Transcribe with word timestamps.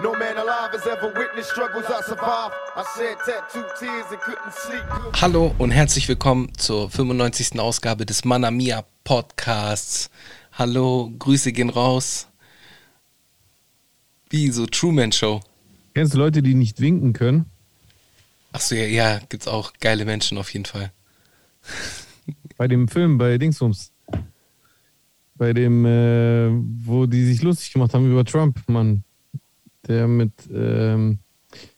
No 0.00 0.12
man 0.12 0.36
alive 0.36 0.70
has 0.70 0.86
ever 0.86 1.12
witnessed 1.12 1.50
struggles 1.50 1.84
I 1.86 2.00
survived. 2.02 2.54
I 2.76 2.84
shed 2.96 3.16
tattooed 3.26 3.66
tears 3.80 4.06
and 4.12 4.20
couldn't 4.20 4.52
sleep. 4.52 4.84
Hallo 5.20 5.52
und 5.58 5.72
herzlich 5.72 6.08
willkommen 6.08 6.54
zur 6.56 6.88
95. 6.88 7.58
Ausgabe 7.58 8.06
des 8.06 8.24
Manamia 8.24 8.84
Podcasts. 9.02 10.08
Hallo, 10.52 11.10
Grüße 11.18 11.50
gehen 11.50 11.68
raus. 11.68 12.28
Wie 14.30 14.52
so 14.52 14.66
Truman 14.66 15.10
Show. 15.10 15.40
Kennst 15.94 16.14
du 16.14 16.18
Leute, 16.18 16.42
die 16.42 16.54
nicht 16.54 16.80
winken 16.80 17.12
können? 17.12 17.46
Achso, 18.52 18.76
ja, 18.76 18.84
ja, 18.84 19.20
gibt's 19.28 19.48
auch 19.48 19.72
geile 19.80 20.04
Menschen 20.04 20.38
auf 20.38 20.52
jeden 20.52 20.66
Fall. 20.66 20.92
Bei 22.56 22.68
dem 22.68 22.86
Film, 22.86 23.18
bei 23.18 23.36
Dingsums. 23.36 23.90
Bei 25.34 25.52
dem, 25.52 25.84
äh, 25.84 26.50
wo 26.84 27.06
die 27.06 27.24
sich 27.24 27.42
lustig 27.42 27.72
gemacht 27.72 27.94
haben 27.94 28.08
über 28.08 28.24
Trump, 28.24 28.60
Mann. 28.68 29.02
Der 29.86 30.06
mit, 30.08 30.32
ähm, 30.52 31.18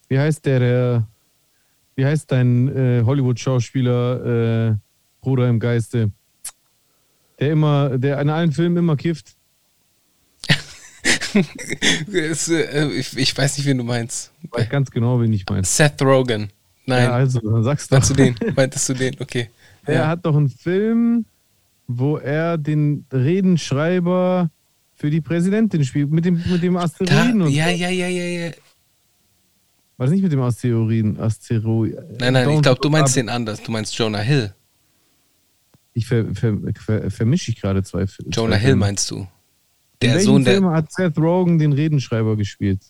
wie 0.08 0.18
heißt 0.18 0.44
der, 0.46 0.58
der, 0.58 1.06
wie 1.96 2.04
heißt 2.04 2.30
dein 2.32 2.68
äh, 2.74 3.02
Hollywood-Schauspieler, 3.04 4.70
äh, 4.70 4.74
Bruder 5.20 5.48
im 5.48 5.60
Geiste? 5.60 6.10
Der 7.38 7.52
immer, 7.52 7.98
der 7.98 8.20
in 8.20 8.30
allen 8.30 8.52
Filmen 8.52 8.76
immer 8.78 8.96
kifft. 8.96 9.34
Es, 12.12 12.48
äh, 12.48 12.88
ich, 12.88 13.16
ich 13.16 13.36
weiß 13.38 13.56
nicht, 13.58 13.66
wen 13.66 13.78
du 13.78 13.84
meinst. 13.84 14.32
Ich 14.42 14.50
weiß 14.52 14.68
ganz 14.68 14.90
genau, 14.90 15.20
wen 15.20 15.32
ich 15.32 15.44
meine. 15.48 15.64
Seth 15.64 16.02
Rogen. 16.02 16.50
Nein. 16.86 17.04
Ja, 17.04 17.12
also, 17.12 17.38
dann 17.40 17.62
sagst 17.62 17.90
du. 17.90 17.94
Meinst 17.94 18.10
du 18.10 18.14
den? 18.14 18.34
Meintest 18.56 18.88
du 18.88 18.94
den? 18.94 19.14
Okay. 19.20 19.48
Er 19.84 19.94
Ja. 19.94 20.08
hat 20.08 20.26
doch 20.26 20.34
einen 20.36 20.48
Film, 20.48 21.24
wo 21.86 22.16
er 22.16 22.58
den 22.58 23.06
Redenschreiber 23.12 24.50
für 25.00 25.08
die 25.10 25.22
Präsidentin 25.22 25.82
spielt, 25.82 26.10
mit 26.10 26.26
dem, 26.26 26.42
mit 26.46 26.62
dem 26.62 26.74
Da, 26.74 26.80
Asteroiden. 26.80 27.40
und 27.40 27.50
ja, 27.50 27.70
ja, 27.70 27.88
ja, 27.88 28.06
ja, 28.06 28.46
ja. 28.46 28.50
War 29.96 30.06
das 30.06 30.10
nicht 30.10 30.22
mit 30.22 30.30
dem 30.30 30.40
Asteroiden? 30.40 31.18
Asteroid. 31.18 31.94
Nein, 32.18 32.34
nein, 32.34 32.48
ich 32.50 32.56
Don't 32.56 32.62
glaube, 32.62 32.80
du 32.82 32.90
meinst 32.90 33.16
den 33.16 33.30
anders. 33.30 33.62
Du 33.62 33.72
meinst 33.72 33.96
Jonah 33.96 34.18
Hill. 34.20 34.54
Ich 35.94 36.06
ver, 36.06 36.26
ver, 36.34 36.56
ver, 36.78 37.10
vermische 37.10 37.50
ich 37.50 37.60
gerade 37.60 37.82
zwei 37.82 38.06
Filme. 38.06 38.30
Jonah 38.30 38.56
Hill 38.56 38.76
meinst 38.76 39.10
du? 39.10 39.16
In 39.20 39.28
Der 40.02 40.14
welchem 40.14 40.26
Sohn 40.26 40.44
Film 40.44 40.64
der. 40.64 40.72
hat 40.72 40.92
Seth 40.92 41.18
Rogen 41.18 41.58
den 41.58 41.72
Redenschreiber 41.72 42.36
gespielt? 42.36 42.82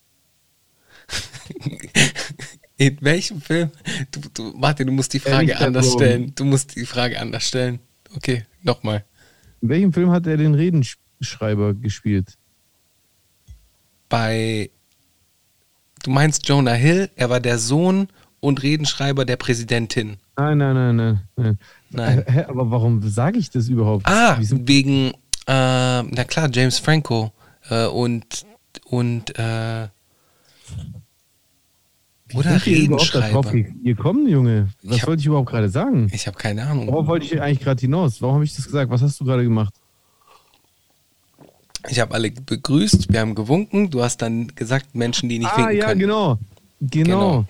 In 2.77 2.97
welchem 3.03 3.41
Film? 3.41 3.71
Du, 4.11 4.21
du, 4.35 4.53
Martin, 4.57 4.87
du 4.87 4.93
musst 4.93 5.13
die 5.13 5.19
Ja, 5.19 5.31
Frage 5.31 5.49
Seth 5.53 5.61
anders 5.61 5.93
stellen. 5.93 6.33
Du 6.35 6.45
musst 6.45 6.75
die 6.77 6.87
Frage 6.87 7.21
anders 7.21 7.47
stellen. 7.47 7.79
Okay, 8.17 8.45
nochmal. 8.63 9.05
In 9.61 9.69
welchem 9.69 9.93
Film 9.93 10.11
hat 10.11 10.27
er 10.27 10.37
den 10.37 10.55
Redenschreiber 11.31 11.75
gespielt? 11.75 12.35
Bei. 14.09 14.71
Du 16.03 16.11
meinst 16.11 16.49
Jonah 16.49 16.73
Hill, 16.73 17.11
er 17.15 17.29
war 17.29 17.41
der 17.41 17.59
Sohn 17.59 18.09
und 18.41 18.63
Redenschreiber 18.63 19.27
der 19.27 19.37
Präsidentin. 19.37 20.17
Nein, 20.37 20.57
nein, 20.57 20.75
nein, 20.75 20.97
nein. 20.97 21.21
Nein. 21.37 21.59
Nein. 21.91 22.25
Hä, 22.27 22.45
aber 22.49 22.71
warum 22.71 23.07
sage 23.07 23.39
ich 23.39 23.51
das 23.51 23.69
überhaupt? 23.69 24.07
Ah, 24.09 24.39
wegen, 24.41 25.11
äh, 25.11 25.13
na 25.47 26.25
klar, 26.27 26.49
James 26.51 26.79
Franco 26.79 27.33
äh, 27.69 27.85
und, 27.87 28.47
und, 28.87 29.39
äh, 29.39 29.89
wie 32.29 32.37
oder 32.37 32.65
Redenschreiber. 32.65 33.53
gekommen, 33.83 34.27
Junge? 34.27 34.69
Was 34.85 35.03
hab- 35.03 35.09
wollte 35.09 35.21
ich 35.21 35.27
überhaupt 35.27 35.51
gerade 35.51 35.69
sagen? 35.69 36.09
Ich 36.15 36.27
habe 36.27 36.39
keine 36.39 36.67
Ahnung. 36.67 36.87
Worauf 36.87 37.09
wollte 37.09 37.27
ich 37.27 37.43
eigentlich 37.43 37.61
gerade 37.61 37.81
hinaus? 37.81 38.23
Warum 38.23 38.37
habe 38.37 38.45
ich 38.45 38.55
das 38.57 38.65
gesagt? 38.65 38.91
Was 38.91 39.03
hast 39.03 39.21
du 39.21 39.25
gerade 39.27 39.43
gemacht? 39.43 39.75
Ich 41.89 41.99
habe 41.99 42.15
alle 42.15 42.31
begrüßt, 42.31 43.13
wir 43.13 43.21
haben 43.21 43.35
gewunken. 43.35 43.91
Du 43.91 44.03
hast 44.03 44.19
dann 44.19 44.49
gesagt, 44.55 44.95
Menschen, 44.95 45.29
die 45.29 45.39
nicht 45.39 45.51
ah, 45.53 45.59
winken 45.59 45.77
ja, 45.77 45.87
können. 45.87 46.01
genau. 46.01 46.39
genau. 46.81 47.31
Genau. 47.31 47.45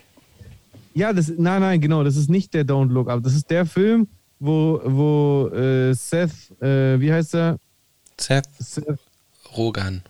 Ja, 0.94 1.12
das, 1.12 1.32
nein, 1.36 1.60
nein, 1.60 1.80
genau. 1.80 2.04
Das 2.04 2.16
ist 2.16 2.28
nicht 2.28 2.52
der 2.54 2.64
Don't 2.64 2.90
Look 2.90 3.08
Up. 3.08 3.22
Das 3.22 3.34
ist 3.34 3.50
der 3.50 3.66
Film, 3.66 4.08
wo, 4.38 4.80
wo 4.84 5.48
äh, 5.54 5.92
Seth, 5.94 6.50
äh, 6.60 7.00
wie 7.00 7.12
heißt 7.12 7.34
er? 7.34 7.58
Seth 8.18 8.46
Seth 8.58 8.98
Rogan. 9.56 10.02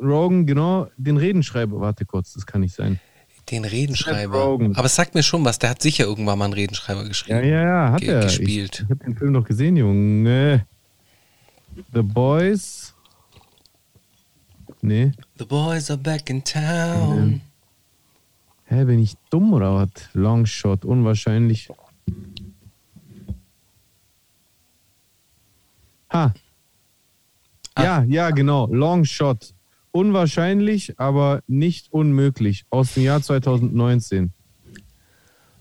Rogen, 0.00 0.46
genau, 0.46 0.88
den 0.96 1.16
Redenschreiber. 1.16 1.80
Warte 1.80 2.04
kurz, 2.04 2.32
das 2.32 2.44
kann 2.44 2.62
nicht 2.62 2.74
sein. 2.74 2.98
Den 3.50 3.64
Redenschreiber. 3.64 4.58
Aber 4.74 4.84
es 4.84 4.94
sagt 4.94 5.14
mir 5.14 5.22
schon 5.22 5.44
was, 5.44 5.58
der 5.58 5.70
hat 5.70 5.82
sicher 5.82 6.04
irgendwann 6.04 6.38
mal 6.38 6.46
einen 6.46 6.54
Redenschreiber 6.54 7.04
geschrieben. 7.04 7.40
Ja, 7.40 7.44
ja, 7.44 7.62
ja, 7.62 7.92
hat 7.92 8.00
Ge- 8.00 8.10
er. 8.10 8.22
gespielt. 8.22 8.74
Ich, 8.74 8.80
ich 8.84 8.90
habe 8.90 9.04
den 9.04 9.16
Film 9.16 9.34
doch 9.34 9.44
gesehen, 9.44 9.76
Junge. 9.76 10.66
The 11.92 12.02
Boys. 12.02 12.91
Nee. 14.82 15.12
The 15.38 15.44
boys 15.44 15.90
are 15.90 15.98
back 15.98 16.28
in 16.28 16.42
town. 16.42 17.40
Hä, 18.64 18.84
bin 18.84 18.98
ich 18.98 19.14
dumm 19.30 19.52
oder 19.52 19.74
was? 19.74 20.08
Longshot, 20.12 20.84
unwahrscheinlich. 20.84 21.68
Ha. 26.10 26.34
Ah. 27.74 27.82
Ja, 27.82 28.02
ja, 28.02 28.30
genau. 28.30 28.66
Longshot. 28.66 29.54
Unwahrscheinlich, 29.92 30.98
aber 30.98 31.42
nicht 31.46 31.92
unmöglich. 31.92 32.64
Aus 32.70 32.94
dem 32.94 33.04
Jahr 33.04 33.22
2019. 33.22 34.32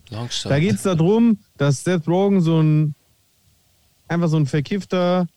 Longshot. 0.09 0.52
Da 0.52 0.59
geht 0.59 0.76
es 0.76 0.84
darum, 0.84 1.38
dass 1.58 1.84
Seth 1.84 2.08
Rogen 2.08 2.42
so 2.42 2.59
ein 2.59 2.96
einfach 4.08 4.30
so 4.30 4.38
ein 4.38 4.48
verkiffter 4.48 5.28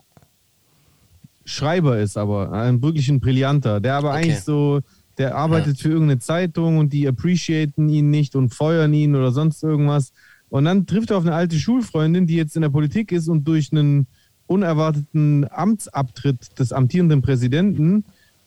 Schreiber 1.45 1.99
ist, 1.99 2.17
aber 2.17 2.53
ein 2.53 2.83
wirklich 2.83 3.09
ein 3.09 3.21
brillanter, 3.21 3.81
der 3.81 3.95
aber 3.97 4.11
Okay. 4.11 4.19
eigentlich 4.19 4.41
so, 4.41 4.81
der 5.19 5.37
arbeitet 5.37 5.79
für 5.79 5.89
irgendeine 5.91 6.19
Zeitung 6.19 6.79
und 6.79 6.93
die 6.93 7.07
appreciaten 7.07 7.89
ihn 7.89 8.11
nicht 8.11 8.35
und 8.35 8.55
feuern 8.55 8.93
ihn 8.95 9.15
oder 9.15 9.31
sonst 9.31 9.63
irgendwas. 9.63 10.13
Und 10.51 10.65
dann 10.65 10.87
trifft 10.87 11.11
er 11.11 11.19
auf 11.19 11.25
eine 11.27 11.35
alte 11.35 11.59
Schulfreundin, 11.59 12.27
die 12.27 12.37
jetzt 12.37 12.57
in 12.57 12.63
der 12.63 12.69
Politik 12.69 13.13
ist 13.13 13.29
und 13.29 13.47
durch 13.47 13.73
einen 13.73 14.07
unerwarteten 14.47 15.47
Amtsabtritt 15.51 16.59
des 16.59 16.73
amtierenden 16.73 17.23
Präsidenten 17.23 18.05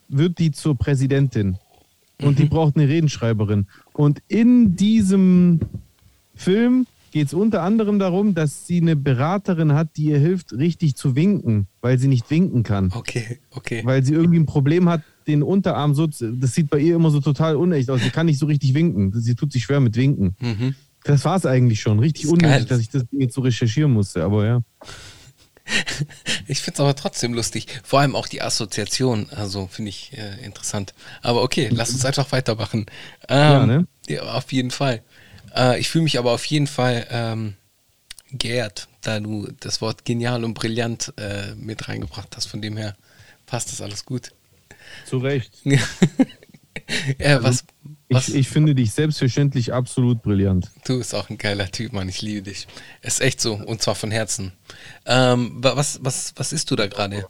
wird 0.09 0.40
die 0.40 0.52
zur 0.52 0.75
Präsidentin. 0.78 1.57
Und 2.22 2.40
die 2.40 2.46
braucht 2.46 2.75
eine 2.75 2.88
Redenschreiberin. 2.88 3.68
Und 3.94 4.22
in 4.28 4.75
diesem 4.75 5.59
Film 6.36 6.88
geht 7.12 7.28
es 7.28 7.34
unter 7.34 7.62
anderem 7.63 8.00
darum, 8.00 8.34
dass 8.35 8.68
sie 8.68 8.81
eine 8.81 8.95
Beraterin 8.95 9.73
hat, 9.73 9.95
die 9.97 10.06
ihr 10.06 10.19
hilft, 10.19 10.53
richtig 10.53 10.95
zu 10.95 11.16
winken, 11.16 11.68
weil 11.81 11.97
sie 12.00 12.07
nicht 12.07 12.29
winken 12.29 12.63
kann. 12.63 12.91
Okay, 12.94 13.40
okay. 13.51 13.81
Weil 13.84 14.03
sie 14.03 14.13
irgendwie 14.13 14.40
ein 14.40 14.45
Problem 14.45 14.88
hat, 14.90 15.01
den 15.28 15.44
Unterarm 15.44 15.94
so, 15.95 16.07
zu- 16.07 16.31
das 16.34 16.53
sieht 16.53 16.69
bei 16.69 16.79
ihr 16.79 16.95
immer 16.95 17.09
so 17.12 17.19
total 17.19 17.56
unecht 17.56 17.90
aus. 17.90 18.01
Sie 18.01 18.09
kann 18.09 18.25
nicht 18.28 18.40
so 18.40 18.45
richtig 18.45 18.73
winken. 18.73 19.12
Sie 19.19 19.35
tut 19.35 19.51
sich 19.51 19.63
schwer 19.63 19.79
mit 19.79 19.95
Winken. 19.95 20.35
Mhm. 20.40 20.75
Das 21.03 21.23
war 21.25 21.35
es 21.38 21.45
eigentlich 21.45 21.79
schon. 21.81 22.00
Richtig 22.00 22.28
unnötig, 22.28 22.68
dass 22.68 22.79
ich 22.79 22.90
das 22.90 23.03
jetzt 23.12 23.34
so 23.35 23.41
recherchieren 23.41 23.91
musste. 23.91 24.24
Aber 24.24 24.45
ja. 24.45 24.62
Ich 26.47 26.59
finde 26.62 26.75
es 26.75 26.79
aber 26.79 26.95
trotzdem 26.95 27.34
lustig. 27.34 27.68
Vor 27.84 28.00
allem 28.00 28.16
auch 28.16 28.28
die 28.28 28.41
Assoziation. 28.41 29.28
Also 29.31 29.68
finde 29.68 29.89
ich 29.89 30.13
äh, 30.18 30.44
interessant. 30.45 30.94
Aber 31.22 31.44
okay, 31.44 31.69
lass 31.74 31.91
uns 31.91 32.06
einfach 32.06 32.31
weitermachen. 32.31 32.85
Ähm, 33.28 33.38
Ja, 33.38 33.66
ne? 33.66 33.88
ja, 34.07 34.22
auf 34.34 34.51
jeden 34.53 34.72
Fall. 34.72 35.01
Äh, 35.57 35.79
ich 35.79 35.90
fühle 35.90 36.03
mich 36.03 36.18
aber 36.19 36.31
auf 36.31 36.45
jeden 36.45 36.68
Fall 36.68 37.07
ähm, 37.09 37.56
geehrt, 38.31 38.88
da 39.01 39.19
du 39.19 39.47
das 39.59 39.81
Wort 39.81 40.06
genial 40.06 40.44
und 40.44 40.53
brillant 40.53 41.13
äh, 41.18 41.56
mit 41.56 41.88
reingebracht 41.88 42.35
hast. 42.35 42.45
Von 42.45 42.62
dem 42.62 42.78
her 42.78 42.95
passt 43.45 43.72
das 43.72 43.81
alles 43.81 44.06
gut. 44.06 44.31
Zu 45.06 45.18
Recht. 45.18 45.51
ja, 47.19 47.44
was, 47.44 47.66
was 48.09 48.29
Ich, 48.29 48.35
ich 48.35 48.50
finde 48.50 48.75
dich 48.75 48.91
selbstverständlich 48.94 49.73
absolut 49.73 50.22
brillant. 50.22 50.72
du 50.85 50.97
bist 51.00 51.13
auch 51.16 51.29
ein 51.29 51.38
geiler 51.38 51.69
Typ, 51.72 51.94
Mann. 51.94 52.07
Ich 52.09 52.22
liebe 52.22 52.44
dich. 52.44 52.68
Ist 53.01 53.22
echt 53.22 53.41
so. 53.41 53.56
Und 53.56 53.81
zwar 53.81 53.95
von 53.95 54.12
Herzen. 54.12 54.53
Ähm, 55.06 55.57
wa- 55.63 55.75
was, 55.75 56.00
was, 56.03 56.34
was 56.35 56.53
isst 56.53 56.69
du 56.72 56.75
da 56.75 56.88
gerade? 56.88 57.25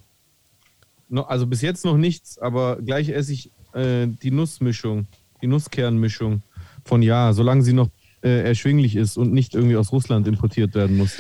No, 1.10 1.24
also 1.24 1.48
bis 1.48 1.62
jetzt 1.62 1.86
noch 1.86 1.98
nichts, 1.98 2.38
aber 2.38 2.78
gleich 2.82 3.10
esse 3.10 3.32
ich 3.34 3.52
äh, 3.74 4.08
die 4.08 4.32
Nussmischung, 4.32 5.08
die 5.42 5.48
Nusskernmischung 5.48 6.42
von 6.84 7.02
Ja, 7.02 7.32
solange 7.34 7.64
sie 7.64 7.74
noch 7.74 7.90
äh, 8.22 8.44
erschwinglich 8.44 8.96
ist 8.96 9.18
und 9.18 9.34
nicht 9.34 9.56
irgendwie 9.56 9.76
aus 9.76 9.92
Russland 9.92 10.28
importiert 10.28 10.76
werden 10.76 10.98
muss. 10.98 11.14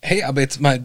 Hey, 0.00 0.22
aber 0.22 0.40
jetzt 0.40 0.60
mal, 0.60 0.84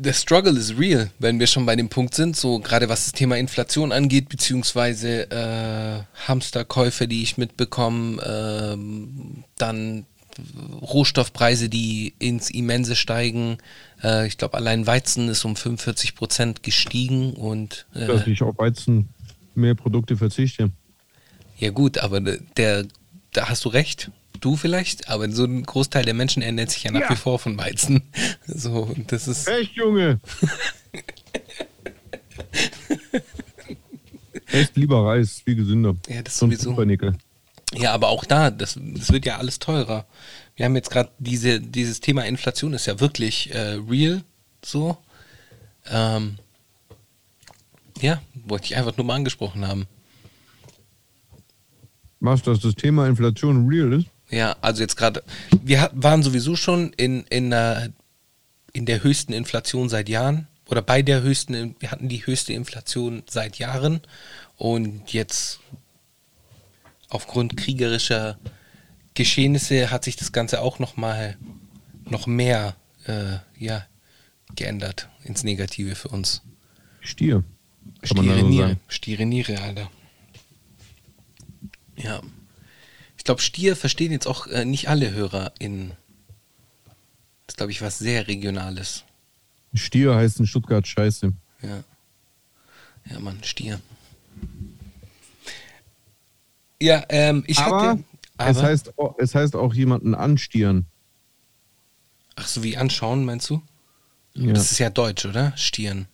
the 0.00 0.12
struggle 0.12 0.58
is 0.58 0.76
real, 0.78 1.10
wenn 1.18 1.40
wir 1.40 1.46
schon 1.46 1.66
bei 1.66 1.76
dem 1.76 1.88
Punkt 1.88 2.14
sind, 2.14 2.36
so 2.36 2.58
gerade 2.58 2.88
was 2.88 3.04
das 3.04 3.12
Thema 3.12 3.36
Inflation 3.36 3.92
angeht, 3.92 4.28
beziehungsweise 4.28 5.30
äh, 5.30 6.26
Hamsterkäufe, 6.28 7.08
die 7.08 7.22
ich 7.22 7.38
mitbekomme, 7.38 8.22
ähm, 8.24 9.44
dann 9.56 10.06
Rohstoffpreise, 10.82 11.68
die 11.68 12.14
ins 12.18 12.50
Immense 12.50 12.94
steigen. 12.94 13.58
Äh, 14.02 14.26
ich 14.26 14.36
glaube, 14.36 14.56
allein 14.56 14.86
Weizen 14.86 15.28
ist 15.28 15.44
um 15.44 15.56
45 15.56 16.14
Prozent 16.14 16.62
gestiegen 16.62 17.32
und 17.32 17.86
äh, 17.94 18.06
Dass 18.06 18.26
ich 18.26 18.42
auf 18.42 18.58
Weizen 18.58 19.08
mehr 19.54 19.74
Produkte 19.74 20.16
verzichte. 20.16 20.70
ja 21.56 21.70
gut, 21.70 21.98
aber 21.98 22.20
der, 22.20 22.84
da 23.32 23.48
hast 23.48 23.64
du 23.64 23.70
recht. 23.70 24.10
Du 24.40 24.56
vielleicht, 24.56 25.08
aber 25.08 25.30
so 25.30 25.44
ein 25.44 25.62
Großteil 25.62 26.04
der 26.04 26.14
Menschen 26.14 26.42
ernährt 26.42 26.70
sich 26.70 26.82
ja 26.84 26.90
nach 26.90 27.00
Ja. 27.02 27.10
wie 27.10 27.16
vor 27.16 27.38
von 27.38 27.56
Weizen. 27.58 28.02
So, 28.46 28.94
das 29.08 29.26
ist. 29.28 29.48
Echt, 29.48 29.72
Junge? 29.74 30.20
Esst 34.46 34.76
lieber 34.76 35.04
Reis, 35.06 35.40
viel 35.44 35.56
gesünder. 35.56 35.96
Ja, 36.08 36.22
das 36.22 36.36
Zum 36.36 36.50
sowieso. 36.50 36.70
Pumpernickel. 36.70 37.16
Ja, 37.74 37.92
aber 37.92 38.08
auch 38.08 38.24
da, 38.24 38.50
das, 38.50 38.78
das 38.80 39.10
wird 39.12 39.26
ja 39.26 39.38
alles 39.38 39.58
teurer. 39.58 40.06
Wir 40.54 40.64
haben 40.64 40.76
jetzt 40.76 40.90
gerade 40.90 41.10
diese, 41.18 41.60
dieses 41.60 42.00
Thema 42.00 42.22
Inflation 42.24 42.72
ist 42.72 42.86
ja 42.86 43.00
wirklich 43.00 43.52
äh, 43.52 43.78
real, 43.90 44.22
so. 44.64 44.96
Ähm, 45.90 46.38
ja, 48.00 48.22
wollte 48.34 48.66
ich 48.66 48.76
einfach 48.76 48.96
nur 48.96 49.04
mal 49.06 49.14
angesprochen 49.16 49.66
haben. 49.66 49.86
Was, 52.20 52.42
dass 52.42 52.60
das 52.60 52.74
Thema 52.76 53.06
Inflation 53.08 53.66
real 53.68 53.92
ist? 53.92 54.06
Ja, 54.30 54.56
also 54.60 54.82
jetzt 54.82 54.96
gerade, 54.96 55.22
wir 55.62 55.90
waren 55.94 56.22
sowieso 56.22 56.56
schon 56.56 56.92
in, 56.94 57.24
in, 57.24 57.50
der, 57.50 57.92
in 58.72 58.86
der 58.86 59.02
höchsten 59.02 59.32
Inflation 59.32 59.88
seit 59.88 60.08
Jahren 60.08 60.48
oder 60.68 60.82
bei 60.82 61.02
der 61.02 61.22
höchsten, 61.22 61.76
wir 61.78 61.90
hatten 61.90 62.08
die 62.08 62.26
höchste 62.26 62.52
Inflation 62.52 63.22
seit 63.28 63.58
Jahren 63.58 64.00
und 64.56 65.12
jetzt 65.12 65.60
aufgrund 67.08 67.56
kriegerischer 67.56 68.38
Geschehnisse 69.14 69.90
hat 69.90 70.04
sich 70.04 70.16
das 70.16 70.32
Ganze 70.32 70.60
auch 70.60 70.78
noch 70.78 70.96
mal 70.96 71.36
noch 72.04 72.26
mehr 72.26 72.76
äh, 73.06 73.38
ja, 73.58 73.86
geändert 74.54 75.08
ins 75.24 75.44
Negative 75.44 75.94
für 75.94 76.08
uns. 76.08 76.42
Stier. 77.00 77.44
Stiere 78.02 78.42
Niere. 78.42 78.76
Stiere 78.88 79.26
Niere, 79.26 79.60
Alter. 79.60 79.90
Ja. 81.96 82.20
Ich 83.16 83.24
glaube, 83.24 83.40
Stier 83.42 83.76
verstehen 83.76 84.12
jetzt 84.12 84.26
auch 84.26 84.46
äh, 84.46 84.64
nicht 84.64 84.88
alle 84.88 85.10
Hörer 85.12 85.52
in. 85.58 85.90
Das 87.46 87.54
ist, 87.54 87.56
glaube 87.58 87.72
ich, 87.72 87.82
was 87.82 87.98
sehr 87.98 88.26
Regionales. 88.28 89.04
Stier 89.74 90.14
heißt 90.14 90.40
in 90.40 90.46
Stuttgart 90.46 90.86
Scheiße. 90.86 91.32
Ja. 91.62 91.82
Ja, 93.10 93.20
Mann, 93.20 93.42
Stier. 93.44 93.80
Ja, 96.80 97.04
ähm, 97.08 97.44
ich 97.46 97.58
aber, 97.58 97.90
hatte. 97.90 98.04
es, 98.38 98.62
heißt, 98.62 98.98
auch- 98.98 99.14
es 99.18 99.34
heißt 99.34 99.56
auch 99.56 99.72
jemanden 99.74 100.14
anstieren. 100.14 100.86
ach 102.36 102.46
so, 102.46 102.62
wie 102.62 102.76
anschauen, 102.76 103.24
meinst 103.24 103.48
du? 103.48 103.62
Ja. 104.34 104.52
Das 104.52 104.70
ist 104.72 104.78
ja 104.78 104.90
Deutsch, 104.90 105.24
oder? 105.24 105.56
Stieren. 105.56 106.06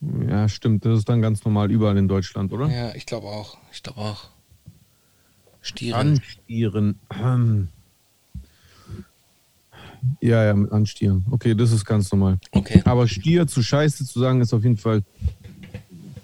ja, 0.00 0.48
stimmt. 0.48 0.84
Das 0.86 0.98
ist 1.00 1.08
dann 1.08 1.20
ganz 1.20 1.44
normal 1.44 1.70
überall 1.70 1.98
in 1.98 2.08
Deutschland, 2.08 2.52
oder? 2.52 2.68
Ja, 2.68 2.94
ich 2.94 3.04
glaube 3.04 3.26
auch. 3.26 3.58
Ich 3.72 3.82
glaube 3.82 4.00
auch. 4.00 4.30
Stieren. 5.68 5.94
Anstieren. 6.18 6.98
Ähm. 7.22 7.68
Ja, 10.20 10.44
ja, 10.44 10.54
mit 10.54 10.70
anstieren. 10.72 11.24
Okay, 11.30 11.54
das 11.54 11.72
ist 11.72 11.84
ganz 11.84 12.10
normal. 12.12 12.38
Okay. 12.52 12.82
Aber 12.84 13.08
Stier 13.08 13.46
zu 13.46 13.62
Scheiße 13.62 14.04
zu 14.06 14.20
sagen, 14.20 14.40
ist 14.40 14.54
auf 14.54 14.62
jeden 14.62 14.76
Fall 14.76 15.02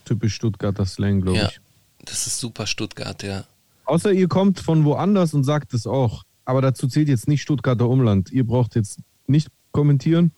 typisch 0.04 0.34
Stuttgarter 0.34 0.86
Slang, 0.86 1.20
glaube 1.22 1.38
Ja. 1.38 1.48
ich. 1.48 1.60
Das 2.04 2.26
ist 2.26 2.38
super 2.38 2.66
Stuttgart, 2.66 3.22
ja. 3.22 3.44
Außer 3.86 4.12
ihr 4.12 4.28
kommt 4.28 4.60
von 4.60 4.84
woanders 4.84 5.34
und 5.34 5.44
sagt 5.44 5.74
es 5.74 5.86
auch. 5.86 6.22
Aber 6.44 6.60
dazu 6.62 6.86
zählt 6.88 7.08
jetzt 7.08 7.26
nicht 7.28 7.42
Stuttgarter 7.42 7.88
Umland. 7.88 8.30
Ihr 8.30 8.46
braucht 8.46 8.74
jetzt 8.76 9.00
nicht 9.26 9.48
kommentieren, 9.72 10.32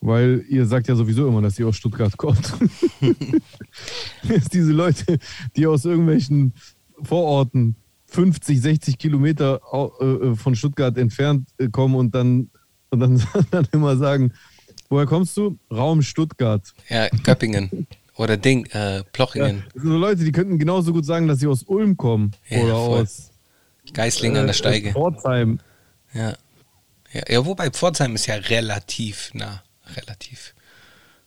weil 0.00 0.44
ihr 0.48 0.66
sagt 0.66 0.88
ja 0.88 0.96
sowieso 0.96 1.26
immer, 1.28 1.40
dass 1.40 1.58
ihr 1.58 1.66
aus 1.68 1.76
Stuttgart 1.76 2.16
kommt. 2.16 2.52
Jetzt 4.28 4.52
diese 4.52 4.72
Leute, 4.72 5.18
die 5.56 5.66
aus 5.66 5.84
irgendwelchen 5.84 6.52
Vororten 7.02 7.76
50, 8.16 8.60
60 8.60 8.98
Kilometer 8.98 9.60
äh, 10.00 10.34
von 10.34 10.56
Stuttgart 10.56 10.96
entfernt 10.96 11.48
äh, 11.58 11.68
kommen 11.68 11.94
und 11.94 12.14
dann, 12.14 12.50
und 12.90 13.00
dann, 13.00 13.22
dann 13.50 13.68
immer 13.72 13.96
sagen, 13.96 14.32
woher 14.88 15.06
kommst 15.06 15.36
du? 15.36 15.58
Raum 15.70 16.00
Stuttgart. 16.02 16.62
Ja, 16.88 17.08
Göppingen. 17.22 17.86
Oder 18.16 18.38
Ding, 18.38 18.64
äh, 18.72 18.96
Ja, 18.96 19.02
Plochingen. 19.12 19.64
das 19.74 19.82
sind 19.82 19.92
so 19.92 19.98
Leute, 19.98 20.24
die 20.24 20.32
könnten 20.32 20.58
genauso 20.58 20.92
gut 20.92 21.04
sagen, 21.04 21.28
dass 21.28 21.40
sie 21.40 21.46
aus 21.46 21.62
Ulm 21.64 21.96
kommen 21.98 22.32
Ja, 22.48 22.62
oder 22.62 22.74
voll. 22.74 23.02
aus 23.02 23.30
Geislingen 23.92 24.38
an 24.38 24.46
der 24.46 24.54
äh, 24.54 24.58
Steige. 24.58 24.92
Pforzheim. 24.92 25.60
Ja. 26.14 26.34
ja. 27.12 27.22
Ja, 27.28 27.44
wobei 27.44 27.70
Pforzheim 27.70 28.14
ist 28.14 28.26
ja 28.26 28.36
relativ 28.36 29.30
nah. 29.34 29.62
Relativ. 29.96 30.54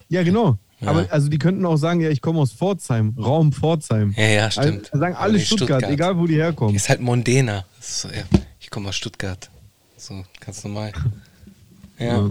Ja, 0.09 0.24
genau. 0.24 0.57
Ja. 0.81 0.89
Aber 0.89 1.07
also 1.11 1.27
die 1.29 1.37
könnten 1.37 1.65
auch 1.65 1.77
sagen, 1.77 1.99
ja, 1.99 2.09
ich 2.09 2.21
komme 2.21 2.39
aus 2.39 2.53
Pforzheim, 2.53 3.15
Raum 3.17 3.51
Pforzheim. 3.51 4.13
Ja, 4.15 4.27
ja, 4.27 4.51
stimmt. 4.51 4.85
Also, 4.93 4.99
sagen 4.99 5.15
alle 5.15 5.37
nee, 5.37 5.43
Stuttgart, 5.43 5.83
egal 5.83 6.17
wo 6.17 6.25
die 6.25 6.35
herkommen. 6.35 6.75
Ist 6.75 6.87
halt 6.87 7.01
Mondena. 7.01 7.65
Ist 7.79 8.05
ja. 8.05 8.23
Ich 8.59 8.69
komme 8.69 8.89
aus 8.89 8.95
Stuttgart. 8.95 9.49
So, 9.97 10.23
ganz 10.39 10.63
normal. 10.63 10.93
Ja. 11.97 12.05
Ja. 12.05 12.29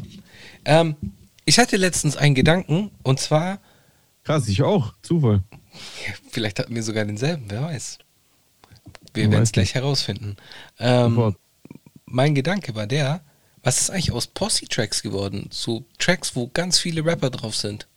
Ähm, 0.64 0.96
ich 1.44 1.58
hatte 1.58 1.76
letztens 1.76 2.16
einen 2.16 2.34
Gedanken 2.34 2.90
und 3.02 3.20
zwar, 3.20 3.58
Krass, 4.28 4.46
ich 4.48 4.62
auch. 4.62 4.92
Zufall. 5.00 5.42
vielleicht 6.30 6.58
hatten 6.58 6.74
wir 6.74 6.82
sogar 6.82 7.06
denselben, 7.06 7.46
wer 7.48 7.62
weiß. 7.62 7.98
Wir 9.14 9.30
werden 9.30 9.42
es 9.42 9.52
gleich 9.52 9.74
herausfinden. 9.74 10.36
Ähm, 10.78 11.34
mein 12.04 12.34
Gedanke 12.34 12.74
war 12.74 12.86
der, 12.86 13.22
was 13.62 13.80
ist 13.80 13.90
eigentlich 13.90 14.12
aus 14.12 14.26
Posse-Tracks 14.26 15.02
geworden? 15.02 15.48
So 15.50 15.86
Tracks, 15.98 16.36
wo 16.36 16.48
ganz 16.48 16.78
viele 16.78 17.04
Rapper 17.04 17.30
drauf 17.30 17.56
sind. 17.56 17.88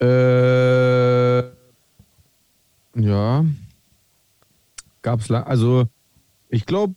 Äh, 0.00 1.38
ja. 3.00 3.44
Gab's 5.02 5.28
lang. 5.28 5.44
Also, 5.44 5.86
ich 6.48 6.66
glaube. 6.66 6.94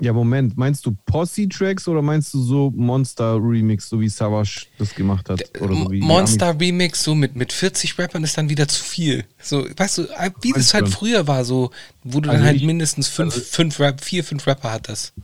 Ja, 0.00 0.12
Moment. 0.12 0.56
Meinst 0.58 0.84
du 0.86 0.96
Posse-Tracks 1.06 1.86
oder 1.86 2.02
meinst 2.02 2.34
du 2.34 2.42
so 2.42 2.70
Monster-Remix, 2.74 3.88
so 3.88 4.00
wie 4.00 4.08
Savage 4.08 4.66
das 4.76 4.94
gemacht 4.94 5.30
hat? 5.30 5.40
Oder 5.60 5.74
so 5.76 5.90
wie 5.90 6.00
die 6.00 6.06
Monster 6.06 6.58
Remix, 6.60 7.04
so 7.04 7.14
mit, 7.14 7.36
mit 7.36 7.52
40 7.52 7.96
Rappern 7.98 8.24
ist 8.24 8.36
dann 8.36 8.48
wieder 8.50 8.66
zu 8.66 8.82
viel. 8.82 9.24
So, 9.40 9.64
weißt 9.76 9.98
du, 9.98 10.08
wie 10.42 10.52
das 10.52 10.74
halt 10.74 10.88
früher 10.88 11.26
war, 11.28 11.44
so, 11.44 11.70
wo 12.02 12.20
du 12.20 12.26
dann 12.26 12.36
Also 12.36 12.44
halt 12.46 12.56
ich- 12.56 12.64
mindestens 12.64 13.06
fünf, 13.08 13.34
also- 13.34 13.46
fünf 13.46 13.78
Rap, 13.80 14.02
vier, 14.02 14.24
fünf 14.24 14.46
Rapper 14.48 14.72
hattest. 14.72 15.14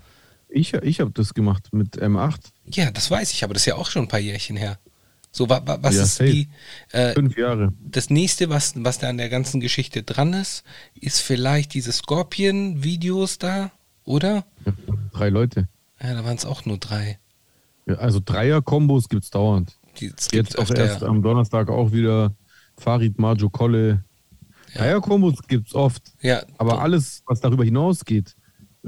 Ich, 0.49 0.73
ich 0.73 1.01
habe 1.01 1.11
das 1.11 1.35
gemacht 1.35 1.69
mit 1.73 2.01
M8. 2.01 2.39
Ja, 2.67 2.91
das 2.93 3.11
weiß 3.11 3.33
ich, 3.33 3.43
aber 3.45 3.55
das 3.55 3.63
ist 3.63 3.67
ja 3.67 3.75
auch 3.75 3.91
schon 3.91 4.03
ein 4.03 4.09
paar 4.09 4.21
Jährchen 4.21 4.57
her. 4.57 4.79
So, 5.33 5.49
wa, 5.49 5.63
wa, 5.65 5.79
was 5.81 5.95
Ja, 5.97 6.03
ist 6.03 6.17
safe. 6.17 6.31
die, 6.31 6.49
äh, 6.91 7.13
Fünf 7.15 7.37
Jahre. 7.37 7.73
das 7.81 8.11
nächste, 8.11 8.49
was, 8.51 8.75
was 8.77 8.99
da 8.99 9.09
an 9.09 9.17
der 9.19 9.29
ganzen 9.29 9.61
Geschichte 9.61 10.03
dran 10.03 10.33
ist, 10.33 10.65
ist 10.95 11.21
vielleicht 11.21 11.73
diese 11.75 11.93
Scorpion-Videos 11.93 13.39
da, 13.39 13.71
oder? 14.05 14.45
Ja, 14.67 14.73
drei 15.13 15.29
Leute. 15.29 15.69
Ja, 16.03 16.15
da 16.15 16.25
waren 16.25 16.37
es 16.37 16.45
auch 16.45 16.65
nur 16.65 16.79
drei. 16.79 17.19
Ja, 17.87 17.95
also 17.97 18.21
Dreier-Kombos 18.25 19.09
gibt's 19.09 19.31
dauernd. 19.31 19.77
Die, 20.01 20.07
es 20.17 20.29
gibt 20.29 20.49
Jetzt 20.55 20.59
auch 20.59 20.71
erst 20.75 21.03
am 21.03 21.23
Donnerstag 21.23 21.69
auch 21.69 21.93
wieder 21.93 22.35
Farid 22.77 23.19
Majo 23.19 23.51
Kolle. 23.51 24.03
Ja. 24.75 24.81
Dreier-Kombos 24.83 25.43
gibt's 25.47 25.75
oft. 25.75 26.03
Ja, 26.23 26.43
Aber 26.59 26.81
alles, 26.81 27.23
was 27.27 27.41
darüber 27.41 27.65
hinausgeht, 27.65 28.35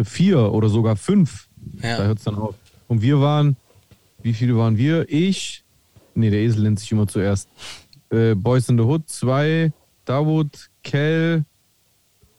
vier 0.03 0.53
oder 0.53 0.69
sogar 0.69 0.97
fünf, 0.97 1.49
da 1.81 1.99
hört's 2.05 2.25
dann 2.25 2.37
auf. 2.37 2.55
Und 2.89 3.03
wir 3.03 3.21
waren, 3.21 3.57
wie 4.23 4.33
viele 4.35 4.57
waren 4.57 4.77
wir? 4.77 5.07
Ich, 5.09 5.62
nee, 6.15 6.31
der 6.31 6.41
Esel 6.41 6.63
nennt 6.63 6.81
sich 6.81 6.91
immer 6.93 7.07
zuerst. 7.07 7.49
Äh, 8.11 8.35
Boys 8.35 8.69
in 8.69 8.79
the 8.79 8.85
Hood, 8.85 9.09
zwei, 9.09 9.73
Davut, 10.05 10.71
Kel, 10.83 11.45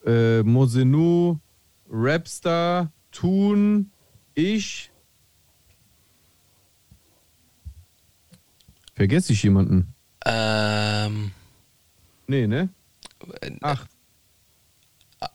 äh, 0.06 0.42
Mosenu, 0.42 1.38
Rapstar, 1.88 2.92
Toon, 3.10 3.90
ich. 4.34 4.90
Vergesse 8.94 9.32
ich 9.32 9.42
jemanden? 9.42 9.94
ähm, 10.24 11.32
Nee, 12.26 12.46
ne? 12.46 12.68
Acht. 13.60 13.90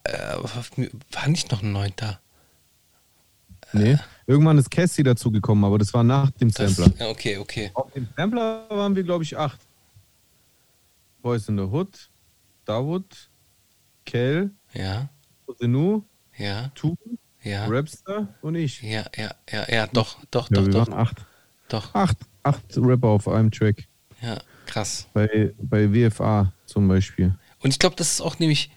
äh, 0.03 0.35
war 0.37 1.27
nicht 1.27 1.51
noch 1.51 1.61
ein 1.61 1.71
Neunter? 1.71 2.19
Nee. 3.73 3.97
Irgendwann 4.27 4.57
ist 4.57 4.69
Cassie 4.69 5.03
dazu 5.03 5.31
gekommen, 5.31 5.63
aber 5.63 5.77
das 5.77 5.93
war 5.93 6.03
nach 6.03 6.29
dem 6.31 6.51
Das, 6.51 6.75
Sampler. 6.75 6.93
ja, 7.05 7.11
okay, 7.11 7.37
okay. 7.37 7.71
Auf 7.73 7.91
dem 7.93 8.07
Sampler 8.15 8.65
waren 8.69 8.95
wir, 8.95 9.03
glaube 9.03 9.23
ich, 9.23 9.35
acht. 9.37 9.59
Boys 11.21 11.47
in 11.49 11.57
the 11.57 11.63
Hood, 11.63 12.09
Davut, 12.65 13.29
Kel, 14.05 14.51
Ja, 14.73 15.09
Osenu, 15.47 16.03
ja, 16.37 16.71
Tu, 16.75 16.95
ja. 17.43 17.65
Rapster 17.67 18.27
und 18.41 18.55
ich. 18.55 18.81
Ja, 18.81 19.05
ja, 19.15 19.31
ja, 19.51 19.65
ja, 19.69 19.87
doch, 19.87 20.17
doch, 20.31 20.49
Ja, 20.49 20.55
doch, 20.57 20.65
wir 20.65 20.71
doch, 20.73 20.87
waren 20.87 20.93
acht. 20.99 21.17
doch. 21.67 21.93
Acht, 21.93 22.17
acht 22.43 22.63
Rapper 22.77 23.07
auf 23.09 23.27
einem 23.27 23.51
Track. 23.51 23.87
Ja, 24.21 24.39
krass. 24.65 25.07
Bei, 25.13 25.53
bei 25.61 25.91
WFA 25.93 26.53
zum 26.65 26.87
Beispiel. 26.87 27.35
Und 27.61 27.71
ich 27.71 27.79
glaube, 27.79 27.95
das 27.97 28.11
ist 28.13 28.21
auch 28.21 28.39
nämlich, 28.39 28.71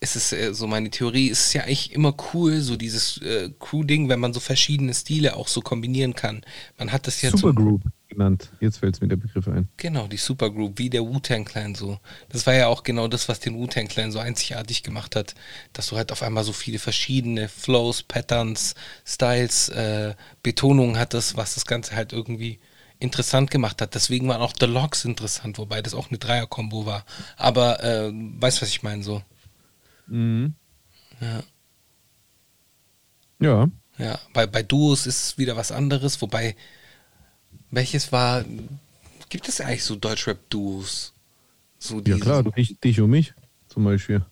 es 0.00 0.16
ist 0.16 0.32
äh, 0.32 0.54
so 0.54 0.66
meine 0.66 0.90
Theorie, 0.90 1.30
es 1.30 1.46
ist 1.46 1.52
ja 1.54 1.62
eigentlich 1.62 1.92
immer 1.92 2.14
cool, 2.32 2.60
so 2.60 2.76
dieses 2.76 3.18
äh, 3.22 3.50
Crew-Ding, 3.58 4.08
wenn 4.08 4.20
man 4.20 4.32
so 4.32 4.40
verschiedene 4.40 4.94
Stile 4.94 5.36
auch 5.36 5.48
so 5.48 5.60
kombinieren 5.60 6.14
kann. 6.14 6.42
Man 6.78 6.92
hat 6.92 7.06
das 7.06 7.20
ja 7.22 7.30
Supergroup 7.30 7.82
genannt. 8.08 8.50
Jetzt 8.60 8.78
fällt 8.78 8.94
es 8.94 9.00
mir 9.00 9.08
der 9.08 9.16
Begriff 9.16 9.48
ein. 9.48 9.68
Genau, 9.76 10.06
die 10.06 10.16
Supergroup, 10.16 10.78
wie 10.78 10.90
der 10.90 11.02
Wu-Tang 11.02 11.44
Clan 11.44 11.74
so. 11.74 11.98
Das 12.28 12.46
war 12.46 12.54
ja 12.54 12.68
auch 12.68 12.82
genau 12.82 13.08
das, 13.08 13.28
was 13.28 13.40
den 13.40 13.54
Wu-Tang 13.54 13.88
Clan 13.88 14.12
so 14.12 14.18
einzigartig 14.18 14.82
gemacht 14.82 15.16
hat, 15.16 15.34
dass 15.72 15.88
du 15.88 15.96
halt 15.96 16.12
auf 16.12 16.22
einmal 16.22 16.44
so 16.44 16.52
viele 16.52 16.78
verschiedene 16.78 17.48
Flows, 17.48 18.02
Patterns, 18.02 18.74
Styles, 19.04 19.68
äh, 19.70 20.14
Betonungen 20.42 20.98
hattest, 20.98 21.36
was 21.36 21.54
das 21.54 21.66
Ganze 21.66 21.96
halt 21.96 22.12
irgendwie 22.12 22.58
interessant 23.00 23.50
gemacht 23.50 23.80
hat. 23.82 23.94
Deswegen 23.94 24.28
waren 24.28 24.42
auch 24.42 24.54
The 24.58 24.66
Logs 24.66 25.04
interessant, 25.04 25.58
wobei 25.58 25.82
das 25.82 25.94
auch 25.94 26.08
eine 26.08 26.18
Dreier-Kombo 26.18 26.86
war. 26.86 27.04
Aber 27.36 27.82
äh, 27.84 28.10
weißt 28.12 28.62
was 28.62 28.70
ich 28.70 28.82
meine 28.82 29.02
so? 29.02 29.22
Mhm. 30.08 30.54
Ja. 31.20 31.42
Ja. 33.40 33.68
Ja, 33.98 34.18
bei, 34.32 34.46
bei 34.46 34.62
Duos 34.62 35.06
ist 35.06 35.22
es 35.22 35.38
wieder 35.38 35.56
was 35.56 35.72
anderes, 35.72 36.20
wobei, 36.22 36.54
welches 37.72 38.12
war, 38.12 38.44
gibt 39.28 39.48
es 39.48 39.60
eigentlich 39.60 39.82
so 39.82 39.96
Deutschrap-Duos? 39.96 41.14
So 41.80 42.00
Ja 42.06 42.16
klar, 42.18 42.44
dich, 42.44 42.78
dich 42.80 43.00
und 43.00 43.10
mich 43.10 43.34
zum 43.68 43.84
Beispiel. 43.84 44.24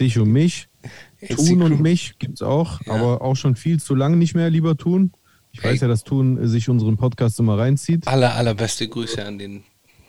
Dich 0.00 0.18
und 0.18 0.30
mich. 0.32 0.68
Tun 1.36 1.62
und 1.62 1.80
mich 1.80 2.18
gibt's 2.18 2.42
auch, 2.42 2.80
Ja. 2.86 2.94
aber 2.94 3.22
auch 3.22 3.34
schon 3.36 3.54
viel 3.56 3.80
zu 3.80 3.94
lange 3.94 4.16
nicht 4.16 4.34
mehr, 4.34 4.50
lieber 4.50 4.76
Tun. 4.76 5.12
Ich 5.52 5.62
Hey. 5.62 5.72
weiß 5.72 5.80
ja, 5.80 5.88
dass 5.88 6.04
Tun 6.04 6.46
sich 6.48 6.68
unseren 6.68 6.96
Podcast 6.96 7.38
immer 7.40 7.58
reinzieht. 7.58 8.06
Aller, 8.06 8.34
allerbeste 8.34 8.88
Grüße 8.88 9.24
an 9.24 9.38
den 9.38 9.64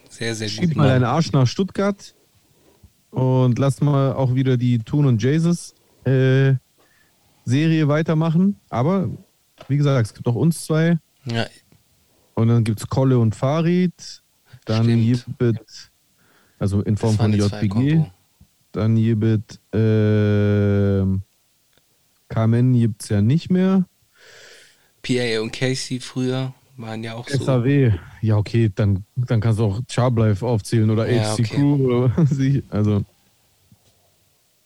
sehr, 0.10 0.36
sehr 0.36 0.50
Schieb 0.50 0.70
guten 0.70 0.78
mal 0.80 0.88
deinen. 0.90 1.04
Arsch 1.06 1.32
nach 1.34 1.48
Stuttgart 1.48 2.16
und 3.12 3.58
lass 3.58 3.82
mal 3.82 4.14
auch 4.14 4.36
wieder 4.36 4.58
die 4.58 4.80
Tun 4.80 5.06
und 5.06 5.22
Jesus 5.22 5.74
äh, 6.06 6.54
Serie 7.46 7.88
weitermachen. 7.88 8.58
Aber 8.70 9.10
wie 9.68 9.78
gesagt, 9.78 10.08
es 10.08 10.14
gibt 10.14 10.28
auch 10.28 10.36
uns 10.36 10.66
zwei. 10.66 11.00
Ja, 11.26 11.48
Und 12.36 12.48
dann 12.48 12.64
gibt 12.64 12.80
es 12.80 12.88
Kolle 12.88 13.20
und 13.20 13.36
Farid. 13.36 14.24
Dann. 14.66 14.88
Jibbet, 14.88 15.92
also 16.60 16.82
in 16.82 16.96
Form 16.98 17.16
von 17.16 17.34
JPG. 17.34 18.06
Dann 18.72 18.98
Jibbet, 18.98 19.60
ähm, 19.74 21.24
Carmen 22.28 22.74
gibt 22.74 23.02
es 23.02 23.10
ja 23.10 23.22
nicht 23.22 23.50
mehr. 23.50 23.86
PA 25.02 25.42
und 25.42 25.52
Casey 25.52 26.00
früher 26.00 26.54
waren 26.80 27.04
ja 27.04 27.16
auch 27.16 27.28
so. 27.28 27.38
SAW, 27.38 27.94
ja 28.22 28.38
okay, 28.38 28.72
dann, 28.74 29.06
dann 29.16 29.42
kannst 29.42 29.60
du 29.60 29.66
auch 29.66 29.82
Charblife 29.90 30.46
aufzählen 30.46 30.90
oder 30.90 31.10
Ja, 31.10 31.34
HC 31.34 31.44
okay. 31.44 31.56
Crew 31.56 31.76
oder 31.76 32.14
was 32.18 32.38
ich. 32.40 32.64
Also, 32.70 33.04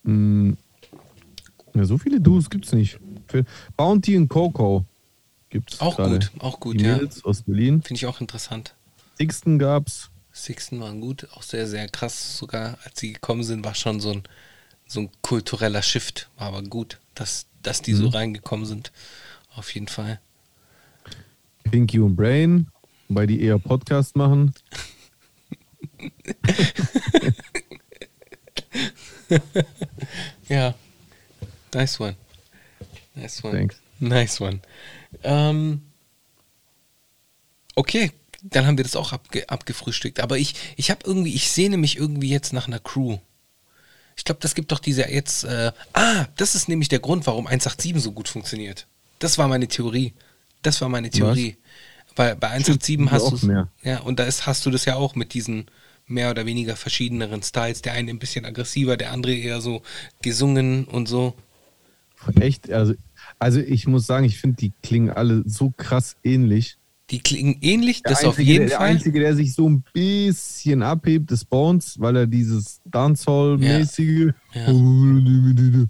mh, 0.03 0.55
ja, 1.75 1.85
so 1.85 1.97
viele 1.97 2.21
Duos 2.21 2.49
gibt 2.49 2.65
es 2.65 2.73
nicht. 2.73 2.99
Für 3.27 3.45
Bounty 3.75 4.15
und 4.17 4.27
Coco 4.29 4.85
gibt 5.49 5.73
es 5.73 5.81
Auch 5.81 5.97
gut, 5.97 6.31
auch 6.39 6.59
gut, 6.59 6.79
Die 6.79 6.83
ja. 6.85 6.95
Mädels 6.95 7.23
aus 7.25 7.43
Berlin. 7.43 7.81
Finde 7.81 7.97
ich 7.97 8.05
auch 8.05 8.21
interessant. 8.21 8.75
Sixten 9.17 9.59
gab's. 9.59 10.09
Sixten 10.31 10.79
waren 10.79 10.99
gut, 10.99 11.27
auch 11.33 11.43
sehr, 11.43 11.67
sehr 11.67 11.87
krass 11.87 12.37
sogar. 12.37 12.77
Als 12.83 12.99
sie 12.99 13.13
gekommen 13.13 13.43
sind, 13.43 13.63
war 13.63 13.75
schon 13.75 13.99
so 13.99 14.11
ein, 14.11 14.23
so 14.87 15.01
ein 15.01 15.09
kultureller 15.21 15.81
Shift. 15.83 16.29
War 16.37 16.47
aber 16.47 16.63
gut, 16.63 16.99
dass, 17.15 17.45
dass 17.61 17.81
die 17.81 17.93
Mhm. 17.93 17.97
so 17.97 18.07
reingekommen 18.09 18.65
sind. 18.65 18.91
Auf 19.55 19.73
jeden 19.73 19.87
Fall. 19.87 20.19
Pinky 21.63 21.99
und 21.99 22.15
Brain, 22.15 22.67
wobei 23.07 23.25
die 23.25 23.41
eher 23.41 23.59
Podcast 23.59 24.15
machen. 24.15 24.53
Ja. 30.49 30.75
Nice 31.73 31.99
one. 31.99 32.15
Nice 33.15 33.43
one. 33.43 33.57
Thanks. 33.57 33.81
Nice 33.99 34.41
one. 34.41 34.59
Ähm, 35.23 35.81
okay, 37.75 38.11
dann 38.43 38.67
haben 38.67 38.77
wir 38.77 38.83
das 38.83 38.95
auch 38.95 39.13
abge 39.13 39.49
abgefrühstückt. 39.49 40.19
Aber 40.19 40.37
ich, 40.37 40.55
ich 40.75 40.91
habe 40.91 41.01
irgendwie, 41.05 41.33
ich 41.33 41.51
sehne 41.51 41.77
mich 41.77 41.97
irgendwie 41.97 42.29
jetzt 42.29 42.53
nach 42.53 42.67
einer 42.67 42.79
Crew. 42.79 43.17
Ich 44.15 44.25
glaube, 44.25 44.41
das 44.41 44.53
gibt 44.53 44.71
doch 44.71 44.79
diese 44.79 45.09
jetzt. 45.09 45.43
Äh, 45.43 45.71
ah, 45.93 46.25
das 46.35 46.55
ist 46.55 46.69
nämlich 46.69 46.89
der 46.89 46.99
Grund, 46.99 47.25
warum 47.25 47.47
187 47.47 48.03
so 48.03 48.11
gut 48.11 48.27
funktioniert. 48.27 48.85
Das 49.19 49.37
war 49.37 49.47
meine 49.47 49.67
Theorie. 49.67 50.13
Das 50.63 50.81
war 50.81 50.89
meine 50.89 51.09
Theorie. 51.09 51.57
Weil 52.15 52.35
bei 52.35 52.49
187 52.49 53.31
hast 53.31 53.43
du 53.43 53.67
ja 53.83 53.99
und 53.99 54.19
da 54.19 54.25
ist, 54.25 54.45
hast 54.45 54.65
du 54.65 54.71
das 54.71 54.85
ja 54.85 54.95
auch 54.95 55.15
mit 55.15 55.33
diesen 55.33 55.65
mehr 56.05 56.31
oder 56.31 56.45
weniger 56.45 56.75
verschiedeneren 56.75 57.41
Styles. 57.43 57.81
Der 57.81 57.93
eine 57.93 58.11
ein 58.11 58.19
bisschen 58.19 58.45
aggressiver, 58.45 58.97
der 58.97 59.11
andere 59.11 59.33
eher 59.33 59.61
so 59.61 59.81
gesungen 60.21 60.85
und 60.85 61.07
so. 61.07 61.35
Echt, 62.39 62.71
also, 62.71 62.93
also 63.39 63.59
ich 63.59 63.87
muss 63.87 64.05
sagen, 64.05 64.25
ich 64.25 64.39
finde, 64.39 64.57
die 64.57 64.71
klingen 64.81 65.09
alle 65.09 65.43
so 65.45 65.73
krass 65.75 66.15
ähnlich. 66.23 66.77
Die 67.09 67.19
klingen 67.19 67.57
ähnlich, 67.61 68.01
Der 68.01 68.13
das 68.13 68.23
auf 68.23 68.37
Einzige, 68.37 68.51
jeden 68.51 68.67
der, 68.67 68.77
Fall. 68.77 68.87
Der 68.87 68.95
Einzige, 68.95 69.19
der 69.19 69.35
sich 69.35 69.53
so 69.53 69.69
ein 69.69 69.83
bisschen 69.93 70.83
abhebt, 70.83 71.31
ist 71.31 71.49
Bones, 71.49 71.99
weil 71.99 72.15
er 72.15 72.27
dieses 72.27 72.81
Dancehall-mäßige. 72.85 74.33
Ja. 74.53 74.71
Bitte, 74.71 75.89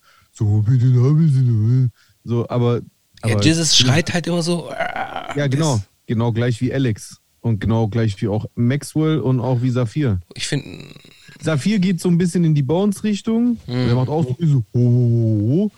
so, 2.24 2.48
aber. 2.50 2.82
Ja, 3.26 3.36
aber 3.36 3.44
Jesus 3.44 3.78
schreit 3.78 4.14
halt 4.14 4.28
immer 4.28 4.42
so. 4.42 4.70
Ja, 4.70 5.48
genau. 5.48 5.76
Das, 5.76 5.88
Genau 6.06 6.32
gleich 6.32 6.60
wie 6.62 6.74
Alex. 6.74 7.20
Und 7.42 7.60
genau 7.60 7.88
gleich 7.88 8.22
wie 8.22 8.28
auch 8.28 8.46
Maxwell 8.56 9.20
und 9.20 9.40
auch 9.40 9.62
wie 9.62 9.70
Saphir. 9.70 10.20
ich 10.34 10.48
finde, 10.48 10.86
Saphir 11.42 11.80
geht 11.80 12.00
so 12.00 12.10
ein 12.10 12.18
bisschen 12.18 12.44
in 12.46 12.56
die 12.56 12.64
Bones-Richtung. 12.64 13.58
Mhm. 13.68 13.86
Der 13.86 13.96
macht 13.96 14.10
auch 14.10 14.24
so, 14.24 14.36
so 14.40 14.58
ho, 14.58 14.64
ho, 14.74 14.80
ho, 14.80 15.50
ho. 15.50 15.72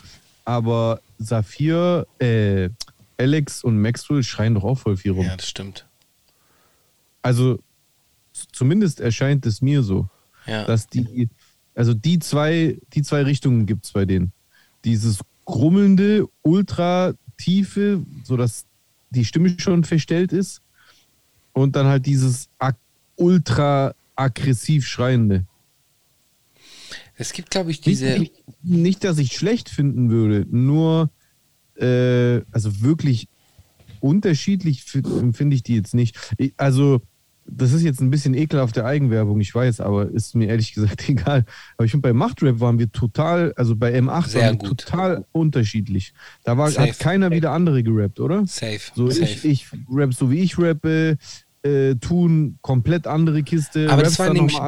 Aber 0.44 1.02
Saphir, 1.18 2.06
äh, 2.20 2.70
Alex 3.18 3.64
und 3.64 3.82
Maxwell 3.82 4.24
schreien 4.24 4.56
doch 4.56 4.64
auch 4.64 4.78
voll 4.78 4.98
viel 4.98 5.12
rum. 5.12 5.26
ja, 5.26 5.36
das 5.36 5.48
stimmt. 5.50 5.86
Also 7.22 7.60
zumindest 8.52 9.00
erscheint 9.00 9.46
es 9.46 9.62
mir 9.62 9.82
so, 9.82 10.08
Ja, 10.46 10.66
dass 10.66 10.88
die, 10.88 11.30
also 11.74 11.94
die 11.94 12.20
zwei, 12.20 12.78
die 12.94 13.02
zwei 13.02 13.24
Richtungen 13.24 13.66
gibt 13.66 13.86
es 13.86 13.92
bei 13.92 14.06
denen. 14.06 14.34
Dieses 14.84 15.20
grummelnde, 15.46 16.28
ultra 16.44 17.14
tiefe, 17.38 18.04
sodass 18.24 18.66
die 19.10 19.26
Stimme 19.26 19.56
schon 19.60 19.84
verstellt 19.84 20.34
ist. 20.34 20.62
Und 21.54 21.76
dann 21.76 21.86
halt 21.88 22.06
dieses 22.06 22.50
ag 22.60 22.76
ultra 23.16 23.96
aggressiv 24.16 24.86
schreiende. 24.86 25.46
es 27.16 27.32
gibt, 27.32 27.50
glaube 27.50 27.72
ich, 27.72 27.80
diese. 27.82 28.20
nicht, 28.20 28.44
nicht, 28.62 29.04
dass 29.04 29.18
ich 29.18 29.34
schlecht 29.34 29.70
finden 29.70 30.10
würde, 30.10 30.46
nur 30.50 31.10
äh, 31.76 32.42
also 32.52 32.82
wirklich 32.82 33.28
unterschiedlich 34.02 34.84
fi- 34.84 35.04
finde 35.34 35.56
ich 35.56 35.64
die 35.64 35.76
jetzt 35.76 35.94
nicht. 35.94 36.18
Ich, 36.38 36.54
also, 36.58 37.02
das 37.48 37.74
ist 37.74 37.84
jetzt 37.84 38.02
ein 38.02 38.10
bisschen 38.10 38.34
ekelhafte 38.34 38.86
Eigenwerbung, 38.86 39.40
ich 39.40 39.54
weiß, 39.54 39.80
aber 39.80 40.10
ist 40.10 40.36
mir 40.36 40.48
ehrlich 40.48 40.74
gesagt 40.74 41.08
egal. 41.10 41.46
Aber 41.78 41.86
ich 41.86 41.92
finde, 41.92 42.08
bei 42.10 42.14
Machtrap 42.14 42.60
waren 42.60 42.80
wir 42.80 42.92
total, 42.92 43.54
also 43.56 43.76
bei 43.76 43.98
M8 43.98 44.28
Sehr 44.28 44.42
waren 44.44 44.62
wir 44.62 44.70
gut. 44.70 44.82
total 44.82 45.26
unterschiedlich. 45.32 46.14
Da 46.44 46.58
war, 46.58 46.72
Safe. 46.72 46.90
hat 46.90 47.00
keiner 47.00 47.32
wieder 47.32 47.52
andere 47.52 47.84
gerappt, 47.84 48.20
oder? 48.20 48.46
Safe. 48.48 48.80
So, 48.96 49.10
safe. 49.10 49.24
ich, 49.24 49.46
ich 49.46 49.68
rap 49.92 50.14
so 50.14 50.32
wie 50.32 50.40
ich 50.40 50.58
rappe, 50.58 51.18
äh, 51.64 51.96
tun 51.96 52.58
komplett 52.62 53.06
andere 53.08 53.44
Kiste. 53.44 53.92
Aber 53.92 54.04
das 54.04 54.18
war 54.20 54.34
nämlich- 54.34 54.60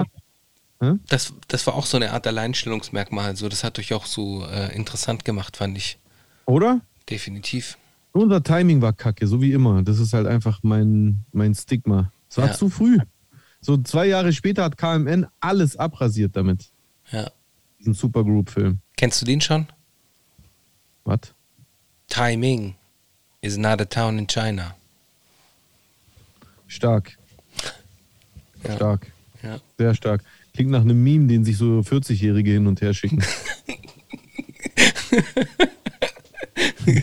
das, 1.09 1.33
das 1.47 1.65
war 1.65 1.73
auch 1.73 1.87
so 1.87 1.97
eine 1.97 2.11
Art 2.11 2.27
Alleinstellungsmerkmal. 2.27 3.35
So, 3.35 3.49
das 3.49 3.63
hat 3.63 3.79
euch 3.79 3.93
auch 3.95 4.05
so 4.05 4.45
äh, 4.45 4.75
interessant 4.75 5.25
gemacht, 5.25 5.57
fand 5.57 5.75
ich. 5.75 5.97
Oder? 6.45 6.81
Definitiv. 7.09 7.79
Unser 8.11 8.43
Timing 8.43 8.81
war 8.81 8.93
kacke, 8.93 9.25
so 9.25 9.41
wie 9.41 9.53
immer. 9.53 9.81
Das 9.81 9.97
ist 9.99 10.13
halt 10.13 10.27
einfach 10.27 10.59
mein, 10.61 11.25
mein 11.31 11.55
Stigma. 11.55 12.11
Es 12.29 12.37
war 12.37 12.47
Ja. 12.47 12.53
zu 12.53 12.69
früh. 12.69 12.97
So 13.61 13.77
zwei 13.77 14.07
Jahre 14.07 14.33
später 14.33 14.63
hat 14.63 14.77
KMN 14.77 15.27
alles 15.39 15.77
abrasiert 15.77 16.35
damit. 16.35 16.69
Ja. 17.11 17.31
Diesen 17.79 17.93
Supergroup-Film. 17.93 18.79
Kennst 18.95 19.21
du 19.21 19.25
den 19.25 19.41
schon? 19.41 19.67
Was? 21.03 21.19
Timing 22.09 22.75
is 23.41 23.57
not 23.57 23.81
a 23.81 23.85
town 23.85 24.19
in 24.19 24.27
China. 24.27 24.75
Stark. 26.67 27.17
Ja. 28.63 28.75
Stark. 28.75 29.11
Ja. 29.43 29.59
Sehr 29.77 29.95
stark. 29.95 30.23
Klingt 30.53 30.71
nach 30.71 30.81
einem 30.81 31.01
Meme, 31.03 31.27
den 31.27 31.45
sich 31.45 31.57
so 31.57 31.79
40-Jährige 31.81 32.51
hin 32.51 32.67
und 32.67 32.81
her 32.81 32.93
schicken. 32.93 33.21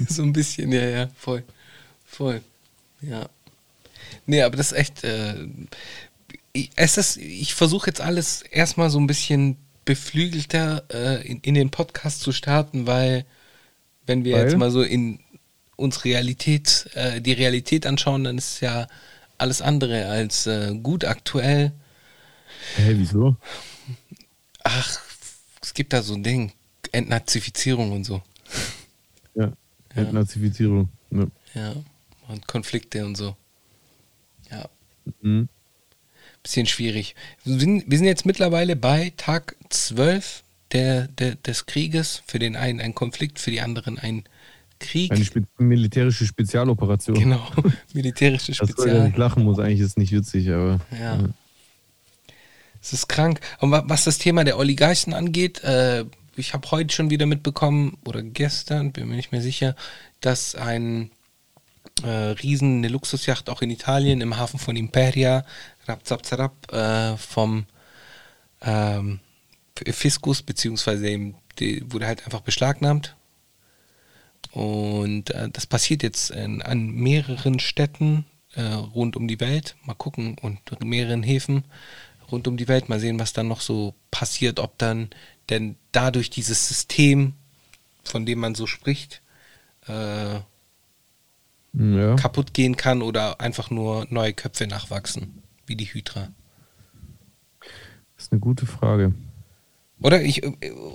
so 0.08 0.22
ein 0.22 0.32
bisschen, 0.32 0.72
ja, 0.72 0.84
ja, 0.84 1.08
voll. 1.16 1.42
Voll. 2.04 2.42
Ja. 3.00 3.28
Nee, 4.26 4.42
aber 4.42 4.56
das 4.56 4.72
ist 4.72 4.78
echt. 4.78 5.04
Äh, 5.04 5.46
ich- 6.52 6.70
es 6.76 6.96
ist, 6.98 7.16
ich 7.16 7.54
versuche 7.54 7.88
jetzt 7.88 8.00
alles 8.00 8.42
erstmal 8.42 8.90
so 8.90 8.98
ein 9.00 9.06
bisschen 9.06 9.56
beflügelter 9.84 10.84
äh, 10.92 11.26
in, 11.26 11.40
in 11.40 11.54
den 11.54 11.70
Podcast 11.70 12.20
zu 12.20 12.32
starten, 12.32 12.86
weil 12.86 13.24
wenn 14.06 14.24
wir 14.24 14.36
Weil? 14.36 14.44
jetzt 14.44 14.56
mal 14.56 14.70
so 14.70 14.82
in 14.82 15.18
uns 15.76 16.04
Realität, 16.04 16.88
äh, 16.94 17.20
die 17.20 17.32
Realität 17.32 17.86
anschauen, 17.86 18.24
dann 18.24 18.38
ist 18.38 18.54
es 18.54 18.60
ja 18.60 18.86
alles 19.38 19.60
andere 19.60 20.06
als 20.06 20.46
äh, 20.46 20.74
gut 20.82 21.04
aktuell. 21.04 21.72
Hä, 22.76 22.94
wieso? 22.96 23.36
Ach, 24.62 24.98
es 25.60 25.74
gibt 25.74 25.92
da 25.92 26.02
so 26.02 26.14
ein 26.14 26.22
Ding, 26.22 26.52
Entnazifizierung 26.92 27.92
und 27.92 28.04
so. 28.04 28.22
Ja. 29.34 29.52
Entnazifizierung. 29.94 30.88
Ja. 31.10 31.26
Ja, 31.54 31.74
und 32.28 32.46
Konflikte 32.46 33.04
und 33.04 33.16
so. 33.16 33.36
Ja, 34.50 34.68
Mhm. 35.22 35.48
bisschen 36.42 36.66
schwierig. 36.66 37.14
Wir 37.44 37.58
sind, 37.58 37.84
wir 37.90 37.98
sind 37.98 38.06
jetzt 38.06 38.26
mittlerweile 38.26 38.76
bei 38.76 39.12
Tag 39.16 39.56
12 39.70 40.42
der, 40.72 41.08
der, 41.08 41.34
des 41.36 41.66
Krieges. 41.66 42.22
Für 42.26 42.38
den 42.38 42.56
einen 42.56 42.80
ein 42.80 42.94
Konflikt, 42.94 43.38
für 43.38 43.50
die 43.50 43.60
anderen 43.60 43.98
ein 43.98 44.24
Krieg. 44.80 45.10
Eine 45.12 45.24
spe 45.24 45.42
militärische 45.58 46.26
Spezialoperation. 46.26 47.18
Genau, 47.18 47.46
militärische 47.94 48.52
Das 48.52 48.70
soll 48.76 48.88
ja 48.88 49.04
nicht 49.04 49.16
lachen 49.16 49.44
muss, 49.44 49.58
eigentlich 49.58 49.80
ist 49.80 49.86
es 49.90 49.96
nicht 49.96 50.12
witzig, 50.12 50.48
aber. 50.50 50.80
Ja. 50.98 51.18
Es 52.82 52.92
ist 52.92 53.08
krank. 53.08 53.40
Und 53.60 53.70
wa- 53.70 53.84
was 53.86 54.04
das 54.04 54.18
Thema 54.18 54.44
der 54.44 54.58
Oligarchen 54.58 55.14
angeht, 55.14 55.62
äh, 55.64 56.04
ich 56.36 56.52
habe 56.52 56.70
heute 56.70 56.94
schon 56.94 57.08
wieder 57.10 57.24
mitbekommen, 57.26 57.96
oder 58.04 58.22
gestern, 58.22 58.92
bin 58.92 59.08
mir 59.08 59.16
nicht 59.16 59.32
mehr 59.32 59.40
sicher, 59.40 59.74
dass 60.20 60.54
ein 60.54 61.10
äh, 62.02 62.08
Riesen, 62.08 62.78
eine 62.78 62.88
Luxusjacht 62.88 63.48
auch 63.48 63.62
in 63.62 63.70
Italien 63.70 64.20
im 64.20 64.36
Hafen 64.36 64.58
von 64.58 64.76
Imperia, 64.76 65.44
Rapzapzarab, 65.86 66.72
äh, 66.72 67.16
vom 67.16 67.66
ähm, 68.62 69.20
Fiskus, 69.76 70.42
beziehungsweise 70.42 71.08
eben, 71.08 71.34
die 71.58 71.84
wurde 71.92 72.06
halt 72.06 72.24
einfach 72.24 72.40
beschlagnahmt. 72.40 73.16
Und 74.52 75.30
äh, 75.30 75.48
das 75.50 75.66
passiert 75.66 76.02
jetzt 76.02 76.30
in, 76.30 76.62
an 76.62 76.90
mehreren 76.90 77.58
Städten 77.58 78.24
äh, 78.54 78.62
rund 78.62 79.16
um 79.16 79.28
die 79.28 79.40
Welt. 79.40 79.76
Mal 79.84 79.94
gucken 79.94 80.36
und 80.40 80.60
mehreren 80.84 81.22
Häfen 81.22 81.64
rund 82.30 82.46
um 82.46 82.56
die 82.56 82.68
Welt. 82.68 82.88
Mal 82.88 83.00
sehen, 83.00 83.18
was 83.18 83.32
dann 83.32 83.48
noch 83.48 83.60
so 83.60 83.94
passiert, 84.10 84.60
ob 84.60 84.78
dann 84.78 85.10
denn 85.50 85.76
dadurch 85.92 86.30
dieses 86.30 86.68
System, 86.68 87.34
von 88.04 88.24
dem 88.26 88.38
man 88.38 88.54
so 88.54 88.66
spricht, 88.66 89.22
äh, 89.86 90.40
Ja. 91.76 92.14
kaputt 92.14 92.54
gehen 92.54 92.76
kann 92.76 93.02
oder 93.02 93.40
einfach 93.40 93.70
nur 93.70 94.06
neue 94.08 94.32
Köpfe 94.32 94.66
nachwachsen, 94.66 95.42
wie 95.66 95.74
die 95.74 95.86
Hydra. 95.86 96.28
Das 98.14 98.26
ist 98.26 98.32
eine 98.32 98.40
gute 98.40 98.64
Frage. 98.64 99.12
Oder 100.00 100.22
ich 100.22 100.44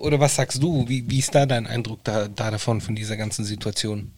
oder 0.01 0.19
was 0.19 0.36
sagst 0.36 0.62
du? 0.62 0.88
Wie, 0.88 1.09
wie 1.09 1.19
ist 1.19 1.36
da 1.36 1.45
dein 1.45 1.67
Eindruck 1.67 2.03
da, 2.03 2.27
da 2.27 2.51
davon, 2.51 2.79
von 2.79 2.95
dieser 2.95 3.17
ganzen 3.17 3.43
Situation? 3.43 4.12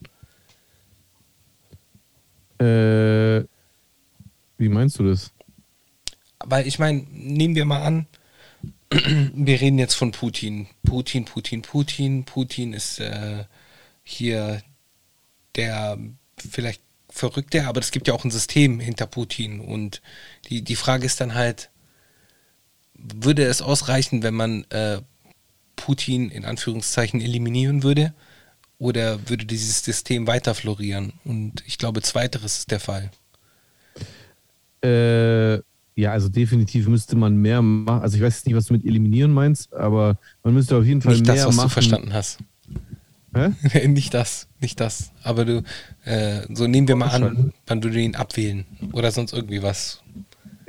Äh, 2.60 3.46
wie 4.58 4.70
meinst 4.70 5.00
du 5.00 5.08
das? 5.08 5.32
Weil 6.46 6.68
ich 6.68 6.78
meine, 6.78 7.06
nehmen 7.12 7.56
wir 7.56 7.66
mal 7.66 7.82
an, 7.82 8.06
wir 8.92 9.62
reden 9.62 9.80
jetzt 9.80 9.96
von 9.96 10.12
Putin. 10.12 10.68
Putin, 10.84 11.26
Putin, 11.26 11.62
Putin. 11.62 12.26
Putin 12.26 12.74
ist 12.74 13.00
äh, 13.00 13.46
hier 14.04 14.62
der 15.56 15.98
vielleicht 16.50 16.82
Verrückte, 17.10 17.68
aber 17.68 17.82
es 17.82 17.92
gibt 17.92 18.08
ja 18.08 18.14
auch 18.14 18.24
ein 18.24 18.32
System 18.32 18.80
hinter 18.80 19.06
Putin. 19.06 19.60
Und 19.60 20.02
die, 20.50 20.62
die 20.62 20.76
Frage 20.76 21.06
ist 21.06 21.20
dann 21.20 21.36
halt, 21.36 21.70
würde 22.94 23.44
es 23.44 23.62
ausreichen, 23.62 24.24
wenn 24.24 24.34
man 24.34 24.64
äh, 24.70 25.02
Putin 25.76 26.30
in 26.30 26.46
Anführungszeichen 26.46 27.22
eliminieren 27.22 27.84
würde? 27.84 28.14
Oder 28.78 29.30
würde 29.30 29.46
dieses 29.46 29.84
System 29.84 30.26
weiter 30.26 30.56
florieren? 30.56 31.14
Und 31.24 31.64
ich 31.68 31.78
glaube, 31.78 32.02
zweiteres 32.02 32.60
ist 32.60 32.72
der 32.72 32.80
Fall. 32.80 33.12
Äh, 34.84 35.62
ja, 35.96 36.12
also 36.12 36.30
definitiv 36.30 36.88
müsste 36.88 37.16
man 37.16 37.36
mehr 37.36 37.62
machen. 37.62 38.02
Also 38.02 38.18
ich 38.18 38.24
weiß 38.24 38.46
nicht, 38.46 38.56
was 38.56 38.66
du 38.66 38.74
mit 38.74 38.86
eliminieren 38.86 39.32
meinst, 39.32 39.74
aber 39.74 40.18
man 40.44 40.54
müsste 40.54 40.78
auf 40.78 40.86
jeden 40.86 41.02
Fall 41.02 41.14
Nicht 41.14 41.26
mehr 41.26 41.36
das, 41.36 41.46
was 41.46 41.56
machen. 41.56 41.68
du 41.68 41.74
verstanden 41.74 42.14
hast. 42.14 42.40
Hä? 43.34 43.88
nicht 43.88 44.14
das, 44.14 44.48
nicht 44.60 44.80
das. 44.80 45.12
Aber 45.24 45.46
du, 45.46 45.64
äh, 46.06 46.42
so 46.54 46.68
nehmen 46.68 46.88
wir 46.88 46.96
mal 46.96 47.10
an, 47.10 47.54
wann 47.68 47.82
du 47.82 47.90
den 47.90 48.16
abwählen 48.16 48.66
oder 48.92 49.12
sonst 49.12 49.34
irgendwie 49.34 49.64
was. 49.64 50.04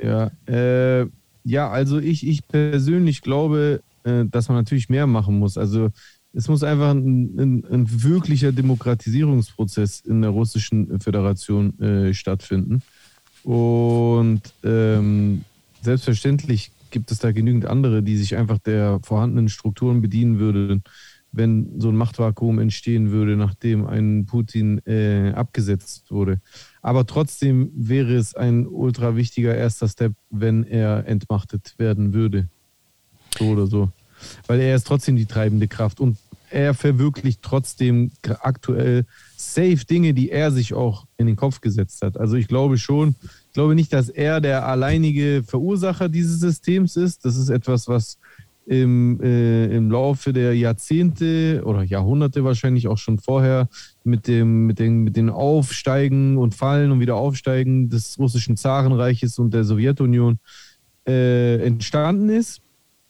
Ja, 0.01 0.31
äh, 0.47 1.07
ja, 1.43 1.69
also 1.69 1.99
ich, 1.99 2.25
ich 2.25 2.47
persönlich 2.47 3.21
glaube, 3.21 3.81
äh, 4.03 4.25
dass 4.25 4.47
man 4.47 4.57
natürlich 4.57 4.89
mehr 4.89 5.07
machen 5.07 5.39
muss. 5.39 5.57
Also 5.57 5.89
es 6.33 6.47
muss 6.47 6.63
einfach 6.63 6.91
ein, 6.91 7.37
ein, 7.37 7.65
ein 7.69 8.03
wirklicher 8.03 8.51
Demokratisierungsprozess 8.51 10.01
in 10.01 10.21
der 10.21 10.31
russischen 10.31 10.99
Föderation 10.99 11.79
äh, 11.79 12.13
stattfinden. 12.13 12.81
Und 13.43 14.41
ähm, 14.63 15.43
selbstverständlich 15.81 16.71
gibt 16.91 17.11
es 17.11 17.19
da 17.19 17.31
genügend 17.31 17.65
andere, 17.65 18.03
die 18.03 18.17
sich 18.17 18.35
einfach 18.35 18.59
der 18.59 18.99
vorhandenen 19.03 19.49
Strukturen 19.49 20.01
bedienen 20.01 20.39
würden, 20.39 20.83
wenn 21.33 21.79
so 21.79 21.89
ein 21.89 21.97
Machtvakuum 21.97 22.59
entstehen 22.59 23.11
würde, 23.11 23.35
nachdem 23.35 23.85
ein 23.85 24.25
Putin 24.25 24.79
äh, 24.85 25.33
abgesetzt 25.35 26.11
wurde. 26.11 26.39
Aber 26.81 27.05
trotzdem 27.05 27.71
wäre 27.75 28.15
es 28.15 28.35
ein 28.35 28.67
ultra 28.67 29.15
wichtiger 29.15 29.55
erster 29.55 29.89
Step, 29.89 30.13
wenn 30.29 30.63
er 30.63 31.07
entmachtet 31.07 31.73
werden 31.77 32.13
würde. 32.13 32.47
So 33.37 33.45
oder 33.45 33.65
so. 33.65 33.89
Weil 34.47 34.61
er 34.61 34.75
ist 34.75 34.85
trotzdem 34.85 35.15
die 35.15 35.25
treibende 35.25 35.67
Kraft 35.67 35.99
und 35.99 36.17
er 36.51 36.75
verwirklicht 36.75 37.41
trotzdem 37.41 38.11
aktuell 38.41 39.05
safe 39.35 39.85
Dinge, 39.89 40.13
die 40.13 40.29
er 40.29 40.51
sich 40.51 40.75
auch 40.75 41.07
in 41.17 41.25
den 41.25 41.35
Kopf 41.35 41.61
gesetzt 41.61 42.03
hat. 42.03 42.15
Also 42.15 42.35
ich 42.35 42.47
glaube 42.47 42.77
schon, 42.77 43.15
ich 43.47 43.53
glaube 43.53 43.73
nicht, 43.73 43.91
dass 43.91 44.09
er 44.09 44.39
der 44.39 44.67
alleinige 44.67 45.43
Verursacher 45.45 46.09
dieses 46.09 46.39
Systems 46.39 46.95
ist. 46.95 47.25
Das 47.25 47.37
ist 47.37 47.49
etwas, 47.49 47.87
was 47.87 48.19
im, 48.65 49.19
äh, 49.21 49.65
im 49.75 49.91
Laufe 49.91 50.31
der 50.33 50.55
Jahrzehnte 50.55 51.61
oder 51.65 51.83
Jahrhunderte 51.83 52.43
wahrscheinlich 52.43 52.87
auch 52.87 52.97
schon 52.97 53.19
vorher 53.19 53.67
mit 54.03 54.27
dem, 54.27 54.65
mit 54.65 54.79
den, 54.79 55.03
mit 55.03 55.17
den 55.17 55.29
Aufsteigen 55.29 56.37
und 56.37 56.55
Fallen 56.55 56.91
und 56.91 56.99
wieder 56.99 57.15
Aufsteigen 57.15 57.89
des 57.89 58.17
russischen 58.17 58.55
Zarenreiches 58.55 59.39
und 59.39 59.53
der 59.53 59.63
Sowjetunion 59.63 60.39
äh, 61.05 61.57
entstanden 61.65 62.29
ist. 62.29 62.61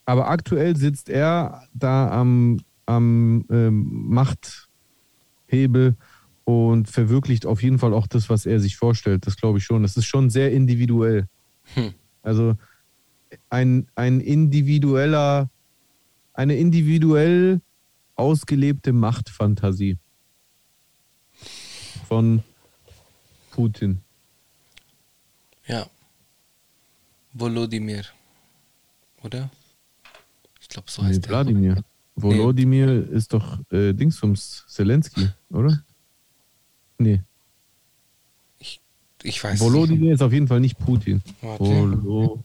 Aber 0.05 0.29
aktuell 0.29 0.75
sitzt 0.75 1.09
er 1.09 1.63
da 1.73 2.09
am, 2.11 2.59
am 2.85 3.45
ähm, 3.49 4.09
Machthebel 4.09 5.95
und 6.45 6.89
verwirklicht 6.89 7.45
auf 7.45 7.63
jeden 7.63 7.79
Fall 7.79 7.93
auch 7.93 8.07
das, 8.07 8.29
was 8.29 8.45
er 8.45 8.59
sich 8.59 8.75
vorstellt. 8.75 9.25
Das 9.27 9.37
glaube 9.37 9.59
ich 9.59 9.63
schon. 9.63 9.83
Das 9.83 9.95
ist 9.95 10.05
schon 10.05 10.29
sehr 10.29 10.51
individuell. 10.51 11.27
Hm. 11.75 11.93
Also 12.21 12.55
ein, 13.49 13.87
ein 13.95 14.19
individueller, 14.19 15.49
eine 16.33 16.55
individuell 16.55 17.61
ausgelebte 18.15 18.93
Machtfantasie 18.93 19.97
von 22.07 22.43
Putin. 23.51 24.01
Ja. 25.67 25.87
Volodymyr. 27.33 28.03
Oder? 29.23 29.49
Ich 30.61 30.67
glaube, 30.67 30.91
so 30.91 31.01
Nee, 31.01 31.09
heißt 31.09 31.25
der. 31.25 31.31
Wladimir. 31.31 31.83
Volodymyr 32.15 33.09
ist 33.09 33.33
doch 33.33 33.59
äh, 33.71 33.93
Dingsums 33.93 34.65
Zelensky, 34.67 35.29
oder? 35.49 35.83
Nee. 36.99 37.21
Ich 39.23 39.41
weiß 39.41 39.53
nicht. 39.53 39.61
Volodymyr 39.61 40.13
ist 40.13 40.21
auf 40.21 40.33
jeden 40.33 40.47
Fall 40.47 40.59
nicht 40.59 40.77
Putin. 40.77 41.23
Warte. 41.41 41.63
Volo 41.63 42.43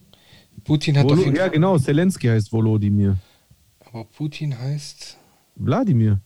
Putin 0.68 0.96
hat 0.98 1.04
Volo 1.04 1.22
jeden 1.22 1.34
ja, 1.36 1.48
genau, 1.48 1.78
Zelensky 1.78 2.28
heißt 2.28 2.52
Volodymyr. 2.52 3.16
Aber 3.80 4.04
Putin 4.04 4.56
heißt. 4.58 5.16
Wladimir. 5.56 6.20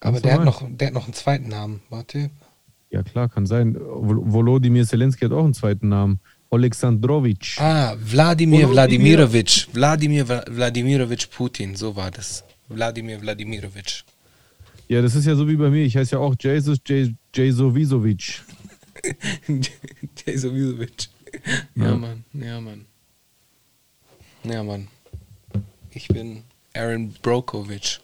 Aber 0.00 0.20
der 0.20 0.34
hat, 0.34 0.44
noch, 0.44 0.62
der 0.68 0.88
hat 0.88 0.94
noch 0.94 1.04
einen 1.04 1.14
zweiten 1.14 1.48
Namen. 1.48 1.80
Warte. 1.90 2.30
Ja, 2.90 3.02
klar, 3.02 3.28
kann 3.28 3.46
sein. 3.46 3.76
Vol- 3.76 4.22
Volodymyr 4.32 4.86
Zelensky 4.86 5.24
hat 5.26 5.32
auch 5.32 5.44
einen 5.44 5.54
zweiten 5.54 5.88
Namen. 5.88 6.18
Oleksandrowitsch. 6.50 7.60
Ah, 7.60 7.94
Wladimir. 8.00 8.70
Wladimirovich. 8.70 9.68
Wladimir 9.72 10.26
Wla- 10.26 10.44
Wladimirovich 10.50 11.30
Putin. 11.30 11.74
So 11.76 11.94
war 11.96 12.10
das. 12.10 12.42
Wladimir 12.68 13.20
Wladimirovich. 13.20 14.04
Ja, 14.88 15.02
das 15.02 15.14
ist 15.14 15.26
ja 15.26 15.34
so 15.34 15.46
wie 15.48 15.56
bei 15.56 15.70
mir. 15.70 15.84
Ich 15.84 15.96
heiße 15.96 16.12
ja 16.16 16.18
auch 16.20 16.34
Jesus 16.40 16.78
J- 16.86 17.12
Jesovisovic. 17.34 18.42
Jesovisovic. 20.26 21.08
Ja, 21.74 21.84
Ja. 21.86 21.96
Mann. 21.96 22.24
Ja, 22.32 22.60
Mann. 22.60 22.86
Ja, 24.44 24.62
Mann. 24.62 24.88
Ich 25.90 26.08
bin 26.08 26.42
Aaron 26.74 27.14
Brokovich. 27.22 28.00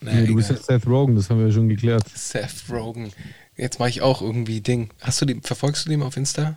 Naja, 0.00 0.20
Nee, 0.20 0.26
du 0.26 0.34
bist 0.36 0.50
ja 0.50 0.56
Seth 0.56 0.86
Rogen, 0.86 1.16
das 1.16 1.28
haben 1.30 1.38
wir 1.40 1.46
ja 1.48 1.52
schon 1.52 1.68
geklärt. 1.68 2.04
Seth 2.14 2.64
Rogen. 2.70 3.12
Jetzt 3.56 3.78
mache 3.78 3.88
ich 3.88 4.02
auch 4.02 4.22
irgendwie 4.22 4.60
Ding. 4.60 4.90
Hast 5.00 5.20
du 5.20 5.24
den, 5.26 5.42
verfolgst 5.42 5.86
du 5.86 5.90
den 5.90 6.02
auf 6.02 6.16
Insta? 6.16 6.56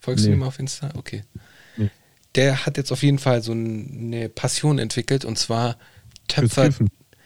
Folgst 0.00 0.24
Nee. 0.24 0.32
du 0.32 0.36
dem 0.36 0.42
auf 0.42 0.58
Insta? 0.58 0.90
Okay. 0.96 1.22
Nee. 1.76 1.90
Der 2.34 2.66
hat 2.66 2.76
jetzt 2.76 2.90
auf 2.90 3.02
jeden 3.02 3.18
Fall 3.18 3.42
so 3.42 3.52
eine 3.52 4.28
Passion 4.28 4.78
entwickelt 4.78 5.24
und 5.24 5.38
zwar 5.38 5.76
Töpfer. 6.26 6.70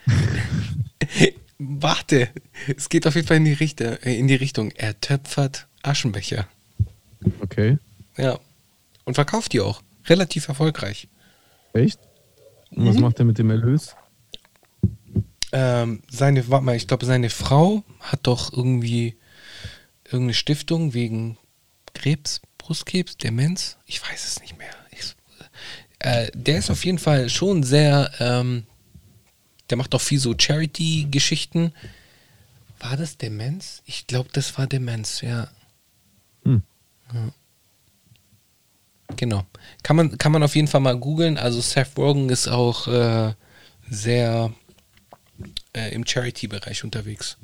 Warte, 1.59 2.29
es 2.77 2.90
geht 2.90 3.07
auf 3.07 3.14
jeden 3.14 3.27
Fall 3.27 3.38
in 3.38 3.47
die, 3.47 3.55
Richte, 3.55 3.99
äh, 4.05 4.19
in 4.19 4.29
die 4.29 4.35
Richtung. 4.35 4.73
Er 4.73 5.01
töpfert 5.01 5.66
Aschenbecher. 5.83 6.47
Okay. 7.40 7.79
Ja. 8.19 8.38
Und 9.05 9.14
verkauft 9.14 9.53
die 9.55 9.61
auch. 9.61 9.81
Relativ 10.09 10.49
erfolgreich. 10.49 11.09
Echt? 11.73 11.99
Und 12.71 12.85
Mhm. 12.85 12.88
was 12.88 12.97
macht 12.99 13.19
er 13.19 13.25
mit 13.25 13.38
dem 13.38 13.51
Erlös? 13.51 13.95
Ähm, 15.53 16.03
seine, 16.11 16.49
warte 16.51 16.64
mal, 16.64 16.77
ich 16.77 16.87
glaube, 16.88 17.07
seine 17.07 17.31
Frau 17.31 17.83
hat 18.01 18.21
doch 18.25 18.53
irgendwie 18.53 19.16
irgendeine 20.05 20.35
Stiftung 20.35 20.92
wegen 20.92 21.38
Krebs, 21.95 22.40
Brustkrebs, 22.59 23.16
Demenz. 23.16 23.77
Ich 23.87 24.03
weiß 24.03 24.27
es 24.27 24.40
nicht 24.40 24.59
mehr. 24.59 24.71
Ich, 24.90 25.14
äh, 26.01 26.31
der 26.35 26.59
ist 26.59 26.71
auf 26.71 26.85
jeden 26.85 26.99
Fall 26.99 27.29
schon 27.31 27.62
sehr, 27.62 28.11
ähm, 28.19 28.64
der 29.71 29.77
macht 29.79 29.95
auch 29.95 30.01
viel 30.01 30.19
so 30.19 30.35
Charity-Geschichten 30.37 31.73
War 32.79 32.97
das 32.97 33.16
Demenz? 33.16 33.83
Ich 33.87 34.07
glaube, 34.07 34.29
das 34.33 34.59
war 34.59 34.66
Demenz, 34.66 35.23
ja. 35.23 35.49
Hm. 36.45 36.62
ja. 37.14 37.33
Genau. 39.16 39.45
Kann 39.83 39.97
man, 39.97 40.19
kann 40.19 40.33
man 40.33 40.42
auf 40.42 40.57
jeden 40.57 40.66
Fall 40.69 40.81
mal 40.81 40.99
googeln. 40.99 41.38
Also 41.38 41.61
Seth 41.61 41.97
Rogen 41.97 42.29
ist 42.29 42.49
auch 42.49 42.88
äh, 42.88 43.35
sehr 43.88 44.53
äh, 45.75 45.95
im 45.95 46.05
Charity-Bereich 46.07 46.83
unterwegs. 46.83 47.37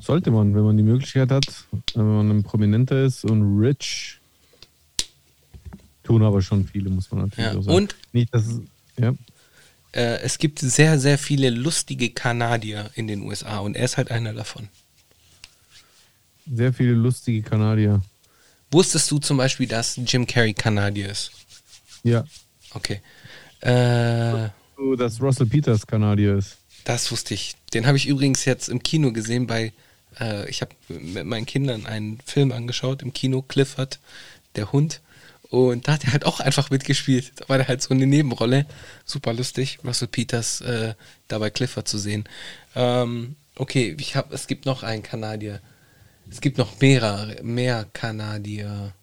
Sollte 0.00 0.30
man, 0.32 0.54
wenn 0.54 0.64
man 0.64 0.76
die 0.76 0.82
Möglichkeit 0.82 1.30
hat, 1.30 1.46
wenn 1.94 2.04
man 2.06 2.30
ein 2.30 2.42
Prominenter 2.42 3.04
ist 3.04 3.24
und 3.24 3.58
rich. 3.60 4.18
Tun 6.02 6.22
aber 6.22 6.42
schon 6.42 6.66
viele, 6.66 6.90
muss 6.90 7.10
man 7.10 7.22
natürlich 7.28 7.52
Ja. 7.52 7.58
auch 7.58 7.62
sagen. 7.62 7.76
Und 7.76 7.96
Nicht, 8.12 8.34
dass 8.34 8.44
ja. 8.98 9.14
äh, 9.92 10.18
es 10.20 10.36
gibt 10.38 10.58
sehr, 10.58 10.98
sehr 10.98 11.16
viele 11.16 11.48
lustige 11.50 12.10
Kanadier 12.10 12.90
in 12.94 13.06
den 13.06 13.22
USA 13.22 13.58
und 13.60 13.76
er 13.76 13.84
ist 13.84 13.96
halt 13.96 14.10
einer 14.10 14.34
davon. 14.34 14.68
Sehr 16.52 16.74
viele 16.74 16.92
lustige 16.92 17.40
Kanadier. 17.42 18.02
Wusstest 18.74 19.08
du 19.10 19.18
zum 19.20 19.36
Beispiel, 19.36 19.68
dass 19.68 19.96
Jim 20.04 20.26
Carrey 20.26 20.52
Kanadier 20.52 21.08
ist? 21.08 21.30
Ja. 22.02 22.24
Okay. 22.72 23.00
Äh, 23.60 24.48
So, 24.76 24.96
dass 24.96 25.20
Russell 25.20 25.46
Peters 25.46 25.86
Kanadier 25.86 26.36
ist. 26.38 26.56
das 26.84 27.10
wusste 27.12 27.34
ich. 27.34 27.54
Den 27.72 27.86
habe 27.86 27.96
ich 27.96 28.06
übrigens 28.08 28.44
jetzt 28.44 28.68
im 28.68 28.82
Kino 28.82 29.12
gesehen 29.12 29.46
bei, 29.46 29.72
äh, 30.20 30.48
ich 30.50 30.60
habe 30.60 30.72
mit 30.88 31.24
meinen 31.24 31.46
Kindern 31.46 31.86
einen 31.86 32.18
Film 32.26 32.50
angeschaut 32.52 33.02
im 33.02 33.12
Kino, 33.12 33.42
Clifford, 33.42 34.00
der 34.56 34.72
Hund. 34.72 35.00
Und 35.50 35.86
da 35.86 35.92
hat 35.92 36.04
er 36.04 36.12
halt 36.12 36.26
auch 36.26 36.40
einfach 36.40 36.70
mitgespielt. 36.70 37.32
Da 37.36 37.48
war 37.48 37.58
der 37.58 37.68
halt 37.68 37.80
so 37.80 37.94
eine 37.94 38.06
Nebenrolle. 38.08 38.66
Super 39.04 39.32
lustig, 39.32 39.78
Russell 39.84 40.08
Peters 40.08 40.60
äh, 40.62 40.94
dabei 41.28 41.50
Clifford 41.50 41.86
zu 41.86 41.96
sehen. 41.98 42.24
Ähm, 42.74 43.36
okay, 43.54 43.94
ich 44.00 44.16
hab, 44.16 44.32
es 44.32 44.48
gibt 44.48 44.66
noch 44.66 44.82
einen 44.82 45.04
Kanadier. 45.04 45.60
Es 46.30 46.40
gibt 46.40 46.58
noch 46.58 46.80
mehrere, 46.80 47.42
mehr 47.42 47.86
Kanadier 47.92 48.94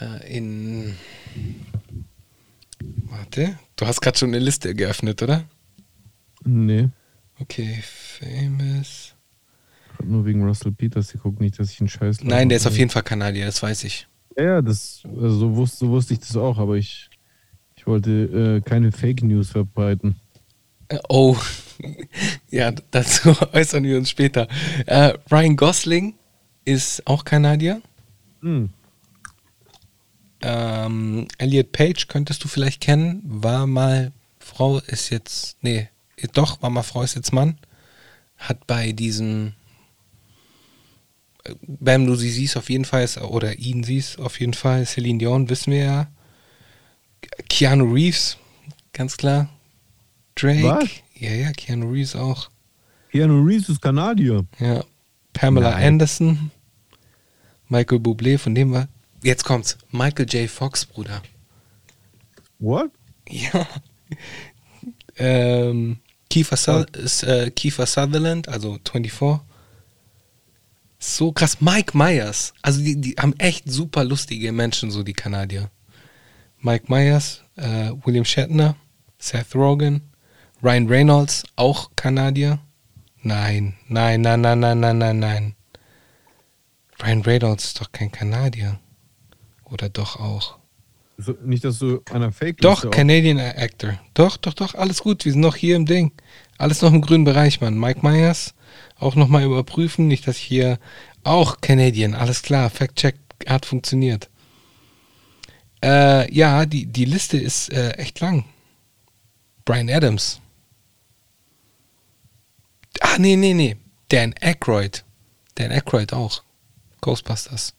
äh, 0.00 0.36
in. 0.36 0.94
Warte, 3.04 3.58
du 3.76 3.86
hast 3.86 4.00
gerade 4.00 4.18
schon 4.18 4.30
eine 4.30 4.38
Liste 4.38 4.74
geöffnet, 4.74 5.22
oder? 5.22 5.44
Nee. 6.44 6.88
Okay, 7.40 7.82
famous. 7.82 9.14
Nur 10.02 10.24
wegen 10.24 10.44
Russell 10.44 10.72
Peters 10.72 11.12
geguckt, 11.12 11.40
nicht, 11.40 11.58
dass 11.58 11.70
ich 11.70 11.80
einen 11.80 11.88
Scheiß. 11.88 12.22
Nein, 12.22 12.48
der 12.48 12.56
ist 12.56 12.66
auf 12.66 12.76
jeden 12.76 12.90
Fall 12.90 13.02
Kanadier, 13.02 13.46
das 13.46 13.62
weiß 13.62 13.84
ich. 13.84 14.06
Ja, 14.36 14.44
ja, 14.44 14.62
das, 14.62 15.02
also 15.04 15.38
so, 15.38 15.56
wusste, 15.56 15.78
so 15.78 15.88
wusste 15.90 16.14
ich 16.14 16.20
das 16.20 16.36
auch, 16.36 16.58
aber 16.58 16.76
ich, 16.76 17.08
ich 17.76 17.86
wollte 17.86 18.10
äh, 18.10 18.60
keine 18.60 18.92
Fake 18.92 19.22
News 19.22 19.50
verbreiten. 19.50 20.16
Äh, 20.88 20.98
Oh, 21.08 21.36
ja, 22.50 22.72
dazu 22.90 23.34
äußern 23.52 23.84
wir 23.84 23.96
uns 23.98 24.10
später. 24.10 24.48
Äh, 24.86 25.14
Ryan 25.30 25.56
Gosling 25.56 26.14
ist 26.64 27.06
auch 27.06 27.24
Kanadier. 27.24 27.82
Hm. 28.40 28.70
Ähm, 30.42 31.26
Elliot 31.38 31.72
Page 31.72 32.06
könntest 32.08 32.44
du 32.44 32.48
vielleicht 32.48 32.82
kennen, 32.82 33.22
war 33.24 33.66
mal 33.66 34.12
Frau, 34.38 34.78
ist 34.78 35.08
jetzt, 35.08 35.56
nee, 35.62 35.88
doch, 36.34 36.60
war 36.60 36.68
mal 36.68 36.82
Frau, 36.82 37.02
ist 37.02 37.14
jetzt 37.14 37.32
Mann. 37.32 37.56
Hat 38.36 38.66
bei 38.66 38.92
diesem, 38.92 39.54
äh, 41.44 41.54
Bam, 41.62 42.06
du 42.06 42.14
sie 42.14 42.30
siehst 42.30 42.58
auf 42.58 42.68
jeden 42.68 42.84
Fall, 42.84 43.08
oder 43.22 43.58
ihn 43.58 43.84
siehst 43.84 44.18
auf 44.18 44.38
jeden 44.38 44.52
Fall, 44.52 44.84
Celine 44.84 45.18
Dion, 45.18 45.48
wissen 45.48 45.72
wir 45.72 45.84
ja. 45.84 46.08
Keanu 47.48 47.90
Reeves, 47.90 48.36
ganz 48.92 49.16
klar. 49.16 49.48
Drake. 50.34 50.62
Was? 50.62 50.88
Ja, 51.14 51.30
ja, 51.30 51.52
Keanu 51.52 51.90
Reeves 51.90 52.16
auch. 52.16 52.50
Keanu 53.12 53.44
Reeves 53.44 53.68
ist 53.68 53.80
Kanadier. 53.80 54.44
Ja. 54.58 54.84
Pamela 55.32 55.70
Nein. 55.70 55.86
Anderson. 55.88 56.50
Michael 57.68 57.98
Bublé, 57.98 58.38
von 58.38 58.54
dem 58.54 58.72
war. 58.72 58.88
Jetzt 59.22 59.44
kommt's. 59.44 59.78
Michael 59.90 60.26
J. 60.28 60.50
Fox, 60.50 60.84
Bruder. 60.84 61.22
What? 62.58 62.90
Ja. 63.28 63.66
ähm, 65.16 65.98
Kiefer, 66.28 66.56
Su 66.56 66.84
ist, 66.98 67.22
äh, 67.22 67.50
Kiefer 67.50 67.86
Sutherland, 67.86 68.48
also 68.48 68.78
24. 68.90 69.40
So 70.98 71.32
krass. 71.32 71.60
Mike 71.60 71.96
Myers. 71.96 72.54
Also 72.62 72.82
die, 72.82 73.00
die 73.00 73.14
haben 73.18 73.34
echt 73.38 73.70
super 73.70 74.04
lustige 74.04 74.52
Menschen, 74.52 74.90
so 74.90 75.02
die 75.02 75.12
Kanadier. 75.12 75.70
Mike 76.60 76.86
Myers, 76.88 77.42
äh, 77.56 77.90
William 78.04 78.24
Shatner, 78.24 78.76
Seth 79.18 79.54
Rogen, 79.54 80.00
Ryan 80.64 80.88
Reynolds, 80.88 81.44
auch 81.56 81.90
Kanadier. 81.94 82.58
Nein, 83.22 83.74
nein, 83.86 84.22
nein, 84.22 84.40
nein, 84.40 84.60
nein, 84.60 84.80
nein, 84.80 84.96
nein, 84.96 85.18
nein. 85.18 85.54
Ryan 87.02 87.20
Reynolds 87.20 87.64
ist 87.66 87.80
doch 87.82 87.92
kein 87.92 88.10
Kanadier. 88.10 88.78
Oder 89.64 89.90
doch 89.90 90.18
auch. 90.18 90.56
So, 91.18 91.36
nicht, 91.44 91.64
dass 91.64 91.80
du 91.80 92.00
einer 92.10 92.32
Fake 92.32 92.62
Doch, 92.62 92.90
Canadian 92.90 93.38
Actor. 93.38 94.00
Doch, 94.14 94.38
doch, 94.38 94.54
doch, 94.54 94.74
alles 94.74 95.02
gut. 95.02 95.26
Wir 95.26 95.32
sind 95.32 95.42
noch 95.42 95.56
hier 95.56 95.76
im 95.76 95.84
Ding. 95.84 96.12
Alles 96.56 96.80
noch 96.80 96.94
im 96.94 97.02
grünen 97.02 97.24
Bereich, 97.24 97.60
Mann. 97.60 97.78
Mike 97.78 98.00
Myers, 98.00 98.54
auch 98.98 99.16
nochmal 99.16 99.44
überprüfen. 99.44 100.08
Nicht, 100.08 100.26
dass 100.26 100.38
ich 100.38 100.44
hier 100.44 100.78
auch 101.24 101.60
Canadian, 101.60 102.14
alles 102.14 102.40
klar. 102.42 102.70
Fact-Check 102.70 103.16
hat 103.46 103.66
funktioniert. 103.66 104.30
Äh, 105.84 106.32
ja, 106.34 106.64
die, 106.64 106.86
die 106.86 107.04
Liste 107.04 107.36
ist 107.36 107.70
äh, 107.70 107.90
echt 107.98 108.20
lang. 108.20 108.46
Brian 109.66 109.90
Adams. 109.90 110.40
Ah, 113.00 113.18
nee, 113.18 113.36
nee, 113.36 113.54
nee. 113.54 113.76
Dan 114.08 114.34
Aykroyd. 114.40 115.04
Dan 115.54 115.70
Aykroyd 115.72 116.12
auch. 116.12 116.42
Ghostbusters. 117.00 117.74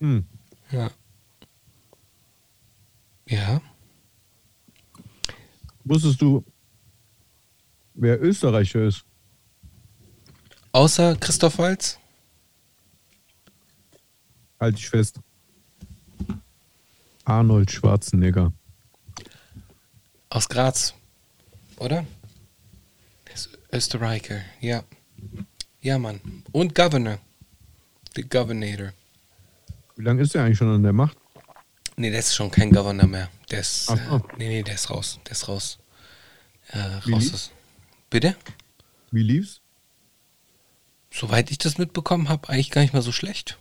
Hm. 0.00 0.26
Ja. 0.70 0.90
Ja. 3.28 3.60
Wusstest 5.84 6.20
du, 6.20 6.44
wer 7.94 8.20
Österreicher 8.20 8.82
ist? 8.82 9.04
Außer 10.72 11.16
Christoph 11.16 11.58
Walz? 11.58 11.98
Halt 14.60 14.76
dich 14.76 14.88
fest. 14.88 15.20
Arnold 17.24 17.70
Schwarzenegger. 17.70 18.52
Aus 20.28 20.48
Graz. 20.48 20.94
Oder? 21.78 22.06
Der 23.76 23.80
ist 23.80 23.92
Österreicher, 23.92 24.40
ja. 24.62 24.84
Ja, 25.82 25.98
Mann. 25.98 26.42
Und 26.50 26.74
Governor. 26.74 27.18
The 28.14 28.22
Governator. 28.22 28.94
Wie 29.96 30.02
lange 30.02 30.22
ist 30.22 30.34
er 30.34 30.44
eigentlich 30.44 30.56
schon 30.56 30.70
an 30.70 30.82
der 30.82 30.94
Macht? 30.94 31.18
Nee, 31.96 32.08
der 32.08 32.20
ist 32.20 32.34
schon 32.34 32.50
kein 32.50 32.72
Governor 32.72 33.06
mehr. 33.06 33.28
Der 33.50 33.60
ist. 33.60 33.90
Ach 33.90 33.98
so. 34.08 34.16
Äh, 34.16 34.20
nee, 34.38 34.48
nee, 34.48 34.62
der 34.62 34.76
ist 34.76 34.88
raus. 34.88 35.20
Der 35.26 35.32
ist 35.32 35.46
raus. 35.46 35.78
Äh, 36.68 36.78
raus 36.78 37.24
ist. 37.26 37.52
Bitte? 38.08 38.34
Wie 39.10 39.22
lief's? 39.22 39.60
Soweit 41.12 41.50
ich 41.50 41.58
das 41.58 41.76
mitbekommen 41.76 42.30
habe, 42.30 42.48
eigentlich 42.48 42.70
gar 42.70 42.80
nicht 42.80 42.94
mal 42.94 43.02
so 43.02 43.12
schlecht. 43.12 43.58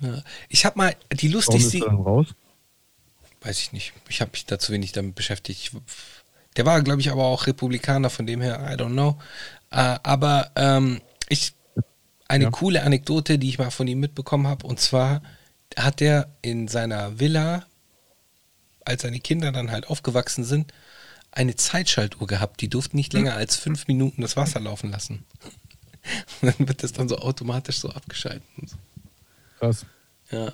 Ja. 0.00 0.22
Ich 0.50 0.66
habe 0.66 0.76
mal 0.76 0.94
die 1.10 1.32
Warum 1.32 1.38
ist 1.38 1.46
lustigste. 1.46 1.78
er 1.78 1.86
dann 1.86 2.02
raus? 2.02 2.26
Weiß 3.40 3.58
ich 3.60 3.72
nicht. 3.72 3.94
Ich 4.10 4.20
habe 4.20 4.32
mich 4.32 4.44
da 4.44 4.58
zu 4.58 4.74
wenig 4.74 4.92
damit 4.92 5.14
beschäftigt. 5.14 5.58
Ich, 5.58 5.70
der 6.56 6.66
war, 6.66 6.80
glaube 6.82 7.00
ich, 7.00 7.10
aber 7.10 7.24
auch 7.24 7.46
Republikaner, 7.46 8.10
von 8.10 8.26
dem 8.26 8.40
her, 8.40 8.60
I 8.70 8.74
don't 8.74 8.92
know. 8.92 9.18
Äh, 9.70 9.98
aber 10.02 10.50
ähm, 10.56 11.00
ich, 11.28 11.54
eine 12.28 12.44
Ja. 12.44 12.50
coole 12.50 12.82
Anekdote, 12.82 13.38
die 13.38 13.48
ich 13.48 13.58
mal 13.58 13.70
von 13.70 13.86
ihm 13.86 14.00
mitbekommen 14.00 14.46
habe, 14.46 14.66
und 14.66 14.80
zwar 14.80 15.22
hat 15.76 16.00
er 16.00 16.28
in 16.42 16.68
seiner 16.68 17.18
Villa, 17.18 17.66
als 18.84 19.02
seine 19.02 19.18
Kinder 19.20 19.50
dann 19.50 19.70
halt 19.70 19.88
aufgewachsen 19.88 20.44
sind, 20.44 20.72
eine 21.32 21.56
Zeitschaltuhr 21.56 22.26
gehabt. 22.28 22.60
Die 22.60 22.68
durften 22.68 22.96
nicht 22.96 23.12
länger 23.12 23.34
als 23.34 23.56
fünf 23.56 23.88
Minuten 23.88 24.22
das 24.22 24.36
Wasser 24.36 24.60
laufen 24.60 24.90
lassen. 24.90 25.24
Und 26.40 26.54
dann 26.58 26.68
wird 26.68 26.82
das 26.82 26.92
dann 26.92 27.08
so 27.08 27.18
automatisch 27.18 27.78
so 27.78 27.90
abgeschaltet. 27.90 28.44
So. 28.64 28.76
Krass. 29.58 29.86
Ja. 30.30 30.52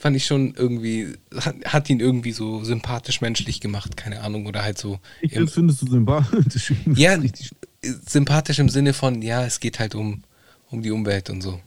Fand 0.00 0.14
ich 0.14 0.26
schon 0.26 0.54
irgendwie, 0.54 1.14
hat, 1.34 1.56
hat 1.64 1.90
ihn 1.90 1.98
irgendwie 1.98 2.30
so 2.30 2.62
sympathisch 2.62 3.20
menschlich 3.20 3.60
gemacht, 3.60 3.96
keine 3.96 4.20
Ahnung, 4.20 4.46
oder 4.46 4.62
halt 4.62 4.78
so 4.78 5.00
Ich, 5.20 5.32
im, 5.32 5.48
findest 5.48 5.82
du 5.82 5.86
sympathisch. 5.86 6.72
ja, 6.94 7.14
Richtig. 7.14 7.50
sympathisch 7.82 8.60
im 8.60 8.68
Sinne 8.68 8.92
von, 8.92 9.22
ja, 9.22 9.44
es 9.44 9.58
geht 9.58 9.80
halt 9.80 9.96
um, 9.96 10.22
um 10.70 10.82
die 10.82 10.92
Umwelt 10.92 11.30
und 11.30 11.42
so. 11.42 11.60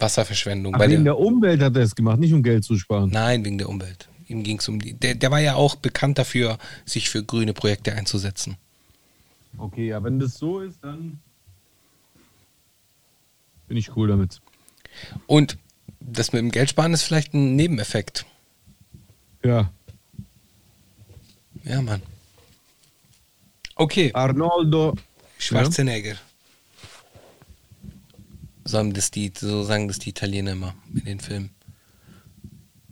Wasserverschwendung. 0.00 0.74
Ach, 0.74 0.78
bei 0.78 0.90
wegen 0.90 1.04
der, 1.04 1.14
der 1.14 1.18
Umwelt 1.18 1.62
hat 1.62 1.76
er 1.76 1.82
es 1.82 1.94
gemacht, 1.94 2.18
nicht 2.18 2.32
um 2.32 2.42
Geld 2.42 2.64
zu 2.64 2.76
sparen. 2.76 3.10
nein, 3.10 3.44
wegen 3.44 3.58
der 3.58 3.68
Umwelt. 3.68 4.08
Ihm 4.26 4.42
ging 4.42 4.58
es 4.58 4.68
um 4.68 4.80
die. 4.80 4.94
Der, 4.94 5.14
der 5.14 5.30
war 5.30 5.40
ja 5.40 5.54
auch 5.54 5.76
bekannt 5.76 6.18
dafür, 6.18 6.58
sich 6.84 7.10
für 7.10 7.22
grüne 7.22 7.52
Projekte 7.52 7.94
einzusetzen. 7.94 8.56
Okay, 9.58 9.88
ja, 9.88 10.02
wenn 10.02 10.18
das 10.18 10.38
so 10.38 10.60
ist, 10.60 10.82
dann 10.82 11.20
bin 13.68 13.76
ich 13.76 13.96
cool 13.96 14.08
damit. 14.08 14.40
Und 15.26 15.58
das 16.12 16.32
mit 16.32 16.40
dem 16.40 16.50
Geldsparen 16.50 16.92
ist 16.92 17.02
vielleicht 17.02 17.34
ein 17.34 17.56
Nebeneffekt. 17.56 18.26
Ja. 19.44 19.70
Ja, 21.64 21.82
Mann. 21.82 22.02
Okay. 23.74 24.10
Arnoldo 24.12 24.96
Schwarzenegger. 25.38 26.16
So, 28.64 28.78
haben 28.78 28.92
das 28.92 29.10
die, 29.10 29.32
so 29.34 29.64
sagen 29.64 29.88
das 29.88 29.98
die 29.98 30.10
Italiener 30.10 30.52
immer 30.52 30.74
in 30.94 31.04
den 31.04 31.20
Filmen. 31.20 31.50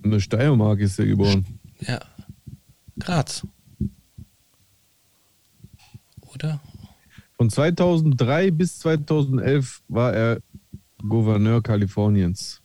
In 0.03 0.11
der 0.11 0.21
Steiermark 0.21 0.81
ist 0.81 0.99
er 0.99 1.07
geboren. 1.07 1.45
Ja. 1.81 2.01
Graz. 2.99 3.47
Oder? 6.35 6.61
Von 7.37 7.51
2003 7.51 8.51
bis 8.51 8.79
2011 8.81 9.83
war 9.89 10.13
er 10.15 10.41
Gouverneur 11.07 11.63
Kaliforniens. 11.63 12.61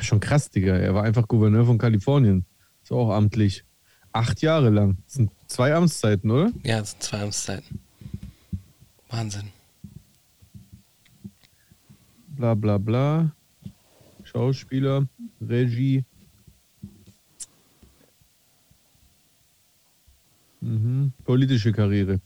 Schon 0.00 0.20
krass, 0.20 0.50
Digga. 0.50 0.76
Er 0.76 0.94
war 0.94 1.04
einfach 1.04 1.28
Gouverneur 1.28 1.64
von 1.64 1.78
Kalifornien. 1.78 2.44
Ist 2.82 2.92
auch 2.92 3.10
amtlich. 3.10 3.64
Acht 4.12 4.42
Jahre 4.42 4.70
lang. 4.70 4.98
Das 5.04 5.14
sind 5.14 5.30
zwei 5.46 5.74
Amtszeiten, 5.74 6.30
oder? 6.30 6.52
Ja, 6.64 6.80
das 6.80 6.90
sind 6.90 7.02
zwei 7.02 7.22
Amtszeiten. 7.22 7.80
Wahnsinn. 9.08 9.48
Bla 12.28 12.54
bla 12.54 12.78
bla. 12.78 13.32
Schauspieler, 14.24 15.06
Regie. 15.40 16.04
Mhm. 20.60 21.12
Politische 21.24 21.72
Karriere. 21.72 22.20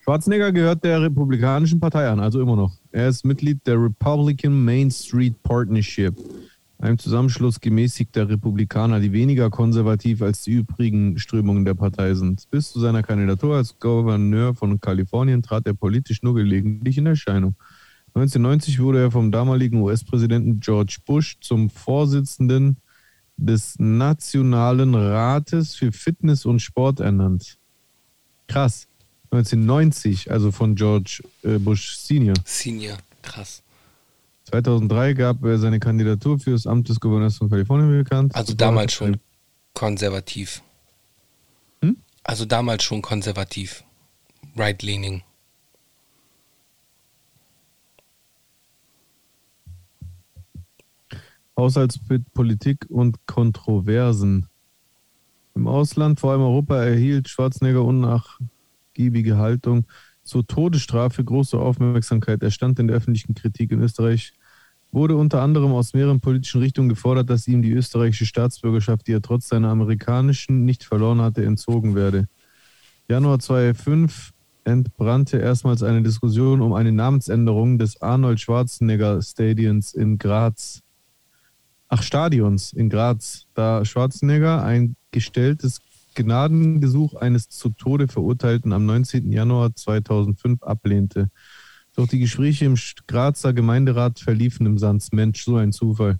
Schwarzenegger 0.00 0.50
gehört 0.52 0.82
der 0.82 1.02
Republikanischen 1.02 1.78
Partei 1.78 2.08
an, 2.08 2.18
also 2.18 2.40
immer 2.40 2.56
noch. 2.56 2.81
Er 2.92 3.08
ist 3.08 3.24
Mitglied 3.24 3.66
der 3.66 3.82
Republican 3.82 4.64
Main 4.66 4.90
Street 4.90 5.42
Partnership, 5.42 6.14
einem 6.78 6.98
Zusammenschluss 6.98 7.58
gemäßigter 7.58 8.28
Republikaner, 8.28 9.00
die 9.00 9.12
weniger 9.12 9.48
konservativ 9.48 10.20
als 10.20 10.42
die 10.42 10.52
übrigen 10.52 11.18
Strömungen 11.18 11.64
der 11.64 11.72
Partei 11.72 12.12
sind. 12.12 12.50
Bis 12.50 12.70
zu 12.70 12.80
seiner 12.80 13.02
Kandidatur 13.02 13.56
als 13.56 13.78
Gouverneur 13.78 14.54
von 14.54 14.78
Kalifornien 14.78 15.42
trat 15.42 15.66
er 15.66 15.72
politisch 15.72 16.22
nur 16.22 16.34
gelegentlich 16.34 16.98
in 16.98 17.06
Erscheinung. 17.06 17.54
1990 18.08 18.78
wurde 18.78 19.00
er 19.00 19.10
vom 19.10 19.32
damaligen 19.32 19.80
US-Präsidenten 19.80 20.60
George 20.60 20.98
Bush 21.06 21.38
zum 21.40 21.70
Vorsitzenden 21.70 22.76
des 23.38 23.78
Nationalen 23.78 24.94
Rates 24.94 25.74
für 25.74 25.92
Fitness 25.92 26.44
und 26.44 26.60
Sport 26.60 27.00
ernannt. 27.00 27.56
Krass. 28.48 28.86
1990, 29.32 30.30
also 30.30 30.52
von 30.52 30.74
George 30.74 31.22
äh, 31.42 31.58
Bush 31.58 31.96
Senior. 31.96 32.34
Senior, 32.44 32.98
krass. 33.22 33.62
2003 34.44 35.14
gab 35.14 35.42
er 35.44 35.58
seine 35.58 35.80
Kandidatur 35.80 36.38
für 36.38 36.50
das 36.50 36.66
Amt 36.66 36.90
des 36.90 37.00
Gouverneurs 37.00 37.38
von 37.38 37.48
Kalifornien 37.48 37.90
bekannt. 37.90 38.34
Also 38.34 38.52
damals 38.52 38.92
schon 38.92 39.16
konservativ. 39.72 40.62
Hm? 41.80 41.96
Also 42.22 42.44
damals 42.44 42.82
schon 42.82 43.00
konservativ. 43.00 43.84
Right-leaning. 44.54 45.22
Haushaltspolitik 51.56 52.86
und 52.90 53.26
Kontroversen. 53.26 54.48
Im 55.54 55.66
Ausland, 55.66 56.20
vor 56.20 56.32
allem 56.32 56.42
Europa, 56.42 56.82
erhielt 56.82 57.28
Schwarzenegger 57.28 57.84
unnachgiebige 58.92 59.38
Haltung 59.38 59.86
zur 60.22 60.46
Todesstrafe 60.46 61.24
große 61.24 61.58
Aufmerksamkeit. 61.58 62.42
Er 62.42 62.50
stand 62.50 62.78
in 62.78 62.88
der 62.88 62.96
öffentlichen 62.96 63.34
Kritik 63.34 63.72
in 63.72 63.80
Österreich. 63.80 64.32
Wurde 64.92 65.16
unter 65.16 65.40
anderem 65.40 65.72
aus 65.72 65.94
mehreren 65.94 66.20
politischen 66.20 66.60
Richtungen 66.60 66.90
gefordert, 66.90 67.30
dass 67.30 67.48
ihm 67.48 67.62
die 67.62 67.72
österreichische 67.72 68.26
Staatsbürgerschaft, 68.26 69.06
die 69.06 69.12
er 69.12 69.22
trotz 69.22 69.48
seiner 69.48 69.70
amerikanischen 69.70 70.66
nicht 70.66 70.84
verloren 70.84 71.22
hatte, 71.22 71.44
entzogen 71.44 71.94
werde. 71.94 72.28
Januar 73.08 73.38
2005 73.38 74.32
entbrannte 74.64 75.38
erstmals 75.38 75.82
eine 75.82 76.02
Diskussion 76.02 76.60
um 76.60 76.74
eine 76.74 76.92
Namensänderung 76.92 77.78
des 77.78 78.00
Arnold 78.02 78.38
Schwarzenegger 78.38 79.22
Stadions 79.22 79.94
in 79.94 80.18
Graz 80.18 80.82
ach, 81.92 82.02
Stadions 82.02 82.72
in 82.72 82.88
Graz, 82.88 83.46
da 83.52 83.84
Schwarzenegger 83.84 84.64
ein 84.64 84.96
gestelltes 85.10 85.80
Gnadengesuch 86.14 87.14
eines 87.14 87.48
zu 87.48 87.70
Tode 87.70 88.08
Verurteilten 88.08 88.72
am 88.72 88.86
19. 88.86 89.30
Januar 89.32 89.74
2005 89.74 90.62
ablehnte. 90.62 91.30
Doch 91.94 92.06
die 92.06 92.18
Gespräche 92.18 92.64
im 92.64 92.76
Grazer 93.06 93.52
Gemeinderat 93.52 94.18
verliefen 94.18 94.66
im 94.66 94.78
Sand. 94.78 95.06
Mensch, 95.12 95.44
so 95.44 95.56
ein 95.56 95.72
Zufall. 95.72 96.18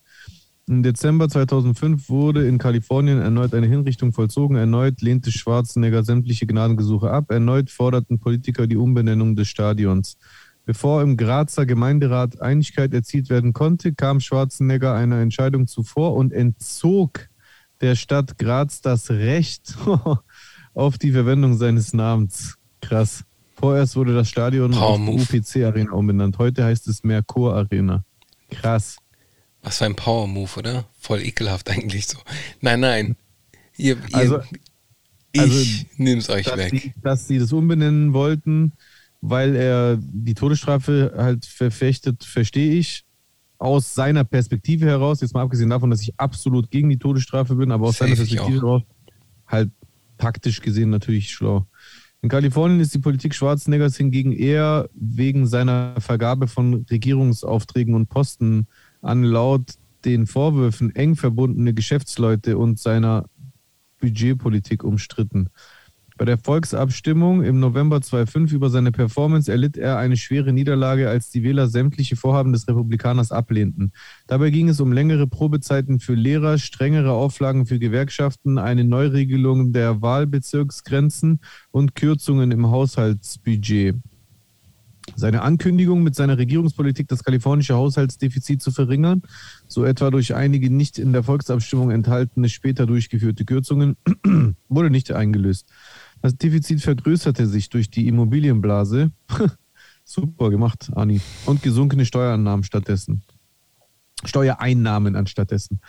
Im 0.69 0.83
Dezember 0.83 1.29
2005 1.29 2.09
wurde 2.09 2.47
in 2.47 2.59
Kalifornien 2.59 3.21
erneut 3.21 3.53
eine 3.55 3.67
Hinrichtung 3.67 4.13
vollzogen. 4.13 4.57
Erneut 4.57 5.01
lehnte 5.03 5.33
Schwarzenegger 5.33 6.05
sämtliche 6.05 6.47
Gnadengesuche 6.47 7.11
ab. 7.11 7.31
Erneut 7.31 7.71
forderten 7.71 8.21
Politiker 8.21 8.67
die 8.67 8.77
Umbenennung 8.77 9.35
des 9.35 9.49
Stadions. 9.49 10.17
Bevor 10.65 11.03
im 11.03 11.17
Grazer 11.17 11.67
Gemeinderat 11.67 12.41
Einigkeit 12.41 12.95
erzielt 12.95 13.31
werden 13.31 13.53
konnte, 13.53 13.95
kam 13.95 14.21
Schwarzenegger 14.21 14.95
einer 14.95 15.19
Entscheidung 15.19 15.67
zuvor 15.67 16.15
und 16.15 16.33
entzog 16.33 17.29
der 17.83 17.97
Stadt 17.97 18.39
Graz 18.39 18.81
das 18.81 19.11
Recht 19.11 19.77
auf 20.75 20.99
die 20.99 21.11
Verwendung 21.13 21.57
seines 21.57 21.93
Namens. 21.93 22.57
Krass. 22.81 23.25
Vorerst 23.57 23.97
wurde 23.97 24.15
das 24.15 24.29
Stadion 24.29 24.71
Power 24.73 24.99
auf 24.99 25.09
UPC 25.09 25.65
Arena 25.65 25.93
umbenannt. 25.93 26.39
Heute 26.39 26.65
heißt 26.65 26.89
es 26.89 27.05
Merkur 27.05 27.55
Arena. 27.55 28.05
Krass. 28.51 28.97
Was 29.63 29.79
für 29.79 29.85
ein 29.85 29.95
Power 29.95 30.27
Move, 30.27 30.51
oder? 30.59 30.85
Voll 30.99 31.21
ekelhaft 31.23 31.71
eigentlich 31.71 32.07
so. 32.07 32.19
Nein, 32.61 32.81
nein. 32.81 33.17
Ihr, 33.77 33.97
ihr, 33.97 34.15
Also- 34.15 34.41
ich 35.35 35.41
also, 35.41 35.65
nehm's 35.97 36.29
euch 36.29 36.45
dass 36.47 36.57
weg. 36.59 36.71
Sie, 36.71 36.93
dass 37.03 37.27
sie 37.27 37.39
das 37.39 37.53
umbenennen 37.53 38.13
wollten, 38.13 38.73
weil 39.23 39.57
er 39.57 39.97
die 39.99 40.35
Todesstrafe 40.35 41.15
halt 41.17 41.47
verfechtet, 41.47 42.23
verstehe 42.25 42.75
ich. 42.75 43.05
Aus 43.63 43.95
seiner 43.95 44.25
Perspektive 44.25 44.87
heraus, 44.87 45.21
jetzt 45.21 45.35
mal 45.35 45.43
abgesehen 45.43 45.71
davon, 45.71 45.91
dass 45.91 46.03
ich 46.03 46.19
absolut 46.19 46.71
gegen 46.71 46.91
die 46.91 46.99
Todesstrafe 46.99 47.55
bin, 47.55 47.71
aber 47.71 47.89
aus 47.89 47.99
Safe, 47.99 48.11
seiner 48.11 48.17
Perspektive 48.17 48.61
heraus 48.61 48.83
halt 49.47 49.71
taktisch 50.19 50.61
gesehen 50.61 50.91
natürlich 50.91 51.31
schlau. 51.31 51.67
In 52.23 52.29
Kalifornien 52.29 52.81
ist 52.81 52.95
die 52.95 52.99
Politik 52.99 53.35
Schwarzeneggers 53.35 53.97
hingegen 53.97 54.33
eher 54.33 54.89
wegen 54.95 55.47
seiner 55.47 56.01
Vergabe 56.01 56.47
von 56.47 56.87
Regierungsaufträgen 56.91 57.95
und 57.95 58.09
Posten 58.09 58.67
an 59.01 59.25
laut 59.25 59.75
den 60.05 60.27
Vorwürfen 60.27 60.95
eng 60.95 61.17
verbundene 61.17 61.75
Geschäftsleute 61.75 62.59
und 62.59 62.79
seiner 62.79 63.27
Budgetpolitik 64.01 64.83
umstritten. 64.85 65.49
Bei 66.23 66.27
der 66.27 66.39
Volksabstimmung 66.39 67.43
im 67.43 67.59
November 67.59 68.01
2005 68.01 68.53
über 68.53 68.71
seine 68.71 68.93
Performance 68.93 69.51
erlitt 69.51 69.77
er 69.77 69.99
eine 69.99 70.17
schwere 70.17 70.53
Niederlage, 70.53 71.09
als 71.11 71.31
die 71.31 71.43
Wähler 71.43 71.67
sämtliche 71.67 72.15
Vorhaben 72.15 72.53
des 72.53 72.69
Republikaners 72.69 73.33
ablehnten. 73.33 73.91
Dabei 74.29 74.51
ging 74.51 74.69
es 74.69 74.79
um 74.79 74.93
längere 74.93 75.27
Probezeiten 75.27 75.99
für 75.99 76.15
Lehrer, 76.15 76.59
strengere 76.59 77.11
Auflagen 77.11 77.67
für 77.67 77.81
Gewerkschaften, 77.81 78.59
eine 78.59 78.85
Neuregelung 78.85 79.73
der 79.73 80.01
Wahlbezirksgrenzen 80.01 81.41
und 81.73 81.97
Kürzungen 81.97 82.53
im 82.53 82.71
Haushaltsbudget. 82.71 83.97
Seine 85.17 85.43
Ankündigung 85.43 86.05
mit 86.05 86.15
seiner 86.15 86.39
Regierungspolitik, 86.39 87.09
das 87.09 87.25
kalifornische 87.25 87.75
Haushaltsdefizit 87.75 88.63
zu 88.63 88.71
verringern, 88.71 89.23
so 89.67 89.85
etwa 89.85 90.13
durch 90.13 90.37
einige 90.37 90.71
nicht 90.71 91.01
in 91.01 91.13
der 91.13 91.25
Volksabstimmung 91.25 91.91
enthaltene 91.91 92.49
später 92.49 92.87
durchgeführte 92.87 93.45
Kürzungen, 93.45 93.97
wurde 94.69 94.91
nicht 94.91 95.11
eingelöst. 95.11 95.67
Das 96.23 96.37
Defizit 96.37 96.81
vergrößerte 96.81 97.47
sich 97.47 97.69
durch 97.69 97.91
die 97.91 98.07
Immobilienblase. 98.07 99.11
Super 100.05 100.51
gemacht, 100.51 100.91
Ani. 100.95 101.21
Und 101.47 101.63
gesunkene 101.63 102.07
Steuerannahmen 102.07 102.65
stattdessen. 102.65 103.23
Steuereinnahmen 104.25 105.17
anstattdessen. 105.17 105.81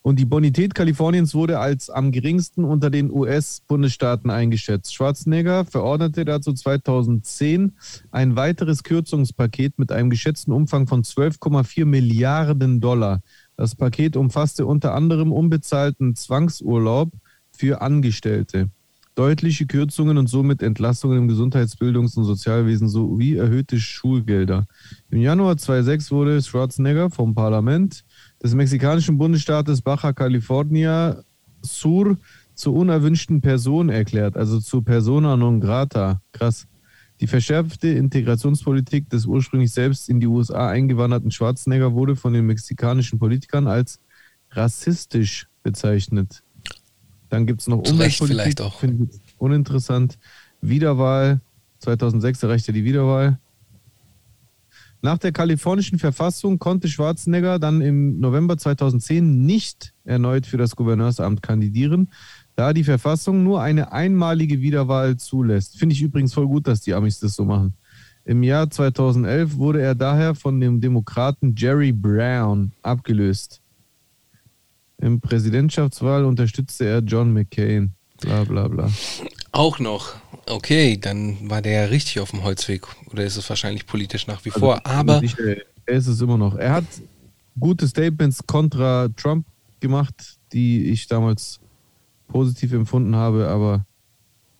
Und 0.00 0.18
die 0.18 0.24
Bonität 0.24 0.74
Kaliforniens 0.74 1.34
wurde 1.34 1.60
als 1.60 1.88
am 1.88 2.10
geringsten 2.10 2.64
unter 2.64 2.90
den 2.90 3.12
US-Bundesstaaten 3.12 4.30
eingeschätzt. 4.30 4.94
Schwarzenegger 4.94 5.64
verordnete 5.64 6.24
dazu 6.24 6.52
2010 6.52 7.72
ein 8.10 8.34
weiteres 8.34 8.82
Kürzungspaket 8.82 9.78
mit 9.78 9.92
einem 9.92 10.10
geschätzten 10.10 10.52
Umfang 10.52 10.88
von 10.88 11.04
12,4 11.04 11.84
Milliarden 11.84 12.80
Dollar. 12.80 13.20
Das 13.56 13.76
Paket 13.76 14.16
umfasste 14.16 14.66
unter 14.66 14.94
anderem 14.94 15.30
unbezahlten 15.30 16.16
Zwangsurlaub 16.16 17.12
für 17.52 17.80
Angestellte, 17.80 18.70
deutliche 19.14 19.66
Kürzungen 19.66 20.16
und 20.16 20.28
somit 20.28 20.62
Entlassungen 20.62 21.18
im 21.18 21.28
Gesundheits-, 21.28 21.76
Bildungs- 21.76 22.16
und 22.16 22.24
Sozialwesen 22.24 22.88
sowie 22.88 23.36
erhöhte 23.36 23.78
Schulgelder. 23.78 24.66
Im 25.10 25.20
Januar 25.20 25.56
2006 25.56 26.10
wurde 26.10 26.40
Schwarzenegger 26.42 27.10
vom 27.10 27.34
Parlament 27.34 28.04
des 28.42 28.54
mexikanischen 28.54 29.18
Bundesstaates 29.18 29.82
Baja 29.82 30.12
California 30.12 31.22
Sur 31.60 32.16
zur 32.54 32.74
unerwünschten 32.74 33.40
Person 33.40 33.88
erklärt, 33.88 34.36
also 34.36 34.60
zur 34.60 34.84
Persona 34.84 35.36
non 35.36 35.60
grata. 35.60 36.20
Krass. 36.32 36.66
Die 37.20 37.26
verschärfte 37.26 37.88
Integrationspolitik 37.88 39.08
des 39.08 39.26
ursprünglich 39.26 39.72
selbst 39.72 40.08
in 40.08 40.18
die 40.20 40.26
USA 40.26 40.68
eingewanderten 40.68 41.30
Schwarzenegger 41.30 41.92
wurde 41.92 42.16
von 42.16 42.32
den 42.32 42.46
mexikanischen 42.46 43.18
Politikern 43.18 43.66
als 43.68 44.00
rassistisch 44.50 45.46
bezeichnet. 45.62 46.42
Dann 47.32 47.46
gibt 47.46 47.62
es 47.62 47.66
noch 47.66 47.82
Zu 47.82 47.94
Recht 47.94 48.20
Umweltpolitik, 48.20 48.42
vielleicht 48.42 48.60
auch. 48.60 48.78
finde 48.78 49.08
ich 49.10 49.20
uninteressant. 49.38 50.18
Wiederwahl 50.60 51.40
2006 51.78 52.42
erreichte 52.42 52.72
er 52.72 52.74
die 52.74 52.84
Wiederwahl. 52.84 53.38
Nach 55.00 55.16
der 55.16 55.32
kalifornischen 55.32 55.98
Verfassung 55.98 56.58
konnte 56.58 56.88
Schwarzenegger 56.88 57.58
dann 57.58 57.80
im 57.80 58.20
November 58.20 58.58
2010 58.58 59.46
nicht 59.46 59.94
erneut 60.04 60.44
für 60.44 60.58
das 60.58 60.76
Gouverneursamt 60.76 61.42
kandidieren, 61.42 62.10
da 62.54 62.74
die 62.74 62.84
Verfassung 62.84 63.42
nur 63.42 63.62
eine 63.62 63.92
einmalige 63.92 64.60
Wiederwahl 64.60 65.16
zulässt. 65.16 65.78
Finde 65.78 65.94
ich 65.94 66.02
übrigens 66.02 66.34
voll 66.34 66.46
gut, 66.46 66.66
dass 66.66 66.82
die 66.82 66.92
Amis 66.92 67.18
das 67.18 67.34
so 67.34 67.46
machen. 67.46 67.72
Im 68.26 68.42
Jahr 68.42 68.68
2011 68.68 69.56
wurde 69.56 69.80
er 69.80 69.94
daher 69.94 70.34
von 70.34 70.60
dem 70.60 70.82
Demokraten 70.82 71.54
Jerry 71.56 71.92
Brown 71.92 72.72
abgelöst. 72.82 73.61
Im 75.02 75.20
Präsidentschaftswahl 75.20 76.24
unterstützte 76.24 76.86
er 76.86 77.00
John 77.00 77.32
McCain. 77.32 77.92
Bla 78.20 78.44
bla 78.44 78.68
bla. 78.68 78.88
Auch 79.50 79.80
noch. 79.80 80.14
Okay, 80.48 80.96
dann 80.96 81.50
war 81.50 81.60
der 81.60 81.72
ja 81.72 81.84
richtig 81.86 82.20
auf 82.20 82.30
dem 82.30 82.44
Holzweg. 82.44 82.86
Oder 83.10 83.24
ist 83.24 83.36
es 83.36 83.48
wahrscheinlich 83.48 83.84
politisch 83.86 84.28
nach 84.28 84.44
wie 84.44 84.50
vor. 84.50 84.74
Also, 84.86 84.98
Aber 84.98 85.18
sicher, 85.18 85.56
er 85.86 85.94
ist 85.94 86.06
es 86.06 86.20
immer 86.20 86.38
noch. 86.38 86.54
Er 86.54 86.72
hat 86.74 86.84
gute 87.58 87.88
Statements 87.88 88.46
kontra 88.46 89.08
Trump 89.16 89.44
gemacht, 89.80 90.38
die 90.52 90.90
ich 90.90 91.08
damals 91.08 91.58
positiv 92.28 92.72
empfunden 92.72 93.16
habe, 93.16 93.48
aber 93.48 93.84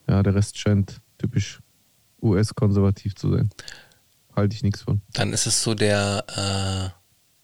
ja, 0.09 0.25
der 0.25 0.35
Rest 0.35 0.59
scheint 0.59 1.01
typisch 1.19 1.61
US-konservativ 2.21 3.15
zu 3.15 3.31
sein. 3.33 3.51
Halte 4.35 4.57
ich 4.57 4.65
nichts 4.65 4.83
von. 4.83 5.03
dann 5.13 5.33
ist 5.33 5.47
es 5.47 5.63
so 5.63 5.75
der 5.75 6.25
äh, 6.27 6.99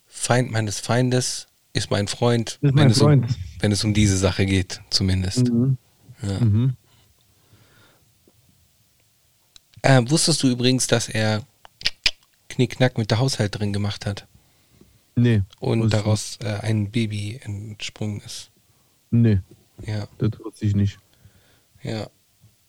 Feind 0.06 0.50
meines 0.50 0.80
Feindes 0.80 1.47
ist 1.72 1.90
mein 1.90 2.08
Freund, 2.08 2.50
Ist 2.50 2.62
wenn, 2.62 2.74
mein 2.74 2.90
es 2.90 2.98
Freund. 2.98 3.24
Um, 3.26 3.36
wenn 3.60 3.72
es 3.72 3.84
um 3.84 3.94
diese 3.94 4.16
Sache 4.16 4.46
geht, 4.46 4.80
zumindest. 4.90 5.48
Ja. 6.22 6.40
Mhm. 6.40 6.76
Äh, 9.82 10.02
wusstest 10.10 10.42
du 10.42 10.48
übrigens, 10.48 10.86
dass 10.86 11.08
er 11.08 11.42
Knickknack 12.48 12.98
mit 12.98 13.10
der 13.10 13.18
Haushälterin 13.18 13.72
gemacht 13.72 14.06
hat 14.06 14.26
Nee. 15.16 15.42
und 15.60 15.90
daraus 15.92 16.38
äh, 16.42 16.48
ein 16.62 16.90
Baby 16.90 17.38
entsprungen 17.42 18.20
ist? 18.20 18.50
Nee, 19.10 19.40
Ja, 19.86 20.08
das 20.18 20.32
wusste 20.44 20.66
ich 20.66 20.74
nicht. 20.74 20.98
ja. 21.82 22.08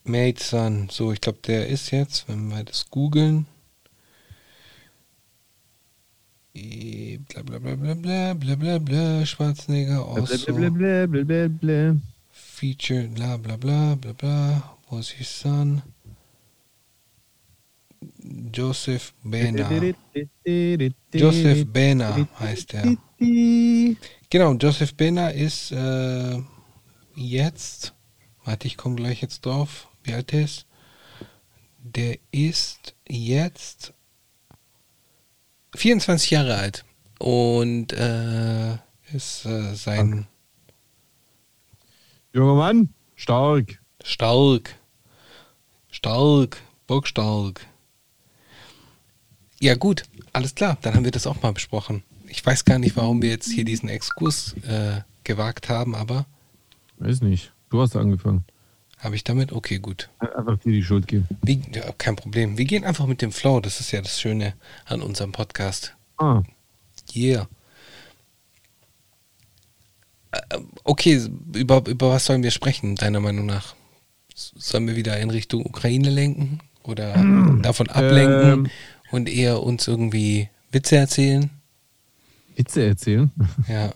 Made 0.05 0.41
Son. 0.41 0.87
So, 0.89 1.11
ich 1.11 1.21
glaube, 1.21 1.39
der 1.45 1.67
ist 1.67 1.91
jetzt, 1.91 2.27
wenn 2.27 2.47
wir 2.47 2.63
das 2.63 2.89
googeln. 2.89 3.45
Bla 7.27 7.43
bla 7.43 7.59
bla 7.59 7.75
bla 7.75 7.95
bla 7.95 8.33
bla 8.33 8.55
bla 8.55 8.79
bla 8.79 9.25
Schwarzenegger 9.25 10.05
also 10.05 10.53
Blablabla. 10.53 11.97
Feature 12.31 13.07
bla 13.07 13.37
bla 13.37 13.57
bla 13.57 13.95
bla 13.95 14.13
bla 14.13 14.63
was 14.89 15.09
his 15.11 15.27
son 15.27 15.81
Joseph 18.51 19.13
Bena 19.23 19.69
Joseph 21.13 21.65
Bena 21.67 22.27
heißt 22.39 22.73
er 22.73 22.95
Genau, 24.29 24.53
Joseph 24.53 24.93
Bena 24.93 25.29
ist 25.29 25.71
äh, 25.71 26.37
jetzt, 27.15 27.93
warte, 28.45 28.67
ich 28.67 28.77
komme 28.77 28.95
gleich 28.95 29.21
jetzt 29.21 29.45
drauf, 29.45 29.87
wie 30.03 30.13
alt 30.13 30.33
er 30.33 30.43
ist. 30.43 30.67
Der 31.79 32.17
ist 32.31 32.95
jetzt 33.07 33.93
24 35.75 36.31
Jahre 36.31 36.55
alt 36.55 36.85
und 37.19 37.93
äh, 37.93 38.73
ist 39.13 39.45
äh, 39.45 39.75
sein 39.75 40.27
Junger 42.33 42.55
Mann, 42.55 42.93
stark. 43.15 43.79
stark, 44.03 44.75
stark, 45.89 46.57
bockstark. 46.87 47.65
Ja 49.59 49.75
gut, 49.75 50.03
alles 50.31 50.55
klar, 50.55 50.77
dann 50.81 50.95
haben 50.95 51.03
wir 51.03 51.11
das 51.11 51.27
auch 51.27 51.41
mal 51.41 51.53
besprochen. 51.53 52.03
Ich 52.27 52.45
weiß 52.45 52.65
gar 52.65 52.79
nicht, 52.79 52.95
warum 52.95 53.21
wir 53.21 53.29
jetzt 53.29 53.51
hier 53.51 53.65
diesen 53.65 53.89
Exkurs 53.89 54.53
äh, 54.67 55.01
gewagt 55.23 55.69
haben, 55.69 55.95
aber 55.95 56.25
Weiß 56.99 57.21
nicht. 57.21 57.51
Du 57.69 57.81
hast 57.81 57.95
angefangen. 57.95 58.43
Habe 58.99 59.15
ich 59.15 59.23
damit? 59.23 59.51
Okay, 59.51 59.79
gut. 59.79 60.09
Einfach 60.19 60.57
dir 60.59 60.71
die 60.73 60.83
Schuld 60.83 61.07
geben. 61.07 61.27
Wie, 61.41 61.61
ja, 61.73 61.91
kein 61.97 62.15
Problem. 62.15 62.57
Wir 62.57 62.65
gehen 62.65 62.83
einfach 62.83 63.05
mit 63.07 63.21
dem 63.21 63.31
Flow. 63.31 63.59
Das 63.59 63.79
ist 63.79 63.91
ja 63.91 64.01
das 64.01 64.19
Schöne 64.19 64.53
an 64.85 65.01
unserem 65.01 65.31
Podcast. 65.31 65.95
Ah, 66.17 66.43
Yeah. 67.15 67.47
Äh, 70.31 70.57
Okay, 70.83 71.21
über, 71.55 71.83
über 71.87 72.09
was 72.11 72.25
sollen 72.25 72.43
wir 72.43 72.51
sprechen, 72.51 72.95
deiner 72.95 73.19
Meinung 73.19 73.45
nach? 73.45 73.75
Sollen 74.35 74.87
wir 74.87 74.95
wieder 74.95 75.19
in 75.19 75.29
Richtung 75.29 75.65
Ukraine 75.65 76.09
lenken? 76.09 76.59
Oder 76.83 77.13
davon 77.61 77.89
ablenken 77.89 78.65
Ähm. 78.65 78.67
und 79.11 79.29
eher 79.29 79.61
uns 79.61 79.87
irgendwie 79.87 80.49
Witze 80.71 80.97
erzählen? 80.97 81.49
Witze 82.55 82.83
erzählen. 82.85 83.31
Ja. 83.67 83.93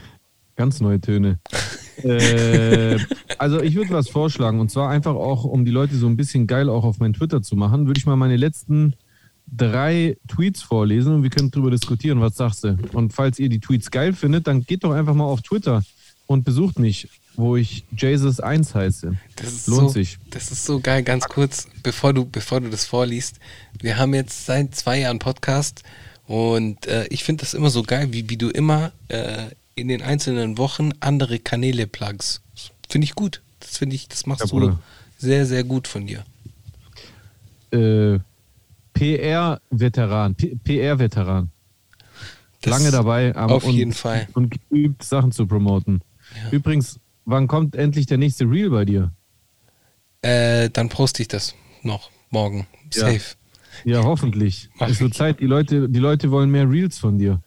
Ganz 0.56 0.80
neue 0.80 1.00
Töne. 1.00 1.38
äh, 2.04 2.98
also 3.38 3.60
ich 3.60 3.74
würde 3.74 3.90
was 3.90 4.08
vorschlagen 4.08 4.60
und 4.60 4.70
zwar 4.70 4.90
einfach 4.90 5.14
auch, 5.14 5.44
um 5.44 5.64
die 5.64 5.70
Leute 5.70 5.96
so 5.96 6.06
ein 6.06 6.16
bisschen 6.16 6.46
geil 6.46 6.68
auch 6.68 6.84
auf 6.84 6.98
mein 6.98 7.12
Twitter 7.12 7.42
zu 7.42 7.56
machen, 7.56 7.86
würde 7.86 7.98
ich 7.98 8.06
mal 8.06 8.16
meine 8.16 8.36
letzten 8.36 8.94
drei 9.50 10.16
Tweets 10.28 10.62
vorlesen 10.62 11.14
und 11.14 11.22
wir 11.22 11.30
können 11.30 11.50
drüber 11.50 11.70
diskutieren. 11.70 12.20
Was 12.20 12.36
sagst 12.36 12.64
du? 12.64 12.78
Und 12.92 13.12
falls 13.12 13.38
ihr 13.38 13.48
die 13.48 13.60
Tweets 13.60 13.90
geil 13.90 14.12
findet, 14.12 14.46
dann 14.46 14.62
geht 14.62 14.84
doch 14.84 14.92
einfach 14.92 15.14
mal 15.14 15.24
auf 15.24 15.42
Twitter 15.42 15.82
und 16.26 16.44
besucht 16.44 16.78
mich, 16.78 17.08
wo 17.36 17.56
ich 17.56 17.84
Jesus1 17.96 18.74
heiße. 18.74 19.16
Das 19.36 19.52
ist 19.52 19.66
Lohnt 19.66 19.80
so, 19.80 19.88
sich. 19.88 20.18
Das 20.30 20.52
ist 20.52 20.64
so 20.64 20.80
geil, 20.80 21.02
ganz 21.02 21.24
kurz, 21.24 21.66
bevor 21.82 22.12
du, 22.12 22.24
bevor 22.24 22.60
du 22.60 22.70
das 22.70 22.84
vorliest. 22.84 23.40
Wir 23.80 23.98
haben 23.98 24.14
jetzt 24.14 24.46
seit 24.46 24.74
zwei 24.74 25.00
Jahren 25.00 25.18
Podcast 25.18 25.82
und 26.26 26.86
äh, 26.86 27.06
ich 27.10 27.24
finde 27.24 27.40
das 27.40 27.54
immer 27.54 27.70
so 27.70 27.82
geil, 27.82 28.08
wie, 28.12 28.30
wie 28.30 28.36
du 28.36 28.50
immer 28.50 28.92
äh, 29.08 29.46
in 29.74 29.88
den 29.88 30.02
einzelnen 30.02 30.58
Wochen 30.58 30.90
andere 31.00 31.38
Kanäle 31.38 31.86
plugst. 31.86 32.42
Finde 32.88 33.04
ich 33.04 33.14
gut. 33.14 33.40
Das 33.60 33.78
finde 33.78 33.96
ich, 33.96 34.08
das 34.08 34.26
machst 34.26 34.40
Ja, 34.40 34.46
du 34.46 34.52
Bruder. 34.58 34.78
sehr, 35.18 35.46
sehr 35.46 35.64
gut 35.64 35.86
von 35.88 36.06
dir. 36.06 36.24
Äh, 37.72 38.18
PR-Veteran. 38.94 40.34
PR-Veteran. 40.34 41.50
Lange 42.64 42.90
dabei. 42.90 43.34
aber- 43.34 43.54
auf 43.54 43.64
und, 43.64 43.74
jeden 43.74 43.92
Fall. 43.92 44.28
Und 44.34 44.50
geübt, 44.68 45.02
Sachen 45.02 45.32
zu 45.32 45.46
promoten. 45.46 46.02
Ja. 46.44 46.50
Übrigens, 46.50 46.98
wann 47.24 47.46
kommt 47.48 47.74
endlich 47.74 48.06
der 48.06 48.18
nächste 48.18 48.44
Reel 48.44 48.70
bei 48.70 48.84
dir? 48.84 49.12
Äh, 50.22 50.68
dann 50.70 50.88
poste 50.90 51.22
ich 51.22 51.28
das 51.28 51.54
noch 51.82 52.10
morgen. 52.30 52.66
Ja. 52.92 53.06
Safe. 53.12 53.36
Ja, 53.84 54.02
hoffentlich. 54.04 54.68
Mach 54.78 54.88
es 54.88 55.00
wird. 55.00 55.14
Zeit, 55.14 55.40
die 55.40 55.46
Leute, 55.46 55.88
die 55.88 55.98
Leute 56.00 56.30
wollen 56.30 56.50
mehr 56.50 56.68
Reels 56.68 56.98
von 56.98 57.18
dir. 57.18 57.40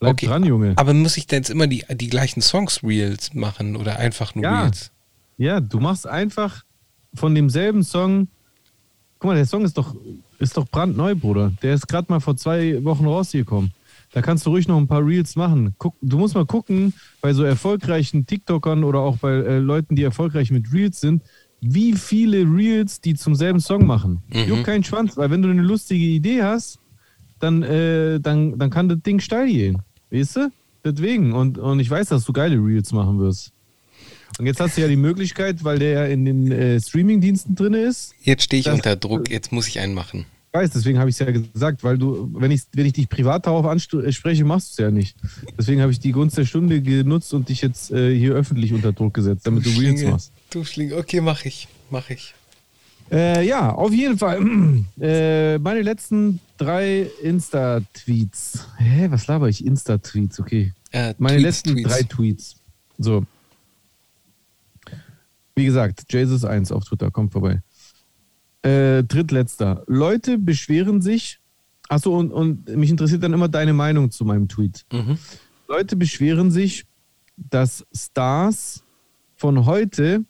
Bleib 0.00 0.12
Okay, 0.12 0.26
dran, 0.26 0.44
Junge. 0.44 0.74
Aber 0.76 0.94
muss 0.94 1.16
ich 1.16 1.26
denn 1.26 1.38
jetzt 1.38 1.50
immer 1.50 1.66
die, 1.66 1.84
die 1.90 2.08
gleichen 2.08 2.40
Songs 2.40 2.82
Reels 2.82 3.34
machen 3.34 3.76
oder 3.76 3.98
einfach 3.98 4.34
nur 4.34 4.44
Ja. 4.44 4.62
Reels? 4.62 4.90
Ja, 5.36 5.60
du 5.60 5.80
machst 5.80 6.06
einfach 6.06 6.64
von 7.14 7.34
demselben 7.34 7.82
Song. 7.82 8.28
Guck 9.18 9.30
mal, 9.30 9.34
der 9.36 9.46
Song 9.46 9.64
ist 9.64 9.76
doch, 9.78 9.94
ist 10.38 10.56
doch 10.56 10.68
brandneu, 10.68 11.14
Bruder. 11.14 11.52
Der 11.62 11.74
ist 11.74 11.86
gerade 11.88 12.06
mal 12.10 12.20
vor 12.20 12.36
zwei 12.36 12.82
Wochen 12.84 13.06
rausgekommen. 13.06 13.72
Da 14.12 14.22
kannst 14.22 14.46
du 14.46 14.50
ruhig 14.50 14.66
noch 14.68 14.78
ein 14.78 14.86
paar 14.88 15.04
Reels 15.04 15.36
machen. 15.36 15.74
Guck, 15.78 15.94
du 16.00 16.18
musst 16.18 16.34
mal 16.34 16.46
gucken, 16.46 16.94
bei 17.20 17.32
so 17.32 17.42
erfolgreichen 17.42 18.26
TikTokern 18.26 18.84
oder 18.84 19.00
auch 19.00 19.18
bei 19.18 19.32
äh, 19.32 19.58
Leuten, 19.58 19.96
die 19.96 20.02
erfolgreich 20.02 20.50
mit 20.50 20.72
Reels 20.72 21.00
sind, 21.00 21.22
wie 21.60 21.92
viele 21.94 22.38
Reels 22.42 23.00
die 23.00 23.14
zum 23.14 23.34
selben 23.34 23.60
Song 23.60 23.84
machen. 23.86 24.22
Mhm. 24.28 24.44
Juck 24.48 24.64
keinen 24.64 24.84
Schwanz, 24.84 25.16
weil 25.16 25.30
wenn 25.30 25.42
du 25.42 25.50
eine 25.50 25.62
lustige 25.62 26.04
Idee 26.04 26.42
hast, 26.42 26.78
dann, 27.38 27.62
äh, 27.62 28.18
dann, 28.20 28.58
dann 28.58 28.70
kann 28.70 28.88
das 28.88 29.00
Ding 29.02 29.20
steil 29.20 29.46
gehen. 29.48 29.82
Weißt 30.10 30.36
du? 30.36 30.52
Deswegen. 30.84 31.32
Und, 31.32 31.58
und 31.58 31.80
ich 31.80 31.90
weiß, 31.90 32.08
dass 32.08 32.24
du 32.24 32.32
geile 32.32 32.56
Reels 32.56 32.92
machen 32.92 33.18
wirst. 33.18 33.52
Und 34.38 34.46
jetzt 34.46 34.60
hast 34.60 34.76
du 34.76 34.82
ja 34.82 34.88
die 34.88 34.96
Möglichkeit, 34.96 35.64
weil 35.64 35.78
der 35.78 35.90
ja 35.90 36.04
in 36.06 36.24
den 36.24 36.52
äh, 36.52 36.80
Streaming-Diensten 36.80 37.54
drin 37.54 37.74
ist. 37.74 38.14
Jetzt 38.22 38.44
stehe 38.44 38.60
ich 38.60 38.66
Das- 38.66 38.74
unter 38.74 38.96
Druck, 38.96 39.30
jetzt 39.30 39.52
muss 39.52 39.66
ich 39.68 39.80
einen 39.80 39.94
machen. 39.94 40.26
Ich 40.52 40.60
weiß, 40.60 40.70
deswegen 40.70 40.98
habe 40.98 41.10
ich 41.10 41.14
es 41.14 41.18
ja 41.20 41.30
gesagt, 41.30 41.84
weil 41.84 41.98
du, 41.98 42.30
wenn 42.34 42.50
ich, 42.50 42.62
wenn 42.72 42.86
ich 42.86 42.94
dich 42.94 43.08
privat 43.08 43.46
darauf 43.46 43.66
anspreche, 43.66 44.44
machst 44.44 44.70
du 44.78 44.82
es 44.82 44.86
ja 44.86 44.90
nicht. 44.90 45.14
Deswegen 45.58 45.82
habe 45.82 45.92
ich 45.92 46.00
die 46.00 46.10
Gunst 46.12 46.38
der 46.38 46.46
Stunde 46.46 46.80
genutzt 46.80 47.34
und 47.34 47.48
dich 47.50 47.60
jetzt 47.60 47.90
äh, 47.90 48.16
hier 48.16 48.32
öffentlich 48.32 48.72
unter 48.72 48.92
Druck 48.92 49.12
gesetzt, 49.14 49.46
damit 49.46 49.66
du 49.66 49.70
Reels 49.70 49.98
Schlinge, 49.98 50.10
machst. 50.12 50.32
Du 50.50 50.64
Schlinge, 50.64 50.96
okay, 50.96 51.20
mach 51.20 51.44
ich, 51.44 51.68
mach 51.90 52.08
ich. 52.08 52.34
Äh, 53.10 53.46
ja, 53.46 53.70
auf 53.72 53.92
jeden 53.92 54.18
Fall. 54.18 54.40
Äh, 55.00 55.58
meine 55.58 55.82
letzten 55.82 56.40
drei 56.56 57.08
Insta-Tweets. 57.22 58.66
Hä, 58.78 59.06
was 59.10 59.28
laber 59.28 59.48
ich? 59.48 59.64
Insta-Tweets, 59.64 60.40
okay. 60.40 60.72
Äh, 60.90 61.14
Meine 61.18 61.36
Tweets, 61.36 61.44
letzten 61.44 61.72
Tweets. 61.74 61.88
drei 61.88 62.02
Tweets. 62.02 62.56
So. 62.98 63.24
Wie 65.54 65.64
gesagt, 65.64 66.02
Jesus1 66.10 66.72
auf 66.72 66.84
Twitter, 66.84 67.10
kommt 67.12 67.32
vorbei. 67.32 67.62
Äh, 68.62 69.04
drittletzter. 69.04 69.84
Leute 69.86 70.36
beschweren 70.38 71.00
sich. 71.00 71.38
Achso, 71.88 72.18
und, 72.18 72.32
und 72.32 72.68
mich 72.76 72.90
interessiert 72.90 73.22
dann 73.22 73.32
immer 73.32 73.48
deine 73.48 73.72
Meinung 73.72 74.10
zu 74.10 74.24
meinem 74.24 74.48
Tweet. 74.48 74.84
Mhm. 74.92 75.16
Leute 75.68 75.94
beschweren 75.96 76.50
sich, 76.50 76.86
dass 77.36 77.86
Stars 77.94 78.82
von 79.36 79.64
heute 79.64 80.24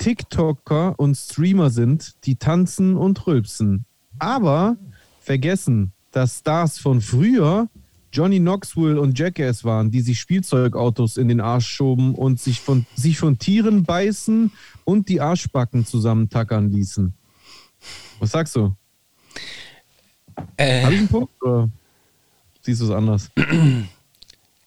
TikToker 0.00 0.98
und 0.98 1.14
Streamer 1.14 1.68
sind, 1.68 2.14
die 2.24 2.36
tanzen 2.36 2.96
und 2.96 3.26
rülpsen. 3.26 3.84
Aber 4.18 4.76
vergessen, 5.20 5.92
dass 6.10 6.38
Stars 6.38 6.78
von 6.78 7.02
früher 7.02 7.68
Johnny 8.12 8.40
Knoxville 8.40 9.00
und 9.00 9.16
Jackass 9.18 9.62
waren, 9.62 9.90
die 9.90 10.00
sich 10.00 10.18
Spielzeugautos 10.18 11.16
in 11.16 11.28
den 11.28 11.40
Arsch 11.40 11.68
schoben 11.68 12.14
und 12.14 12.40
sich 12.40 12.60
von, 12.60 12.86
sich 12.96 13.18
von 13.18 13.38
Tieren 13.38 13.84
beißen 13.84 14.50
und 14.84 15.08
die 15.08 15.20
Arschbacken 15.20 15.84
zusammentackern 15.84 16.70
ließen. 16.70 17.12
Was 18.18 18.32
sagst 18.32 18.56
du? 18.56 18.74
Äh, 20.56 20.82
Habe 20.82 20.94
ich 20.94 21.00
einen 21.00 21.08
Punkt 21.08 21.42
oder 21.42 21.68
siehst 22.62 22.80
du 22.80 22.86
es 22.86 22.90
anders? 22.90 23.30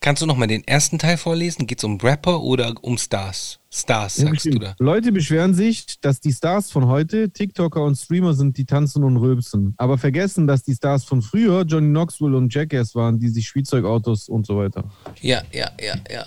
kannst 0.04 0.22
du 0.22 0.26
noch 0.28 0.38
mal 0.38 0.45
den 0.47 0.64
ersten 0.68 0.99
Teil 0.99 1.18
vorlesen? 1.18 1.66
Geht 1.66 1.80
es 1.80 1.84
um 1.84 1.97
Rapper 1.97 2.41
oder 2.41 2.76
um 2.82 2.97
Stars? 2.97 3.60
Stars, 3.72 4.18
sagst 4.18 4.45
du 4.45 4.60
da. 4.60 4.76
Leute 4.78 5.12
beschweren 5.12 5.56
sich, 5.56 5.99
dass 6.01 6.20
die 6.20 6.32
Stars 6.34 6.70
von 6.72 6.88
heute 6.88 7.32
TikToker 7.32 7.84
und 7.84 7.95
Streamer 7.95 8.34
sind, 8.36 8.58
die 8.58 8.66
tanzen 8.66 9.04
und 9.04 9.18
rülpsen. 9.18 9.74
Aber 9.78 9.97
vergessen, 9.97 10.45
dass 10.45 10.62
die 10.64 10.76
Stars 10.76 11.06
von 11.06 11.22
früher 11.24 11.64
Johnny 11.64 11.88
Knoxville 11.88 12.38
und 12.38 12.54
Jackass 12.54 12.93
waren, 12.93 13.18
die 13.20 13.30
sich 13.30 13.47
Spielzeugautos 13.47 14.30
und 14.30 14.45
so 14.45 14.58
weiter. 14.58 14.84
Ja, 15.22 15.41
ja, 15.51 15.72
ja, 15.82 15.95
ja. 16.12 16.26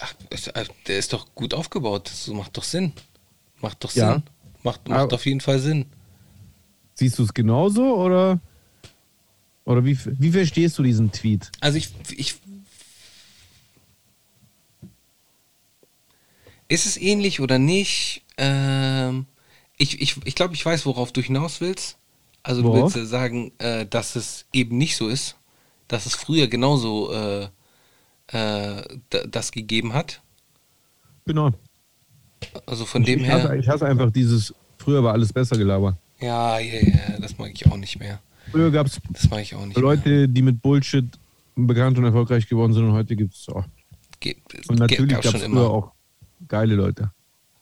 Ach, 0.00 0.14
äh, 0.30 0.64
der 0.88 0.98
ist 0.98 1.12
doch 1.12 1.34
gut 1.34 1.54
aufgebaut. 1.54 2.10
Das 2.10 2.26
macht 2.28 2.56
doch 2.56 2.64
Sinn. 2.64 2.92
Macht 3.60 3.84
doch 3.84 3.92
Ja. 3.94 4.14
Sinn. 4.14 4.22
Macht, 4.62 4.88
macht 4.88 4.98
Aber- 5.00 5.14
auf 5.14 5.26
jeden 5.26 5.40
Fall 5.40 5.58
Sinn. 5.60 5.86
Siehst 6.94 7.18
du 7.18 7.22
es 7.24 7.34
genauso 7.34 7.96
oder, 7.96 8.40
oder 9.64 9.84
wie, 9.84 9.98
wie 10.18 10.30
verstehst 10.30 10.78
du 10.78 10.82
diesen 10.82 11.10
Tweet? 11.12 11.50
Also 11.60 11.78
ich, 11.78 11.90
ich. 12.10 12.36
Ist 16.68 16.86
es 16.86 16.96
ähnlich 16.96 17.40
oder 17.40 17.58
nicht? 17.58 18.22
Ähm, 18.36 19.26
ich 19.76 20.00
ich, 20.00 20.16
ich 20.24 20.34
glaube, 20.34 20.54
ich 20.54 20.64
weiß, 20.64 20.86
worauf 20.86 21.12
du 21.12 21.20
hinaus 21.20 21.60
willst. 21.60 21.98
Also 22.42 22.60
du 22.60 22.68
Worauf? 22.68 22.94
willst 22.94 23.10
sagen, 23.10 23.52
äh, 23.58 23.86
dass 23.86 24.16
es 24.16 24.44
eben 24.52 24.76
nicht 24.76 24.96
so 24.96 25.08
ist, 25.08 25.36
dass 25.88 26.04
es 26.04 26.14
früher 26.14 26.46
genauso 26.46 27.10
äh, 27.10 27.48
äh, 28.28 28.82
das 29.30 29.50
gegeben 29.50 29.94
hat. 29.94 30.20
Genau. 31.24 31.52
Also 32.66 32.84
von 32.84 33.02
dem 33.02 33.20
ich, 33.20 33.30
hasse, 33.30 33.48
her. 33.48 33.56
ich 33.58 33.66
hasse 33.66 33.86
einfach 33.86 34.10
dieses, 34.10 34.54
früher 34.76 35.02
war 35.02 35.14
alles 35.14 35.32
besser 35.32 35.56
gelabert. 35.56 35.96
Ja, 36.20 36.58
ja, 36.58 36.80
ja, 36.80 37.18
das 37.18 37.38
mag 37.38 37.50
ich 37.54 37.66
auch 37.66 37.78
nicht 37.78 37.98
mehr. 37.98 38.20
Früher 38.54 38.70
gab 38.70 38.86
es 38.86 39.00
nicht 39.02 39.52
mehr. 39.52 39.82
Leute, 39.82 40.28
die 40.28 40.40
mit 40.40 40.62
Bullshit 40.62 41.06
bekannt 41.56 41.98
und 41.98 42.04
erfolgreich 42.04 42.48
geworden 42.48 42.72
sind 42.72 42.84
und 42.84 42.92
heute 42.92 43.16
gibt 43.16 43.34
es 43.34 43.48
auch. 43.48 43.64
Ge 44.20 44.36
Und 44.68 44.78
natürlich 44.78 45.20
gab 45.20 45.34
es 45.34 45.42
früher 45.42 45.68
auch 45.68 45.92
geile 46.46 46.76
Leute. 46.76 47.10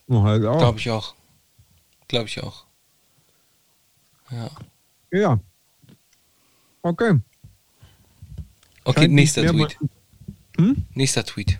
Halt. 0.07 0.43
Glaube 0.43 0.77
ich 0.77 0.91
auch. 0.91 1.15
Glaube 2.07 2.27
ich 2.27 2.43
auch. 2.43 2.65
Ja. 4.29 4.51
Ja. 5.11 5.39
Okay. 6.83 7.19
Okay, 8.83 8.99
Scheint 8.99 9.13
nächster 9.13 9.47
Tweet. 9.47 9.79
Hm? 10.57 10.85
Nächster 10.93 11.23
Tweet. 11.23 11.59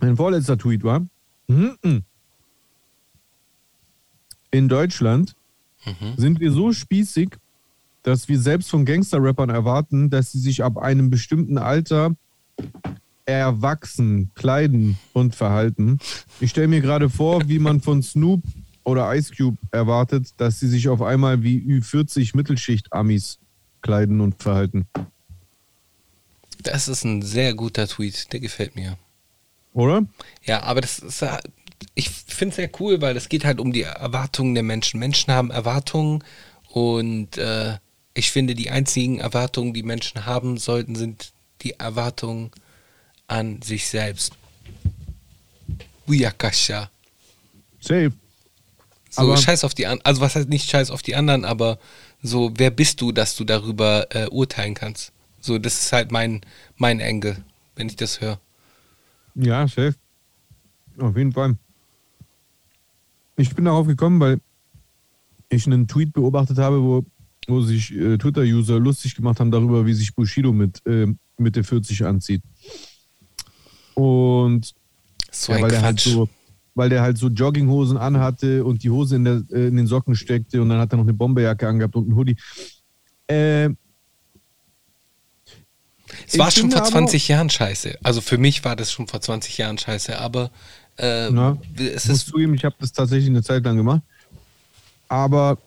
Mein 0.00 0.16
vorletzter 0.16 0.56
Tweet 0.56 0.84
war, 0.84 1.04
mhm. 1.48 2.04
in 4.52 4.68
Deutschland 4.68 5.34
Mhm. 5.84 6.14
sind 6.16 6.40
wir 6.40 6.52
so 6.52 6.72
spießig, 6.72 7.30
dass 8.08 8.26
wir 8.26 8.40
selbst 8.40 8.70
von 8.70 8.86
Gangster-Rappern 8.86 9.50
erwarten, 9.50 10.08
dass 10.08 10.32
sie 10.32 10.38
sich 10.38 10.64
ab 10.64 10.78
einem 10.78 11.10
bestimmten 11.10 11.58
Alter 11.58 12.16
erwachsen 13.26 14.30
kleiden 14.34 14.96
und 15.12 15.34
verhalten. 15.34 15.98
Ich 16.40 16.50
stelle 16.50 16.68
mir 16.68 16.80
gerade 16.80 17.10
vor, 17.10 17.46
wie 17.48 17.58
man 17.58 17.82
von 17.82 18.02
Snoop 18.02 18.42
oder 18.82 19.14
Ice 19.14 19.34
Cube 19.36 19.58
erwartet, 19.72 20.28
dass 20.38 20.58
sie 20.58 20.68
sich 20.68 20.88
auf 20.88 21.02
einmal 21.02 21.42
wie 21.42 21.58
Ü40 21.58 22.34
Mittelschicht-Amis 22.34 23.40
kleiden 23.82 24.22
und 24.22 24.42
verhalten. 24.42 24.86
Das 26.62 26.88
ist 26.88 27.04
ein 27.04 27.20
sehr 27.20 27.52
guter 27.52 27.86
Tweet, 27.86 28.32
der 28.32 28.40
gefällt 28.40 28.74
mir. 28.74 28.96
Oder? 29.74 30.06
Ja, 30.44 30.62
aber 30.62 30.80
das 30.80 30.98
ist, 30.98 31.22
ich 31.94 32.08
finde 32.08 32.50
es 32.50 32.56
sehr 32.56 32.70
cool, 32.80 33.02
weil 33.02 33.18
es 33.18 33.28
geht 33.28 33.44
halt 33.44 33.60
um 33.60 33.74
die 33.74 33.82
Erwartungen 33.82 34.54
der 34.54 34.62
Menschen. 34.64 34.98
Menschen 34.98 35.30
haben 35.30 35.50
Erwartungen 35.50 36.24
und 36.72 37.36
äh, 37.36 37.76
ich 38.18 38.32
finde, 38.32 38.54
die 38.56 38.70
einzigen 38.70 39.20
Erwartungen, 39.20 39.72
die 39.72 39.84
Menschen 39.84 40.26
haben 40.26 40.56
sollten, 40.58 40.96
sind 40.96 41.32
die 41.62 41.74
Erwartungen 41.78 42.50
an 43.28 43.62
sich 43.62 43.86
selbst. 43.88 44.32
Uyakasha. 46.08 46.90
Safe. 47.80 48.12
So, 49.10 49.22
Aber- 49.22 49.36
scheiß 49.36 49.62
auf 49.64 49.74
die 49.74 49.86
anderen, 49.86 50.04
also 50.04 50.20
was 50.20 50.34
heißt 50.34 50.48
nicht 50.48 50.68
scheiß 50.68 50.90
auf 50.90 51.02
die 51.02 51.14
anderen, 51.14 51.44
aber 51.44 51.78
so, 52.22 52.52
wer 52.56 52.70
bist 52.70 53.00
du, 53.00 53.12
dass 53.12 53.36
du 53.36 53.44
darüber 53.44 54.06
äh, 54.14 54.26
urteilen 54.28 54.74
kannst? 54.74 55.12
So, 55.40 55.58
das 55.58 55.80
ist 55.80 55.92
halt 55.92 56.10
mein, 56.10 56.40
mein 56.76 56.98
Engel, 56.98 57.42
wenn 57.76 57.88
ich 57.88 57.96
das 57.96 58.20
höre. 58.20 58.40
Ja, 59.36 59.68
safe. 59.68 59.94
Auf 60.98 61.16
jeden 61.16 61.32
Fall. 61.32 61.56
Ich 63.36 63.54
bin 63.54 63.66
darauf 63.66 63.86
gekommen, 63.86 64.18
weil 64.18 64.40
ich 65.48 65.66
einen 65.66 65.86
Tweet 65.86 66.12
beobachtet 66.12 66.58
habe, 66.58 66.82
wo, 66.82 67.04
wo 67.48 67.62
sich 67.62 67.92
äh, 67.94 68.18
Twitter-User 68.18 68.78
lustig 68.78 69.16
gemacht 69.16 69.40
haben 69.40 69.50
darüber, 69.50 69.84
wie 69.86 69.94
sich 69.94 70.14
Bushido 70.14 70.52
mit 70.52 70.84
äh, 70.86 71.06
Mitte 71.38 71.64
40 71.64 72.04
anzieht. 72.04 72.42
Und 73.94 74.74
So 75.32 75.52
ja, 75.52 75.62
weil 75.62 75.70
der 75.70 75.82
halt 75.82 76.00
so, 76.00 76.28
weil 76.74 76.88
der 76.90 77.02
halt 77.02 77.18
so 77.18 77.28
Jogginghosen 77.28 77.96
anhatte 77.96 78.64
und 78.64 78.82
die 78.84 78.90
Hose 78.90 79.16
in, 79.16 79.24
der, 79.24 79.42
äh, 79.50 79.66
in 79.68 79.76
den 79.76 79.86
Socken 79.86 80.14
steckte 80.14 80.60
und 80.62 80.68
dann 80.68 80.78
hat 80.78 80.92
er 80.92 80.96
noch 80.98 81.04
eine 81.04 81.14
Bomberjacke 81.14 81.66
angehabt 81.66 81.96
und 81.96 82.04
einen 82.04 82.16
Hoodie. 82.16 82.36
Äh, 83.26 83.70
es 86.26 86.38
war 86.38 86.50
schon 86.50 86.70
vor 86.70 86.82
aber- 86.82 86.90
20 86.90 87.28
Jahren 87.28 87.50
scheiße. 87.50 87.98
Also 88.02 88.20
für 88.20 88.38
mich 88.38 88.64
war 88.64 88.76
das 88.76 88.92
schon 88.92 89.06
vor 89.08 89.20
20 89.20 89.58
Jahren 89.58 89.78
scheiße, 89.78 90.18
aber 90.18 90.50
äh, 90.96 91.30
Na, 91.30 91.56
es 91.76 92.06
ist 92.06 92.26
zugeben, 92.26 92.54
ich 92.54 92.64
habe 92.64 92.76
das 92.78 92.92
tatsächlich 92.92 93.30
eine 93.30 93.42
Zeit 93.42 93.64
lang 93.64 93.76
gemacht. 93.76 94.02
Aber 95.08 95.58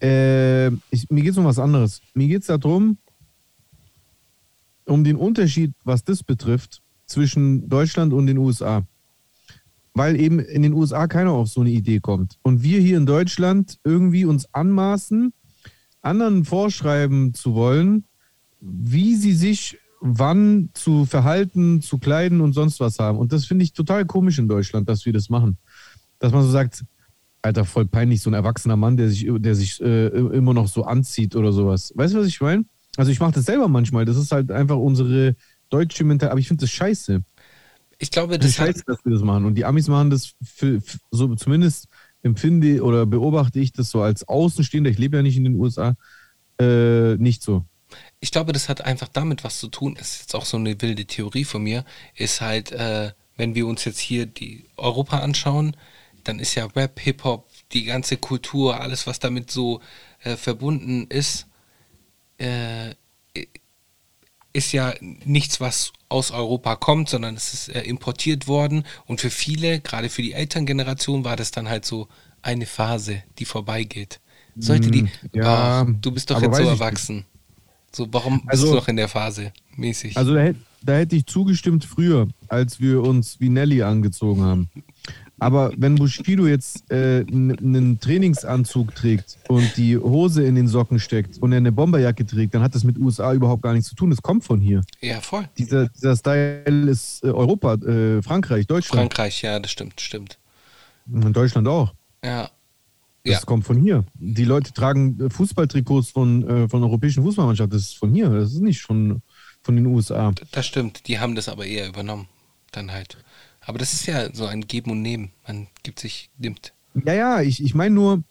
äh, 0.00 0.68
ich, 0.90 1.10
mir 1.10 1.22
geht 1.22 1.32
es 1.32 1.38
um 1.38 1.44
was 1.44 1.58
anderes. 1.58 2.00
Mir 2.14 2.28
geht 2.28 2.40
es 2.42 2.46
darum, 2.46 2.98
um 4.86 5.04
den 5.04 5.16
Unterschied, 5.16 5.72
was 5.84 6.04
das 6.04 6.22
betrifft, 6.22 6.82
zwischen 7.06 7.68
Deutschland 7.68 8.12
und 8.12 8.26
den 8.26 8.38
USA. 8.38 8.86
Weil 9.94 10.18
eben 10.20 10.38
in 10.38 10.62
den 10.62 10.72
USA 10.72 11.06
keiner 11.06 11.32
auf 11.32 11.48
so 11.48 11.60
eine 11.60 11.70
Idee 11.70 12.00
kommt. 12.00 12.38
Und 12.42 12.62
wir 12.62 12.80
hier 12.80 12.96
in 12.96 13.06
Deutschland 13.06 13.78
irgendwie 13.84 14.24
uns 14.24 14.52
anmaßen, 14.54 15.32
anderen 16.02 16.44
vorschreiben 16.44 17.34
zu 17.34 17.54
wollen, 17.54 18.04
wie 18.60 19.16
sie 19.16 19.32
sich 19.32 19.78
wann 20.00 20.70
zu 20.72 21.04
verhalten, 21.04 21.82
zu 21.82 21.98
kleiden 21.98 22.40
und 22.40 22.54
sonst 22.54 22.80
was 22.80 22.98
haben. 22.98 23.18
Und 23.18 23.32
das 23.32 23.44
finde 23.44 23.64
ich 23.64 23.72
total 23.72 24.06
komisch 24.06 24.38
in 24.38 24.48
Deutschland, 24.48 24.88
dass 24.88 25.04
wir 25.04 25.12
das 25.12 25.28
machen. 25.28 25.58
Dass 26.18 26.32
man 26.32 26.42
so 26.42 26.50
sagt, 26.50 26.84
Alter, 27.42 27.64
voll 27.64 27.86
peinlich, 27.86 28.22
so 28.22 28.30
ein 28.30 28.34
erwachsener 28.34 28.76
Mann, 28.76 28.96
der 28.96 29.08
sich, 29.08 29.26
der 29.28 29.54
sich 29.54 29.80
äh, 29.80 30.08
immer 30.08 30.54
noch 30.54 30.68
so 30.68 30.84
anzieht 30.84 31.36
oder 31.36 31.52
sowas. 31.52 31.92
Weißt 31.96 32.14
du, 32.14 32.18
was 32.18 32.26
ich 32.26 32.40
meine? 32.40 32.64
Also 32.96 33.10
ich 33.12 33.20
mache 33.20 33.32
das 33.32 33.46
selber 33.46 33.68
manchmal. 33.68 34.04
Das 34.04 34.16
ist 34.16 34.32
halt 34.32 34.50
einfach 34.50 34.76
unsere 34.76 35.36
deutsche 35.70 36.04
Mentalität. 36.04 36.32
Aber 36.32 36.40
ich 36.40 36.48
finde 36.48 36.62
das 36.62 36.70
scheiße. 36.70 37.22
ich 37.98 38.10
glaube, 38.10 38.38
Das 38.38 38.40
das 38.40 38.50
ist 38.50 38.56
scheiße, 38.56 38.82
dass 38.86 39.04
wir 39.04 39.12
das 39.12 39.22
machen. 39.22 39.44
Und 39.44 39.54
die 39.56 39.64
Amis 39.64 39.88
machen 39.88 40.10
das 40.10 40.34
für, 40.42 40.80
für 40.80 40.98
so 41.10 41.34
zumindest 41.36 41.88
empfinde 42.22 42.82
oder 42.82 43.06
beobachte 43.06 43.60
ich 43.60 43.72
das 43.72 43.90
so 43.90 44.02
als 44.02 44.26
Außenstehender. 44.28 44.90
Ich 44.90 44.98
lebe 44.98 45.16
ja 45.18 45.22
nicht 45.22 45.36
in 45.36 45.44
den 45.44 45.54
USA. 45.56 45.96
Äh, 46.60 47.16
nicht 47.16 47.42
so. 47.42 47.64
ich 48.20 48.30
glaube, 48.30 48.52
das 48.52 48.68
hat 48.68 48.82
einfach 48.82 49.08
damit 49.08 49.44
was 49.44 49.58
zu 49.58 49.68
tun. 49.68 49.96
Ist 49.96 50.20
jetzt 50.20 50.34
auch 50.34 50.44
so 50.44 50.56
eine 50.56 50.80
wilde 50.82 51.06
Theorie 51.06 51.44
von 51.44 51.62
mir. 51.62 51.84
Ist 52.14 52.40
halt, 52.40 52.72
äh, 52.72 53.12
wenn 53.36 53.54
wir 53.54 53.66
uns 53.66 53.84
jetzt 53.84 53.98
hier 53.98 54.26
die 54.26 54.66
Europa 54.76 55.18
anschauen, 55.20 55.76
dann 56.24 56.38
ist 56.38 56.54
ja 56.54 56.66
Rap, 56.66 56.98
Hip 57.00 57.24
Hop, 57.24 57.48
die 57.72 57.84
ganze 57.84 58.16
Kultur, 58.16 58.80
alles 58.80 59.06
was 59.06 59.18
damit 59.18 59.50
so 59.50 59.80
äh, 60.22 60.36
verbunden 60.36 61.06
ist, 61.08 61.46
äh, 62.38 62.94
ist 64.52 64.72
ja 64.72 64.92
nichts, 65.24 65.60
was 65.60 65.92
aus 66.08 66.32
Europa 66.32 66.74
kommt, 66.76 67.08
sondern 67.08 67.36
es 67.36 67.52
ist 67.54 67.68
äh, 67.68 67.82
importiert 67.82 68.48
worden. 68.48 68.84
Und 69.06 69.20
für 69.20 69.30
viele, 69.30 69.80
gerade 69.80 70.08
für 70.08 70.22
die 70.22 70.32
Elterngeneration, 70.32 71.24
war 71.24 71.36
das 71.36 71.52
dann 71.52 71.68
halt 71.68 71.84
so 71.84 72.08
eine 72.42 72.66
Phase, 72.66 73.22
die 73.38 73.44
vorbeigeht. 73.44 74.18
Sollte 74.56 74.90
die, 74.90 75.02
Mm, 75.02 75.08
ja, 75.34 75.82
ach, 75.82 75.86
du 76.00 76.10
bist 76.10 76.30
doch 76.30 76.42
jetzt 76.42 76.56
so 76.56 76.64
erwachsen. 76.64 77.24
So, 77.92 78.08
warum 78.10 78.40
bist 78.40 78.50
Also- 78.50 78.68
du 78.70 78.74
noch 78.74 78.88
in 78.88 78.96
der 78.96 79.08
Phase? 79.08 79.52
Mäßig. 79.76 80.16
Also 80.16 80.34
da, 80.34 80.50
da 80.82 80.94
hätte 80.96 81.14
ich 81.14 81.26
zugestimmt 81.26 81.84
früher, 81.84 82.26
als 82.48 82.80
wir 82.80 83.02
uns 83.02 83.38
wie 83.38 83.48
Nelly 83.48 83.82
angezogen 83.82 84.42
haben. 84.42 84.70
Aber 85.40 85.72
wenn 85.76 85.94
Bushido 85.96 86.46
jetzt 86.46 86.90
äh, 86.90 87.24
einen 87.26 87.98
Trainingsanzug 87.98 88.94
trägt 88.94 89.38
und 89.48 89.76
die 89.76 89.96
Hose 89.96 90.44
in 90.44 90.54
den 90.54 90.68
Socken 90.68 90.98
steckt 91.00 91.38
und 91.38 91.52
er 91.52 91.58
eine 91.58 91.72
Bomberjacke 91.72 92.26
trägt, 92.26 92.54
dann 92.54 92.62
hat 92.62 92.74
das 92.74 92.84
mit 92.84 92.98
USA 92.98 93.32
überhaupt 93.32 93.62
gar 93.62 93.72
nichts 93.72 93.88
zu 93.88 93.94
tun. 93.94 94.10
Das 94.10 94.22
kommt 94.22 94.44
von 94.44 94.60
hier. 94.60 94.82
Ja, 95.00 95.20
voll. 95.20 95.48
Dieser, 95.58 95.88
dieser 95.88 96.14
Style 96.16 96.90
ist 96.90 97.24
äh, 97.24 97.28
Europa, 97.28 97.74
äh, 97.74 98.22
Frankreich, 98.22 98.66
Deutschland. 98.66 99.00
Frankreich, 99.00 99.42
ja, 99.42 99.58
das 99.58 99.70
stimmt, 99.70 100.00
stimmt. 100.00 100.38
Und 101.10 101.34
Deutschland 101.34 101.66
auch. 101.66 101.92
Ja. 102.24 102.50
Das 103.24 103.34
Ja. 103.34 103.40
kommt 103.40 103.66
von 103.66 103.80
hier. 103.82 104.04
Die 104.14 104.44
Leute 104.44 104.72
tragen 104.72 105.18
äh, 105.20 105.30
Fußballtrikots 105.30 106.10
von, 106.10 106.48
äh, 106.48 106.68
von 106.68 106.82
europäischen 106.82 107.22
Fußballmannschaften. 107.22 107.76
Das 107.78 107.88
ist 107.88 107.98
von 107.98 108.12
hier. 108.14 108.30
Das 108.30 108.52
ist 108.52 108.60
nicht 108.60 108.80
von, 108.82 109.20
von 109.62 109.76
den 109.76 109.86
USA. 109.86 110.32
Das 110.52 110.66
stimmt, 110.66 111.06
die 111.06 111.18
haben 111.18 111.34
das 111.34 111.48
aber 111.48 111.66
eher 111.66 111.88
übernommen. 111.88 112.28
Dann 112.72 112.92
halt. 112.92 113.18
Aber 113.60 113.78
das 113.78 113.92
ist 113.92 114.06
ja 114.06 114.32
so 114.34 114.46
ein 114.46 114.62
Geben 114.62 114.90
und 114.90 115.02
Nehmen. 115.02 115.30
Man 115.46 115.68
gibt 115.82 116.00
sich, 116.00 116.30
nimmt. 116.38 116.72
Ja, 117.04 117.14
ja, 117.14 117.40
ich, 117.40 117.62
ich 117.62 117.74
meine 117.74 117.94
nur, 117.94 118.22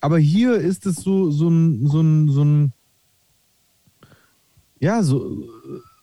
aber 0.00 0.18
hier 0.18 0.54
ist 0.54 0.86
es 0.86 0.96
so, 0.96 1.30
so 1.30 1.48
ein, 1.48 1.86
so 1.86 2.00
ein, 2.00 2.28
so 2.28 2.44
ein, 2.44 2.72
ja, 4.80 5.02
so, 5.02 5.44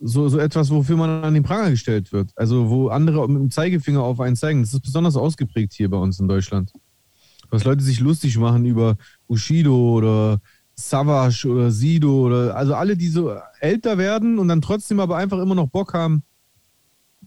so, 0.01 0.27
so 0.27 0.37
etwas, 0.37 0.69
wofür 0.69 0.97
man 0.97 1.23
an 1.23 1.33
den 1.33 1.43
Pranger 1.43 1.71
gestellt 1.71 2.11
wird. 2.11 2.31
Also, 2.35 2.69
wo 2.69 2.89
andere 2.89 3.27
mit 3.29 3.41
dem 3.41 3.51
Zeigefinger 3.51 4.03
auf 4.03 4.19
einen 4.19 4.35
zeigen. 4.35 4.61
Das 4.61 4.73
ist 4.73 4.81
besonders 4.81 5.15
ausgeprägt 5.15 5.73
hier 5.73 5.89
bei 5.89 5.97
uns 5.97 6.19
in 6.19 6.27
Deutschland. 6.27 6.71
Was 7.49 7.63
Leute 7.63 7.83
sich 7.83 7.99
lustig 7.99 8.37
machen 8.37 8.65
über 8.65 8.97
Bushido 9.27 9.93
oder 9.93 10.41
Savage 10.75 11.47
oder 11.47 11.71
Sido 11.71 12.25
oder, 12.25 12.55
also 12.55 12.75
alle, 12.75 12.97
die 12.97 13.07
so 13.07 13.33
älter 13.61 13.97
werden 13.97 14.39
und 14.39 14.49
dann 14.49 14.61
trotzdem 14.61 14.99
aber 14.99 15.15
einfach 15.15 15.39
immer 15.39 15.55
noch 15.55 15.69
Bock 15.69 15.93
haben, 15.93 16.23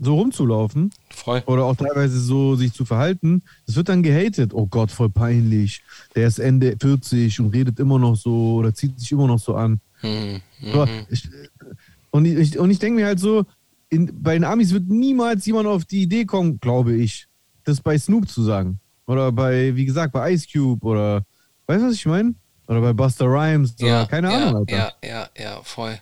so 0.01 0.15
rumzulaufen 0.17 0.91
Voll. 1.11 1.43
oder 1.47 1.65
auch 1.65 1.77
teilweise 1.77 2.21
so 2.21 2.57
sich 2.57 2.73
zu 2.73 2.85
verhalten, 2.85 3.43
das 3.67 3.77
wird 3.77 3.89
dann 3.89 4.03
gehatet. 4.03 4.53
Oh 4.55 4.67
Gott, 4.67 4.91
voll 4.91 5.11
peinlich. 5.11 5.83
Der 6.15 6.27
ist 6.29 6.39
Ende 6.39 6.77
40 6.81 7.41
und 7.41 7.51
redet 7.55 7.79
immer 7.81 7.99
noch 7.99 8.15
so 8.17 8.55
oder 8.57 8.75
zieht 8.75 8.99
sich 8.99 9.13
immer 9.13 9.27
noch 9.27 9.39
so 9.39 9.55
an. 9.55 9.81
Mhm. 10.03 10.41
Aber 10.73 10.87
Mhm. 10.87 11.07
ich, 11.11 11.29
und 12.11 12.25
ich, 12.25 12.59
und 12.59 12.71
ich 12.71 12.79
denke 12.79 13.01
mir 13.01 13.07
halt 13.07 13.21
so, 13.21 13.45
in, 13.91 14.23
bei 14.23 14.35
den 14.35 14.45
Amis 14.45 14.73
wird 14.73 14.89
niemals 14.89 15.47
jemand 15.47 15.67
auf 15.67 15.85
die 15.85 16.03
Idee 16.03 16.25
kommen, 16.25 16.59
glaube 16.61 16.95
ich, 16.95 17.27
das 17.65 17.81
bei 17.81 17.99
Snoop 17.99 18.29
zu 18.29 18.43
sagen. 18.43 18.79
Oder 19.07 19.33
bei, 19.33 19.75
wie 19.75 19.85
gesagt, 19.87 20.13
bei 20.13 20.33
Ice 20.33 20.47
Cube 20.53 20.87
oder, 20.87 21.25
weißt 21.67 21.83
du, 21.83 21.89
was 21.89 21.95
ich 21.95 22.07
meine? 22.07 22.35
Oder 22.67 22.81
bei 22.83 22.93
Buster 22.93 23.25
Rhymes 23.25 23.75
oder 23.81 23.89
Ja, 23.89 24.05
keine 24.07 24.31
ja, 24.31 24.37
Ahnung, 24.37 24.57
Alter. 24.57 24.77
Ja, 24.77 24.93
ja, 25.03 25.29
ja, 25.39 25.61
voll. 25.63 25.99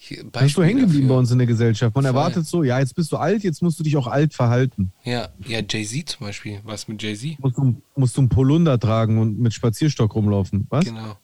Hier, 0.00 0.18
Das 0.18 0.24
ist 0.24 0.32
so 0.32 0.38
Beispiele 0.62 0.66
hängen 0.68 0.80
geblieben 0.82 1.08
bei 1.08 1.14
uns 1.16 1.30
in 1.32 1.38
der 1.38 1.46
Gesellschaft. 1.48 1.92
Man 1.96 2.04
Voll. 2.04 2.08
erwartet 2.14 2.46
so, 2.46 2.62
ja, 2.62 2.78
jetzt 2.78 2.94
bist 2.94 3.10
du 3.10 3.16
alt, 3.16 3.42
jetzt 3.42 3.62
musst 3.62 3.80
du 3.80 3.82
dich 3.82 3.96
auch 3.96 4.06
alt 4.06 4.32
verhalten. 4.32 4.92
Ja, 5.02 5.28
ja, 5.44 5.60
Jay-Z 5.68 6.08
zum 6.10 6.26
Beispiel. 6.26 6.60
Was 6.62 6.86
mit 6.86 7.02
Jay-Z? 7.02 7.36
Musst 7.40 7.56
du, 7.58 7.82
musst 7.96 8.16
du 8.16 8.20
einen 8.20 8.28
Polunder 8.28 8.78
tragen 8.78 9.18
und 9.18 9.40
mit 9.40 9.52
Spazierstock 9.54 10.14
rumlaufen. 10.14 10.66
Was? 10.70 10.84
Genau. 10.84 11.18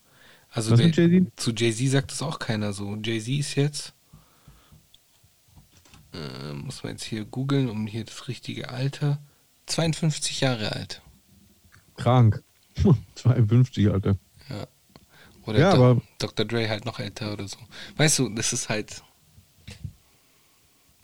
Also 0.50 0.72
Was 0.72 0.80
wer- 0.80 0.86
mit 0.86 0.96
Jay-Z? 0.96 1.26
zu 1.36 1.52
Jay-Z 1.52 1.88
sagt 1.90 2.10
das 2.10 2.20
auch 2.20 2.40
keiner 2.40 2.72
so. 2.72 2.96
Jay-Z 2.96 3.28
ist 3.38 3.54
jetzt, 3.54 3.94
äh, 6.12 6.52
muss 6.54 6.82
man 6.82 6.92
jetzt 6.92 7.04
hier 7.04 7.24
googeln, 7.24 7.68
um 7.70 7.86
hier 7.86 8.04
das 8.04 8.26
richtige 8.28 8.70
Alter, 8.70 9.18
52 9.66 10.40
Jahre 10.40 10.72
alt. 10.72 11.00
Krank. 11.96 12.42
52, 13.14 13.88
Alter. 13.90 14.16
Oder 15.46 15.58
Ja, 15.58 15.74
Do- 15.74 16.02
Dr. 16.18 16.44
Dre 16.46 16.68
halt 16.68 16.84
noch 16.84 16.98
älter 17.00 17.32
oder 17.32 17.46
so. 17.48 17.58
Weißt 17.96 18.18
du, 18.18 18.28
das 18.30 18.52
ist 18.52 18.68
halt. 18.68 19.02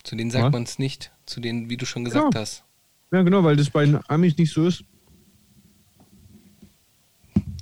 Zu 0.02 0.16
denen 0.16 0.30
sagt 0.30 0.52
man 0.52 0.62
es 0.62 0.78
nicht. 0.78 1.10
Zu 1.26 1.40
denen, 1.40 1.68
wie 1.68 1.76
du 1.76 1.84
schon 1.86 2.04
gesagt 2.04 2.34
Ja. 2.34 2.40
hast. 2.40 2.64
Ja, 3.12 3.22
genau, 3.22 3.44
weil 3.44 3.56
das 3.56 3.68
bei 3.70 3.84
den 3.84 3.98
Amis 4.08 4.36
nicht 4.38 4.52
so 4.52 4.66
ist. 4.66 4.82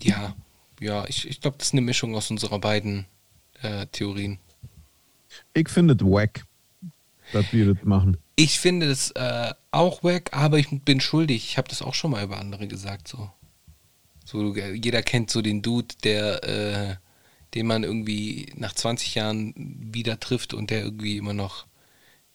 Ja, 0.02 0.34
ja, 0.80 1.04
ich, 1.08 1.26
ich 1.28 1.40
glaube, 1.40 1.58
das 1.58 1.68
ist 1.68 1.72
eine 1.74 1.80
Mischung 1.80 2.14
aus 2.14 2.30
unserer 2.30 2.58
beiden 2.58 3.06
äh, 3.62 3.86
Theorien. 3.86 4.38
Ich 5.54 5.68
finde 5.68 5.94
es 5.94 6.00
wack, 6.00 6.44
dass 7.32 7.52
wir 7.52 7.74
das 7.74 7.84
machen. 7.84 8.16
Ich 8.36 8.60
finde 8.60 8.88
das 8.88 9.10
äh, 9.12 9.52
auch 9.72 10.04
wack, 10.04 10.30
aber 10.32 10.58
ich 10.58 10.68
bin 10.84 11.00
schuldig. 11.00 11.44
Ich 11.44 11.58
habe 11.58 11.68
das 11.68 11.82
auch 11.82 11.94
schon 11.94 12.12
mal 12.12 12.22
über 12.22 12.38
andere 12.38 12.68
gesagt. 12.68 13.08
So, 13.08 13.30
so 14.28 14.54
jeder 14.54 15.02
kennt 15.02 15.30
so 15.30 15.40
den 15.40 15.62
Dude, 15.62 15.94
der, 16.04 16.44
äh, 16.44 16.96
den 17.54 17.66
man 17.66 17.82
irgendwie 17.82 18.52
nach 18.56 18.74
20 18.74 19.14
Jahren 19.14 19.54
wieder 19.56 20.20
trifft 20.20 20.52
und 20.52 20.68
der 20.68 20.82
irgendwie 20.82 21.16
immer 21.16 21.32
noch 21.32 21.64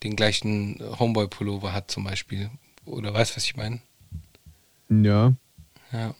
den 0.01 0.15
gleichen 0.15 0.79
Homeboy-Pullover 0.99 1.71
hat 1.71 1.91
zum 1.91 2.03
Beispiel. 2.03 2.49
Oder 2.85 3.13
weißt 3.13 3.33
du, 3.33 3.35
was 3.35 3.43
ich 3.43 3.55
meine? 3.55 3.79
Ja. 4.89 5.33
Ja. 5.91 6.15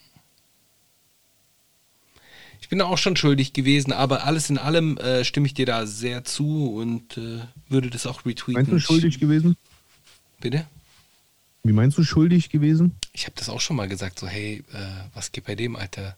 Ich 2.61 2.69
bin 2.69 2.79
auch 2.79 2.99
schon 2.99 3.15
schuldig 3.15 3.53
gewesen, 3.53 3.93
aber 3.93 4.25
alles 4.25 4.51
in 4.51 4.59
allem 4.59 4.97
äh, 4.97 5.25
stimme 5.25 5.47
ich 5.47 5.55
dir 5.55 5.65
da 5.65 5.87
sehr 5.87 6.23
zu 6.23 6.75
und 6.75 7.17
äh, 7.17 7.39
würde 7.67 7.89
das 7.89 8.05
auch 8.05 8.27
retweeten. 8.27 8.53
Meinst 8.53 8.71
du 8.71 8.79
schuldig 8.79 9.19
gewesen? 9.19 9.57
Bitte? 10.39 10.67
Wie 11.63 11.71
meinst 11.71 11.97
du 11.97 12.03
schuldig 12.03 12.49
gewesen? 12.49 12.95
Ich 13.13 13.25
habe 13.25 13.35
das 13.37 13.47
auch 13.47 13.61
schon 13.61 13.77
mal 13.77 13.87
gesagt, 13.87 14.19
so 14.19 14.27
hey, 14.27 14.63
äh, 14.73 14.77
was 15.13 15.31
geht 15.31 15.45
bei 15.45 15.55
dem, 15.55 15.77
Alter? 15.77 16.17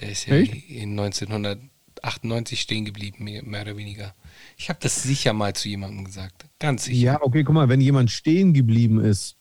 Der 0.00 0.10
ist 0.12 0.26
ja 0.26 0.36
Echt? 0.36 0.70
in 0.70 0.90
1998 0.98 2.60
stehen 2.60 2.84
geblieben, 2.84 3.24
mehr, 3.24 3.42
mehr 3.42 3.62
oder 3.62 3.76
weniger. 3.76 4.14
Ich 4.56 4.68
habe 4.68 4.78
das 4.80 5.02
sicher 5.02 5.32
mal 5.32 5.54
zu 5.54 5.68
jemandem 5.68 6.04
gesagt, 6.04 6.46
ganz 6.60 6.84
sicher. 6.84 6.98
Ja, 6.98 7.22
okay, 7.22 7.42
guck 7.42 7.54
mal, 7.54 7.68
wenn 7.68 7.80
jemand 7.80 8.12
stehen 8.12 8.54
geblieben 8.54 9.00
ist, 9.00 9.36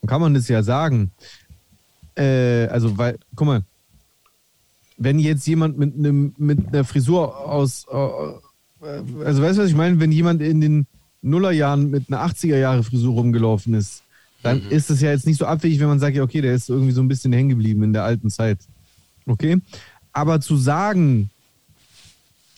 dann 0.00 0.10
kann 0.10 0.20
man 0.20 0.34
das 0.34 0.46
ja 0.46 0.62
sagen. 0.62 1.10
Äh, 2.14 2.66
also, 2.66 2.96
weil, 2.98 3.18
guck 3.34 3.46
mal, 3.48 3.62
wenn 4.96 5.18
jetzt 5.18 5.46
jemand 5.48 5.76
mit 5.76 5.94
einem 5.94 6.34
mit 6.38 6.68
einer 6.68 6.84
Frisur 6.84 7.36
aus, 7.36 7.84
äh, 7.90 8.84
also 9.24 9.42
weißt 9.42 9.58
du, 9.58 9.62
was 9.62 9.70
ich 9.70 9.76
meine? 9.76 9.98
Wenn 9.98 10.12
jemand 10.12 10.40
in 10.40 10.60
den 10.60 10.86
Nullerjahren 11.22 11.90
mit 11.90 12.12
einer 12.12 12.24
80er-Jahre-Frisur 12.24 13.12
rumgelaufen 13.12 13.74
ist, 13.74 14.04
dann 14.42 14.64
Mhm. 14.64 14.70
ist 14.70 14.90
es 14.90 15.00
ja 15.00 15.10
jetzt 15.10 15.26
nicht 15.26 15.38
so 15.38 15.46
abwegig, 15.46 15.80
wenn 15.80 15.88
man 15.88 15.98
sagt, 16.00 16.16
ja, 16.16 16.22
okay, 16.22 16.40
der 16.40 16.54
ist 16.54 16.68
irgendwie 16.70 16.92
so 16.92 17.00
ein 17.02 17.08
bisschen 17.08 17.32
hängen 17.32 17.48
geblieben 17.50 17.82
in 17.82 17.92
der 17.92 18.04
alten 18.04 18.30
Zeit. 18.30 18.58
Okay? 19.26 19.60
Aber 20.12 20.40
zu 20.40 20.56
sagen, 20.56 21.30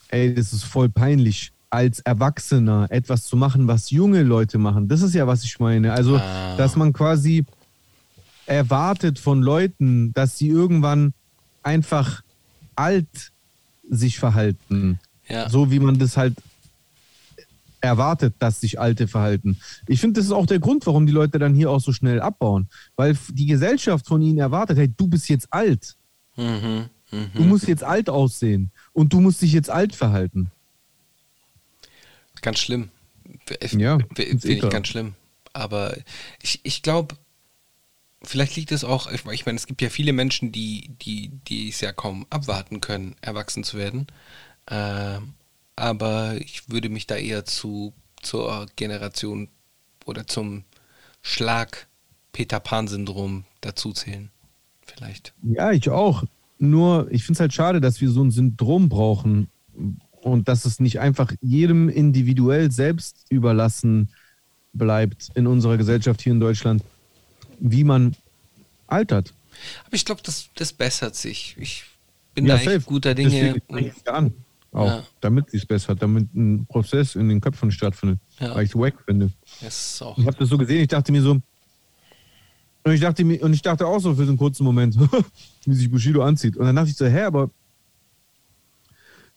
ey, 0.09 0.35
das 0.35 0.53
ist 0.53 0.65
voll 0.65 0.89
peinlich, 0.89 1.53
als 1.71 2.01
Erwachsener 2.01 2.89
etwas 2.91 3.25
zu 3.25 3.37
machen, 3.37 3.69
was 3.69 3.91
junge 3.91 4.23
Leute 4.23 4.59
machen. 4.59 4.89
Das 4.89 5.03
ist 5.03 5.15
ja, 5.15 5.27
was 5.27 5.45
ich 5.45 5.59
meine. 5.61 5.93
Also, 5.93 6.17
Ah. 6.17 6.57
dass 6.57 6.75
man 6.77 6.93
quasi 6.93 7.45
erwartet 8.47 9.19
von 9.19 9.43
Leuten, 9.43 10.13
dass 10.13 10.37
sie 10.39 10.49
irgendwann 10.49 11.13
einfach 11.63 12.23
alt 12.75 13.07
sich 13.89 14.19
verhalten. 14.19 14.99
Ja. 15.29 15.49
So 15.49 15.71
wie 15.71 15.79
man 15.79 15.99
das 15.99 16.17
halt 16.17 16.35
erwartet, 17.81 18.35
dass 18.39 18.61
sich 18.61 18.79
Alte 18.79 19.09
verhalten. 19.09 19.59
Ich 19.87 20.01
finde, 20.01 20.21
das 20.21 20.27
ist 20.27 20.33
auch 20.33 20.47
der 20.47 20.59
Grund, 20.59 20.87
warum 20.87 21.07
die 21.07 21.13
Leute 21.13 21.39
dann 21.39 21.55
hier 21.55 21.71
auch 21.71 21.81
so 21.81 21.93
schnell 21.93 22.21
abbauen. 22.21 22.69
Weil 22.97 23.17
die 23.31 23.47
Gesellschaft 23.47 24.07
von 24.07 24.23
ihnen 24.23 24.39
erwartet, 24.39 24.79
hey, 24.79 24.89
du 24.97 25.07
bist 25.09 25.29
jetzt 25.29 25.53
alt. 25.53 25.97
Mhm, 26.37 26.89
mhm. 27.11 27.31
Du 27.35 27.43
musst 27.45 27.69
jetzt 27.69 27.85
alt 27.85 28.09
aussehen. 28.09 28.71
Und 28.93 29.13
du 29.13 29.21
musst 29.21 29.43
dich 29.43 29.53
jetzt 29.53 29.71
alt 29.71 29.95
verhalten. 29.95 30.51
Ganz 32.43 32.59
schlimm. 32.59 32.91
Ja, 33.73 33.97
F- 33.97 34.07
find's 34.15 34.45
Finde 34.45 34.67
ich 34.67 34.73
ganz 34.73 34.89
schlimm. 34.89 35.15
Aber 35.53 35.97
ich, 36.41 36.61
ich 36.63 36.83
glaube, 36.83 37.17
vielleicht 38.23 38.57
liegt 38.57 38.73
es 38.73 38.85
auch, 38.85 39.11
ich 39.11 39.27
ich 39.27 39.47
meine, 39.47 39.57
es 39.57 39.67
gibt 39.67 39.83
ja 39.83 39.89
viele 39.89 40.13
Menschen, 40.13 40.53
die, 40.53 40.91
die, 41.03 41.31
die 41.49 41.69
es 41.69 41.81
ja 41.81 41.93
kaum 41.93 42.27
abwarten 42.31 42.81
können, 42.81 43.17
erwachsen 43.21 43.65
zu 43.65 43.77
werden. 43.77 44.07
Ähm, 44.69 45.35
aber 45.81 46.37
ich 46.41 46.69
würde 46.69 46.89
mich 46.89 47.07
da 47.07 47.17
eher 47.17 47.45
zu, 47.45 47.93
zur 48.23 48.67
Generation 48.77 49.49
oder 50.05 50.27
zum 50.27 50.65
Schlag 51.23 51.89
Peter 52.33 52.61
Pan-Syndrom 52.61 53.45
dazu 53.61 53.93
zählen. 53.93 54.31
Vielleicht. 54.87 55.33
Ja, 55.43 55.73
ich 55.73 55.89
auch. 55.91 56.25
Nur, 56.59 57.09
ich 57.11 57.23
finde 57.25 57.37
es 57.37 57.41
halt 57.41 57.55
schade, 57.55 57.81
dass 57.81 58.01
wir 58.01 58.11
so 58.11 58.23
ein 58.23 58.31
Syndrom 58.31 58.89
brauchen 58.89 59.49
und 60.21 60.49
dass 60.49 60.65
es 60.65 60.81
nicht 60.81 61.01
einfach 61.01 61.33
jedem 61.41 61.89
individuell 61.89 62.71
selbst 62.71 63.25
überlassen 63.31 64.11
bleibt 64.73 65.31
in 65.35 65.47
unserer 65.47 65.79
Gesellschaft 65.79 66.21
hier 66.23 66.33
in 66.33 66.41
Deutschland, 66.41 66.83
wie 67.59 67.85
man 67.85 68.15
altert. 68.87 69.33
Aber 69.87 69.95
ich 69.95 70.05
glaube, 70.05 70.21
das, 70.25 70.49
das 70.55 70.73
bessert 70.73 71.17
sich. 71.17 71.57
Ich 71.59 71.85
bin 72.35 72.47
Ja, 72.47 72.55
da 72.55 72.61
echt 72.61 72.71
safe. 72.71 72.81
guter 72.87 73.15
Dinge. 73.15 73.57
Und- 73.69 73.93
ja. 74.73 74.79
Auch, 74.79 74.87
Ja. 74.87 75.03
damit 75.21 75.53
es 75.53 75.67
bessert, 75.67 76.01
damit 76.03 76.35
ein 76.35 76.67
Prozess 76.67 77.17
in 77.17 77.29
den 77.29 77.41
Köpfen 77.41 77.71
stattfindet. 77.71 78.19
Ja. 78.39 78.55
Weil 78.55 78.65
ich 78.65 78.71
es 78.71 78.77
wack 78.77 78.95
finde. 79.05 79.31
Es 79.61 79.95
ist 79.95 80.03
auch 80.03 80.17
Ich 80.19 80.27
habe 80.27 80.37
das 80.37 80.49
so 80.49 80.57
gesehen, 80.59 80.83
ich 80.83 80.89
dachte 80.89 81.11
mir 81.13 81.23
so, 81.23 81.33
und 82.83 82.93
ich 82.93 83.01
dachte 83.01 83.25
mir, 83.25 83.43
und 83.43 83.53
ich 83.53 83.61
dachte 83.63 83.87
auch 83.87 83.99
so 83.99 84.15
für 84.15 84.25
so 84.25 84.31
einen 84.31 84.39
kurzen 84.39 84.65
Moment, 84.65 84.97
wie 85.67 85.75
sich 85.75 85.91
Bushido 85.91 86.23
anzieht. 86.23 86.57
Und 86.57 86.65
dann 86.67 86.77
dachte 86.77 86.91
ich 86.91 86.97
so, 86.97 87.05
hä, 87.07 87.23
aber 87.23 87.51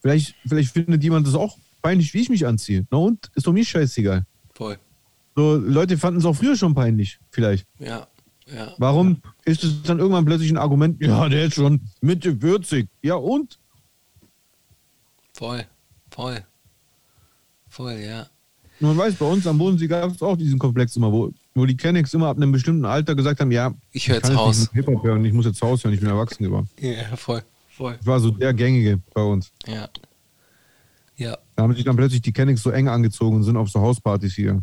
vielleicht, 0.02 0.36
vielleicht 0.48 0.72
findet 0.72 1.04
jemand 1.04 1.28
das 1.28 1.36
auch 1.36 1.58
peinlich, 1.82 2.14
wie 2.14 2.22
ich 2.22 2.30
mich 2.30 2.46
anziehe. 2.48 2.86
Na 2.90 2.98
und? 3.00 3.30
Ist 3.36 3.48
doch 3.48 3.54
mir 3.54 3.66
scheißegal. 3.66 4.26
voll. 4.54 4.78
So, 5.36 5.56
Leute 5.56 5.98
fanden 5.98 6.20
es 6.20 6.26
auch 6.26 6.36
früher 6.36 6.56
schon 6.56 6.76
peinlich, 6.76 7.20
vielleicht. 7.32 7.66
Ja. 7.80 8.08
Ja. 8.46 8.74
Warum 8.78 9.22
ist 9.46 9.64
es 9.64 9.82
dann 9.82 9.98
irgendwann 9.98 10.26
plötzlich 10.26 10.52
ein 10.52 10.58
Argument, 10.58 11.02
ja, 11.02 11.28
der 11.28 11.46
ist 11.46 11.56
schon 11.56 11.82
Mitte 12.02 12.38
40. 12.38 12.88
Ja 13.02 13.16
und? 13.16 13.58
Voll, 15.34 15.66
voll. 16.10 16.44
Voll, 17.70 17.94
ja. 17.94 18.28
Man 18.80 18.98
weiß, 18.98 19.16
bei 19.16 19.26
uns 19.26 19.48
am 19.48 19.58
Bodensee 19.58 19.88
gab 19.88 20.12
es 20.12 20.22
auch 20.22 20.36
diesen 20.36 20.60
Komplex 20.60 20.96
immer, 20.96 21.12
wo, 21.12 21.32
wo 21.56 21.66
die 21.66 21.78
Kennex 21.78 22.14
immer 22.14 22.28
ab 22.28 22.38
einem 22.38 22.52
bestimmten 22.52 22.86
Alter 22.86 23.16
gesagt 23.16 23.40
haben, 23.40 23.52
ja, 23.52 23.74
Ich 23.92 24.08
höre 24.08 24.16
jetzt 24.18 24.30
mit 24.30 24.72
Hip-Hop 24.74 25.04
hören, 25.04 25.24
ich 25.26 25.34
muss 25.34 25.46
jetzt 25.46 25.62
Haus 25.62 25.84
hören, 25.84 25.94
ich 25.94 26.00
bin 26.00 26.10
erwachsen 26.10 26.44
geworden. 26.44 26.70
Ja, 26.80 27.16
voll, 27.16 27.44
voll. 27.70 27.96
Das 27.98 28.06
war 28.06 28.20
so 28.20 28.32
der 28.32 28.54
gängige 28.54 29.00
bei 29.14 29.22
uns. 29.22 29.52
Ja. 29.66 29.90
Ja. 31.16 31.38
Da 31.56 31.64
haben 31.64 31.76
sich 31.76 31.86
dann 31.86 31.96
plötzlich 31.96 32.22
die 32.22 32.34
Kennex 32.34 32.62
so 32.64 32.72
eng 32.72 32.88
angezogen 32.88 33.38
und 33.38 33.44
sind 33.44 33.58
auf 33.58 33.70
so 33.70 33.80
Hauspartys 33.80 34.34
hier. 34.34 34.62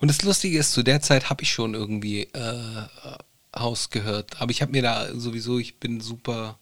Und 0.00 0.08
das 0.08 0.22
Lustige 0.22 0.58
ist, 0.58 0.72
zu 0.72 0.82
der 0.82 1.00
Zeit 1.00 1.30
habe 1.30 1.42
ich 1.42 1.52
schon 1.52 1.74
irgendwie 1.74 2.22
äh, 2.22 2.82
Haus 3.56 3.90
gehört. 3.90 4.40
Aber 4.40 4.50
ich 4.50 4.62
habe 4.62 4.72
mir 4.72 4.82
da 4.82 5.14
sowieso, 5.14 5.58
ich 5.58 5.78
bin 5.78 6.00
super, 6.00 6.58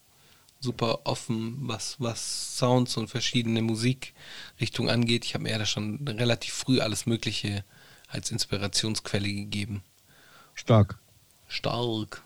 super 0.63 1.01
offen, 1.05 1.57
was, 1.61 1.97
was 1.99 2.57
Sounds 2.57 2.97
und 2.97 3.09
verschiedene 3.09 3.63
Musikrichtungen 3.63 4.91
angeht. 4.91 5.25
Ich 5.25 5.35
habe 5.35 5.45
mir 5.45 5.59
da 5.59 5.67
schon 5.67 6.07
relativ 6.07 6.55
früh 6.55 6.81
alles 6.81 7.05
Mögliche 7.07 7.65
als 8.09 8.31
Inspirationsquelle 8.31 9.29
gegeben. 9.29 9.83
Stark. 10.55 10.99
Stark. 11.49 12.23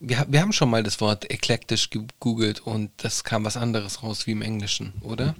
Wir, 0.00 0.26
wir 0.28 0.40
haben 0.40 0.52
schon 0.52 0.70
mal 0.70 0.82
das 0.82 1.00
Wort 1.00 1.30
eklektisch 1.30 1.90
gegoogelt 1.90 2.60
und 2.60 2.90
das 2.98 3.24
kam 3.24 3.44
was 3.44 3.56
anderes 3.56 4.02
raus 4.02 4.26
wie 4.26 4.32
im 4.32 4.42
Englischen, 4.42 4.92
oder? 5.00 5.34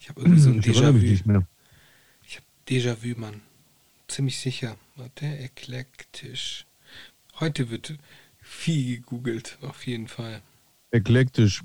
Ich 0.00 0.08
habe 0.08 0.20
irgendwie 0.20 0.40
so 0.40 0.50
ein 0.50 0.62
Déjà-vu. 0.62 1.44
Ich 2.26 2.36
habe 2.36 2.46
Déjà-vu, 2.68 3.18
Mann. 3.18 3.40
Ziemlich 4.06 4.38
sicher. 4.38 4.76
Warte, 4.96 5.26
eklektisch. 5.26 6.66
Heute 7.40 7.70
wird 7.70 7.94
viel 8.54 8.96
gegoogelt, 8.98 9.58
auf 9.62 9.86
jeden 9.86 10.08
Fall. 10.08 10.40
Eklektisch. 10.90 11.62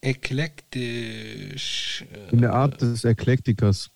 Eklektisch. 0.00 2.04
Äh, 2.12 2.32
In 2.32 2.40
der 2.40 2.52
Art 2.52 2.80
des 2.82 3.04
Eklektikers. 3.04 3.90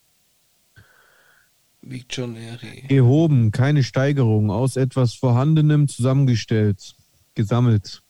Victionary. 1.82 2.84
Gehoben, 2.88 3.50
keine 3.50 3.82
Steigerung, 3.82 4.50
aus 4.50 4.76
etwas 4.76 5.14
Vorhandenem 5.14 5.88
zusammengestellt, 5.88 6.94
gesammelt. 7.34 8.02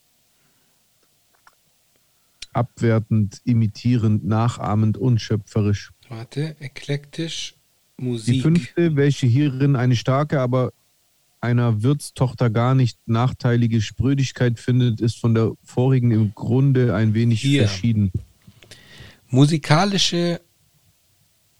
Abwertend, 2.52 3.40
imitierend, 3.44 4.24
nachahmend, 4.24 4.96
unschöpferisch. 4.96 5.92
Warte, 6.08 6.56
eklektisch. 6.60 7.54
Die 7.98 8.04
Musik. 8.04 8.42
fünfte, 8.42 8.96
welche 8.96 9.26
hierin 9.26 9.76
eine 9.76 9.96
starke, 9.96 10.40
aber 10.40 10.72
einer 11.40 11.82
Wirtstochter 11.82 12.50
gar 12.50 12.74
nicht 12.74 12.98
nachteilige 13.06 13.80
Sprödigkeit 13.80 14.58
findet, 14.58 15.00
ist 15.00 15.18
von 15.18 15.34
der 15.34 15.52
vorigen 15.62 16.10
im 16.10 16.34
Grunde 16.34 16.94
ein 16.94 17.14
wenig 17.14 17.40
Hier. 17.40 17.68
verschieden. 17.68 18.12
Musikalische. 19.28 20.40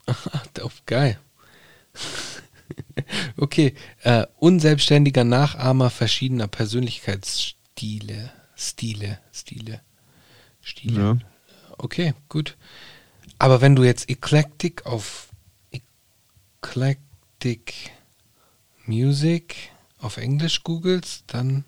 Auf 0.61 0.85
geil. 0.85 1.19
okay. 3.37 3.73
Äh, 4.01 4.25
unselbstständiger 4.37 5.23
Nachahmer 5.23 5.89
verschiedener 5.89 6.47
Persönlichkeitsstile. 6.47 8.31
Stile. 8.55 9.19
Stile. 9.31 9.81
Stile. 10.61 10.99
Ja. 10.99 11.17
Okay, 11.77 12.13
gut. 12.27 12.57
Aber 13.37 13.61
wenn 13.61 13.75
du 13.75 13.83
jetzt 13.83 14.09
Eclectic 14.09 14.85
auf 14.85 15.29
Eclectic 16.61 17.91
Music 18.89 19.69
auf 19.99 20.17
Englisch 20.17 20.63
googelst, 20.63 21.25
dann. 21.27 21.63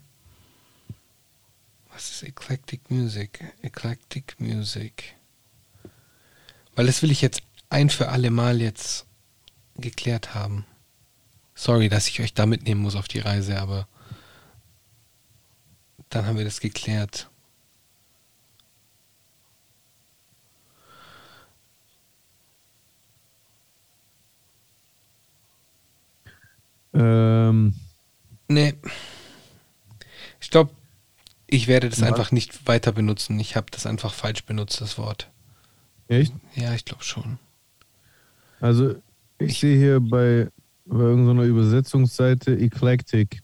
Was 1.93 2.09
ist 2.09 2.23
Eclectic 2.23 2.89
Music? 2.89 3.53
Eclectic 3.61 4.39
Music. 4.39 5.15
Weil 6.73 6.87
das 6.87 7.03
will 7.03 7.11
ich 7.11 7.21
jetzt 7.21 7.43
ein 7.69 7.91
für 7.91 8.09
alle 8.09 8.31
Mal 8.31 8.59
jetzt 8.59 9.05
geklärt 9.75 10.33
haben. 10.33 10.65
Sorry, 11.53 11.89
dass 11.89 12.07
ich 12.07 12.21
euch 12.21 12.33
da 12.33 12.47
mitnehmen 12.47 12.81
muss 12.81 12.95
auf 12.95 13.07
die 13.07 13.19
Reise, 13.19 13.61
aber 13.61 13.87
dann 16.09 16.25
haben 16.25 16.37
wir 16.37 16.45
das 16.45 16.59
geklärt. 16.59 17.29
Ähm, 26.93 27.73
Nee. 28.47 28.73
Ich 30.41 30.49
glaube, 30.49 30.71
ich 31.47 31.67
werde 31.67 31.89
das 31.89 32.03
einfach 32.03 32.31
nicht 32.31 32.67
weiter 32.67 32.91
benutzen. 32.91 33.39
Ich 33.39 33.55
habe 33.55 33.67
das 33.71 33.85
einfach 33.85 34.13
falsch 34.13 34.43
benutzt, 34.45 34.81
das 34.81 34.97
Wort. 34.97 35.29
echt? 36.07 36.33
Ja, 36.55 36.73
ich 36.73 36.83
glaube 36.85 37.03
schon. 37.03 37.39
Also, 38.59 38.95
ich 39.39 39.59
sehe 39.59 39.77
hier 39.77 39.99
bei, 40.01 40.49
bei 40.85 40.99
irgendeiner 41.03 41.43
Übersetzungsseite 41.43 42.57
Eclectic. 42.59 43.41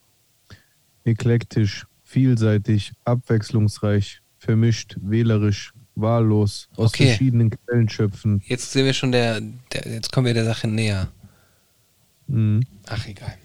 Eklektisch, 1.05 1.85
vielseitig, 2.03 2.91
abwechslungsreich, 3.05 4.21
vermischt, 4.39 4.97
wählerisch, 5.01 5.73
wahllos, 5.95 6.67
aus 6.75 6.93
Okay. 6.93 7.07
verschiedenen 7.07 7.49
Quellen 7.49 7.87
schöpfen. 7.87 8.41
Jetzt 8.45 8.73
sind 8.73 8.83
wir 8.85 8.93
schon 8.93 9.13
der, 9.13 9.39
der 9.71 9.89
jetzt 9.91 10.11
kommen 10.11 10.27
wir 10.27 10.33
der 10.33 10.43
Sache 10.45 10.67
näher. 10.67 11.07
Mhm. 12.27 12.63
Ach, 12.87 13.05
egal. 13.07 13.37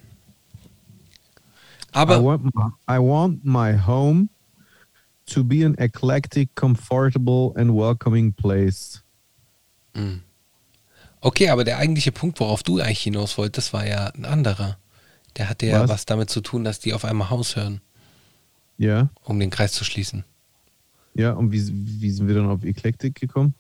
I, 1.95 1.99
Aber 1.99 2.23
want 2.23 2.45
my, 2.55 2.71
I 2.89 2.99
want 2.99 3.45
my 3.45 3.77
home 3.77 4.29
to 5.27 5.45
be 5.45 5.65
an 5.65 5.77
eclectic, 5.79 6.55
comfortable 6.55 7.53
and 7.57 7.75
welcoming 7.75 8.33
place. 8.33 9.03
okay, 11.21 11.49
aber 11.51 11.65
der 11.65 11.79
eigentliche 11.79 12.13
Punkt, 12.13 12.41
worauf 12.41 12.63
du 12.63 12.81
eigentlich 12.81 13.03
hinaus 13.03 13.37
wolltest, 13.39 13.73
war 13.73 13.87
ja 13.87 14.07
ein 14.09 14.25
anderer. 14.25 14.79
Der 15.37 15.49
hatte 15.49 15.67
ja 15.67 15.83
Was? 15.83 15.91
was 15.91 16.07
damit 16.07 16.31
zu 16.31 16.41
tun, 16.41 16.65
dass 16.65 16.81
die 16.81 16.93
auf 16.95 17.05
einmal 17.05 17.31
Haus 17.31 17.57
hören, 17.57 17.81
Ja, 18.79 19.11
um 19.23 19.39
den 19.39 19.51
Kreis 19.51 19.73
zu 19.73 19.85
schließen. 19.85 20.25
ja, 21.15 21.33
und 21.33 21.53
wie, 21.53 21.63
wie 22.01 22.11
sind 22.11 22.27
wir 22.27 22.35
dann 22.35 22.47
auf 22.49 22.65
Eclectic 22.65 23.15
gekommen? 23.15 23.55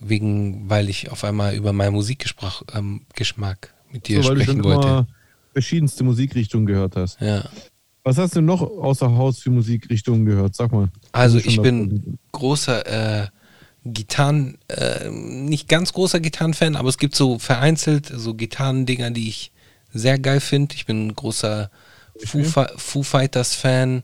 Wegen, 0.00 0.68
weil 0.68 0.88
ich 0.88 1.10
auf 1.10 1.24
einmal 1.24 1.54
über 1.54 1.72
meinen 1.72 1.94
Musikgeschmack 1.94 2.64
ähm, 2.74 3.02
mit 3.90 4.08
dir 4.08 4.22
So, 4.22 4.28
weil 4.28 4.36
du 4.36 4.42
sprechen 4.42 4.62
schon 4.62 4.72
wollte. 4.72 4.88
immer 4.88 5.06
verschiedenste 5.52 6.04
Musikrichtungen 6.04 6.66
gehört 6.66 6.96
hast. 6.96 7.20
Ja. 7.20 7.44
Was 8.04 8.18
hast 8.18 8.36
du 8.36 8.40
noch 8.40 8.62
außer 8.62 9.10
Haus 9.16 9.40
für 9.40 9.50
Musikrichtungen 9.50 10.26
gehört? 10.26 10.54
Sag 10.54 10.70
mal. 10.70 10.88
Also 11.12 11.38
ich 11.38 11.60
bin 11.60 11.90
sind. 11.90 12.18
großer 12.32 13.22
äh, 13.24 13.26
Gitarren, 13.84 14.58
äh, 14.68 15.08
nicht 15.10 15.68
ganz 15.68 15.92
großer 15.92 16.20
Gitarrenfan, 16.20 16.76
aber 16.76 16.88
es 16.88 16.98
gibt 16.98 17.14
so 17.16 17.38
vereinzelt 17.38 18.06
so 18.14 18.34
Gitarrendinger, 18.34 19.10
die 19.10 19.28
ich 19.28 19.52
sehr 19.92 20.18
geil 20.18 20.40
finde. 20.40 20.74
Ich 20.74 20.86
bin 20.86 21.08
ein 21.08 21.14
großer 21.14 21.70
Foo, 22.24 22.44
Foo 22.76 23.02
Fighters 23.02 23.54
Fan, 23.54 24.02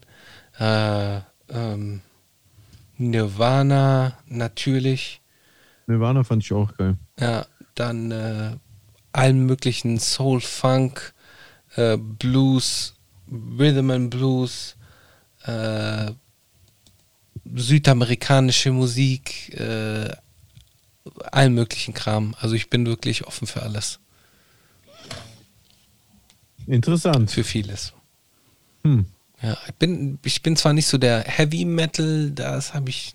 äh, 0.58 1.20
ähm, 1.50 2.00
Nirvana 2.98 4.18
natürlich, 4.28 5.20
Nirvana 5.86 6.24
fand 6.24 6.42
ich 6.42 6.52
auch 6.52 6.76
geil. 6.76 6.96
ja, 7.18 7.46
dann 7.74 8.10
äh, 8.10 8.56
allen 9.12 9.46
möglichen 9.46 9.98
Soul, 9.98 10.40
Funk, 10.40 11.14
äh, 11.76 11.96
Blues, 11.96 12.94
Rhythm 13.30 13.90
and 13.90 14.10
Blues, 14.10 14.76
äh, 15.44 16.12
südamerikanische 17.54 18.72
Musik, 18.72 19.54
äh, 19.58 20.10
allen 21.30 21.54
möglichen 21.54 21.94
Kram. 21.94 22.34
Also 22.40 22.54
ich 22.54 22.70
bin 22.70 22.86
wirklich 22.86 23.26
offen 23.26 23.46
für 23.46 23.62
alles, 23.62 23.98
Interessant. 26.66 27.30
für 27.30 27.44
vieles. 27.44 27.92
Hm. 28.84 29.06
Ja, 29.42 29.58
ich 29.66 29.74
bin, 29.74 30.20
ich 30.24 30.42
bin 30.42 30.56
zwar 30.56 30.72
nicht 30.72 30.86
so 30.86 30.98
der 30.98 31.24
Heavy 31.24 31.64
Metal, 31.64 32.30
das 32.30 32.74
habe 32.74 32.90
ich 32.90 33.12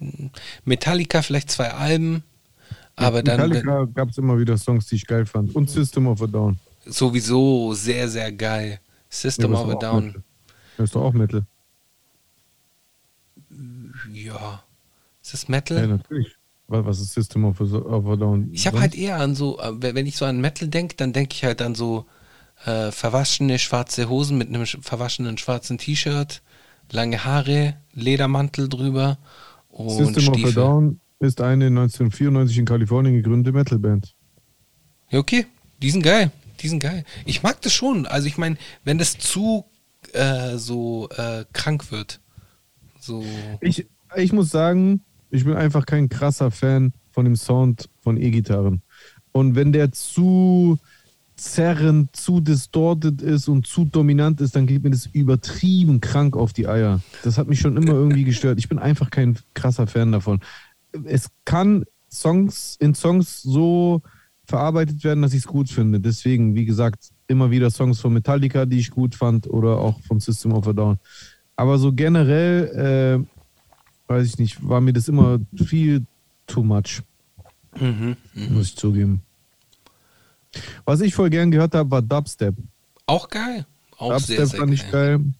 Metallica, 0.65 1.22
vielleicht 1.22 1.49
zwei 1.49 1.72
Alben, 1.72 2.24
aber 2.98 3.24
dann 3.24 3.50
Metallica 3.50 3.86
gab 3.86 4.10
es 4.10 4.18
immer 4.18 4.38
wieder 4.39 4.58
Songs, 4.58 4.88
die 4.88 4.95
ich 4.95 5.08
geil 5.08 5.26
fand. 5.26 5.56
Und 5.56 5.70
System 5.70 6.08
of 6.08 6.22
a 6.22 6.28
Down. 6.28 6.58
sowieso 6.86 7.74
sehr, 7.74 8.10
sehr 8.10 8.32
geil. 8.32 8.80
System 9.10 9.54
Ja, 9.54 9.62
of 9.62 9.70
a 9.70 9.76
Down. 9.76 10.06
Metal. 10.08 10.24
Das 10.78 10.84
ist 10.86 10.95
doch 10.95 11.04
auch 11.04 11.14
Metal. 11.14 11.45
Ja. 14.12 14.64
Ist 15.22 15.34
das 15.34 15.43
Ja, 15.43 15.52
Metal? 15.52 15.88
natürlich. 15.88 16.36
Was 16.68 16.86
was 16.86 17.00
ist 17.00 17.14
System 17.14 17.45
of 17.45 17.62
a, 17.62 17.64
of 17.64 18.06
a 18.08 18.16
Down? 18.18 18.50
Ich 18.52 18.68
habe 18.68 18.80
halt 18.82 18.93
eher 18.95 19.18
an 19.18 19.36
so, 19.36 19.58
äh, 19.60 19.72
wenn 19.93 20.06
ich 20.06 20.18
so 20.18 20.26
an 20.26 20.41
Metal 20.41 20.68
denke, 20.68 20.95
dann 20.98 21.14
denke 21.14 21.34
ich 21.34 21.43
halt 21.45 21.62
an 21.62 21.76
so 21.76 22.06
äh, 22.66 22.91
verwaschene 22.91 23.58
schwarze 23.60 24.10
Hosen 24.10 24.38
mit 24.38 24.50
einem 24.50 24.64
sch- 24.64 24.84
verwaschenen 24.84 25.38
schwarzen 25.38 25.78
T-Shirt, 25.78 26.41
lange 26.91 27.24
Haare, 27.24 27.78
Ledermantel 27.93 28.68
drüber 28.68 29.18
und 29.70 29.91
System 29.91 30.28
of 30.28 30.34
a 30.34 30.38
Stiefel. 30.39 30.54
Down 30.54 31.00
ist 31.20 31.41
eine 31.41 31.68
1994 31.68 32.59
in 32.59 32.65
Kalifornien 32.65 33.15
gegründete 33.15 33.55
Metalband. 33.55 34.15
Ja, 35.09 35.20
okay. 35.20 35.45
Die 35.82 35.91
sind 35.91 36.03
geil. 36.03 36.32
Die 36.61 36.68
sind 36.68 36.80
geil. 36.80 37.05
Ich 37.26 37.43
mag 37.43 37.61
das 37.61 37.74
schon. 37.74 38.05
Also 38.05 38.28
ich 38.28 38.38
meine, 38.38 38.57
wenn 38.84 38.97
das 38.97 39.18
zu 39.18 39.65
äh, 40.13 40.57
so 40.57 41.09
äh, 41.09 41.45
krank 41.53 41.91
wird. 41.91 42.20
So. 42.99 43.24
Ich, 43.61 43.88
ich 44.15 44.34
muss 44.34 44.49
sagen, 44.49 45.01
ich 45.30 45.43
bin 45.43 45.53
einfach 45.53 45.86
kein 45.86 46.09
krasser 46.09 46.51
Fan 46.51 46.93
von 47.11 47.26
dem 47.26 47.36
Sound 47.36 47.89
von 48.01 48.18
E-Gitarren. 48.18 48.82
Und 49.32 49.55
wenn 49.55 49.72
der 49.72 49.91
zu 49.91 50.80
zerrend, 51.36 52.15
zu 52.15 52.39
distorted 52.39 53.22
ist 53.22 53.47
und 53.47 53.68
zu 53.68 53.86
dominant 53.86 54.41
ist, 54.41 54.55
dann 54.55 54.65
geht 54.65 54.84
mir 54.84 54.89
das 54.89 55.05
übertrieben 55.05 56.01
krank 56.01 56.36
auf 56.36 56.51
die 56.51 56.68
Eier. 56.68 57.01
Das 57.24 57.38
hat 57.38 57.47
mich 57.47 57.59
schon 57.59 57.78
immer 57.78 57.93
irgendwie 57.93 58.24
gestört. 58.24 58.57
Ich 58.57 58.68
bin 58.68 58.80
einfach 58.80 59.11
kein 59.11 59.38
krasser 59.53 59.86
Fan 59.86 60.11
davon. 60.11 60.39
Es 61.06 61.30
kann 61.45 61.86
Songs 62.12 62.78
in 62.80 62.95
Songs 62.95 63.41
so 63.41 64.02
verarbeitet 64.45 65.04
werden, 65.04 65.22
dass 65.22 65.34
ich 65.34 65.39
es 65.39 65.48
gut 65.48 65.70
finde. 65.70 66.00
Deswegen, 66.00 66.56
wie 66.56 66.66
gesagt, 66.66 67.10
immer 67.28 67.52
wieder 67.52 67.70
Songs 67.70 68.00
von 68.00 68.14
Metallica, 68.14 68.66
die 68.66 68.80
ich 68.80 68.91
gut 68.91 69.16
fand, 69.16 69.48
oder 69.48 69.78
auch 69.78 70.00
von 70.02 70.20
System 70.20 70.54
of 70.54 70.68
a 70.68 70.74
Down. 70.74 70.98
Aber 71.56 71.78
so 71.78 71.91
generell, 71.91 73.26
äh, 73.28 74.12
weiß 74.12 74.26
ich 74.26 74.38
nicht, 74.38 74.68
war 74.68 74.80
mir 74.80 74.93
das 74.93 75.08
immer 75.08 75.39
viel 75.56 76.06
too 76.45 76.64
much. 76.64 77.02
Mhm, 77.80 78.16
muss 78.52 78.68
ich 78.68 78.78
zugeben. 78.78 79.22
Was 80.86 81.02
ich 81.02 81.14
voll 81.14 81.30
gern 81.30 81.52
gehört 81.52 81.76
habe, 81.76 81.91
war 81.91 82.02
Dubstep. 82.02 82.56
Auch 83.06 83.30
geil. 83.30 83.66
Auch 83.98 84.14
Dubstep 84.14 84.38
sehr, 84.38 84.45
sehr 84.48 84.60
fand 84.60 84.74
ich 84.74 84.89
geil. 84.89 85.20
geil. 85.20 85.34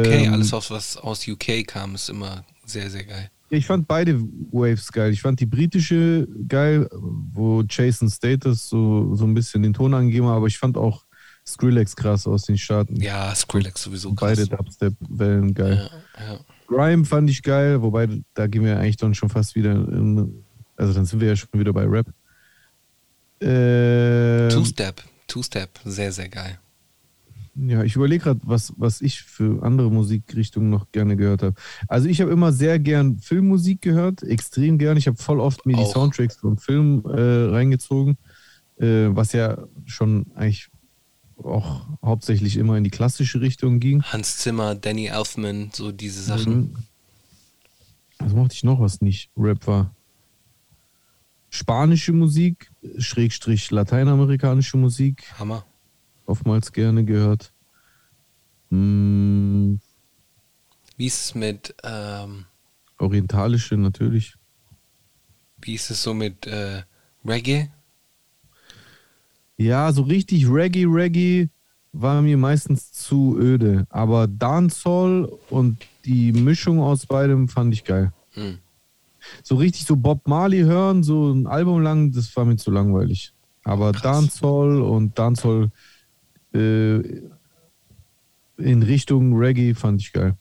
UK, 0.00 0.16
Ähm, 0.26 0.32
alles 0.32 0.52
aus, 0.52 0.70
was 0.70 0.96
aus 0.96 1.26
UK 1.28 1.66
kam, 1.66 1.94
ist 1.94 2.08
immer 2.08 2.44
sehr, 2.64 2.90
sehr 2.90 3.04
geil. 3.04 3.30
Ich 3.54 3.66
fand 3.66 3.86
beide 3.86 4.20
Waves 4.52 4.92
geil. 4.92 5.12
Ich 5.12 5.22
fand 5.22 5.40
die 5.40 5.46
britische 5.46 6.28
geil, 6.48 6.88
wo 6.92 7.62
Jason 7.68 8.08
Status 8.10 8.68
so, 8.68 9.14
so 9.14 9.24
ein 9.24 9.34
bisschen 9.34 9.62
den 9.62 9.72
Ton 9.72 9.94
angegeben 9.94 10.26
hat, 10.26 10.36
aber 10.36 10.46
ich 10.46 10.58
fand 10.58 10.76
auch 10.76 11.04
Skrillex 11.46 11.94
krass 11.94 12.26
aus 12.26 12.44
den 12.44 12.56
Staaten. 12.56 12.96
Ja, 12.96 13.34
Skrillex 13.34 13.82
sowieso 13.82 14.14
krass. 14.14 14.36
Beide 14.36 14.48
Dubstep-Wellen 14.48 15.54
geil. 15.54 15.90
Ja, 16.18 16.32
ja. 16.32 16.40
Grime 16.66 17.04
fand 17.04 17.28
ich 17.28 17.42
geil, 17.42 17.82
wobei 17.82 18.08
da 18.32 18.46
gehen 18.46 18.64
wir 18.64 18.78
eigentlich 18.78 18.96
dann 18.96 19.14
schon 19.14 19.28
fast 19.28 19.54
wieder 19.54 19.72
in, 19.72 20.44
also 20.76 20.94
dann 20.94 21.04
sind 21.04 21.20
wir 21.20 21.28
ja 21.28 21.36
schon 21.36 21.48
wieder 21.52 21.72
bei 21.72 21.84
Rap. 21.84 22.06
Ähm, 23.40 24.48
Two-Step, 24.48 25.02
Two-Step, 25.26 25.80
sehr, 25.84 26.12
sehr 26.12 26.28
geil. 26.28 26.58
Ja, 27.56 27.84
ich 27.84 27.94
überlege 27.94 28.24
gerade, 28.24 28.40
was, 28.42 28.72
was 28.76 29.00
ich 29.00 29.22
für 29.22 29.62
andere 29.62 29.90
Musikrichtungen 29.90 30.70
noch 30.70 30.90
gerne 30.90 31.16
gehört 31.16 31.42
habe. 31.42 31.54
Also 31.86 32.08
ich 32.08 32.20
habe 32.20 32.32
immer 32.32 32.52
sehr 32.52 32.80
gern 32.80 33.18
Filmmusik 33.18 33.80
gehört, 33.80 34.22
extrem 34.24 34.78
gern. 34.78 34.96
Ich 34.96 35.06
habe 35.06 35.16
voll 35.16 35.38
oft 35.38 35.64
mir 35.64 35.76
die 35.76 35.82
Auch. 35.82 35.92
Soundtracks 35.92 36.36
von 36.36 36.58
Filmen 36.58 37.04
äh, 37.04 37.50
reingezogen, 37.54 38.16
äh, 38.78 39.06
was 39.10 39.32
ja 39.32 39.58
schon 39.86 40.26
eigentlich 40.34 40.68
auch 41.36 41.86
hauptsächlich 42.02 42.56
immer 42.56 42.76
in 42.76 42.84
die 42.84 42.90
klassische 42.90 43.40
Richtung 43.40 43.78
ging. 43.78 44.02
Hans 44.02 44.38
Zimmer, 44.38 44.74
Danny 44.74 45.06
Elfman, 45.06 45.70
so 45.72 45.92
diese 45.92 46.22
Sachen. 46.22 46.54
Mhm. 46.54 46.76
Was 48.18 48.32
mochte 48.32 48.54
ich 48.54 48.64
noch, 48.64 48.80
was 48.80 49.00
nicht 49.00 49.30
Rap 49.36 49.66
war? 49.66 49.94
Spanische 51.50 52.12
Musik, 52.12 52.70
Schrägstrich 52.98 53.70
lateinamerikanische 53.70 54.76
Musik, 54.76 55.24
Hammer. 55.38 55.64
Oftmals 56.26 56.72
gerne 56.72 57.04
gehört. 57.04 57.52
Mm, 58.70 59.76
Wie 60.96 61.06
ist 61.06 61.20
es 61.24 61.34
mit, 61.34 61.74
ähm, 61.82 62.46
orientalische 62.98 63.76
natürlich. 63.76 64.34
wie 65.60 65.74
ist 65.74 65.90
es 65.90 66.02
so 66.02 66.12
mit 66.14 66.46
äh, 66.46 66.82
Reggae? 67.24 67.70
Ja, 69.56 69.92
so 69.92 70.02
richtig 70.02 70.46
Reggae, 70.48 70.84
Reggae 70.84 71.48
war 71.92 72.20
mir 72.22 72.36
meistens 72.36 72.92
zu 72.92 73.38
öde. 73.38 73.86
Aber 73.88 74.26
Dancehall 74.26 75.30
und 75.48 75.78
die 76.04 76.32
Mischung 76.32 76.80
aus 76.80 77.06
beidem 77.06 77.48
fand 77.48 77.72
ich 77.72 77.84
geil. 77.84 78.12
Hm. 78.32 78.58
So 79.42 79.54
richtig 79.56 79.86
so 79.86 79.96
Bob 79.96 80.26
Marley 80.26 80.62
hören, 80.62 81.02
so 81.02 81.32
ein 81.32 81.46
Album 81.46 81.80
lang, 81.82 82.12
das 82.12 82.34
war 82.36 82.44
mir 82.44 82.56
zu 82.56 82.70
langweilig. 82.70 83.32
Aber 83.62 83.92
Krass. 83.92 84.02
Dancehall 84.02 84.82
und 84.82 85.18
Dancehall 85.18 85.70
äh, 86.54 87.22
in 88.56 88.82
Richtung 88.82 89.36
Reggae 89.36 89.74
fand 89.74 90.00
ich 90.00 90.12
geil. 90.12 90.36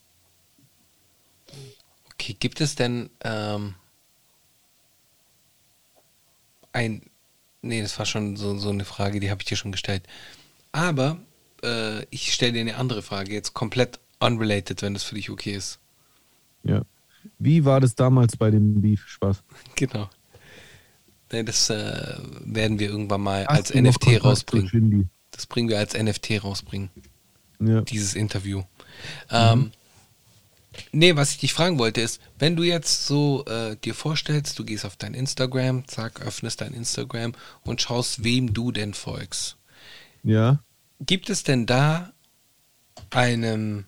Okay, 2.14 2.36
gibt 2.40 2.62
es 2.62 2.76
denn 2.76 3.10
ähm, 3.24 3.76
ein. 6.72 7.02
Nee, 7.62 7.82
das 7.82 7.98
war 7.98 8.06
schon 8.06 8.36
so, 8.36 8.58
so 8.58 8.70
eine 8.70 8.86
Frage, 8.86 9.20
die 9.20 9.32
habe 9.32 9.42
ich 9.42 9.46
dir 9.46 9.56
schon 9.56 9.72
gestellt. 9.72 10.04
Aber 10.74 11.18
äh, 11.64 12.04
ich 12.10 12.34
stelle 12.34 12.54
dir 12.54 12.62
eine 12.62 12.76
andere 12.76 13.02
Frage, 13.02 13.34
jetzt 13.34 13.54
komplett 13.54 14.00
unrelated, 14.20 14.82
wenn 14.82 14.94
das 14.94 15.04
für 15.04 15.16
dich 15.16 15.30
okay 15.30 15.54
ist. 15.54 15.80
Ja. 16.64 16.84
Wie 17.40 17.64
war 17.64 17.80
das 17.80 17.96
damals 17.96 18.36
bei 18.36 18.52
dem 18.52 18.82
Beef? 18.82 19.08
Spaß. 19.08 19.44
Genau. 19.76 20.10
Nee, 21.32 21.44
das 21.44 21.70
äh, 21.70 22.18
werden 22.46 22.78
wir 22.78 22.90
irgendwann 22.90 23.22
mal 23.22 23.46
Hast 23.48 23.74
als 23.74 23.82
NFT 23.82 24.24
rausbringen. 24.24 25.10
Das 25.34 25.46
bringen 25.46 25.68
wir 25.70 25.78
als 25.80 25.94
NFT 25.94 26.42
rausbringen, 26.44 26.90
Ja. 27.60 27.82
dieses 27.82 28.16
Interview. 28.16 28.64
Ähm, 29.30 29.72
nee, 30.92 31.16
was 31.16 31.32
ich 31.32 31.38
dich 31.40 31.54
fragen 31.54 31.78
wollte 31.80 32.02
ist, 32.02 32.22
wenn 32.40 32.56
du 32.56 32.64
jetzt 32.64 33.06
so 33.08 33.44
äh, 33.46 33.76
dir 33.78 33.94
vorstellst, 33.96 34.58
du 34.60 34.64
gehst 34.64 34.86
auf 34.86 34.96
dein 34.96 35.14
Instagram, 35.14 35.88
zack, 35.88 36.22
öffnest 36.22 36.62
dein 36.62 36.74
Instagram 36.74 37.34
und 37.64 37.82
schaust, 37.82 38.24
wem 38.24 38.54
du 38.54 38.72
denn 38.72 38.94
folgst. 38.94 39.58
ja. 40.24 40.60
Gibt 41.06 41.30
es 41.30 41.44
denn 41.44 41.66
da 41.66 42.14
einem 43.10 43.86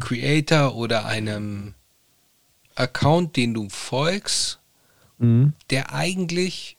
Creator 0.00 0.74
oder 0.74 1.04
einem 1.04 1.74
Account, 2.74 3.36
den 3.36 3.52
du 3.54 3.68
folgst, 3.68 4.60
Mhm. 5.18 5.52
der 5.70 5.92
eigentlich 5.92 6.76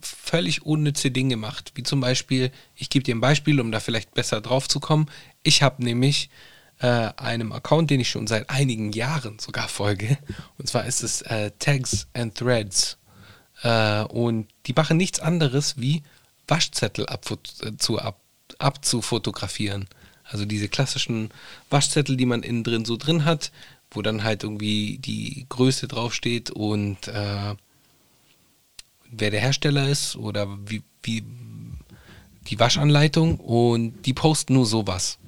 völlig 0.00 0.62
unnütze 0.62 1.10
Dinge 1.10 1.36
macht. 1.36 1.72
Wie 1.74 1.82
zum 1.82 2.00
Beispiel, 2.00 2.50
ich 2.74 2.90
gebe 2.90 3.02
dir 3.02 3.14
ein 3.14 3.20
Beispiel, 3.20 3.60
um 3.60 3.72
da 3.72 3.80
vielleicht 3.80 4.14
besser 4.14 4.40
drauf 4.40 4.68
zu 4.68 4.80
kommen. 4.80 5.06
Ich 5.42 5.62
habe 5.62 5.82
nämlich 5.82 6.30
äh, 6.80 6.86
einem 7.16 7.52
Account, 7.52 7.90
den 7.90 8.00
ich 8.00 8.10
schon 8.10 8.26
seit 8.26 8.50
einigen 8.50 8.92
Jahren 8.92 9.38
sogar 9.38 9.68
folge. 9.68 10.18
Und 10.58 10.68
zwar 10.68 10.86
ist 10.86 11.02
es 11.02 11.22
äh, 11.22 11.50
Tags 11.58 12.06
and 12.14 12.34
Threads. 12.34 12.98
Äh, 13.62 14.02
und 14.02 14.48
die 14.66 14.74
machen 14.74 14.96
nichts 14.96 15.20
anderes 15.20 15.78
wie 15.78 16.02
Waschzettel 16.46 17.06
abfot- 17.06 17.62
äh, 17.64 17.98
ab, 18.00 18.20
abzufotografieren. 18.58 19.88
Also 20.24 20.44
diese 20.44 20.68
klassischen 20.68 21.30
Waschzettel, 21.70 22.16
die 22.16 22.26
man 22.26 22.42
innen 22.42 22.64
drin 22.64 22.84
so 22.84 22.96
drin 22.96 23.24
hat, 23.24 23.52
wo 23.90 24.02
dann 24.02 24.24
halt 24.24 24.42
irgendwie 24.42 24.98
die 24.98 25.46
Größe 25.48 25.86
draufsteht 25.88 26.50
und 26.50 27.08
äh, 27.08 27.54
wer 29.10 29.30
der 29.30 29.40
Hersteller 29.40 29.88
ist 29.88 30.16
oder 30.16 30.46
wie, 30.66 30.82
wie 31.02 31.24
die 32.48 32.58
Waschanleitung 32.58 33.38
und 33.38 34.02
die 34.06 34.14
posten 34.14 34.54
nur 34.54 34.66
sowas. 34.66 35.18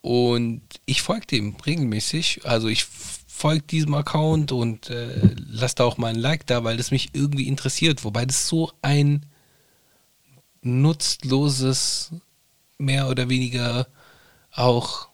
Und 0.00 0.62
ich 0.84 1.02
folge 1.02 1.26
dem 1.26 1.56
regelmäßig. 1.64 2.42
Also 2.44 2.68
ich 2.68 2.84
folge 2.84 3.62
diesem 3.62 3.94
Account 3.94 4.52
und 4.52 4.90
äh, 4.90 5.34
lasse 5.36 5.76
da 5.76 5.84
auch 5.84 5.96
mal 5.96 6.08
ein 6.08 6.16
Like 6.16 6.46
da, 6.46 6.62
weil 6.64 6.76
das 6.76 6.90
mich 6.90 7.10
irgendwie 7.14 7.48
interessiert. 7.48 8.04
Wobei 8.04 8.26
das 8.26 8.46
so 8.46 8.70
ein 8.82 9.26
nutzloses, 10.62 12.12
mehr 12.78 13.08
oder 13.08 13.28
weniger 13.28 13.86
auch, 14.52 15.08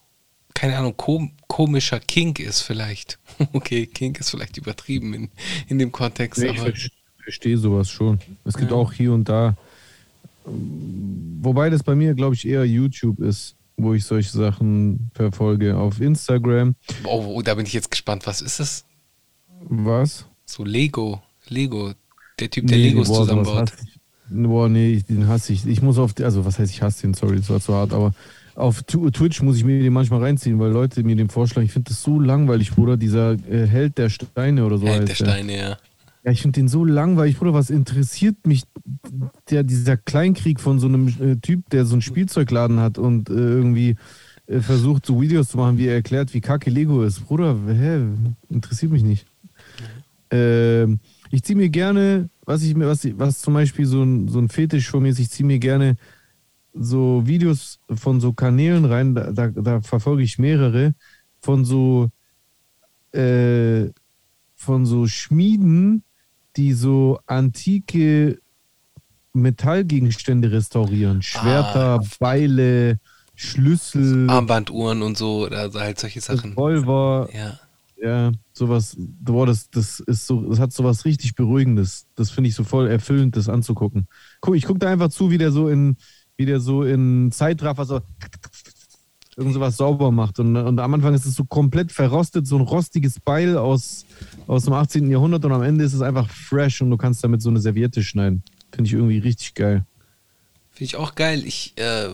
keine 0.55 0.76
Ahnung, 0.76 0.97
kom 0.97 1.33
komischer 1.47 2.01
Kink 2.01 2.39
ist 2.39 2.62
vielleicht. 2.62 3.18
okay, 3.53 3.87
Kink 3.87 4.20
ist 4.20 4.31
vielleicht 4.31 4.57
übertrieben 4.57 5.14
in, 5.14 5.31
in 5.68 5.78
dem 5.78 5.93
Kontext, 5.93 6.41
Nee, 6.41 6.51
ich 6.51 6.61
aber 6.61 6.72
ver- 7.20 7.24
verstehe 7.24 7.56
sowas 7.58 7.88
schon. 7.90 8.18
Es 8.44 8.54
gibt 8.56 8.70
Ja. 8.70 8.76
auch 8.76 8.92
hier 8.92 9.12
und 9.12 9.28
da, 9.28 9.56
wobei 11.42 11.70
das 11.70 11.82
bei 11.82 11.94
mir, 11.94 12.14
glaube 12.14 12.34
ich, 12.34 12.46
eher 12.46 12.64
YouTube 12.64 13.20
ist, 13.20 13.54
wo 13.76 13.94
ich 13.94 14.04
solche 14.04 14.30
Sachen 14.30 15.10
verfolge. 15.14 15.76
Auf 15.76 16.00
Instagram. 16.00 16.74
oh, 17.04 17.24
oh, 17.36 17.42
da 17.42 17.54
bin 17.54 17.66
ich 17.66 17.72
jetzt 17.72 17.90
gespannt. 17.90 18.26
Was 18.26 18.42
ist 18.42 18.60
das? 18.60 18.84
Was? 19.62 20.26
So 20.46 20.64
Lego, 20.64 21.22
Lego, 21.48 21.92
der 22.38 22.50
Typ, 22.50 22.66
der 22.66 22.76
Nee, 22.78 22.88
Legos 22.90 23.08
boah, 23.08 23.18
zusammenbaut. 23.22 23.72
ich. 23.84 24.00
Boah, 24.32 24.68
nee, 24.68 25.02
den 25.08 25.26
hasse 25.28 25.52
ich. 25.52 25.66
Ich 25.66 25.82
muss 25.82 25.98
auf, 25.98 26.14
also 26.22 26.44
was 26.44 26.58
heißt 26.58 26.72
ich 26.72 26.82
hasse 26.82 27.02
den, 27.02 27.14
sorry, 27.14 27.36
das 27.36 27.50
war 27.50 27.60
zu 27.60 27.74
hart, 27.74 27.92
aber 27.92 28.14
auf 28.54 28.82
Twitch 28.82 29.42
muss 29.42 29.56
ich 29.56 29.64
mir 29.64 29.82
den 29.82 29.92
manchmal 29.92 30.20
reinziehen, 30.22 30.58
weil 30.58 30.70
Leute 30.70 31.02
mir 31.02 31.16
den 31.16 31.28
vorschlagen. 31.30 31.66
Ich 31.66 31.72
finde 31.72 31.90
das 31.90 32.02
so 32.02 32.20
langweilig, 32.20 32.70
Bruder, 32.72 32.96
dieser 32.96 33.32
äh, 33.50 33.66
Held 33.66 33.96
der 33.98 34.08
Steine 34.10 34.64
oder 34.66 34.78
so 34.78 34.86
Held 34.86 35.08
der. 35.08 35.14
Steine, 35.14 35.56
ja. 35.56 35.76
Ja, 36.22 36.32
ich 36.32 36.42
finde 36.42 36.60
den 36.60 36.68
so 36.68 36.84
langweilig, 36.84 37.38
Bruder. 37.38 37.54
Was 37.54 37.70
interessiert 37.70 38.46
mich 38.46 38.64
der, 39.50 39.62
dieser 39.62 39.96
Kleinkrieg 39.96 40.60
von 40.60 40.78
so 40.78 40.86
einem 40.86 41.08
äh, 41.08 41.36
Typ, 41.36 41.70
der 41.70 41.86
so 41.86 41.94
einen 41.94 42.02
Spielzeugladen 42.02 42.78
hat 42.80 42.98
und 42.98 43.30
äh, 43.30 43.32
irgendwie 43.32 43.96
äh, 44.46 44.60
versucht, 44.60 45.06
so 45.06 45.20
Videos 45.20 45.48
zu 45.48 45.56
machen, 45.56 45.78
wie 45.78 45.86
er 45.86 45.94
erklärt, 45.94 46.34
wie 46.34 46.40
kacke 46.40 46.70
Lego 46.70 47.02
ist. 47.02 47.20
Bruder, 47.20 47.56
hä? 47.66 48.02
Interessiert 48.50 48.92
mich 48.92 49.02
nicht. 49.02 49.26
Ähm, 50.30 51.00
ich 51.30 51.42
ziehe 51.42 51.56
mir 51.56 51.70
gerne 51.70 52.28
was 52.50 52.64
ich 52.64 52.74
mir, 52.74 52.88
was, 52.88 53.06
was 53.16 53.40
zum 53.40 53.54
Beispiel 53.54 53.86
so 53.86 54.02
ein, 54.02 54.26
so 54.26 54.40
ein 54.40 54.48
Fetisch 54.48 54.90
von 54.90 55.04
mir 55.04 55.10
ist, 55.10 55.20
ich 55.20 55.30
ziehe 55.30 55.46
mir 55.46 55.60
gerne 55.60 55.96
so 56.74 57.22
Videos 57.24 57.78
von 57.88 58.20
so 58.20 58.32
Kanälen 58.32 58.84
rein, 58.84 59.14
da, 59.14 59.30
da, 59.30 59.48
da 59.48 59.80
verfolge 59.80 60.24
ich 60.24 60.38
mehrere, 60.38 60.94
von 61.40 61.64
so 61.64 62.10
äh, 63.12 63.90
von 64.56 64.84
so 64.84 65.06
Schmieden, 65.06 66.02
die 66.57 66.72
so 66.72 67.18
antike 67.26 68.38
Metallgegenstände 69.32 70.51
restaurieren. 70.51 71.22
Schwerter, 71.22 72.01
Ah. 72.01 72.05
Beile, 72.18 72.98
Schlüssel, 73.34 74.28
Armbanduhren 74.28 75.03
und 75.03 75.16
so, 75.16 75.46
oder 75.46 75.70
halt 75.72 75.98
solche 75.98 76.20
Sachen. 76.20 76.53
Revolver, 76.53 77.28
Ja. 77.32 77.59
ja, 78.03 78.32
sowas, 78.53 78.96
boah, 78.98 79.46
das, 79.46 79.70
das 79.70 80.01
ist 80.01 80.26
so, 80.26 80.42
das 80.48 80.59
hat 80.59 80.72
sowas 80.72 81.05
richtig 81.05 81.34
Beruhigendes. 81.36 82.07
Das 82.16 82.30
finde 82.30 82.48
ich 82.48 82.55
so 82.55 82.64
voll 82.64 82.88
erfüllend, 82.88 83.36
das 83.36 83.48
anzugucken. 83.48 84.09
Guck, 84.40 84.57
ich 84.57 84.64
gucke 84.64 84.80
da 84.80 84.90
einfach 84.90 85.11
zu, 85.11 85.30
wie 85.30 85.38
der 85.38 85.53
so 85.53 85.68
in, 85.68 85.96
wie 86.36 86.46
der 86.46 86.61
so 86.61 86.82
in 86.82 87.30
Zeitraffer 87.32 87.84
so 87.84 88.01
irgend 89.41 89.55
sowas 89.55 89.76
sauber 89.76 90.12
macht. 90.12 90.38
Und, 90.38 90.55
und 90.55 90.78
am 90.78 90.95
Anfang 90.95 91.14
ist 91.14 91.24
es 91.24 91.34
so 91.34 91.45
komplett 91.45 91.91
verrostet, 91.91 92.47
so 92.47 92.57
ein 92.57 92.62
rostiges 92.62 93.18
Beil 93.18 93.57
aus, 93.57 94.05
aus 94.47 94.64
dem 94.64 94.74
18. 94.74 95.11
Jahrhundert 95.11 95.45
und 95.45 95.53
am 95.53 95.62
Ende 95.62 95.84
ist 95.84 95.95
es 95.95 96.03
einfach 96.03 96.28
fresh 96.28 96.82
und 96.82 96.91
du 96.91 96.97
kannst 96.97 97.24
damit 97.24 97.43
so 97.43 97.49
eine 97.49 97.61
Serviette 97.61 98.03
schneiden. 98.03 98.43
Finde 98.70 98.88
ich 98.88 98.93
irgendwie 98.93 99.18
richtig 99.18 99.55
geil. 99.55 99.84
Finde 100.70 100.84
ich 100.84 100.97
auch 100.97 101.14
geil. 101.14 101.43
Ich 101.45 101.72
äh, 101.76 102.11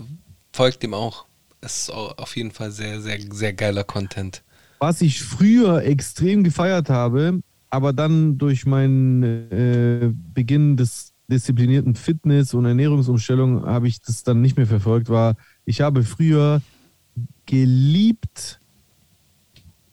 folge 0.52 0.78
dem 0.78 0.94
auch. 0.94 1.26
Es 1.60 1.82
ist 1.82 1.90
auf 1.90 2.36
jeden 2.36 2.52
Fall 2.52 2.70
sehr, 2.70 3.00
sehr, 3.00 3.18
sehr 3.30 3.52
geiler 3.52 3.82
Content. 3.82 4.42
Was 4.78 5.00
ich 5.00 5.22
früher 5.22 5.82
extrem 5.82 6.44
gefeiert 6.44 6.90
habe, 6.90 7.40
aber 7.70 7.92
dann 7.92 8.38
durch 8.38 8.66
meinen 8.66 9.22
äh, 9.50 10.12
Beginn 10.12 10.76
des 10.76 11.12
disziplinierten 11.28 11.96
Fitness- 11.96 12.54
und 12.54 12.66
Ernährungsumstellung 12.66 13.66
habe 13.66 13.88
ich 13.88 14.00
das 14.00 14.22
dann 14.22 14.40
nicht 14.40 14.56
mehr 14.56 14.66
verfolgt, 14.66 15.08
war, 15.08 15.34
ich 15.64 15.80
habe 15.80 16.04
früher 16.04 16.62
geliebt 17.46 18.60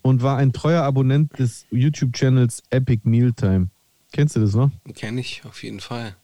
und 0.02 0.22
war 0.22 0.36
ein 0.36 0.52
treuer 0.52 0.82
Abonnent 0.82 1.38
des 1.38 1.66
YouTube-Channels 1.70 2.62
Epic 2.70 3.02
Mealtime. 3.04 3.68
Kennst 4.12 4.36
du 4.36 4.40
das 4.40 4.54
noch? 4.54 4.70
Kenne 4.94 5.20
ich 5.20 5.42
auf 5.44 5.62
jeden 5.62 5.80
Fall. 5.80 6.14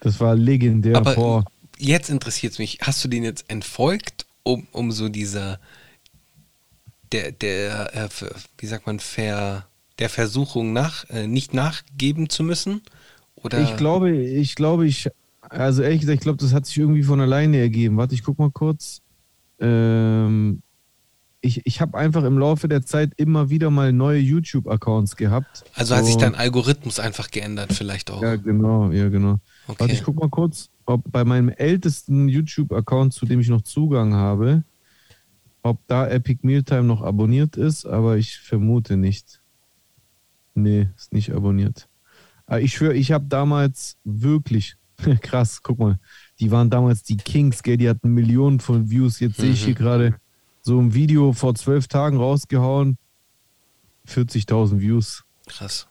Das 0.00 0.18
war 0.20 0.34
legendär. 0.34 0.96
Aber 0.96 1.14
Boah. 1.14 1.44
jetzt 1.78 2.10
interessiert 2.10 2.54
es 2.54 2.58
mich, 2.58 2.78
hast 2.82 3.04
du 3.04 3.08
den 3.08 3.22
jetzt 3.22 3.48
entfolgt, 3.48 4.26
um, 4.42 4.66
um 4.72 4.90
so 4.92 5.08
dieser, 5.08 5.60
der, 7.12 7.32
der, 7.32 7.94
äh, 7.94 8.08
wie 8.58 8.66
sagt 8.66 8.86
man, 8.86 8.98
ver, 8.98 9.66
der 9.98 10.08
Versuchung 10.08 10.72
nach, 10.72 11.08
äh, 11.10 11.26
nicht 11.26 11.54
nachgeben 11.54 12.28
zu 12.28 12.42
müssen? 12.42 12.82
Oder 13.36 13.60
Ich 13.60 13.76
glaube, 13.76 14.16
ich 14.16 14.54
glaube, 14.54 14.86
ich, 14.86 15.08
also 15.48 15.82
ehrlich 15.82 16.00
gesagt, 16.00 16.16
ich 16.16 16.22
glaube, 16.22 16.38
das 16.38 16.52
hat 16.52 16.66
sich 16.66 16.78
irgendwie 16.78 17.02
von 17.02 17.20
alleine 17.20 17.58
ergeben. 17.58 17.96
Warte, 17.96 18.14
ich 18.14 18.22
guck 18.22 18.38
mal 18.38 18.50
kurz. 18.50 19.00
Ähm, 19.60 20.62
ich 21.40 21.64
ich 21.64 21.80
habe 21.80 21.96
einfach 21.96 22.24
im 22.24 22.38
Laufe 22.38 22.68
der 22.68 22.82
Zeit 22.82 23.12
immer 23.16 23.50
wieder 23.50 23.70
mal 23.70 23.92
neue 23.92 24.18
YouTube-Accounts 24.18 25.16
gehabt. 25.16 25.64
also 25.74 25.96
hat 25.96 26.06
sich 26.06 26.16
dein 26.16 26.34
Algorithmus 26.34 26.98
einfach 26.98 27.30
geändert, 27.30 27.72
vielleicht 27.72 28.10
auch. 28.10 28.22
Ja, 28.22 28.36
genau, 28.36 28.90
ja, 28.90 29.08
genau. 29.08 29.38
okay. 29.66 29.80
Warte, 29.80 29.94
ich 29.94 30.02
guck 30.02 30.16
mal 30.20 30.28
kurz, 30.28 30.70
ob 30.86 31.10
bei 31.10 31.24
meinem 31.24 31.48
ältesten 31.48 32.28
YouTube-Account, 32.28 33.14
zu 33.14 33.26
dem 33.26 33.40
ich 33.40 33.48
noch 33.48 33.62
Zugang 33.62 34.14
habe, 34.14 34.64
ob 35.62 35.78
da 35.86 36.08
Epic 36.08 36.40
Mealtime 36.42 36.84
noch 36.84 37.02
abonniert 37.02 37.56
ist, 37.56 37.86
aber 37.86 38.16
ich 38.16 38.38
vermute 38.38 38.96
nicht. 38.96 39.40
Nee, 40.54 40.88
ist 40.96 41.12
nicht 41.12 41.32
abonniert. 41.32 41.88
Aber 42.46 42.60
ich 42.60 42.74
schwöre, 42.74 42.94
ich 42.94 43.12
habe 43.12 43.26
damals 43.28 43.96
wirklich, 44.04 44.76
krass, 45.20 45.62
guck 45.62 45.78
mal, 45.78 45.98
die 46.40 46.50
waren 46.50 46.70
damals 46.70 47.02
die 47.02 47.16
Kings, 47.16 47.62
gell, 47.62 47.76
die 47.76 47.88
hatten 47.88 48.12
Millionen 48.14 48.60
von 48.60 48.90
Views. 48.90 49.20
Jetzt 49.20 49.36
sehe 49.36 49.50
ich 49.52 49.64
hier 49.64 49.74
Mhm. 49.74 49.78
gerade 49.78 50.14
so 50.62 50.78
ein 50.80 50.94
Video 50.94 51.32
vor 51.32 51.54
zwölf 51.54 51.86
Tagen 51.88 52.16
rausgehauen, 52.16 52.96
40.000 54.06 54.80
Views. 54.80 55.24
Krass. 55.46 55.86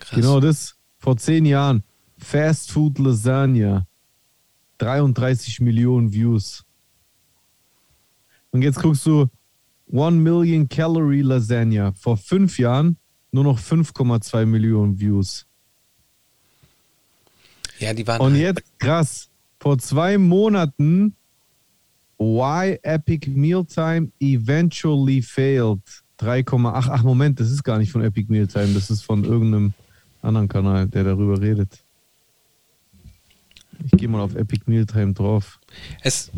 Krass. 0.00 0.14
Genau 0.20 0.40
das. 0.40 0.76
Vor 0.98 1.16
zehn 1.16 1.44
Jahren. 1.46 1.82
Fast 2.18 2.70
Food 2.72 2.98
Lasagna. 2.98 3.86
33 4.78 5.60
Millionen 5.60 6.12
Views. 6.12 6.64
Und 8.50 8.62
jetzt 8.62 8.80
guckst 8.80 9.06
du 9.06 9.26
1 9.92 10.16
Million 10.16 10.68
Calorie 10.68 11.22
Lasagna. 11.22 11.92
Vor 11.92 12.16
fünf 12.16 12.58
Jahren 12.58 12.96
nur 13.32 13.44
noch 13.44 13.58
5,2 13.58 14.46
Millionen 14.46 14.98
Views. 14.98 15.46
Ja, 17.78 17.92
die 17.92 18.06
waren. 18.06 18.20
Und 18.20 18.32
halt- 18.32 18.42
jetzt, 18.42 18.78
krass, 18.78 19.28
vor 19.60 19.78
zwei 19.78 20.18
Monaten 20.18 21.14
Why 22.18 22.78
Epic 22.82 23.28
Mealtime 23.30 24.10
eventually 24.20 25.20
failed. 25.22 25.80
3,8. 26.18 26.90
Ach, 26.90 27.02
Moment, 27.02 27.40
das 27.40 27.50
ist 27.50 27.64
gar 27.64 27.78
nicht 27.78 27.90
von 27.90 28.02
Epic 28.02 28.26
Mealtime, 28.30 28.72
das 28.74 28.88
ist 28.88 29.02
von 29.02 29.24
irgendeinem 29.24 29.74
anderen 30.22 30.48
Kanal, 30.48 30.86
der 30.86 31.04
darüber 31.04 31.40
redet. 31.40 31.82
Ich 33.84 33.90
gehe 33.92 34.08
mal 34.08 34.20
auf 34.20 34.34
Epic 34.34 34.62
Mealtime 34.66 35.12
drauf. 35.12 35.60
Es, 36.02 36.30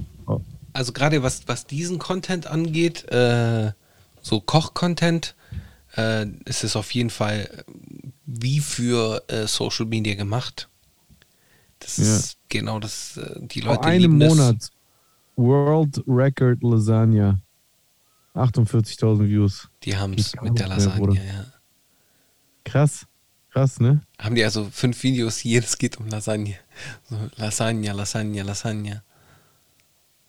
also 0.73 0.93
gerade 0.93 1.23
was, 1.23 1.43
was 1.47 1.67
diesen 1.67 1.99
Content 1.99 2.47
angeht, 2.47 3.05
äh, 3.13 3.73
so 4.23 4.41
Koch-Content, 4.41 5.37
äh, 5.97 6.27
ist 6.47 6.65
es 6.65 6.75
auf 6.75 6.91
jeden 6.93 7.11
Fall 7.11 7.65
wie 8.25 8.61
für 8.61 9.23
äh, 9.29 9.47
Social 9.47 9.87
Media 9.87 10.15
gemacht. 10.15 10.69
Das 11.79 11.97
Ja. 11.99 12.05
ist 12.05 12.39
genau 12.49 12.79
das, 12.81 13.17
äh, 13.17 13.41
die 13.47 13.63
Vor 13.63 13.73
Leute 13.75 13.85
einem 13.85 14.01
lieben 14.03 14.21
das. 14.21 14.29
Monat 14.35 14.71
World 15.37 16.03
Record 16.07 16.63
Lasagna. 16.63 17.39
48.000 18.35 19.29
Views. 19.29 19.69
Die 19.83 19.97
haben 19.97 20.15
es 20.15 20.35
mit 20.43 20.59
der 20.59 20.69
Lasagne, 20.69 20.99
Bruder. 21.07 21.23
ja. 21.25 21.47
Krass. 22.65 23.07
Krass, 23.51 23.81
ne? 23.81 24.03
Haben 24.19 24.35
die 24.35 24.45
also 24.45 24.69
fünf 24.71 25.03
Videos, 25.03 25.43
jedes 25.43 25.79
geht 25.79 25.97
um 25.99 26.09
Lasagne. 26.09 26.57
So, 27.09 27.17
Lasagne, 27.37 27.93
Lasagne, 27.93 28.43
Lasagne. 28.43 29.03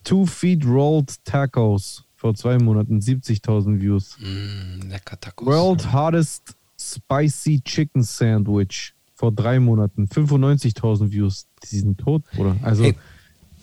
Two 0.06 0.26
Feet 0.26 0.64
Rolled 0.66 1.14
Tacos. 1.26 2.06
Vor 2.16 2.34
zwei 2.36 2.58
Monaten 2.58 3.00
70.000 3.00 3.80
Views. 3.82 4.18
Mm, 4.20 4.88
lecker 4.90 5.20
Tacos. 5.20 5.46
World 5.46 5.92
Hottest 5.92 6.56
Spicy 6.80 7.60
Chicken 7.62 8.04
Sandwich. 8.04 8.94
Vor 9.18 9.32
drei 9.32 9.60
Monaten 9.60 10.06
95.000 10.06 11.12
Views. 11.12 11.48
Die 11.70 11.80
sind 11.80 11.98
tot, 11.98 12.24
Bruder. 12.36 12.56
Also, 12.62 12.84
Hey, 12.84 12.96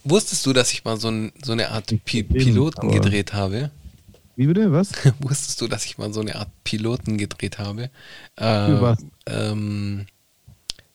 wustest 0.02 0.44
du, 0.46 0.52
dass 0.52 0.72
ich 0.72 0.84
mal 0.84 0.98
so, 0.98 1.08
ein, 1.08 1.32
so 1.44 1.52
eine 1.52 1.70
Art 1.70 1.94
Pi 2.04 2.24
Piloten 2.24 2.90
gedreht 2.90 3.32
habe? 3.32 3.70
wie 4.36 4.48
bitte? 4.48 4.72
Was? 4.72 4.90
Wusstest 5.20 5.60
du, 5.60 5.68
dass 5.68 5.84
ich 5.84 5.96
mal 5.96 6.12
so 6.12 6.20
eine 6.20 6.34
Art 6.34 6.50
Piloten 6.64 7.16
gedreht 7.18 7.58
habe? 7.60 7.88
Für 8.36 8.80
was? 8.82 9.06
Ähm, 9.26 10.06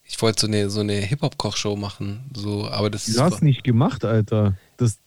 ich 0.04 0.22
wollte 0.22 0.42
so 0.42 0.48
eine, 0.48 0.70
so 0.70 0.82
eine 0.82 0.94
Hip-Hop-Kochshow 0.96 1.78
machen, 1.78 2.30
so, 2.36 2.68
aber 2.70 2.90
das 2.90 3.06
Du 3.06 3.22
hast 3.22 3.42
nicht 3.42 3.64
gemacht, 3.64 4.04
Alter. 4.04 4.58
Das, 4.76 4.98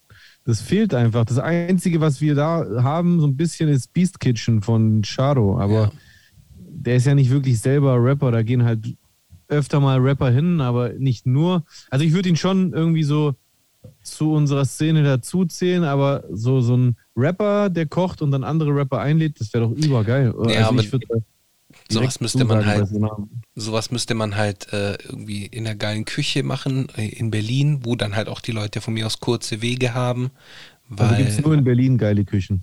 das 0.46 0.62
fehlt 0.62 0.94
einfach. 0.94 1.26
Das 1.26 1.38
Einzige, 1.38 2.00
was 2.00 2.22
wir 2.22 2.34
da 2.34 2.64
haben, 2.82 3.20
so 3.20 3.26
ein 3.26 3.36
bisschen 3.36 3.68
ist 3.68 3.92
Beast 3.92 4.18
Kitchen 4.18 4.62
von 4.62 5.04
Sharo. 5.04 5.58
Aber 5.60 5.72
Ja. 5.74 5.92
der 6.56 6.96
ist 6.96 7.04
ja 7.06 7.14
nicht 7.14 7.28
wirklich 7.30 7.58
selber 7.60 8.02
Rapper. 8.02 8.30
Da 8.32 8.42
gehen 8.42 8.64
halt 8.64 8.86
öfter 9.52 9.80
mal 9.80 9.98
Rapper 10.00 10.30
hin, 10.30 10.60
aber 10.60 10.90
nicht 10.94 11.26
nur. 11.26 11.64
Also 11.90 12.04
ich 12.04 12.12
würde 12.12 12.28
ihn 12.28 12.36
schon 12.36 12.72
irgendwie 12.72 13.04
so 13.04 13.34
zu 14.02 14.32
unserer 14.32 14.64
Szene 14.64 15.02
dazuzählen, 15.02 15.84
aber 15.84 16.24
so, 16.30 16.60
so 16.60 16.76
ein 16.76 16.96
Rapper, 17.16 17.68
der 17.70 17.86
kocht 17.86 18.22
und 18.22 18.30
dann 18.30 18.44
andere 18.44 18.74
Rapper 18.74 19.00
einlädt, 19.00 19.38
das 19.40 19.52
wäre 19.52 19.68
doch 19.68 19.72
übergeil. 19.72 20.34
Ja, 20.48 20.58
also 20.58 20.68
aber 20.70 20.80
ich 20.80 20.92
würde 20.92 21.06
da 21.08 21.16
sowas 21.88 22.20
müsste 22.20 22.44
man 22.44 22.64
halt- 22.66 22.88
sowas 23.54 23.90
müsste 23.90 24.14
man 24.14 24.36
halt 24.36 24.72
äh, 24.72 24.94
irgendwie 25.04 25.46
in 25.46 25.66
einer 25.66 25.74
geilen 25.74 26.04
Küche 26.04 26.42
machen, 26.42 26.88
äh, 26.96 27.08
in 27.08 27.30
Berlin, 27.30 27.80
wo 27.84 27.96
dann 27.96 28.14
halt 28.14 28.28
auch 28.28 28.40
die 28.40 28.52
Leute 28.52 28.80
von 28.80 28.94
mir 28.94 29.06
aus 29.06 29.20
kurze 29.20 29.62
Wege 29.62 29.94
haben. 29.94 30.30
Also 30.96 31.14
gibt 31.16 31.30
es 31.30 31.36
Weil, 31.38 31.44
nur 31.44 31.54
in 31.54 31.64
Berlin 31.64 31.96
geile 31.98 32.24
Küchen. 32.24 32.62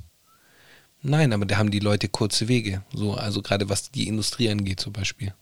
nein, 1.02 1.34
aber 1.34 1.46
da 1.46 1.58
haben 1.58 1.72
die 1.72 1.80
Leute 1.80 2.08
kurze 2.08 2.48
Wege. 2.48 2.84
So, 2.94 3.14
also 3.14 3.42
gerade 3.42 3.68
was 3.70 3.92
die 3.92 4.08
Industrie 4.08 4.50
angeht 4.50 4.80
zum 4.80 4.94
Beispiel. 4.94 5.34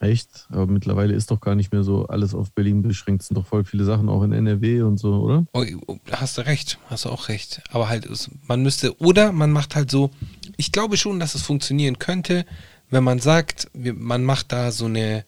Echt? 0.00 0.46
Aber 0.50 0.66
mittlerweile 0.66 1.14
ist 1.14 1.30
doch 1.32 1.40
gar 1.40 1.56
nicht 1.56 1.72
mehr 1.72 1.82
so 1.82 2.06
alles 2.06 2.32
auf 2.32 2.52
Berlin 2.52 2.82
beschränkt. 2.82 3.22
Es 3.22 3.28
sind 3.28 3.36
doch 3.36 3.46
voll 3.46 3.64
viele 3.64 3.84
Sachen 3.84 4.08
auch 4.08 4.22
in 4.22 4.32
NRW 4.32 4.82
und 4.82 4.98
so, 4.98 5.14
oder? 5.14 5.44
Oh, 5.52 5.64
oh, 5.86 5.98
hast 6.12 6.38
du 6.38 6.46
recht, 6.46 6.78
hast 6.86 7.04
du 7.04 7.08
auch 7.08 7.28
recht. 7.28 7.62
Aber 7.70 7.88
halt, 7.88 8.08
man 8.46 8.62
müsste, 8.62 8.96
oder 9.00 9.32
man 9.32 9.50
macht 9.50 9.74
halt 9.74 9.90
so, 9.90 10.10
ich 10.56 10.70
glaube 10.70 10.96
schon, 10.96 11.18
dass 11.18 11.34
es 11.34 11.42
funktionieren 11.42 11.98
könnte, 11.98 12.46
wenn 12.90 13.02
man 13.02 13.18
sagt, 13.18 13.70
man 13.74 14.24
macht 14.24 14.52
da 14.52 14.70
so 14.70 14.84
eine 14.84 15.24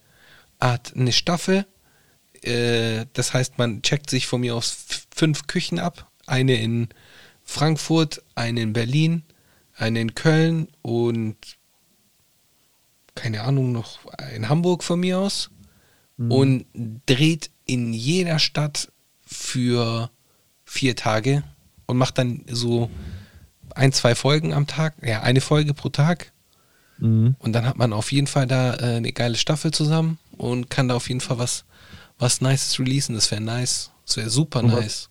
Art, 0.59 0.93
eine 0.95 1.11
Staffel. 1.11 1.65
Äh, 2.41 3.05
das 3.11 3.33
heißt, 3.33 3.57
man 3.57 3.81
checkt 3.81 4.09
sich 4.09 4.25
von 4.25 4.39
mir 4.39 4.55
aus 4.55 4.85
fünf 5.13 5.47
Küchen 5.47 5.79
ab. 5.79 6.09
Eine 6.27 6.55
in 6.55 6.87
Frankfurt, 7.43 8.23
eine 8.35 8.61
in 8.61 8.73
Berlin, 8.73 9.23
eine 9.75 9.99
in 9.99 10.15
Köln 10.15 10.69
und 10.81 11.35
keine 13.21 13.41
Ahnung, 13.43 13.71
noch 13.71 13.99
in 14.35 14.49
Hamburg 14.49 14.83
von 14.83 14.99
mir 14.99 15.19
aus 15.19 15.51
und 16.17 16.65
dreht 17.05 17.49
in 17.65 17.93
jeder 17.93 18.37
Stadt 18.39 18.91
für 19.25 20.09
vier 20.65 20.95
Tage 20.95 21.43
und 21.85 21.97
macht 21.97 22.17
dann 22.17 22.43
so 22.49 22.89
ein, 23.75 23.91
zwei 23.91 24.13
Folgen 24.15 24.53
am 24.53 24.67
Tag, 24.67 24.95
ja, 25.05 25.21
eine 25.21 25.41
Folge 25.41 25.73
pro 25.73 25.89
Tag. 25.89 26.31
Mhm. 26.99 27.35
Und 27.39 27.53
dann 27.53 27.65
hat 27.65 27.77
man 27.77 27.93
auf 27.93 28.11
jeden 28.11 28.27
Fall 28.27 28.45
da 28.47 28.75
äh, 28.75 28.97
eine 28.97 29.11
geile 29.13 29.35
Staffel 29.35 29.71
zusammen 29.71 30.17
und 30.37 30.69
kann 30.69 30.87
da 30.87 30.95
auf 30.95 31.07
jeden 31.07 31.21
Fall 31.21 31.37
was, 31.39 31.65
was 32.19 32.41
Nices 32.41 32.77
releasen. 32.79 33.15
Das 33.15 33.31
wäre 33.31 33.41
nice. 33.41 33.91
Das 34.05 34.17
wäre 34.17 34.29
super 34.29 34.63
was- 34.63 34.71
nice. 34.71 35.09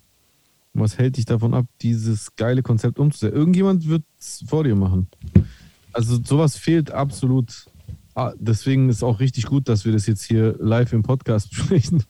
Was 0.73 0.99
hält 0.99 1.17
dich 1.17 1.25
davon 1.25 1.53
ab, 1.55 1.67
dieses 1.83 2.37
geile 2.37 2.63
Konzept 2.63 3.01
umzusetzen? 3.01 3.35
Irgendjemand 3.37 3.89
wird 3.89 4.05
es 4.21 4.45
vor 4.47 4.63
dir 4.63 4.77
machen. 4.77 5.09
Also 5.93 6.21
sowas 6.23 6.57
fehlt 6.57 6.93
absolut. 6.93 7.67
Ah, 8.15 8.33
deswegen 8.39 8.89
ist 8.89 9.03
auch 9.05 9.21
richtig 9.21 9.47
gut, 9.47 9.69
dass 9.69 9.85
wir 9.85 9.93
das 9.93 10.07
jetzt 10.07 10.25
hier 10.25 10.57
live 10.59 10.93
im 10.93 11.03
Podcast 11.03 11.51
besprechen. 11.51 12.05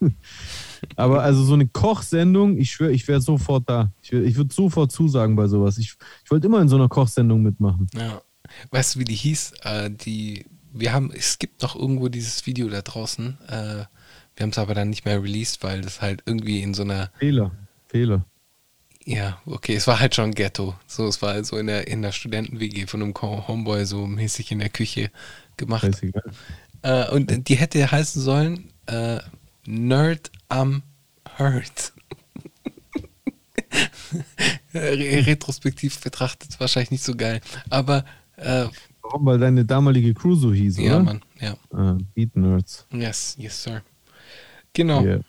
Aber 0.97 1.23
also 1.23 1.45
so 1.45 1.55
eine 1.55 1.67
Kochsendung, 1.69 2.57
ich 2.57 2.71
schwöre, 2.73 2.93
ich 2.93 3.07
wäre 3.07 3.21
sofort 3.21 3.69
da. 3.69 3.93
Ich, 4.03 4.13
wär- 4.13 4.23
ich 4.25 4.37
würde 4.37 4.53
sofort 4.53 4.91
zusagen 4.93 5.37
bei 5.37 5.47
sowas. 5.47 5.77
Ich, 5.79 5.95
ich 6.25 6.31
wollte 6.31 6.47
immer 6.47 6.61
in 6.61 6.69
so 6.69 6.77
einer 6.77 6.89
Kochsendung 6.89 7.43
mitmachen. 7.43 7.87
Ja. 7.95 8.23
Weißt 8.71 8.95
du, 8.95 9.01
wie 9.01 9.05
die 9.05 9.15
hieß? 9.15 9.53
Äh, 9.63 9.91
die, 9.91 10.47
wir 10.73 10.93
haben, 10.93 11.13
es 11.15 11.39
gibt 11.39 11.63
noch 11.63 11.77
irgendwo 11.77 12.09
dieses 12.09 12.47
Video 12.47 12.69
da 12.69 12.81
draußen. 12.83 13.37
Äh, 13.49 13.85
wir 14.37 14.43
haben 14.45 14.51
es 14.51 14.59
aber 14.59 14.75
dann 14.75 14.89
nicht 14.91 15.05
mehr 15.05 15.23
released, 15.23 15.63
weil 15.63 15.83
das 15.83 16.01
halt 16.01 16.23
irgendwie 16.25 16.63
in 16.63 16.73
so 16.75 16.83
einer 16.83 17.11
Fehler. 17.19 17.53
Fehler. 17.89 18.25
Ja, 19.05 19.39
okay, 19.47 19.75
es 19.75 19.87
war 19.87 19.99
halt 19.99 20.15
schon 20.15 20.33
Ghetto. 20.35 20.75
So, 20.87 21.07
es 21.07 21.21
war 21.23 21.43
so 21.43 21.57
in 21.57 21.67
der, 21.67 21.89
in 21.89 22.03
der 22.03 22.13
Studenten-WG 22.13 22.87
von 22.87 23.03
einem 23.03 23.15
Homeboy 23.15 23.85
so 23.87 24.07
mäßig 24.07 24.53
in 24.53 24.59
der 24.59 24.69
Küche 24.69 25.11
gemacht. 25.61 25.89
Äh, 26.83 27.09
und 27.11 27.49
die 27.49 27.55
hätte 27.57 27.91
heißen 27.91 28.21
sollen 28.21 28.71
äh, 28.87 29.19
Nerd 29.67 30.31
am 30.49 30.83
Hurt. 31.39 31.93
Re- 34.75 35.27
Retrospektiv 35.27 36.01
betrachtet 36.01 36.59
wahrscheinlich 36.59 36.91
nicht 36.91 37.05
so 37.05 37.15
geil. 37.15 37.41
Aber 37.69 38.05
äh, 38.37 38.67
Warum? 39.03 39.27
Weil 39.27 39.39
deine 39.39 39.65
damalige 39.65 40.15
Crew 40.15 40.35
so 40.35 40.53
hieß, 40.53 40.79
oder? 40.79 40.87
ja, 40.87 40.99
Mann, 41.01 41.23
ja. 41.41 41.55
Ah, 41.73 41.97
Beat 42.15 42.37
Nerds. 42.37 42.87
Yes, 42.93 43.35
yes, 43.39 43.63
sir. 43.63 43.83
Genau. 44.73 45.03
Yeah. 45.03 45.21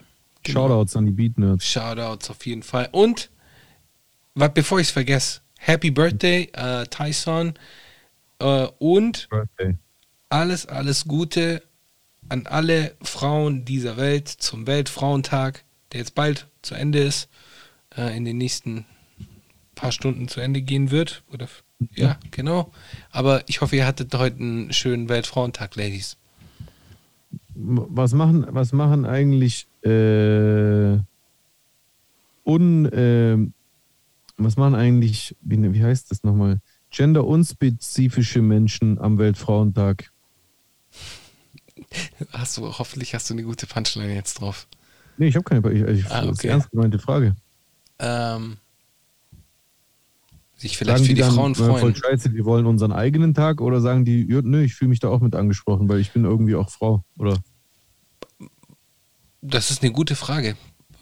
Genau. 0.43 0.67
Shoutouts 0.67 0.95
an 0.95 1.05
die 1.05 1.11
Beat 1.11 1.37
Nerds. 1.37 1.65
Shoutouts 1.65 2.29
auf 2.29 2.45
jeden 2.45 2.63
Fall. 2.63 2.89
Und, 2.91 3.29
wa- 4.35 4.47
bevor 4.47 4.79
ich 4.79 4.87
es 4.87 4.91
vergesse, 4.91 5.41
Happy 5.59 5.91
Birthday, 5.91 6.49
äh, 6.53 6.85
Tyson. 6.87 7.53
Äh, 8.39 8.67
und 8.79 9.27
Birthday. 9.29 9.75
Alles, 10.31 10.65
alles 10.65 11.05
Gute 11.05 11.61
an 12.29 12.47
alle 12.47 12.95
Frauen 13.01 13.65
dieser 13.65 13.97
Welt 13.97 14.27
zum 14.27 14.67
Weltfrauentag, 14.67 15.63
der 15.91 15.99
jetzt 15.99 16.15
bald 16.15 16.47
zu 16.61 16.75
Ende 16.75 16.99
ist, 16.99 17.29
äh, 17.97 18.15
in 18.15 18.25
den 18.25 18.37
nächsten 18.37 18.85
paar 19.75 19.91
Stunden 19.91 20.27
zu 20.27 20.39
Ende 20.39 20.61
gehen 20.61 20.91
wird. 20.91 21.23
Oder 21.31 21.47
ja, 21.95 22.17
genau. 22.29 22.71
Aber 23.11 23.43
ich 23.47 23.61
hoffe, 23.61 23.75
ihr 23.75 23.85
hattet 23.85 24.13
heute 24.13 24.37
einen 24.37 24.73
schönen 24.73 25.09
Weltfrauentag, 25.09 25.75
Ladies. 25.75 26.17
was 27.55 28.13
machen, 28.13 28.45
was 28.49 28.71
machen 28.71 29.05
eigentlich 29.05 29.67
äh, 29.83 30.97
un, 32.45 32.85
äh, 32.85 33.37
was 34.37 34.57
machen 34.57 34.75
eigentlich, 34.75 35.35
wie, 35.41 35.73
wie 35.73 35.83
heißt 35.83 36.11
das 36.11 36.23
nochmal, 36.23 36.59
genderunspezifische 36.91 38.41
Menschen 38.41 38.99
am 38.99 39.17
Weltfrauentag? 39.17 40.10
Hast 42.31 42.57
du, 42.57 42.77
hoffentlich 42.77 43.13
hast 43.13 43.29
du 43.29 43.33
eine 43.33 43.43
gute 43.43 43.67
Punchline 43.67 44.13
jetzt 44.15 44.35
drauf. 44.39 44.67
Nee, 45.17 45.27
ich 45.27 45.35
habe 45.35 45.43
keine, 45.43 45.71
ich, 45.71 45.81
ich, 45.99 46.11
Ah, 46.11 46.21
das 46.21 46.31
ist 46.31 46.39
okay. 46.39 46.47
eine 46.47 46.51
ernst 46.53 46.71
gemeinte 46.71 46.99
Frage. 46.99 47.35
Ähm, 47.99 48.57
sich 50.55 50.77
vielleicht 50.77 50.99
sagen 50.99 51.07
für 51.07 51.13
die 51.15 51.21
dann, 51.21 51.33
Frauen 51.33 51.51
äh, 51.51 51.55
voll 51.55 51.79
freuen. 51.79 51.95
scheiße, 51.95 52.33
wir 52.33 52.45
wollen 52.45 52.65
unseren 52.65 52.91
eigenen 52.91 53.33
Tag 53.33 53.61
oder 53.61 53.81
sagen 53.81 54.05
die, 54.05 54.25
nö, 54.25 54.63
ich 54.63 54.75
fühle 54.75 54.89
mich 54.89 54.99
da 54.99 55.09
auch 55.09 55.19
mit 55.19 55.35
angesprochen, 55.35 55.89
weil 55.89 55.99
ich 55.99 56.11
bin 56.11 56.23
irgendwie 56.23 56.55
auch 56.55 56.69
Frau, 56.69 57.03
oder? 57.17 57.37
Das 59.41 59.71
ist 59.71 59.81
eine 59.83 59.91
gute 59.91 60.15
Frage. 60.15 60.55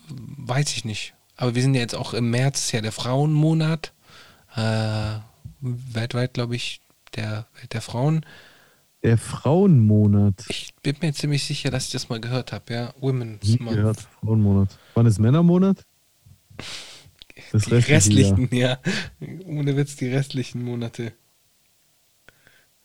Weiß 0.08 0.72
ich 0.72 0.86
nicht. 0.86 1.14
Aber 1.36 1.56
wir 1.56 1.62
sind 1.62 1.76
ja 1.76 1.82
jetzt 1.82 1.96
auch 1.96 2.14
im 2.14 2.32
März, 2.32 2.60
ist 2.66 2.72
ja 2.72 2.82
der 2.82 2.92
Frauenmonat. 2.92 3.94
Äh, 4.56 5.20
weltweit, 5.62 6.34
glaube 6.34 6.56
ich, 6.56 6.82
der, 7.16 7.48
der 7.72 7.82
Frauen. 7.82 8.26
Der 9.04 9.18
Frauenmonat. 9.18 10.46
Ich 10.50 10.74
bin 10.84 10.96
mir 11.02 11.14
ziemlich 11.14 11.44
sicher, 11.46 11.72
dass 11.72 11.86
ich 11.86 11.92
das 11.92 12.10
mal 12.10 12.20
gehört 12.20 12.52
habe, 12.52 12.74
ja. 12.74 12.94
Women's 13.00 13.48
Nie 13.48 13.58
Month. 13.60 13.78
gehört, 13.78 14.02
Frauenmonat. 14.02 14.78
Wann 14.94 15.06
ist 15.06 15.20
Männermonat? 15.20 15.86
Das 17.54 17.64
Die 17.64 17.76
restliche 17.76 18.22
Jahr. 18.22 18.38
restlichen, 18.38 18.56
ja. 18.56 18.78
Ohne 19.46 19.78
Witz, 19.78 19.96
die 19.96 20.08
restlichen 20.08 20.64
Monate. 20.64 21.14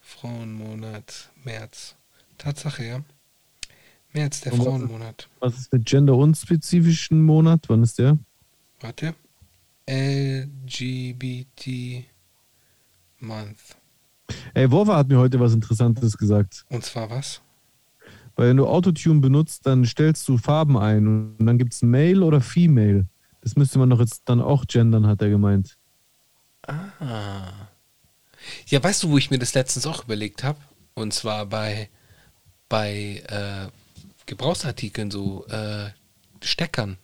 Frauenmonat, 0.00 1.30
März. 1.42 1.96
Tatsache, 2.38 2.84
ja. 2.84 3.04
März, 4.12 4.42
der 4.42 4.52
Und 4.52 4.62
Frauenmonat. 4.62 5.28
Was 5.40 5.58
ist 5.58 5.72
mit 5.72 5.84
genderunspezifischen 5.86 7.22
Monat? 7.22 7.64
Wann 7.68 7.82
ist 7.82 7.98
der? 7.98 8.18
Warte. 8.80 9.14
LGBT 9.88 12.04
Month. 13.18 13.76
Ey, 14.54 14.70
Wova 14.70 14.96
hat 14.96 15.08
mir 15.08 15.18
heute 15.18 15.40
was 15.40 15.54
Interessantes 15.54 16.16
gesagt. 16.16 16.64
Und 16.68 16.84
zwar 16.84 17.10
was? 17.10 17.40
Weil 18.36 18.48
wenn 18.48 18.56
du 18.56 18.66
Autotune 18.66 19.20
benutzt, 19.20 19.66
dann 19.66 19.84
stellst 19.84 20.28
du 20.28 20.38
Farben 20.38 20.76
ein 20.76 21.06
und 21.38 21.46
dann 21.46 21.58
gibt 21.58 21.72
es 21.72 21.82
Male 21.82 22.24
oder 22.24 22.40
Female. 22.40 23.06
Das 23.42 23.56
müsste 23.56 23.78
man 23.78 23.90
doch 23.90 24.00
jetzt 24.00 24.22
dann 24.24 24.40
auch 24.40 24.64
gendern, 24.66 25.06
hat 25.06 25.22
er 25.22 25.28
gemeint. 25.28 25.76
Ah. 26.62 27.68
Ja, 28.66 28.82
weißt 28.82 29.02
du, 29.02 29.10
wo 29.10 29.18
ich 29.18 29.30
mir 29.30 29.38
das 29.38 29.54
letztens 29.54 29.86
auch 29.86 30.04
überlegt 30.04 30.42
habe? 30.42 30.58
Und 30.94 31.12
zwar 31.12 31.46
bei, 31.46 31.88
bei 32.68 33.22
äh, 33.28 33.68
Gebrauchsartikeln, 34.26 35.10
so 35.10 35.46
äh, 35.46 35.90
Steckern. 36.42 36.98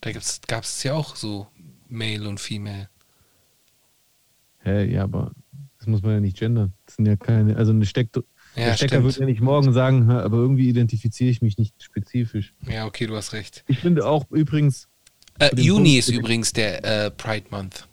Da 0.00 0.12
gab 0.12 0.64
es 0.64 0.82
ja 0.82 0.94
auch 0.94 1.16
so 1.16 1.46
Male 1.88 2.28
und 2.28 2.40
Female. 2.40 2.88
Hä, 4.62 4.84
ja, 4.92 5.04
aber 5.04 5.32
das 5.80 5.88
muss 5.88 6.02
man 6.02 6.12
ja 6.12 6.20
nicht 6.20 6.38
gendern. 6.38 6.72
Das 6.86 6.94
sind 6.96 7.06
ja 7.06 7.16
keine, 7.16 7.56
also 7.56 7.72
eine 7.72 7.84
Steck, 7.86 8.10
Ja, 8.14 8.22
der 8.66 8.74
Stecker 8.76 9.02
wird 9.02 9.16
ja 9.16 9.26
nicht 9.26 9.40
morgen 9.40 9.72
sagen, 9.72 10.06
"Hä, 10.08 10.18
aber 10.18 10.36
irgendwie 10.36 10.68
identifiziere 10.68 11.30
ich 11.30 11.42
mich 11.42 11.58
nicht 11.58 11.82
spezifisch. 11.82 12.54
Ja, 12.68 12.86
okay, 12.86 13.06
du 13.06 13.16
hast 13.16 13.32
recht. 13.32 13.64
Ich 13.66 13.78
finde 13.78 14.06
auch 14.06 14.30
übrigens, 14.30 14.86
Äh, 15.38 15.50
Juni 15.58 15.96
ist 15.98 16.08
übrigens 16.10 16.52
der 16.52 16.84
äh, 17.06 17.10
Pride 17.10 17.46
Month. 17.50 17.88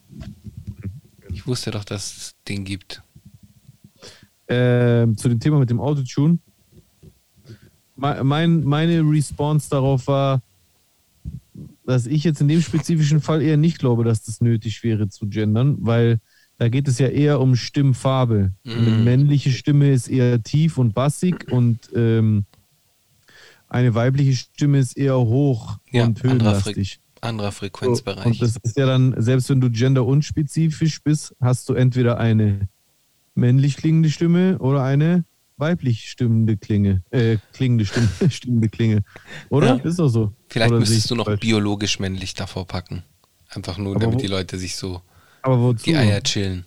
Ich 1.31 1.47
wusste 1.47 1.71
doch, 1.71 1.85
dass 1.85 2.17
es 2.17 2.35
den 2.47 2.63
gibt. 2.65 3.01
ähm, 4.49 5.17
zu 5.17 5.27
dem 5.29 5.39
Thema 5.39 5.59
mit 5.59 5.69
dem 5.69 5.79
Autotune, 5.81 6.39
me- 7.95 8.23
mein, 8.23 8.63
meine 8.63 9.01
Response 9.01 9.69
darauf 9.69 10.07
war, 10.07 10.41
dass 11.85 12.05
ich 12.05 12.23
jetzt 12.23 12.41
in 12.41 12.47
dem 12.47 12.61
spezifischen 12.61 13.21
Fall 13.21 13.41
eher 13.41 13.57
nicht 13.57 13.79
glaube, 13.79 14.03
dass 14.03 14.23
das 14.23 14.41
nötig 14.41 14.83
wäre 14.83 15.09
zu 15.09 15.27
gendern, 15.27 15.77
weil 15.79 16.19
da 16.57 16.69
geht 16.69 16.87
es 16.87 16.97
ja 16.99 17.07
eher 17.07 17.39
um 17.39 17.55
Stimmfarbe. 17.55 18.53
Eine 18.65 18.75
Mhm. 18.91 19.03
männliche 19.03 19.51
Stimme 19.51 19.91
ist 19.91 20.07
eher 20.07 20.41
tief 20.41 20.77
und 20.77 20.93
bassig 20.93 21.51
und 21.51 21.79
ähm, 21.95 22.45
eine 23.69 23.93
weibliche 23.95 24.35
Stimme 24.35 24.79
ist 24.79 24.97
eher 24.97 25.17
hoch 25.17 25.77
Ja, 25.91 26.05
und 26.05 26.23
anderer, 26.23 26.31
höhenlastig. 26.51 26.93
Fre 26.93 27.27
anderer 27.27 27.51
So, 27.51 27.57
Frequenzbereich. 27.59 28.25
Und 28.25 28.41
das 28.41 28.57
ist 28.61 28.77
ja 28.77 28.85
dann, 28.85 29.15
selbst 29.17 29.49
wenn 29.49 29.59
du 29.59 29.69
genderunspezifisch 29.71 31.01
bist, 31.03 31.35
hast 31.41 31.67
du 31.67 31.73
entweder 31.73 32.19
eine 32.19 32.69
männlich 33.35 33.77
klingende 33.77 34.09
Stimme 34.09 34.57
oder 34.59 34.83
eine 34.83 35.25
weiblich 35.57 36.09
stimmende 36.09 36.57
Klinge, 36.57 37.03
äh, 37.09 37.37
klingende 37.53 37.85
Stimme, 37.85 38.07
stimmende 38.29 38.69
Klinge. 38.69 39.01
Oder? 39.49 39.77
Ja. 39.77 39.83
Ist 39.83 39.97
doch 39.99 40.09
so. 40.09 40.33
Vielleicht 40.47 40.69
Oder 40.71 40.79
müsstest 40.79 41.09
du 41.11 41.15
noch 41.15 41.37
biologisch 41.39 41.99
männlich 41.99 42.35
davor 42.35 42.65
packen. 42.67 43.03
Einfach 43.49 43.77
nur, 43.79 43.95
Aber 43.95 44.05
damit 44.05 44.21
die 44.21 44.27
Leute 44.27 44.57
sich 44.59 44.75
so 44.75 45.01
Aber 45.47 45.61
wozu? 45.61 45.85
die 45.85 45.95
Eier 45.95 46.21
chillen. 46.21 46.65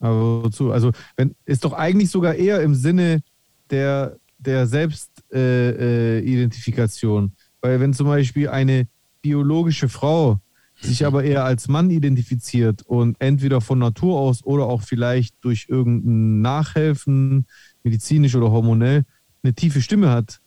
Aber 0.00 0.42
wozu? 0.44 0.72
Also, 0.72 0.90
wenn, 1.16 1.34
ist 1.44 1.64
doch 1.64 1.72
eigentlich 1.72 2.10
sogar 2.10 2.34
eher 2.34 2.60
im 2.62 2.74
Sinne 2.74 3.22
der, 3.70 4.16
der 4.38 4.66
Selbstidentifikation. 4.66 5.20
Äh, 5.32 6.18
Identifikation. 6.20 7.32
Weil 7.60 7.78
wenn 7.80 7.92
zum 7.94 8.06
Beispiel 8.06 8.48
eine 8.48 8.88
biologische 9.22 9.88
Frau 9.88 10.40
sich 10.80 11.04
aber 11.04 11.24
eher 11.24 11.44
als 11.44 11.68
Mann 11.68 11.90
identifiziert 11.90 12.82
und 12.82 13.16
entweder 13.20 13.60
von 13.60 13.78
Natur 13.78 14.18
aus 14.18 14.42
oder 14.44 14.64
auch 14.64 14.80
vielleicht 14.82 15.34
durch 15.42 15.66
irgendein 15.68 16.40
Nachhelfen, 16.40 17.46
medizinisch 17.84 18.34
oder 18.34 18.50
hormonell, 18.50 19.04
eine 19.42 19.52
tiefe 19.54 19.82
Stimme 19.82 20.10
hat, 20.10 20.40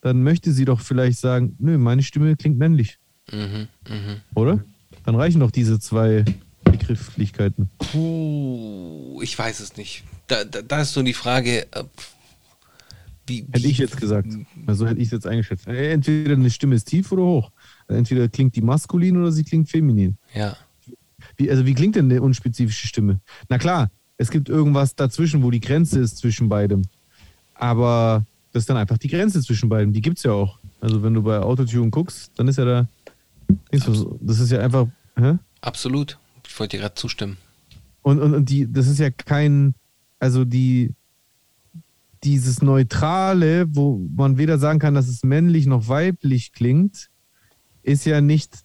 dann 0.00 0.24
möchte 0.24 0.50
sie 0.52 0.64
doch 0.64 0.80
vielleicht 0.80 1.20
sagen, 1.20 1.54
nö, 1.60 1.78
meine 1.78 2.02
Stimme 2.02 2.36
klingt 2.36 2.58
männlich, 2.58 2.98
Mhm, 3.32 3.68
mhm. 3.88 4.16
oder? 4.34 4.64
Dann 5.04 5.14
reichen 5.14 5.40
doch 5.40 5.52
diese 5.52 5.78
zwei 5.78 6.24
Begrifflichkeiten? 6.86 7.70
Puh, 7.78 9.20
ich 9.22 9.38
weiß 9.38 9.60
es 9.60 9.76
nicht. 9.76 10.04
Da, 10.28 10.44
da, 10.44 10.62
da 10.62 10.80
ist 10.80 10.92
so 10.92 11.02
die 11.02 11.12
Frage, 11.12 11.66
äh, 11.72 11.84
wie, 13.26 13.44
Hätte 13.50 13.66
ich 13.66 13.78
jetzt 13.78 13.96
gesagt. 13.96 14.28
Also 14.66 14.86
hätte 14.86 15.00
ich 15.00 15.06
es 15.06 15.12
jetzt 15.12 15.26
eingeschätzt. 15.26 15.66
Äh, 15.66 15.92
Entweder 15.92 16.34
eine 16.34 16.50
Stimme 16.50 16.76
ist 16.76 16.84
tief 16.84 17.10
oder 17.10 17.22
hoch. 17.22 17.50
Entweder 17.88 18.28
klingt 18.28 18.54
die 18.54 18.62
maskulin 18.62 19.16
oder 19.16 19.32
sie 19.32 19.42
klingt 19.42 19.68
feminin. 19.68 20.16
Ja. 20.32 20.56
Wie, 21.36 21.50
also 21.50 21.66
wie 21.66 21.74
klingt 21.74 21.96
denn 21.96 22.10
eine 22.10 22.22
unspezifische 22.22 22.86
Stimme? 22.86 23.20
Na 23.48 23.58
klar, 23.58 23.90
es 24.16 24.30
gibt 24.30 24.48
irgendwas 24.48 24.94
dazwischen, 24.94 25.42
wo 25.42 25.50
die 25.50 25.60
Grenze 25.60 25.98
ist 25.98 26.18
zwischen 26.18 26.48
beidem. 26.48 26.82
Aber 27.54 28.24
das 28.52 28.62
ist 28.62 28.70
dann 28.70 28.76
einfach 28.76 28.98
die 28.98 29.08
Grenze 29.08 29.42
zwischen 29.42 29.68
beidem. 29.68 29.92
Die 29.92 30.00
gibt 30.00 30.18
es 30.18 30.24
ja 30.24 30.32
auch. 30.32 30.58
Also 30.80 31.02
wenn 31.02 31.14
du 31.14 31.22
bei 31.22 31.38
Autotune 31.40 31.90
guckst, 31.90 32.30
dann 32.36 32.46
ist 32.46 32.58
ja 32.58 32.64
da. 32.64 32.88
Das 34.20 34.38
ist 34.38 34.52
ja 34.52 34.60
einfach. 34.60 34.86
Hä? 35.16 35.34
Absolut. 35.60 36.18
Ich 36.56 36.60
wollte 36.60 36.78
dir 36.78 36.84
gerade 36.84 36.94
zustimmen. 36.94 37.36
Und, 38.00 38.18
und, 38.18 38.32
und 38.32 38.48
die, 38.48 38.72
das 38.72 38.86
ist 38.86 38.98
ja 38.98 39.10
kein, 39.10 39.74
also 40.18 40.46
die, 40.46 40.94
dieses 42.24 42.62
Neutrale, 42.62 43.66
wo 43.76 44.00
man 44.16 44.38
weder 44.38 44.58
sagen 44.58 44.78
kann, 44.78 44.94
dass 44.94 45.06
es 45.06 45.22
männlich 45.22 45.66
noch 45.66 45.88
weiblich 45.88 46.52
klingt, 46.52 47.10
ist 47.82 48.06
ja 48.06 48.22
nicht 48.22 48.60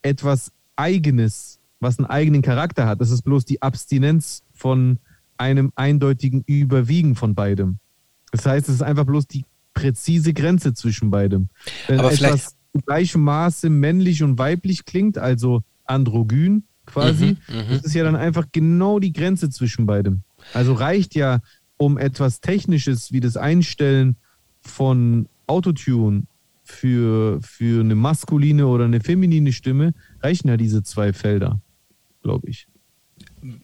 etwas 0.00 0.52
Eigenes, 0.74 1.58
was 1.80 1.98
einen 1.98 2.06
eigenen 2.06 2.40
Charakter 2.40 2.86
hat. 2.86 3.02
Das 3.02 3.10
ist 3.10 3.20
bloß 3.24 3.44
die 3.44 3.60
Abstinenz 3.60 4.42
von 4.54 4.98
einem 5.36 5.70
eindeutigen 5.74 6.42
Überwiegen 6.46 7.14
von 7.14 7.34
beidem. 7.34 7.76
Das 8.32 8.46
heißt, 8.46 8.70
es 8.70 8.76
ist 8.76 8.82
einfach 8.82 9.04
bloß 9.04 9.26
die 9.26 9.44
präzise 9.74 10.32
Grenze 10.32 10.72
zwischen 10.72 11.10
beidem. 11.10 11.50
Wenn 11.88 11.98
Aber 12.00 12.10
vielleicht- 12.10 12.32
etwas 12.36 12.56
in 12.72 12.80
gleichem 12.80 13.20
Maße 13.22 13.68
männlich 13.68 14.22
und 14.22 14.38
weiblich 14.38 14.86
klingt, 14.86 15.18
also 15.18 15.62
androgyn 15.84 16.62
quasi, 16.88 17.36
Mhm, 17.48 17.56
mhm. 17.56 17.64
das 17.70 17.84
ist 17.84 17.94
ja 17.94 18.04
dann 18.04 18.16
einfach 18.16 18.46
genau 18.52 18.98
die 18.98 19.12
Grenze 19.12 19.50
zwischen 19.50 19.86
beidem. 19.86 20.22
Also 20.54 20.72
reicht 20.72 21.14
ja, 21.14 21.40
um 21.76 21.96
etwas 21.98 22.40
Technisches 22.40 23.12
wie 23.12 23.20
das 23.20 23.36
Einstellen 23.36 24.16
von 24.60 25.28
Autotune 25.46 26.24
für, 26.64 27.40
für 27.42 27.80
eine 27.80 27.94
maskuline 27.94 28.66
oder 28.66 28.84
eine 28.84 29.00
feminine 29.00 29.52
Stimme, 29.52 29.94
reichen 30.20 30.48
ja 30.48 30.56
diese 30.56 30.82
zwei 30.82 31.12
Felder, 31.12 31.60
glaube 32.22 32.48
ich. 32.50 32.66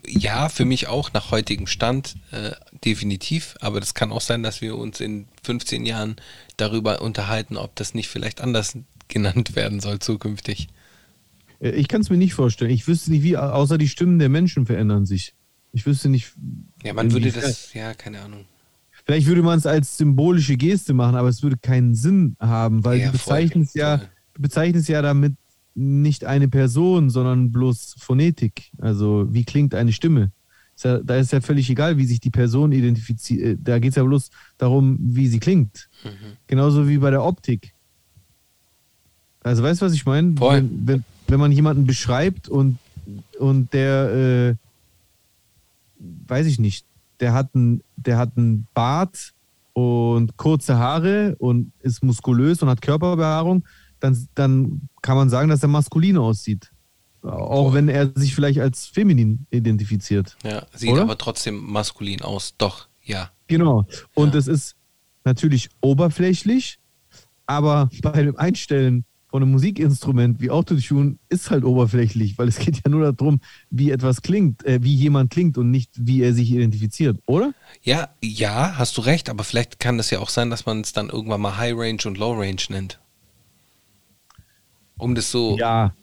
Ja, 0.07 0.49
für 0.49 0.65
mich 0.65 0.87
auch 0.87 1.13
nach 1.13 1.31
heutigem 1.31 1.67
Stand 1.67 2.15
äh, 2.31 2.53
definitiv. 2.85 3.57
Aber 3.61 3.81
das 3.81 3.95
kann 3.95 4.13
auch 4.13 4.21
sein, 4.21 4.43
dass 4.43 4.61
wir 4.61 4.77
uns 4.77 5.01
in 5.01 5.27
15 5.43 5.85
Jahren 5.85 6.17
darüber 6.57 7.03
unterhalten, 7.03 7.57
ob 7.57 7.75
das 7.75 7.95
nicht 7.95 8.09
vielleicht 8.09 8.41
anders 8.41 8.79
genannt 9.09 9.57
werden 9.57 9.81
soll 9.81 9.99
zukünftig. 9.99 10.69
Äh, 11.61 11.71
Ich 11.71 11.89
kann 11.89 12.01
es 12.01 12.11
mir 12.11 12.17
nicht 12.17 12.35
vorstellen. 12.35 12.71
Ich 12.71 12.87
wüsste 12.87 13.11
nicht, 13.11 13.23
wie, 13.23 13.37
außer 13.37 13.79
die 13.79 13.89
Stimmen 13.89 14.19
der 14.19 14.29
Menschen 14.29 14.67
verändern 14.67 15.07
sich. 15.07 15.35
Ich 15.73 15.87
wüsste 15.87 16.09
nicht. 16.09 16.33
Ja, 16.83 16.95
man 16.95 17.11
würde 17.13 17.33
das, 17.33 17.75
ja, 17.75 17.95
keine 17.95 18.21
Ahnung. 18.21 18.45
Vielleicht 19.05 19.27
würde 19.27 19.43
man 19.43 19.59
es 19.59 19.67
als 19.67 19.97
symbolische 19.99 20.57
Geste 20.57 20.95
machen, 20.95 21.17
aber 21.17 21.29
es 21.29 21.43
würde 21.43 21.57
keinen 21.59 21.95
Sinn 21.95 22.37
haben, 22.41 22.85
weil 22.85 23.01
Ja, 23.01 23.07
du 23.07 23.13
bezeichnest 23.13 23.75
ja, 23.75 23.99
du 24.35 24.41
bezeichnest 24.43 24.89
ja 24.89 25.03
damit 25.03 25.35
nicht 25.75 26.25
eine 26.25 26.49
Person, 26.49 27.11
sondern 27.11 27.51
bloß 27.53 27.97
Phonetik. 27.99 28.71
Also 28.79 29.27
wie 29.31 29.45
klingt 29.45 29.75
eine 29.75 29.93
Stimme? 29.93 30.31
Ist 30.77 30.85
ja, 30.85 30.99
da 30.99 31.17
ist 31.17 31.33
ja 31.33 31.41
völlig 31.41 31.69
egal, 31.69 31.99
wie 31.99 32.07
sich 32.07 32.21
die 32.21 32.31
Person 32.31 32.73
identifiziert. 32.73 33.59
Da 33.63 33.79
geht 33.79 33.91
es 33.91 33.97
ja 33.97 34.05
bloß 34.05 34.31
darum, 34.59 34.97
wie 35.01 35.29
sie 35.29 35.39
klingt. 35.41 35.89
Mhm. 36.05 36.37
Genauso 36.47 36.89
wie 36.89 36.99
bei 36.99 37.11
der 37.11 37.25
Optik. 37.25 37.75
Also 39.43 39.63
weißt 39.63 39.83
du, 39.83 39.87
was 39.87 39.93
ich 39.93 40.07
meine? 40.07 40.35
Wenn, 40.41 40.87
wenn, 40.87 41.05
wenn 41.29 41.41
man 41.41 41.53
jemanden 41.53 41.87
beschreibt 41.87 42.49
und, 42.49 42.79
und 43.39 43.73
der, 43.73 44.11
äh, 44.13 44.55
weiß 46.27 46.47
ich 46.47 46.59
nicht, 46.59 46.87
der 47.21 47.33
hat 47.33 47.55
einen 47.55 47.83
der 47.97 48.19
hat 48.19 48.33
einen 48.37 48.67
Bart 48.75 49.33
und 49.73 50.37
kurze 50.37 50.79
Haare 50.79 51.37
und 51.39 51.73
ist 51.81 52.03
muskulös 52.03 52.63
und 52.63 52.69
hat 52.69 52.83
Körperbehaarung, 52.83 53.65
dann, 54.01 54.29
dann 54.35 54.89
kann 55.03 55.17
man 55.17 55.31
sagen, 55.31 55.49
dass 55.49 55.63
er 55.63 55.69
maskulin 55.69 56.17
aussieht. 56.19 56.71
Auch 57.23 57.73
wenn 57.73 57.89
er 57.89 58.13
sich 58.15 58.35
vielleicht 58.35 58.61
als 58.61 58.87
feminin 58.87 59.47
identifiziert. 59.51 60.37
Ja, 60.45 60.67
sieht 60.75 60.91
Oder? 60.91 61.03
aber 61.03 61.17
trotzdem 61.17 61.57
maskulin 61.57 62.21
aus. 62.21 62.55
Doch, 62.59 62.89
ja. 63.03 63.31
Genau. 63.47 63.87
Und 64.13 64.35
Ja. 64.35 64.41
es 64.41 64.47
ist 64.47 64.77
natürlich 65.25 65.71
oberflächlich, 65.81 66.79
aber 67.47 67.89
bei 68.03 68.23
dem 68.23 68.37
Einstellen 68.37 69.05
von 69.35 69.43
einem 69.43 69.51
Musikinstrument 69.51 70.41
wie 70.41 70.49
Autotune 70.49 71.19
ist 71.29 71.51
halt 71.51 71.65
oberflächlich, 71.65 72.39
weil 72.39 72.47
es 72.47 72.57
geht 72.61 72.83
ja 72.85 72.89
nur 72.89 73.13
darum, 73.13 73.41
wie 73.69 73.91
etwas 73.91 74.23
klingt, 74.23 74.65
äh, 74.65 74.81
wie 74.81 74.95
jemand 74.95 75.33
klingt 75.33 75.59
und 75.59 75.73
nicht, 75.73 75.91
wie 75.97 76.23
er 76.23 76.33
sich 76.33 76.53
identifiziert, 76.53 77.19
oder? 77.27 77.53
Ja, 77.83 78.11
ja, 78.23 78.79
hast 78.79 78.97
du 78.97 79.01
recht, 79.01 79.29
aber 79.29 79.43
vielleicht 79.43 79.81
kann 79.81 79.97
das 79.97 80.11
ja 80.11 80.21
auch 80.21 80.29
sein, 80.29 80.51
dass 80.51 80.67
man 80.67 80.83
es 80.83 80.93
dann 80.93 81.09
irgendwann 81.09 81.41
mal 81.41 81.57
High 81.57 81.75
Range 81.77 81.99
und 82.05 82.17
Low 82.17 82.35
Range 82.35 82.63
nennt. 82.69 83.01
Um 84.99 85.17
das 85.17 85.33
so. 85.33 85.59
Ja, 85.59 85.97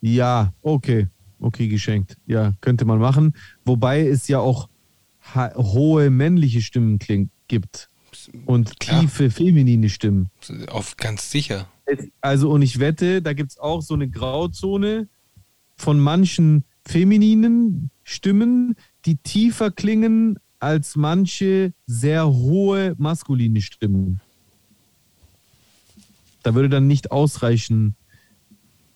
ja, 0.00 0.52
okay, 0.62 1.08
okay, 1.40 1.66
geschenkt. 1.66 2.16
Ja, 2.24 2.52
könnte 2.60 2.84
man 2.84 3.00
machen. 3.00 3.34
Wobei 3.64 4.06
es 4.06 4.28
ja 4.28 4.38
auch 4.38 4.68
hohe 5.34 6.10
männliche 6.10 6.62
Stimmen 6.62 7.00
klingt, 7.00 7.32
gibt 7.48 7.90
und 8.44 8.78
Klar. 8.80 9.00
tiefe 9.00 9.30
feminine 9.30 9.88
Stimmen. 9.88 10.28
Auf 10.68 10.96
ganz 10.96 11.30
sicher. 11.30 11.68
Also, 12.20 12.50
und 12.50 12.62
ich 12.62 12.78
wette, 12.78 13.22
da 13.22 13.32
gibt 13.32 13.52
es 13.52 13.58
auch 13.58 13.80
so 13.80 13.94
eine 13.94 14.08
Grauzone 14.08 15.08
von 15.76 16.00
manchen 16.00 16.64
femininen 16.84 17.90
Stimmen, 18.02 18.74
die 19.04 19.16
tiefer 19.16 19.70
klingen 19.70 20.38
als 20.58 20.96
manche 20.96 21.72
sehr 21.86 22.26
hohe 22.28 22.94
maskuline 22.98 23.60
Stimmen. 23.60 24.20
Da 26.42 26.54
würde 26.54 26.68
dann 26.68 26.86
nicht 26.86 27.10
ausreichen. 27.10 27.96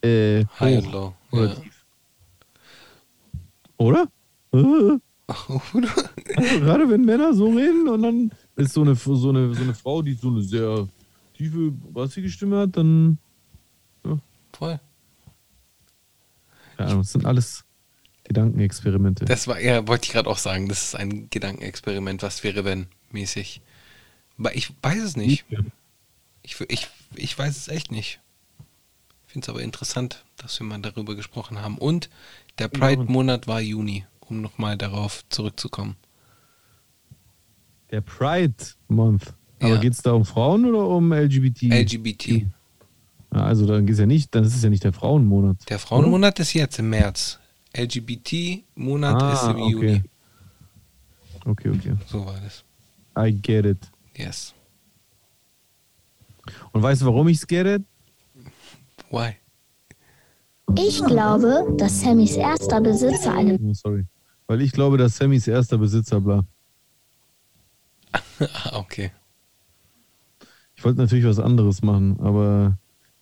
Äh, 0.02 0.46
High 0.58 0.78
hoch 0.78 0.86
und 0.86 0.92
Low. 0.92 1.14
oder 1.32 1.48
Ja. 1.48 1.62
Oder? 3.76 4.08
Äh, 6.30 6.36
also 6.36 6.60
gerade 6.60 6.88
wenn 6.90 7.04
Männer 7.04 7.34
so 7.34 7.48
reden 7.50 7.88
und 7.88 8.02
dann 8.02 8.30
ist 8.60 8.74
so 8.74 8.82
eine, 8.82 8.94
so 8.94 9.28
eine, 9.28 9.54
so 9.54 9.62
eine 9.62 9.74
Frau, 9.74 10.02
die 10.02 10.14
so 10.14 10.28
eine 10.28 10.42
sehr 10.42 10.88
tiefe, 11.34 11.70
bassige 11.70 12.30
Stimme 12.30 12.58
hat, 12.60 12.76
dann 12.76 13.18
Voll. 14.52 14.80
Ja, 16.78 16.94
das 16.94 17.12
sind 17.12 17.26
alles 17.26 17.64
Gedankenexperimente. 18.24 19.24
Das 19.24 19.48
war, 19.48 19.60
ja, 19.60 19.86
wollte 19.86 20.04
ich 20.04 20.12
gerade 20.12 20.28
auch 20.28 20.38
sagen, 20.38 20.68
das 20.68 20.84
ist 20.84 20.94
ein 20.94 21.28
Gedankenexperiment, 21.30 22.22
was 22.22 22.42
wäre, 22.42 22.64
wenn 22.64 22.86
mäßig. 23.10 23.60
Aber 24.38 24.54
ich 24.54 24.72
weiß 24.82 25.02
es 25.02 25.16
nicht. 25.16 25.44
Ich, 26.42 26.60
ich, 26.68 26.88
ich 27.14 27.38
weiß 27.38 27.56
es 27.56 27.68
echt 27.68 27.90
nicht. 27.90 28.20
Ich 29.26 29.32
finde 29.32 29.44
es 29.44 29.48
aber 29.48 29.62
interessant, 29.62 30.24
dass 30.36 30.58
wir 30.58 30.66
mal 30.66 30.80
darüber 30.80 31.14
gesprochen 31.14 31.60
haben. 31.60 31.78
Und 31.78 32.08
der 32.58 32.68
Pride-Monat 32.68 33.46
war 33.46 33.60
Juni, 33.60 34.04
um 34.20 34.40
nochmal 34.40 34.76
darauf 34.76 35.24
zurückzukommen. 35.28 35.96
Der 37.90 38.00
Pride 38.00 38.54
Month. 38.88 39.34
Aber 39.60 39.74
Ja. 39.74 39.80
geht 39.80 39.92
es 39.92 40.02
da 40.02 40.12
um 40.12 40.24
Frauen 40.24 40.64
oder 40.64 40.86
um 40.88 41.12
LGBT? 41.12 41.68
LGBT. 41.70 42.46
Ja, 43.32 43.42
also 43.44 43.66
dann 43.66 43.86
geht 43.86 43.94
es 43.94 44.00
ja 44.00 44.06
nicht, 44.06 44.34
dann 44.34 44.44
ist 44.44 44.54
es 44.56 44.62
ja 44.62 44.70
nicht 44.70 44.82
der 44.84 44.92
Frauenmonat. 44.92 45.68
Der 45.68 45.78
Frauenmonat 45.78 46.40
ist 46.40 46.52
jetzt 46.54 46.78
im 46.78 46.90
März. 46.90 47.38
LGBT-Monat 47.76 49.22
Ah, 49.22 49.32
ist 49.32 49.42
im 49.44 49.62
okay. 49.62 49.70
Juni. 49.70 50.02
Okay, 51.44 51.68
okay. 51.70 51.94
So 52.06 52.24
war 52.26 52.34
das. 52.40 52.64
I 53.18 53.32
get 53.32 53.64
it. 53.66 53.78
Yes. 54.16 54.54
Und 56.72 56.82
weißt 56.82 57.02
du, 57.02 57.06
warum 57.06 57.28
ich 57.28 57.38
es 57.38 57.46
get 57.46 57.66
it? 57.66 57.82
Why? 59.10 59.36
Ich 60.76 61.02
glaube, 61.04 61.74
dass 61.78 62.00
Sammys 62.00 62.36
erster 62.36 62.80
Besitzer 62.80 63.32
eine 63.34 63.58
Oh, 63.60 63.72
sorry. 63.74 64.06
Weil 64.46 64.60
ich 64.62 64.72
glaube, 64.72 64.96
dass 64.98 65.16
Sammys 65.16 65.46
erster 65.48 65.78
Besitzer 65.78 66.20
bla. 66.20 66.44
Ah, 68.12 68.20
okay. 68.78 69.10
Ich 70.74 70.84
wollte 70.84 70.98
natürlich 70.98 71.24
was 71.26 71.38
anderes 71.38 71.82
machen, 71.82 72.18
aber 72.20 72.78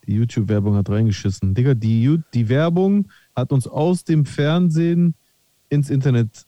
die 0.06 0.15
YouTube-Werbung 0.15 0.77
hat 0.77 0.89
reingeschissen. 0.89 1.55
Digga, 1.55 1.74
die, 1.74 2.20
die 2.32 2.48
Werbung 2.48 3.10
hat 3.35 3.52
uns 3.52 3.66
aus 3.66 4.05
dem 4.05 4.24
Fernsehen 4.24 5.15
ins 5.69 5.90
Internet 5.90 6.47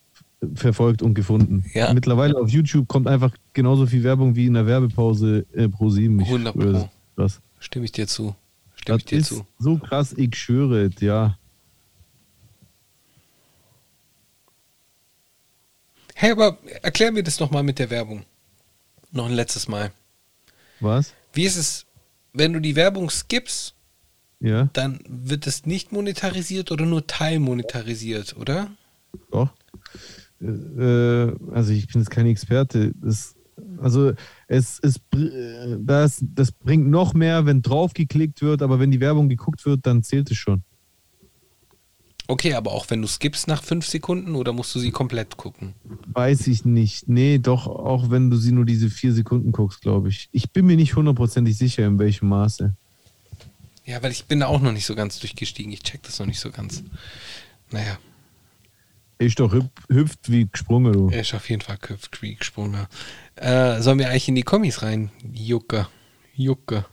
verfolgt 0.55 1.01
und 1.01 1.13
gefunden. 1.13 1.65
Ja. 1.73 1.93
Mittlerweile 1.93 2.39
auf 2.39 2.49
YouTube 2.49 2.87
kommt 2.87 3.07
einfach 3.07 3.35
genauso 3.53 3.85
viel 3.85 4.03
Werbung 4.03 4.35
wie 4.35 4.47
in 4.47 4.55
der 4.55 4.65
Werbepause 4.65 5.45
äh, 5.53 5.69
pro 5.69 5.89
7. 5.89 6.19
100 6.19 6.53
Pro. 6.55 6.89
Krass. 7.15 7.41
Stimme 7.59 7.85
ich 7.85 7.91
dir 7.91 8.07
zu. 8.07 8.35
Stimme 8.75 8.97
Das 8.97 9.03
ich 9.03 9.05
dir 9.05 9.17
ist 9.19 9.27
zu. 9.27 9.45
so 9.59 9.77
krass, 9.77 10.13
ich 10.17 10.35
schwöre 10.35 10.85
es, 10.85 10.99
ja. 11.01 11.37
Hey, 16.15 16.31
aber 16.31 16.57
erklär 16.81 17.11
mir 17.11 17.23
das 17.23 17.39
nochmal 17.39 17.63
mit 17.63 17.79
der 17.79 17.89
Werbung. 17.89 18.23
Noch 19.11 19.25
ein 19.27 19.33
letztes 19.33 19.67
Mal. 19.67 19.91
Was? 20.79 21.13
Wie 21.33 21.43
ist 21.43 21.57
es, 21.57 21.85
wenn 22.33 22.53
du 22.53 22.59
die 22.59 22.75
Werbung 22.75 23.09
skippst 23.09 23.75
Ja, 24.39 24.69
dann 24.73 24.99
wird 25.07 25.47
es 25.47 25.65
nicht 25.65 25.91
monetarisiert 25.91 26.71
oder 26.71 26.85
nur 26.85 27.05
teilmonetarisiert, 27.07 28.35
oder? 28.37 28.71
doch. 29.31 29.49
Äh, 30.41 31.31
also 31.53 31.71
ich 31.73 31.87
bin 31.87 32.01
jetzt 32.01 32.09
kein 32.09 32.25
Experte. 32.25 32.93
Das, 32.95 33.35
also 33.79 34.13
es, 34.47 34.79
es 34.81 34.97
äh, 35.13 35.77
das, 35.79 36.19
das 36.21 36.51
bringt 36.51 36.87
noch 36.87 37.13
mehr, 37.13 37.45
wenn 37.45 37.61
drauf 37.61 37.93
geklickt 37.93 38.41
wird, 38.41 38.61
aber 38.61 38.79
wenn 38.79 38.91
die 38.91 38.99
Werbung 38.99 39.29
geguckt 39.29 39.65
wird, 39.65 39.85
dann 39.85 40.03
zählt 40.03 40.31
es 40.31 40.37
schon. 40.37 40.63
Okay, 42.31 42.53
aber 42.53 42.71
auch 42.71 42.89
wenn 42.89 43.01
du 43.01 43.09
skippst 43.09 43.49
nach 43.49 43.61
fünf 43.61 43.85
Sekunden 43.85 44.35
oder 44.35 44.53
musst 44.53 44.73
du 44.73 44.79
sie 44.79 44.91
komplett 44.91 45.35
gucken? 45.35 45.73
Weiß 46.13 46.47
ich 46.47 46.63
nicht. 46.63 47.09
Nee, 47.09 47.39
doch, 47.39 47.67
auch 47.67 48.09
wenn 48.09 48.29
du 48.29 48.37
sie 48.37 48.53
nur 48.53 48.63
diese 48.63 48.89
vier 48.89 49.11
Sekunden 49.11 49.51
guckst, 49.51 49.81
glaube 49.81 50.07
ich. 50.07 50.29
Ich 50.31 50.49
bin 50.51 50.65
mir 50.65 50.77
nicht 50.77 50.95
hundertprozentig 50.95 51.57
sicher, 51.57 51.85
in 51.85 51.99
welchem 51.99 52.29
Maße. 52.29 52.73
Ja, 53.83 54.01
weil 54.01 54.13
ich 54.13 54.23
bin 54.27 54.39
da 54.39 54.45
auch 54.47 54.61
noch 54.61 54.71
nicht 54.71 54.85
so 54.85 54.95
ganz 54.95 55.19
durchgestiegen. 55.19 55.73
Ich 55.73 55.83
check 55.83 56.03
das 56.03 56.19
noch 56.19 56.25
nicht 56.25 56.39
so 56.39 56.51
ganz. 56.51 56.83
Naja, 57.69 57.97
Ist 59.17 59.37
doch 59.41 59.51
hüp, 59.51 59.69
hüpft 59.89 60.31
wie 60.31 60.47
gesprungen, 60.47 60.93
du. 60.93 61.09
er 61.09 61.21
ist 61.21 61.33
auf 61.33 61.49
jeden 61.49 61.61
Fall 61.61 61.79
Köpf 61.79 62.09
wie 62.21 62.35
gesprungen. 62.35 62.87
Äh, 63.35 63.81
sollen 63.81 63.99
wir 63.99 64.07
eigentlich 64.09 64.29
in 64.29 64.35
die 64.35 64.43
Kommis 64.43 64.83
rein? 64.83 65.11
Jucke. 65.33 65.89
Jucke. 66.33 66.85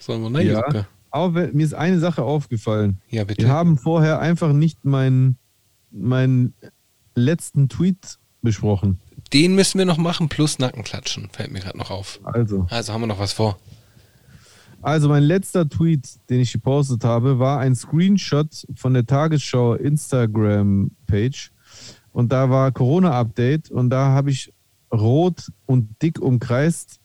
Sollen 0.00 0.22
wir, 0.22 0.30
ne? 0.30 0.42
Ja. 0.42 0.66
Jucke. 0.66 0.88
Aber 1.10 1.48
mir 1.52 1.64
ist 1.64 1.74
eine 1.74 1.98
Sache 1.98 2.22
aufgefallen. 2.22 3.00
Ja, 3.08 3.24
bitte. 3.24 3.42
Wir 3.44 3.52
haben 3.52 3.78
vorher 3.78 4.20
einfach 4.20 4.52
nicht 4.52 4.84
meinen 4.84 5.36
meinen 5.90 6.54
letzten 7.14 7.68
Tweet 7.68 8.18
besprochen. 8.42 9.00
Den 9.32 9.54
müssen 9.54 9.78
wir 9.78 9.84
noch 9.86 9.98
machen, 9.98 10.28
plus 10.28 10.58
Nackenklatschen. 10.58 11.28
Fällt 11.32 11.50
mir 11.52 11.60
gerade 11.60 11.78
noch 11.78 11.90
auf. 11.90 12.20
Also, 12.22 12.66
Also 12.70 12.92
haben 12.92 13.00
wir 13.02 13.06
noch 13.08 13.18
was 13.18 13.32
vor. 13.32 13.58
also 14.82 15.08
mein 15.08 15.24
letzter 15.24 15.68
Tweet, 15.68 16.08
den 16.30 16.40
ich 16.40 16.52
gepostet 16.52 17.04
habe, 17.04 17.38
war 17.38 17.58
ein 17.58 17.74
Screenshot 17.74 18.66
von 18.76 18.94
der 18.94 19.04
Tagesschau 19.06 19.74
Instagram-Page. 19.74 21.52
Und 22.12 22.32
da 22.32 22.50
war 22.50 22.72
Corona-Update 22.72 23.70
und 23.70 23.90
da 23.90 24.06
habe 24.08 24.30
ich 24.30 24.52
rot 24.92 25.50
und 25.66 26.00
dick 26.02 26.20
umkreist. 26.20 26.99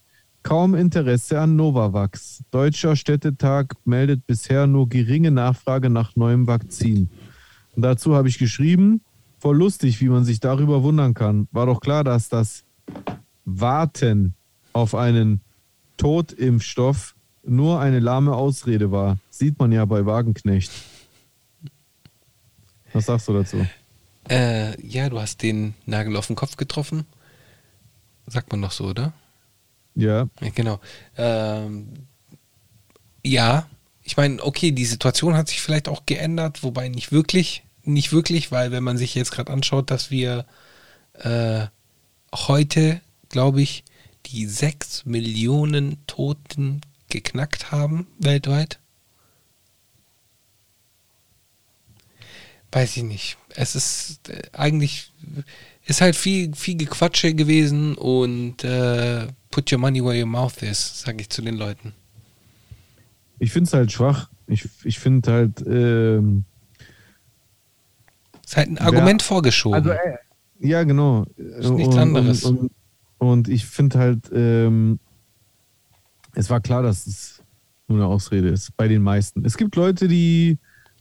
Kaum 0.45 0.75
Interesse 0.75 1.41
an 1.41 1.55
Novavax. 1.55 2.43
Deutscher 2.51 2.95
Städtetag 2.95 3.73
meldet 3.83 4.27
bisher 4.27 4.67
nur 4.67 4.87
geringe 4.87 5.31
Nachfrage 5.31 5.89
nach 5.89 6.15
neuem 6.15 6.45
Vakzin. 6.45 7.09
Und 7.75 7.81
dazu 7.81 8.13
habe 8.13 8.27
ich 8.29 8.37
geschrieben, 8.37 9.01
voll 9.39 9.57
lustig, 9.57 10.01
wie 10.01 10.07
man 10.07 10.23
sich 10.23 10.39
darüber 10.39 10.83
wundern 10.83 11.15
kann. 11.15 11.47
War 11.51 11.65
doch 11.65 11.81
klar, 11.81 12.03
dass 12.03 12.29
das 12.29 12.63
Warten 13.45 14.35
auf 14.71 14.93
einen 14.93 15.41
Totimpfstoff 15.97 17.15
nur 17.43 17.79
eine 17.79 17.97
lahme 17.99 18.35
Ausrede 18.35 18.91
war. 18.91 19.17
Sieht 19.31 19.57
man 19.57 19.71
ja 19.71 19.83
bei 19.85 20.05
Wagenknecht. 20.05 20.71
Was 22.93 23.07
sagst 23.07 23.27
du 23.27 23.33
dazu? 23.33 23.65
Äh, 24.29 24.79
ja, 24.79 25.09
du 25.09 25.19
hast 25.19 25.41
den 25.41 25.73
Nagel 25.87 26.15
auf 26.15 26.27
den 26.27 26.35
Kopf 26.35 26.55
getroffen. 26.55 27.07
Sagt 28.27 28.51
man 28.51 28.59
noch 28.59 28.71
so, 28.71 28.85
oder? 28.85 29.11
Ja, 29.95 30.27
genau. 30.53 30.79
Ähm, 31.17 32.07
ja, 33.23 33.67
ich 34.03 34.17
meine, 34.17 34.43
okay, 34.43 34.71
die 34.71 34.85
Situation 34.85 35.35
hat 35.35 35.47
sich 35.47 35.61
vielleicht 35.61 35.87
auch 35.87 36.05
geändert, 36.05 36.63
wobei 36.63 36.89
nicht 36.89 37.11
wirklich, 37.11 37.63
nicht 37.83 38.11
wirklich, 38.11 38.51
weil 38.51 38.71
wenn 38.71 38.83
man 38.83 38.97
sich 38.97 39.15
jetzt 39.15 39.31
gerade 39.31 39.51
anschaut, 39.51 39.89
dass 39.89 40.11
wir 40.11 40.45
äh, 41.13 41.65
heute, 42.33 43.01
glaube 43.29 43.61
ich, 43.61 43.83
die 44.27 44.45
6 44.45 45.05
Millionen 45.05 46.05
Toten 46.07 46.81
geknackt 47.09 47.71
haben 47.71 48.07
weltweit. 48.19 48.79
Weiß 52.71 52.97
ich 52.97 53.03
nicht. 53.03 53.37
Es 53.49 53.75
ist 53.75 54.27
äh, 54.29 54.41
eigentlich 54.51 55.11
ist 55.85 56.01
halt 56.01 56.15
viel, 56.15 56.53
viel 56.55 56.75
Gequatsche 56.77 57.33
gewesen 57.33 57.95
und 57.95 58.63
äh, 58.63 59.27
put 59.51 59.71
your 59.71 59.79
money 59.79 60.03
where 60.03 60.19
your 60.19 60.25
mouth 60.27 60.61
is, 60.63 61.01
sage 61.01 61.21
ich 61.21 61.29
zu 61.29 61.41
den 61.41 61.55
Leuten. 61.55 61.93
ich 63.39 63.51
finde 63.51 63.67
es 63.67 63.73
halt 63.73 63.91
schwach. 63.91 64.29
Ich, 64.47 64.67
ich 64.83 64.99
finde 64.99 65.31
halt, 65.31 65.63
ähm, 65.67 66.45
Ist 68.45 68.57
halt 68.57 68.69
ein 68.69 68.77
Argument 68.77 69.21
Ja, 69.21 69.27
vorgeschoben. 69.27 69.75
also, 69.75 69.89
äh, 69.91 70.17
ja, 70.59 70.83
genau. 70.83 71.25
Ist 71.35 71.69
nichts 71.71 71.95
anderes. 71.97 72.43
Und, 72.43 72.59
und, 72.59 72.71
und 73.17 73.47
ich 73.47 73.65
finde 73.65 73.99
halt, 73.99 74.29
ähm, 74.33 74.99
es 76.33 76.49
war 76.49 76.61
klar, 76.61 76.83
dass 76.83 77.07
es 77.07 77.41
nur 77.87 77.99
eine 77.99 78.07
Ausrede 78.07 78.49
ist, 78.49 78.75
bei 78.77 78.87
den 78.87 79.01
meisten. 79.01 79.45
Es 79.45 79.57
gibt 79.57 79.75
Leute, 79.75 80.07
die, 80.07 80.57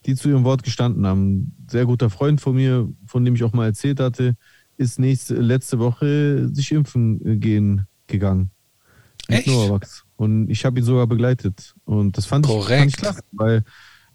die 0.07 0.15
zu 0.15 0.29
ihrem 0.29 0.45
Wort 0.45 0.63
gestanden 0.63 1.07
haben. 1.07 1.27
Ein 1.27 1.57
sehr 1.71 1.87
guter 1.87 2.11
Freund 2.11 2.41
von 2.41 2.55
mir, 2.55 2.89
von 3.07 3.25
dem 3.25 3.35
ich 3.35 3.43
auch 3.45 3.53
mal 3.53 3.67
erzählt 3.67 4.01
hatte, 4.01 4.37
ist 4.77 4.99
nächste, 4.99 5.35
letzte 5.35 5.79
Woche 5.79 6.49
sich 6.53 6.73
impfen 6.73 7.41
gehen 7.41 7.87
gegangen. 8.07 8.51
Mit 9.29 9.41
Echt? 9.41 9.49
Novavax. 9.49 10.05
Und 10.17 10.51
ich 10.51 10.65
habe 10.65 10.79
ihn 10.79 10.85
sogar 10.85 11.07
begleitet. 11.07 11.75
Und 11.85 12.17
das 12.17 12.27
fand 12.27 12.47
ich, 12.47 12.53
Korrekt. 12.53 12.79
fand 12.79 12.91
ich 12.91 12.97
klasse, 12.97 13.23
weil 13.33 13.65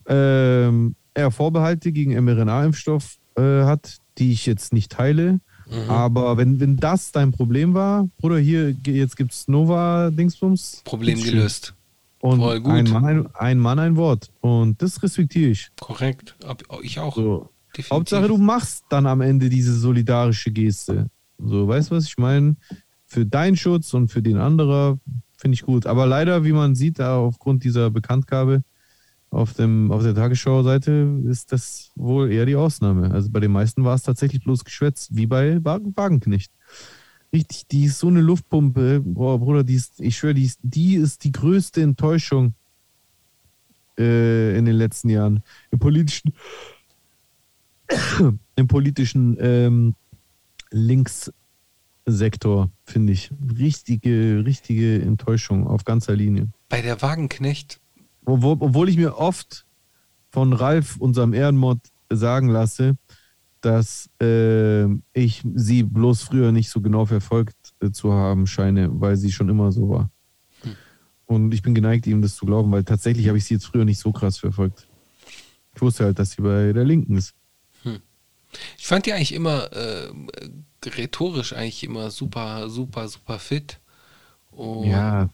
ähm, 0.08 0.96
er 1.14 1.32
Vorbehalte 1.32 1.92
gegen 1.92 2.14
mRNA-Impfstoff 2.24 3.18
äh, 3.36 3.64
hat, 3.64 3.98
die 4.18 4.32
ich 4.32 4.46
jetzt 4.46 4.74
nicht 4.74 4.92
teile. 4.92 5.40
Mhm. 5.70 5.90
Aber 5.90 6.38
wenn, 6.38 6.60
wenn 6.60 6.78
das 6.78 7.12
dein 7.12 7.32
Problem 7.32 7.74
war, 7.74 8.08
Bruder, 8.18 8.38
hier, 8.38 8.72
jetzt 8.86 9.18
gibt's 9.18 9.48
Nova-Dingsbums. 9.48 10.82
Problem 10.84 11.22
gelöst. 11.22 11.76
Und 12.22 12.40
Voll 12.40 12.60
gut. 12.60 12.74
Ein, 12.74 12.90
Mann, 12.90 13.06
ein, 13.06 13.36
ein 13.36 13.60
Mann, 13.60 13.80
ein 13.80 13.96
Wort. 13.96 14.30
Und 14.42 14.82
das 14.82 15.02
respektiere 15.02 15.52
ich. 15.52 15.70
Korrekt. 15.80 16.36
Ich 16.82 17.00
auch. 17.00 17.16
So. 17.16 17.50
Definitiv. 17.80 17.92
Hauptsache, 17.92 18.28
du 18.28 18.38
machst 18.38 18.86
dann 18.90 19.06
am 19.06 19.22
Ende 19.22 19.50
diese 19.50 19.74
solidarische 19.74 20.52
Geste. 20.52 21.10
So, 21.38 21.68
weißt 21.68 21.92
du, 21.92 21.96
was 21.96 22.06
ich 22.06 22.18
meine? 22.18 22.56
Für 23.06 23.26
deinen 23.26 23.56
Schutz 23.56 23.94
und 23.94 24.10
für 24.10 24.22
den 24.22 24.38
anderen 24.38 25.00
finde 25.38 25.56
ich 25.56 25.62
gut. 25.62 25.86
Aber 25.86 26.06
leider, 26.06 26.44
wie 26.44 26.52
man 26.52 26.76
sieht, 26.76 27.00
aufgrund 27.00 27.64
dieser 27.64 27.90
Bekanntgabe 27.90 28.64
auf, 29.30 29.54
dem, 29.54 29.92
auf 29.92 30.04
der 30.04 30.14
Tagesschau-Seite 30.14 31.22
ist 31.26 31.52
das 31.52 31.92
wohl 31.96 32.32
eher 32.32 32.46
die 32.46 32.56
Ausnahme. 32.56 33.12
Also 33.12 33.30
bei 33.32 33.40
den 33.40 33.52
meisten 33.52 33.86
war 33.86 33.96
es 33.96 34.04
tatsächlich 34.04 34.44
bloß 34.44 34.66
Geschwätz, 34.66 35.08
wie 35.12 35.28
bei 35.28 35.64
Wagen, 35.64 35.96
Wagenknecht. 35.96 36.52
Richtig, 37.32 37.68
die 37.68 37.86
ist 37.86 38.00
so 38.00 38.08
eine 38.08 38.22
Luftpumpe. 38.22 39.02
Boah, 39.06 39.40
Bruder, 39.40 39.64
die 39.64 39.76
ist, 39.76 40.02
ich 40.02 40.18
schwöre, 40.18 40.34
die 40.34 40.46
ist, 40.46 40.60
die 40.64 40.96
ist 40.96 41.24
die 41.24 41.32
größte 41.32 41.82
Enttäuschung 41.82 42.56
äh, 43.98 44.58
in 44.58 44.66
den 44.66 44.76
letzten 44.76 45.10
Jahren. 45.10 45.44
Im 45.72 45.80
politischen 45.80 46.34
im 48.56 48.68
politischen 48.68 49.38
ähm, 49.40 49.96
Linkssektor, 50.72 52.70
finde 52.84 53.14
ich. 53.14 53.32
Richtige, 53.58 54.44
richtige 54.46 55.02
Enttäuschung 55.02 55.68
auf 55.68 55.84
ganzer 55.86 56.16
Linie. 56.16 56.50
Bei 56.70 56.82
der 56.82 57.02
Wagenknecht, 57.02 57.80
Obwohl, 58.26 58.58
obwohl 58.60 58.90
ich 58.90 58.98
mir 58.98 59.18
oft 59.18 59.66
von 60.32 60.54
Ralf, 60.54 60.98
unserem 60.98 61.34
Ehrenmod, 61.34 61.80
sagen 62.12 62.50
lasse, 62.50 62.98
dass 63.62 64.10
äh, 64.22 64.86
ich 65.14 65.44
sie 65.56 65.84
bloß 65.84 66.24
früher 66.24 66.52
nicht 66.52 66.70
so 66.70 66.82
genau 66.82 67.06
verfolgt 67.06 67.74
äh, 67.82 67.92
zu 67.92 68.14
haben 68.14 68.48
scheine, 68.48 68.90
weil 69.02 69.18
sie 69.18 69.32
schon 69.32 69.50
immer 69.50 69.72
so 69.72 69.90
war. 69.90 70.10
Und 71.26 71.54
ich 71.54 71.62
bin 71.62 71.76
geneigt, 71.76 72.08
ihm 72.08 72.22
das 72.22 72.36
zu 72.36 72.46
glauben, 72.46 72.72
weil 72.72 72.84
tatsächlich 72.84 73.28
habe 73.28 73.38
ich 73.38 73.46
sie 73.46 73.56
jetzt 73.56 73.68
früher 73.68 73.86
nicht 73.86 74.00
so 74.00 74.12
krass 74.12 74.40
verfolgt. 74.40 74.88
Ich 75.76 75.82
wusste 75.82 76.06
halt, 76.06 76.18
dass 76.18 76.32
sie 76.32 76.42
bei 76.42 76.74
der 76.74 76.84
Linken 76.86 77.18
ist. 77.18 77.36
Ich 78.78 78.88
fand 78.88 79.06
die 79.06 79.14
eigentlich 79.14 79.34
immer 79.34 79.72
äh, 79.74 80.10
rhetorisch 80.86 81.54
eigentlich 81.54 81.84
immer 81.84 82.10
super, 82.12 82.70
super, 82.70 83.08
super 83.08 83.40
fit. 83.40 83.80
Und 84.52 84.90
Ja, 84.90 85.30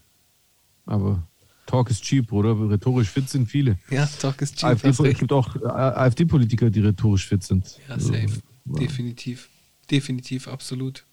aber 0.84 1.22
Talk 1.66 1.90
is 1.90 2.00
cheap, 2.00 2.30
oder? 2.32 2.50
Rhetorisch 2.70 3.08
fit 3.08 3.28
sind 3.28 3.46
viele. 3.48 3.78
ja 3.90 4.06
Talk 4.06 4.40
ist 4.42 4.56
cheap. 4.56 4.64
AfD, 4.70 4.88
hast 4.88 5.00
es 5.00 5.18
gibt 5.18 5.32
auch 5.32 5.56
äh, 5.56 5.66
AfD-Politiker, 5.66 6.70
die 6.70 6.80
rhetorisch 6.80 7.26
fit 7.26 7.42
sind. 7.42 7.78
Ja, 7.88 7.94
Also, 7.94 8.12
safe. 8.12 8.42
ja. 8.66 8.78
Definitiv. 8.78 9.48
Definitiv, 9.90 10.48
absolut. 10.48 11.04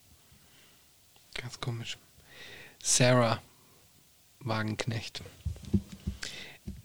Ganz 1.34 1.60
komisch. 1.60 1.96
Sarah 2.82 3.40
Wagenknecht. 4.40 5.22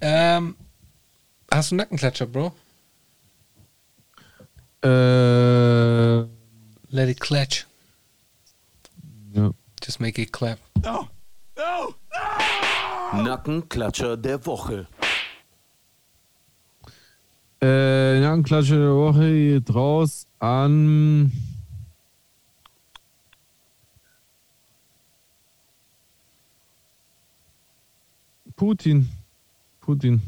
Ähm, 0.02 0.56
hast 1.52 1.72
du 1.72 1.76
einen 1.76 1.78
Nackenklatscher, 1.80 2.26
Bro? 2.26 2.56
Äh, 4.82 6.20
Let 6.92 7.10
it 7.10 7.20
clutch. 7.20 7.66
ja. 9.34 9.52
Just 9.84 10.00
make 10.00 10.22
it 10.22 10.32
clap. 10.32 10.60
Nackenklatscher 13.14 14.18
der 14.18 14.46
Woche. 14.46 14.88
Äh, 17.62 18.20
Nackenklatsche 18.22 18.76
der 18.78 18.96
Woche 18.96 19.32
geht 19.32 19.74
raus 19.74 20.26
an. 20.40 21.32
Putin. 28.56 29.08
Putin. 29.82 30.22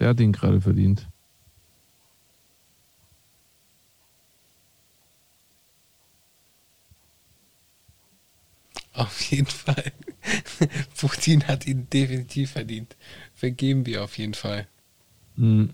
Der 0.00 0.08
hat 0.08 0.20
ihn 0.20 0.32
gerade 0.32 0.62
verdient. 0.62 1.06
Auf 8.94 9.20
jeden 9.30 9.46
Fall. 9.46 9.92
Putin 10.98 11.46
hat 11.46 11.66
ihn 11.66 11.88
definitiv 11.90 12.52
verdient. 12.52 12.96
Vergeben 13.34 13.86
wir 13.86 14.02
auf 14.02 14.16
jeden 14.18 14.34
Fall. 14.34 14.66
Hm. 15.36 15.70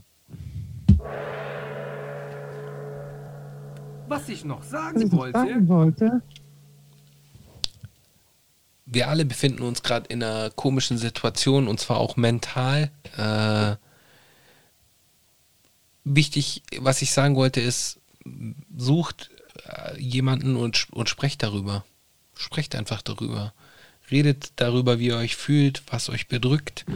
Was 4.08 4.28
ich 4.28 4.44
noch 4.44 4.62
sagen 4.62 5.10
wollte, 5.12 5.68
wollte. 5.68 6.22
wir 8.86 9.08
alle 9.08 9.24
befinden 9.24 9.62
uns 9.62 9.82
gerade 9.82 10.06
in 10.08 10.22
einer 10.22 10.50
komischen 10.50 10.98
Situation 10.98 11.66
und 11.68 11.80
zwar 11.80 11.98
auch 11.98 12.16
mental. 12.16 12.90
Äh, 13.16 13.76
wichtig, 16.06 16.62
was 16.78 17.02
ich 17.02 17.10
sagen 17.10 17.36
wollte, 17.36 17.60
ist, 17.60 17.98
sucht 18.76 19.30
äh, 19.68 20.00
jemanden 20.00 20.56
und, 20.56 20.88
und 20.92 21.08
sprecht 21.08 21.42
darüber. 21.42 21.84
Sprecht 22.34 22.74
einfach 22.74 23.02
darüber. 23.02 23.52
Redet 24.10 24.52
darüber, 24.56 24.98
wie 24.98 25.08
ihr 25.08 25.16
euch 25.16 25.36
fühlt, 25.36 25.82
was 25.88 26.08
euch 26.08 26.28
bedrückt 26.28 26.86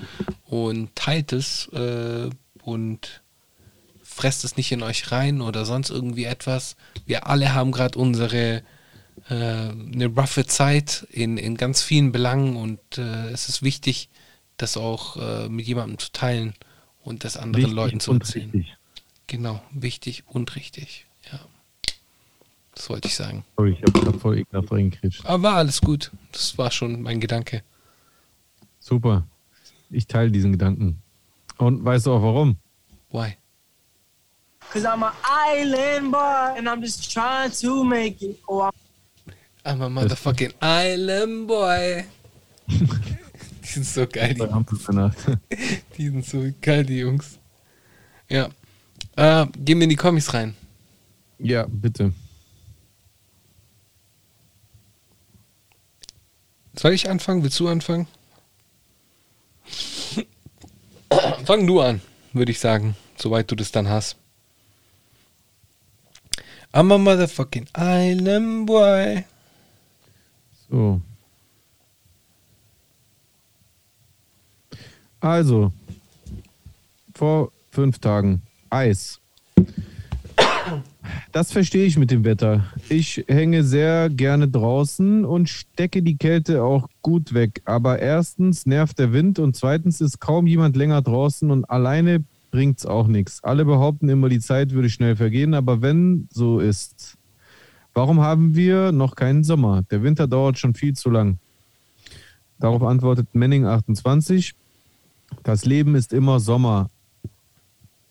und 0.45 0.95
teilt 0.95 1.33
es 1.33 1.67
äh, 1.73 2.31
und 2.63 3.23
fresst 4.03 4.45
es 4.45 4.57
nicht 4.57 4.71
in 4.71 4.83
euch 4.83 5.11
rein 5.11 5.41
oder 5.41 5.65
sonst 5.65 5.91
irgendwie 5.91 6.25
etwas. 6.25 6.77
Wir 7.07 7.27
alle 7.27 7.53
haben 7.53 7.73
gerade 7.73 7.99
unsere 7.99 8.63
äh, 9.29 9.35
eine 9.35 10.07
roughe 10.07 10.47
Zeit 10.47 11.07
in, 11.11 11.37
in 11.37 11.57
ganz 11.57 11.83
vielen 11.83 12.13
Belangen 12.13 12.55
und 12.55 12.81
äh, 12.99 13.31
es 13.31 13.49
ist 13.49 13.63
wichtig, 13.63 14.09
das 14.57 14.77
auch 14.77 15.17
äh, 15.17 15.49
mit 15.49 15.67
jemandem 15.67 15.99
zu 15.99 16.13
teilen 16.13 16.55
und 17.03 17.25
das 17.25 17.37
anderen 17.37 17.65
Wichtig 17.65 17.75
Leuten 17.75 18.01
zu 18.01 18.13
erzählen. 18.13 18.51
richtig. 18.51 18.80
Genau, 19.31 19.63
wichtig 19.71 20.25
und 20.27 20.57
richtig. 20.57 21.07
Ja. 21.31 21.39
Das 22.75 22.91
wollte 22.91 23.07
ich 23.07 23.15
sagen. 23.15 23.45
Sorry, 23.57 23.79
ich 23.81 23.83
habe 23.85 24.19
voll 24.19 24.39
ekelhaft 24.39 24.73
reingekritscht. 24.73 25.25
Aber 25.25 25.43
war 25.45 25.55
alles 25.55 25.81
gut. 25.81 26.11
Das 26.33 26.59
war 26.59 26.73
schon 26.73 27.01
mein 27.01 27.21
Gedanke. 27.21 27.63
Super. 28.81 29.25
Ich 29.89 30.09
teile 30.09 30.33
diesen 30.33 30.51
Gedanken. 30.51 31.01
Und 31.59 31.85
weißt 31.85 32.07
du 32.07 32.13
auch 32.13 32.23
warum? 32.23 32.57
Why? 33.13 33.37
Cause 34.73 34.85
I'm 34.85 35.05
an 35.05 35.13
island 35.55 36.11
boy 36.11 36.59
and 36.59 36.67
I'm 36.67 36.81
just 36.81 37.13
trying 37.13 37.53
to 37.53 37.85
make 37.85 38.25
it. 38.25 38.37
Oh, 38.49 38.63
I'm 38.63 38.73
I'm 39.65 39.83
a 39.83 39.89
motherfucking 39.89 40.55
Island 40.61 41.47
Boy. 41.47 42.05
die 42.67 43.69
sind 43.69 43.87
so 43.87 44.07
geil, 44.09 44.35
die. 44.35 45.39
Die 45.97 46.09
sind 46.09 46.27
so 46.27 46.51
geil, 46.61 46.85
die 46.85 46.99
Jungs. 46.99 47.39
Ja. 48.29 48.49
Äh, 49.21 49.47
gehen 49.59 49.79
wir 49.79 49.85
in 49.85 49.91
die 49.91 49.97
Comics 49.97 50.33
rein. 50.33 50.57
ja, 51.39 51.67
bitte. 51.69 52.15
Soll 56.75 56.95
ich 56.95 57.11
anfangen? 57.11 57.43
Willst 57.43 57.61
du 57.61 57.69
anfangen? 57.69 58.07
Fang 61.45 61.67
du 61.67 61.83
an, 61.83 62.01
würde 62.33 62.51
ich 62.51 62.61
sagen, 62.61 62.97
soweit 63.19 63.51
du 63.51 63.57
das 63.57 63.71
dann 63.71 63.91
hast. 63.91 64.17
I'm 66.73 66.91
a 66.91 66.97
motherfucking 66.97 67.69
island 67.77 68.65
boy. 68.65 69.25
So. 70.71 71.03
Also, 75.21 75.73
vor 77.15 77.53
fünf 77.71 77.99
Tagen 77.99 78.41
Eis. 78.71 79.21
Das 81.33 81.53
verstehe 81.53 81.85
ich 81.85 81.99
mit 81.99 82.11
dem 82.11 82.25
Wetter. 82.25 82.65
Ich 82.89 83.25
hänge 83.29 83.65
sehr 83.65 84.11
gerne 84.11 84.49
draußen 84.49 85.25
und 85.25 85.49
stecke 85.49 86.03
die 86.03 86.17
Kälte 86.17 86.63
auch 86.63 86.89
gut 87.03 87.35
weg. 87.35 87.63
Aber 87.65 87.99
erstens 87.99 88.67
nervt 88.67 88.99
der 88.99 89.13
Wind 89.13 89.39
und 89.39 89.57
zweitens 89.57 90.01
ist 90.01 90.21
kaum 90.21 90.47
jemand 90.47 90.77
länger 90.77 91.03
draußen 91.03 91.51
und 91.51 91.69
alleine 91.71 92.25
bringt's 92.51 92.87
auch 92.87 93.07
nichts. 93.07 93.43
Alle 93.45 93.65
behaupten 93.65 94.09
immer, 94.09 94.29
die 94.29 94.41
Zeit 94.41 94.73
würde 94.73 94.91
schnell 94.91 95.17
vergehen, 95.17 95.55
aber 95.55 95.83
wenn 95.83 96.29
so 96.33 96.59
ist, 96.59 97.17
warum 97.95 98.21
haben 98.21 98.55
wir 98.55 98.93
noch 98.93 99.15
keinen 99.15 99.45
Sommer? 99.45 99.83
Der 99.91 100.03
Winter 100.03 100.27
dauert 100.27 100.59
schon 100.59 100.75
viel 100.75 100.95
zu 100.95 101.11
lang. 101.11 101.39
Darauf 102.59 102.83
antwortet 102.83 103.29
Manning 103.33 103.67
28. 103.67 104.55
Das 105.45 105.65
Leben 105.65 105.95
ist 105.95 106.13
immer 106.13 106.41
Sommer. 106.41 106.91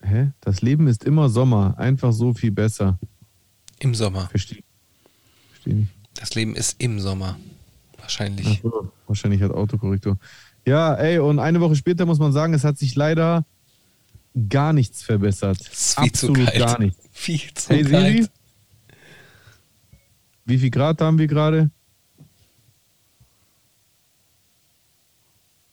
Hä? 0.02 0.32
Das 0.42 0.62
Leben 0.62 0.88
ist 0.88 1.04
immer 1.04 1.30
Sommer. 1.30 1.78
Einfach 1.78 2.14
so 2.14 2.34
viel 2.34 2.52
besser. 2.52 2.98
Im 3.80 3.94
Sommer. 3.96 4.28
Verstehe. 4.30 4.64
Verstehe 5.52 5.76
nicht. 5.76 5.92
Das 6.16 6.36
Leben 6.36 6.56
ist 6.56 6.82
im 6.82 7.00
Sommer. 7.00 7.38
Wahrscheinlich. 7.98 8.60
So, 8.64 8.92
wahrscheinlich 9.08 9.42
hat 9.42 9.52
Autokorrektur. 9.52 10.18
Ja, 10.66 10.96
ey, 10.96 11.20
und 11.20 11.40
eine 11.40 11.60
Woche 11.62 11.76
später 11.76 12.06
muss 12.06 12.20
man 12.20 12.32
sagen, 12.34 12.54
es 12.54 12.64
hat 12.64 12.78
sich 12.78 12.96
leider 12.96 13.46
gar 14.50 14.74
nichts 14.74 15.02
verbessert. 15.04 15.60
Es 15.62 15.68
ist 15.68 16.00
viel 16.00 16.10
Absolut 16.10 16.38
zu 16.38 16.46
kalt. 16.46 16.58
gar 16.60 16.80
nichts. 16.80 17.08
Viel 17.12 17.54
zu 17.54 17.70
Hey 17.70 17.84
Siri, 17.84 18.20
kalt. 18.20 18.32
wie 20.46 20.58
viel 20.58 20.70
Grad 20.70 21.02
haben 21.02 21.18
wir 21.18 21.28
gerade? 21.28 21.70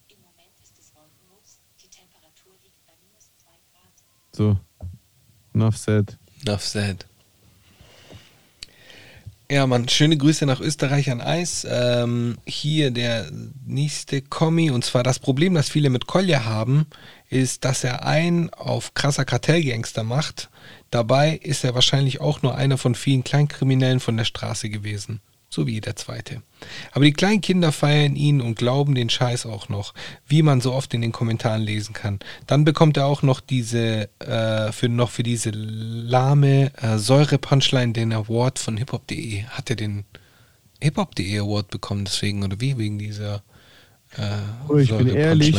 Im 0.08 0.20
Moment 0.20 0.54
ist 0.62 0.78
es 0.78 0.94
wolkenlos. 0.94 1.60
Die 1.82 1.88
Temperatur 1.88 2.52
liegt 2.62 2.84
bei 2.86 2.94
minus 3.02 3.30
2 3.42 3.50
Grad. 3.72 3.92
So, 4.36 4.58
enough 5.54 5.78
said. 5.78 6.18
Enough 6.44 6.60
said. 6.60 7.06
Ja, 9.50 9.66
Mann, 9.66 9.88
schöne 9.88 10.18
Grüße 10.18 10.44
nach 10.44 10.60
Österreich 10.60 11.10
an 11.10 11.22
Eis. 11.22 11.66
Ähm, 11.70 12.36
hier 12.44 12.90
der 12.90 13.30
nächste 13.64 14.20
Kommi. 14.20 14.70
Und 14.70 14.84
zwar 14.84 15.02
das 15.02 15.20
Problem, 15.20 15.54
das 15.54 15.70
viele 15.70 15.88
mit 15.88 16.06
Kolja 16.06 16.44
haben, 16.44 16.86
ist, 17.30 17.64
dass 17.64 17.82
er 17.82 18.04
einen 18.04 18.50
auf 18.50 18.92
krasser 18.92 19.24
Kartellgangster 19.24 20.02
macht. 20.02 20.50
Dabei 20.90 21.36
ist 21.36 21.64
er 21.64 21.74
wahrscheinlich 21.74 22.20
auch 22.20 22.42
nur 22.42 22.56
einer 22.56 22.76
von 22.76 22.94
vielen 22.94 23.24
Kleinkriminellen 23.24 24.00
von 24.00 24.18
der 24.18 24.24
Straße 24.24 24.68
gewesen. 24.68 25.20
So 25.48 25.66
wie 25.66 25.74
jeder 25.74 25.94
zweite. 25.94 26.42
Aber 26.92 27.04
die 27.04 27.12
kleinen 27.12 27.40
Kinder 27.40 27.70
feiern 27.70 28.16
ihn 28.16 28.40
und 28.40 28.56
glauben 28.56 28.94
den 28.94 29.08
Scheiß 29.08 29.46
auch 29.46 29.68
noch, 29.68 29.94
wie 30.26 30.42
man 30.42 30.60
so 30.60 30.72
oft 30.72 30.92
in 30.92 31.00
den 31.00 31.12
Kommentaren 31.12 31.62
lesen 31.62 31.92
kann. 31.92 32.18
Dann 32.46 32.64
bekommt 32.64 32.96
er 32.96 33.06
auch 33.06 33.22
noch 33.22 33.40
diese, 33.40 34.10
äh, 34.18 34.72
für, 34.72 34.88
noch 34.88 35.10
für 35.10 35.22
diese 35.22 35.50
lahme 35.50 36.72
äh, 36.82 36.98
Säure-Punchline 36.98 37.92
den 37.92 38.12
Award 38.12 38.58
von 38.58 38.76
hiphop.de. 38.76 39.44
Hat 39.44 39.70
er 39.70 39.76
den 39.76 40.04
hiphop.de 40.82 41.38
Award 41.38 41.70
bekommen 41.70 42.04
deswegen 42.04 42.42
oder 42.42 42.60
wie? 42.60 42.76
Wegen 42.76 42.98
dieser 42.98 43.42
äh, 44.16 44.68
Oh, 44.68 44.76
ich 44.76 44.90
bin 44.90 45.08
ehrlich? 45.08 45.56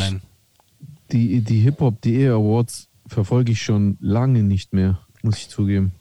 Die, 1.11 1.41
die 1.41 1.59
Hip-Hop.de 1.59 2.27
Awards 2.27 2.89
verfolge 3.07 3.53
ich 3.53 3.61
schon 3.61 3.97
lange 4.01 4.43
nicht 4.43 4.73
mehr, 4.73 4.99
muss 5.21 5.37
ich 5.37 5.47
zugeben. 5.47 5.93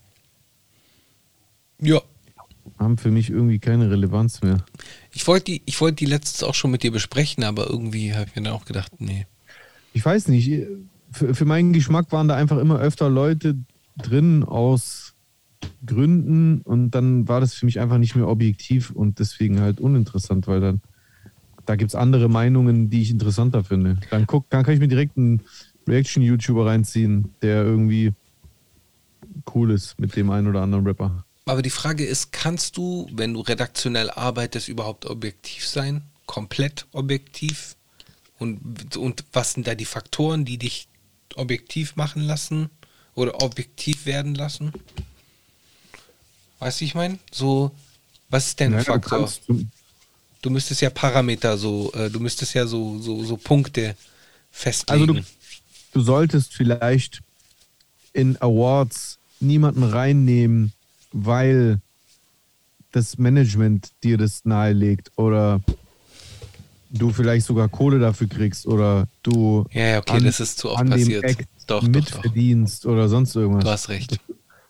Ja, 1.81 2.01
Haben 2.78 2.98
für 2.98 3.11
mich 3.11 3.31
irgendwie 3.31 3.59
keine 3.59 3.90
Relevanz 3.90 4.43
mehr. 4.43 4.65
ich 5.12 5.27
wollte 5.27 5.47
die, 5.47 5.62
ich 5.65 5.81
wollte 5.81 5.97
die 5.97 6.07
letztens 6.07 6.43
auch 6.43 6.55
schon 6.55 6.70
mit 6.70 6.82
dir 6.82 6.93
besprechen, 6.93 7.43
aber 7.44 7.70
irgendwie 7.70 8.12
habe 8.12 8.27
ich 8.28 8.36
mir 8.36 8.43
dann 8.43 8.53
auch 8.53 8.65
gedacht, 8.66 8.93
nee. 8.98 9.27
Ich 9.94 10.05
weiß 10.05 10.28
nicht, 10.28 10.66
für, 11.11 11.35
für 11.35 11.44
meinen 11.47 11.73
Geschmack 11.73 12.12
waren 12.12 12.28
da 12.28 12.36
einfach 12.36 12.59
immer 12.59 12.78
öfter 12.78 13.09
Leute 13.09 13.57
drin 13.97 14.44
aus 14.44 15.15
Gründen 15.86 16.61
und 16.62 16.90
dann 16.90 17.28
war 17.28 17.40
das 17.40 17.55
für 17.55 17.65
mich 17.65 17.81
einfach 17.81 17.98
nicht 17.98 18.15
mehr 18.15 18.28
objektiv 18.28 18.90
und 18.90 19.19
deswegen 19.19 19.61
halt 19.61 19.81
uninteressant, 19.81 20.47
weil 20.47 20.61
dann 20.61 20.81
da 21.66 21.74
gibt 21.77 21.90
es 21.90 21.94
andere 21.94 22.28
Meinungen, 22.28 22.90
die 22.90 23.03
ich 23.03 23.11
interessanter 23.11 23.65
finde. 23.65 23.98
Dann, 24.11 24.27
guck, 24.27 24.48
dann 24.51 24.65
kann 24.65 24.74
ich 24.74 24.81
mir 24.81 24.89
direkt 24.89 25.16
einen 25.16 25.43
Reaction-YouTuber 25.89 26.66
reinziehen, 26.66 27.31
der 27.43 27.65
irgendwie 27.65 28.12
cool 29.55 29.73
ist 29.73 29.98
mit 30.01 30.16
dem 30.16 30.31
einen 30.31 30.47
oder 30.47 30.62
anderen 30.62 30.86
Rapper. 30.86 31.26
Aber 31.48 31.62
die 31.62 31.70
Frage 31.70 32.05
ist, 32.05 32.32
kannst 32.32 32.77
du, 32.77 33.09
wenn 33.12 33.32
du 33.32 33.40
redaktionell 33.40 34.10
arbeitest, 34.10 34.68
überhaupt 34.68 35.06
objektiv 35.06 35.66
sein? 35.66 36.02
Komplett 36.27 36.86
objektiv? 36.93 37.77
Und, 38.39 38.97
und 38.97 39.24
was 39.32 39.52
sind 39.52 39.66
da 39.68 39.77
die 39.77 39.85
Faktoren, 39.85 40.44
die 40.44 40.59
dich 40.59 40.89
objektiv 41.36 41.94
machen 41.94 42.23
lassen 42.23 42.68
oder 43.14 43.40
objektiv 43.43 44.06
werden 44.06 44.35
lassen? 44.35 44.73
Weißt 46.59 46.81
du, 46.81 46.85
ich 46.85 46.97
meine? 46.97 47.18
So, 47.31 47.70
was 48.28 48.48
ist 48.48 48.60
denn 48.60 48.74
ein 48.74 48.85
Faktor? 48.85 49.32
du- 49.47 49.64
Du 50.43 50.51
müsstest 50.51 50.81
ja 50.81 50.90
Parameter 50.90 51.59
so, 51.59 51.93
äh, 51.94 52.09
du 52.09 52.20
müsstest 52.20 52.55
ja 52.55 52.66
so, 52.68 53.01
so, 53.01 53.24
so 53.24 53.36
Punkte 53.36 53.97
festlegen. 54.52 55.01
Also 55.10 55.12
du, 55.14 55.24
du 55.93 56.01
solltest 56.02 56.55
vielleicht 56.55 57.20
in 58.12 58.36
Awards 58.40 59.18
niemanden 59.40 59.82
reinnehmen, 59.82 60.73
weil 61.17 61.81
das 62.93 63.19
Management 63.19 63.91
dir 64.03 64.19
das 64.19 64.45
nahelegt 64.45 65.11
oder 65.17 65.61
du 66.91 67.11
vielleicht 67.11 67.47
sogar 67.47 67.69
Kohle 67.69 67.99
dafür 67.99 68.29
kriegst 68.29 68.67
oder 68.67 69.07
du 69.23 69.67
Ja, 69.73 69.99
okay, 69.99 70.21
das 70.21 70.41
ist 70.41 70.59
zu 70.59 70.71
oft 70.71 70.81
an 70.81 70.91
passiert. 70.91 71.25
Act 71.25 71.49
Doch, 71.67 71.83
doch, 71.83 71.89
mitverdienst 71.89 72.87
oder 72.87 73.09
sonst 73.09 73.35
irgendwas. 73.35 73.65
Du 73.65 73.71
hast 73.71 73.89
recht. 73.89 74.21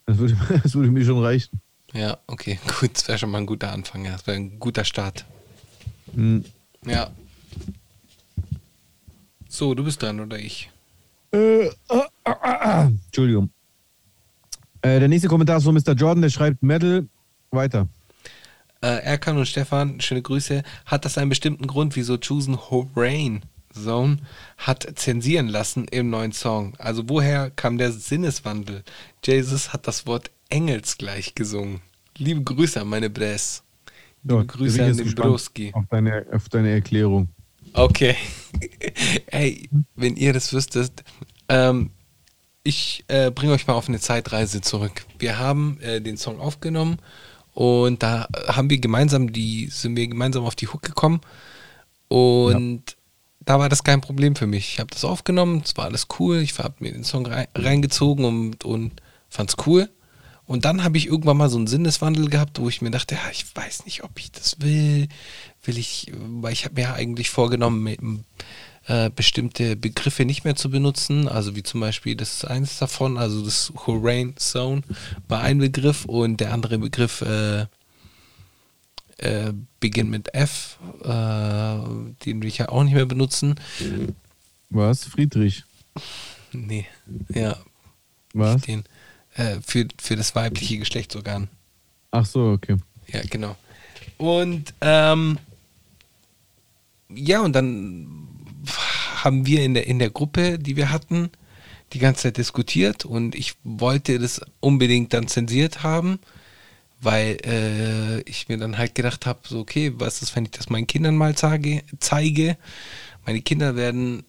Das 0.07 0.19
würde, 0.19 0.37
das 0.63 0.75
würde 0.75 0.91
mir 0.91 1.05
schon 1.05 1.23
reichen. 1.23 1.61
Ja, 1.93 2.19
okay, 2.27 2.59
gut. 2.81 2.95
Das 2.95 3.09
wäre 3.09 3.19
schon 3.19 3.31
mal 3.31 3.39
ein 3.39 3.47
guter 3.47 3.73
Anfang. 3.73 4.05
Ja. 4.05 4.13
Das 4.13 4.27
wäre 4.27 4.37
ein 4.37 4.59
guter 4.59 4.85
Start. 4.85 5.25
Hm. 6.15 6.45
Ja. 6.87 7.11
So, 9.49 9.75
du 9.75 9.85
bist 9.85 10.03
dran 10.03 10.21
oder 10.21 10.39
ich? 10.39 10.71
Äh, 11.33 11.69
ah, 11.89 12.07
ah, 12.25 12.37
ah, 12.41 12.59
ah. 12.61 12.91
Entschuldigung. 13.07 13.51
Äh, 14.87 15.01
der 15.01 15.09
nächste 15.09 15.27
Kommentar 15.27 15.57
ist 15.59 15.65
von 15.65 15.75
Mr. 15.75 15.95
Jordan, 15.95 16.23
der 16.23 16.31
schreibt 16.31 16.63
Metal. 16.63 17.09
Weiter. 17.51 17.89
Äh, 18.83 19.03
Erkan 19.03 19.37
und 19.37 19.47
Stefan, 19.47 20.01
schöne 20.01 20.23
Grüße. 20.23 20.63
Hat 20.85 21.05
das 21.05 21.19
einen 21.19 21.29
bestimmten 21.29 21.67
Grund, 21.67 21.97
wieso 21.97 22.19
Chosen 22.19 22.59
Rain 22.95 23.43
Zone 23.73 24.19
hat 24.59 24.87
zensieren 24.95 25.49
lassen 25.49 25.87
im 25.89 26.11
neuen 26.11 26.33
Song? 26.33 26.75
Also 26.79 27.09
woher 27.09 27.51
kam 27.51 27.79
der 27.79 27.91
Sinneswandel? 27.91 28.85
Jesus 29.25 29.73
hat 29.73 29.89
das 29.89 30.07
Wort 30.07 30.31
engelsgleich 30.51 31.35
gesungen. 31.35 31.81
Liebe 32.17 32.43
Grüße 32.43 32.81
an 32.81 32.89
meine 32.89 33.11
Bres. 33.11 33.65
Liebe 34.23 34.37
Ja, 34.37 34.43
Grüße 34.45 34.85
an 34.85 34.97
den 34.97 35.15
Broski. 35.15 35.73
Auf 35.73 35.87
deine, 35.91 36.27
auf 36.33 36.49
deine 36.49 36.71
Erklärung. 36.71 37.29
Okay. 37.73 38.15
Ey, 39.27 39.69
wenn 39.97 40.17
ihr 40.17 40.33
das 40.33 40.53
wüsstet, 40.53 41.03
ähm, 41.49 41.91
ich 42.67 43.05
äh, 43.09 43.31
bringe 43.31 43.53
euch 43.53 43.67
mal 43.67 43.75
auf 43.75 43.89
eine 43.89 44.01
Zeitreise 44.01 44.61
zurück. 44.61 45.07
Wir 45.19 45.39
haben 45.39 45.79
äh, 45.81 46.01
den 46.01 46.17
Song 46.17 46.41
aufgenommen 46.41 46.99
und 47.55 48.03
da 48.03 48.29
haben 48.49 48.69
wir 48.69 48.79
gemeinsam 48.79 49.33
die, 49.33 49.69
sind 49.69 49.97
wir 49.97 50.07
gemeinsam 50.09 50.45
auf 50.45 50.57
die 50.57 50.69
Hook 50.69 50.83
gekommen 50.83 51.21
und 52.09 52.83
da 53.45 53.59
war 53.61 53.69
das 53.69 53.85
kein 53.85 54.01
Problem 54.01 54.35
für 54.35 54.49
mich. 54.49 54.73
Ich 54.73 54.81
habe 54.81 54.91
das 54.91 55.05
aufgenommen, 55.05 55.63
es 55.65 55.77
war 55.77 55.85
alles 55.85 56.09
cool, 56.19 56.39
ich 56.39 56.59
habe 56.59 56.75
mir 56.81 56.93
den 56.93 57.05
Song 57.05 57.27
rein, 57.27 57.47
reingezogen 57.55 58.25
und, 58.25 58.65
und 58.65 59.01
fand's 59.29 59.55
cool. 59.67 59.89
Und 60.45 60.65
dann 60.65 60.85
habe 60.85 60.97
ich 60.97 61.07
irgendwann 61.07 61.37
mal 61.37 61.49
so 61.49 61.57
einen 61.57 61.67
Sinneswandel 61.67 62.29
gehabt, 62.29 62.61
wo 62.61 62.69
ich 62.69 62.81
mir 62.81 62.91
dachte, 62.91 63.17
ja, 63.17 63.21
ich 63.33 63.45
weiß 63.55 63.85
nicht, 63.85 64.05
ob 64.05 64.13
ich 64.17 64.31
das 64.31 64.61
will. 64.61 65.09
Will 65.65 65.79
ich, 65.79 66.13
weil 66.13 66.53
ich 66.53 66.65
habe 66.65 66.77
mir 66.77 66.83
ja 66.83 66.95
eigentlich 66.95 67.31
vorgenommen, 67.31 67.83
mit, 67.83 68.01
äh, 68.89 69.11
bestimmte 69.11 69.77
Begriffe 69.77 70.25
nicht 70.25 70.45
mehr 70.45 70.57
zu 70.57 70.71
benutzen. 70.71 71.29
Also 71.29 71.57
wie 71.57 71.63
zum 71.63 71.81
Beispiel, 71.81 72.15
das 72.15 72.35
ist 72.35 72.45
eines 72.45 72.79
davon, 72.79 73.19
also 73.19 73.45
das 73.45 73.73
Hurrain 73.87 74.37
Zone 74.37 74.83
war 75.29 75.41
ein 75.41 75.59
Begriff 75.59 76.05
und 76.05 76.39
der 76.39 76.53
andere 76.53 76.79
Begriff 76.79 77.23
äh, 77.23 77.67
äh, 79.19 79.53
beginnt 79.81 80.11
mit 80.11 80.35
F, 80.35 80.79
äh, 81.03 81.09
den 81.09 82.41
will 82.41 82.47
ich 82.47 82.59
ja 82.59 82.69
auch 82.69 82.85
nicht 82.85 82.95
mehr 82.95 83.07
benutzen. 83.07 83.57
Was? 84.71 85.05
Friedrich? 85.05 85.65
Nee, 86.53 86.87
ja, 87.29 87.57
Was? 88.35 88.63
den 88.63 88.85
äh, 89.35 89.57
für, 89.67 89.87
für 89.99 90.17
das 90.17 90.35
weibliche 90.35 90.79
Geschlechtsorgan. 90.79 91.49
Ach 92.11 92.27
so, 92.27 92.53
okay. 92.53 92.77
Ja, 93.09 93.23
genau. 93.29 93.57
Und 94.19 94.75
ähm, 94.81 95.39
ja, 97.09 97.41
und 97.41 97.53
dann 97.53 98.26
haben 99.23 99.47
wir 99.47 99.63
in 99.65 99.75
der, 99.75 99.87
in 99.87 99.99
der 99.99 100.11
Gruppe, 100.11 100.59
die 100.59 100.77
wir 100.77 100.91
hatten, 100.91 101.31
die 101.93 101.99
ganze 101.99 102.25
Zeit 102.25 102.37
diskutiert 102.37 103.05
und 103.05 103.35
ich 103.35 103.55
wollte 103.63 104.19
das 104.19 104.41
unbedingt 104.61 105.13
dann 105.13 105.29
zensiert 105.29 105.83
haben, 105.83 106.19
weil 107.01 107.39
äh, 107.45 108.21
ich 108.23 108.49
mir 108.49 108.59
dann 108.59 108.79
halt 108.79 108.95
gedacht 108.95 109.27
habe, 109.27 109.41
so 109.45 109.61
okay, 109.61 109.93
was 109.97 110.23
ist, 110.23 110.35
wenn 110.35 110.45
ich 110.45 110.51
das 110.51 110.69
meinen 110.69 110.87
Kindern 110.87 111.17
mal 111.17 111.37
zeige, 111.37 111.83
zeige? 112.01 112.57
Meine 113.25 113.43
Kinder 113.43 113.77
werden 113.77 114.25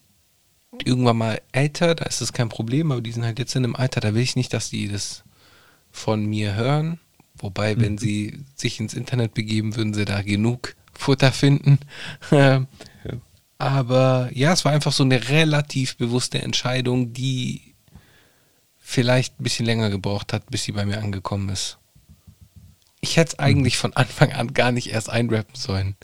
irgendwann 0.85 1.17
mal 1.17 1.41
älter, 1.51 1.95
da 1.95 2.05
ist 2.05 2.21
das 2.21 2.33
kein 2.33 2.49
Problem, 2.49 2.91
aber 2.91 3.01
die 3.01 3.11
sind 3.11 3.23
halt 3.23 3.39
jetzt 3.39 3.55
in 3.55 3.63
einem 3.63 3.75
Alter, 3.75 4.01
da 4.01 4.13
will 4.13 4.21
ich 4.21 4.35
nicht, 4.35 4.53
dass 4.53 4.69
die 4.69 4.87
das 4.87 5.23
von 5.91 6.25
mir 6.25 6.55
hören. 6.55 6.99
Wobei, 7.39 7.79
wenn 7.79 7.97
sie 7.97 8.39
sich 8.55 8.79
ins 8.79 8.93
Internet 8.93 9.33
begeben, 9.33 9.75
würden 9.75 9.93
sie 9.93 10.05
da 10.05 10.21
genug 10.21 10.75
Futter 10.93 11.31
finden. 11.31 11.79
Aber 13.57 14.29
ja, 14.33 14.53
es 14.53 14.65
war 14.65 14.71
einfach 14.71 14.91
so 14.91 15.03
eine 15.03 15.29
relativ 15.29 15.97
bewusste 15.97 16.41
Entscheidung, 16.41 17.13
die 17.13 17.73
vielleicht 18.77 19.39
ein 19.39 19.43
bisschen 19.43 19.65
länger 19.65 19.89
gebraucht 19.89 20.31
hat, 20.33 20.49
bis 20.49 20.63
sie 20.63 20.71
bei 20.71 20.85
mir 20.85 20.99
angekommen 20.99 21.49
ist. 21.49 21.77
Ich 23.01 23.17
hätte 23.17 23.33
es 23.33 23.39
eigentlich 23.39 23.77
von 23.77 23.93
Anfang 23.95 24.31
an 24.33 24.53
gar 24.53 24.71
nicht 24.71 24.87
erst 24.91 25.09
einrappen 25.09 25.55
sollen. 25.55 25.95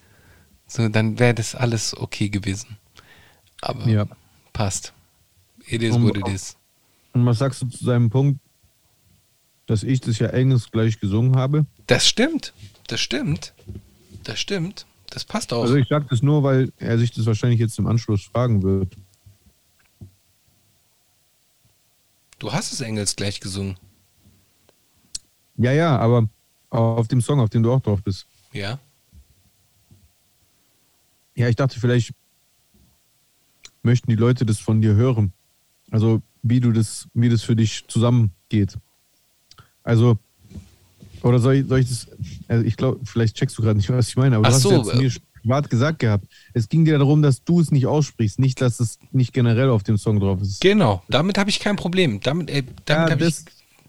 So, 0.68 0.88
dann 0.90 1.20
wäre 1.20 1.34
das 1.34 1.56
alles 1.56 1.96
okay 1.96 2.30
gewesen. 2.30 2.78
Aber 3.62 3.88
Ja. 3.88 4.06
passt. 4.52 4.94
It 5.68 5.82
is 5.84 5.96
Um- 5.96 6.04
what 6.08 6.18
it 6.18 6.28
is. 6.28 6.58
Und 7.14 7.26
was 7.26 7.38
sagst 7.40 7.62
du 7.62 7.68
zu 7.68 7.86
seinem 7.86 8.10
Punkt, 8.10 8.40
dass 9.68 9.84
ich 9.84 10.02
das 10.02 10.20
ja 10.20 10.28
Englisch 10.30 10.72
gleich 10.72 11.00
gesungen 11.00 11.36
habe? 11.36 11.66
Das 11.88 12.08
stimmt. 12.08 12.54
Das 12.88 13.00
stimmt. 13.00 13.54
Das 14.24 14.40
stimmt. 14.40 14.86
Das 15.14 15.24
passt 15.24 15.54
auch. 15.54 15.62
Also 15.62 15.76
ich 15.76 15.88
sage 15.88 16.08
das 16.10 16.24
nur, 16.24 16.42
weil 16.42 16.74
er 16.78 16.98
sich 16.98 17.12
das 17.12 17.28
wahrscheinlich 17.28 17.60
jetzt 17.60 17.78
im 17.78 17.86
Anschluss 17.86 18.24
fragen 18.24 18.64
wird. 18.64 18.98
du 22.40 22.52
hast 22.52 22.74
es 22.74 22.82
Engels 22.82 23.16
gleich 23.16 23.40
gesungen. 23.40 23.78
Ja, 25.56 25.72
ja, 25.72 25.98
aber 25.98 26.28
auf 26.72 27.08
dem 27.08 27.22
Song, 27.22 27.40
auf 27.40 27.50
dem 27.50 27.64
du 27.64 27.72
auch 27.72 27.80
drauf 27.80 28.02
bist. 28.04 28.26
Ja. 28.52 28.80
Ja, 31.36 31.48
ich 31.48 31.56
dachte, 31.56 31.80
vielleicht 31.80 32.12
möchten 33.84 34.10
die 34.10 34.16
Leute 34.16 34.46
das 34.46 34.60
von 34.60 34.82
dir 34.82 34.96
hören. 34.96 35.32
Also 35.92 36.22
wie 36.42 36.60
du 36.60 36.72
das, 36.72 37.08
wie 37.14 37.30
das 37.30 37.44
für 37.44 37.56
dich 37.56 37.88
zusammengeht. 37.88 38.78
Also, 39.84 40.18
oder 41.24 41.40
soll 41.40 41.56
ich, 41.56 41.68
soll 41.68 41.80
ich 41.80 41.90
das, 41.90 42.08
also 42.48 42.64
ich 42.66 42.78
glaube, 42.78 43.00
vielleicht 43.06 43.36
checkst 43.36 43.58
du 43.58 43.62
gerade 43.64 43.78
nicht, 43.78 43.90
was 43.90 44.10
ich 44.10 44.16
meine, 44.16 44.36
aber 44.38 44.46
Ach 44.48 44.52
du 44.52 44.56
hast 44.56 44.62
so, 44.64 44.72
ja 44.72 44.84
zu 44.84 44.92
äh, 44.92 44.98
mir 44.98 45.12
privat 45.42 45.70
gesagt 45.70 46.00
gehabt. 46.00 46.26
Es 46.54 46.70
ging 46.70 46.86
dir 46.86 46.98
darum, 46.98 47.22
dass 47.22 47.44
du 47.44 47.60
es 47.60 47.72
nicht 47.72 47.86
aussprichst, 47.88 48.40
nicht, 48.40 48.62
dass 48.62 48.80
es 48.80 49.00
nicht 49.12 49.34
generell 49.34 49.70
auf 49.70 49.84
dem 49.84 49.98
Song 49.98 50.20
drauf 50.20 50.42
ist. 50.42 50.62
Genau. 50.62 51.04
Damit 51.10 51.38
habe 51.38 51.50
ich 51.50 51.60
kein 51.60 51.76
Problem. 51.76 52.20
Damit, 52.22 52.50
äh, 52.50 52.64
damit 52.86 53.10
Ja, 53.10 53.12
habe 53.12 53.26
ich, 53.26 53.36
das, 53.36 53.46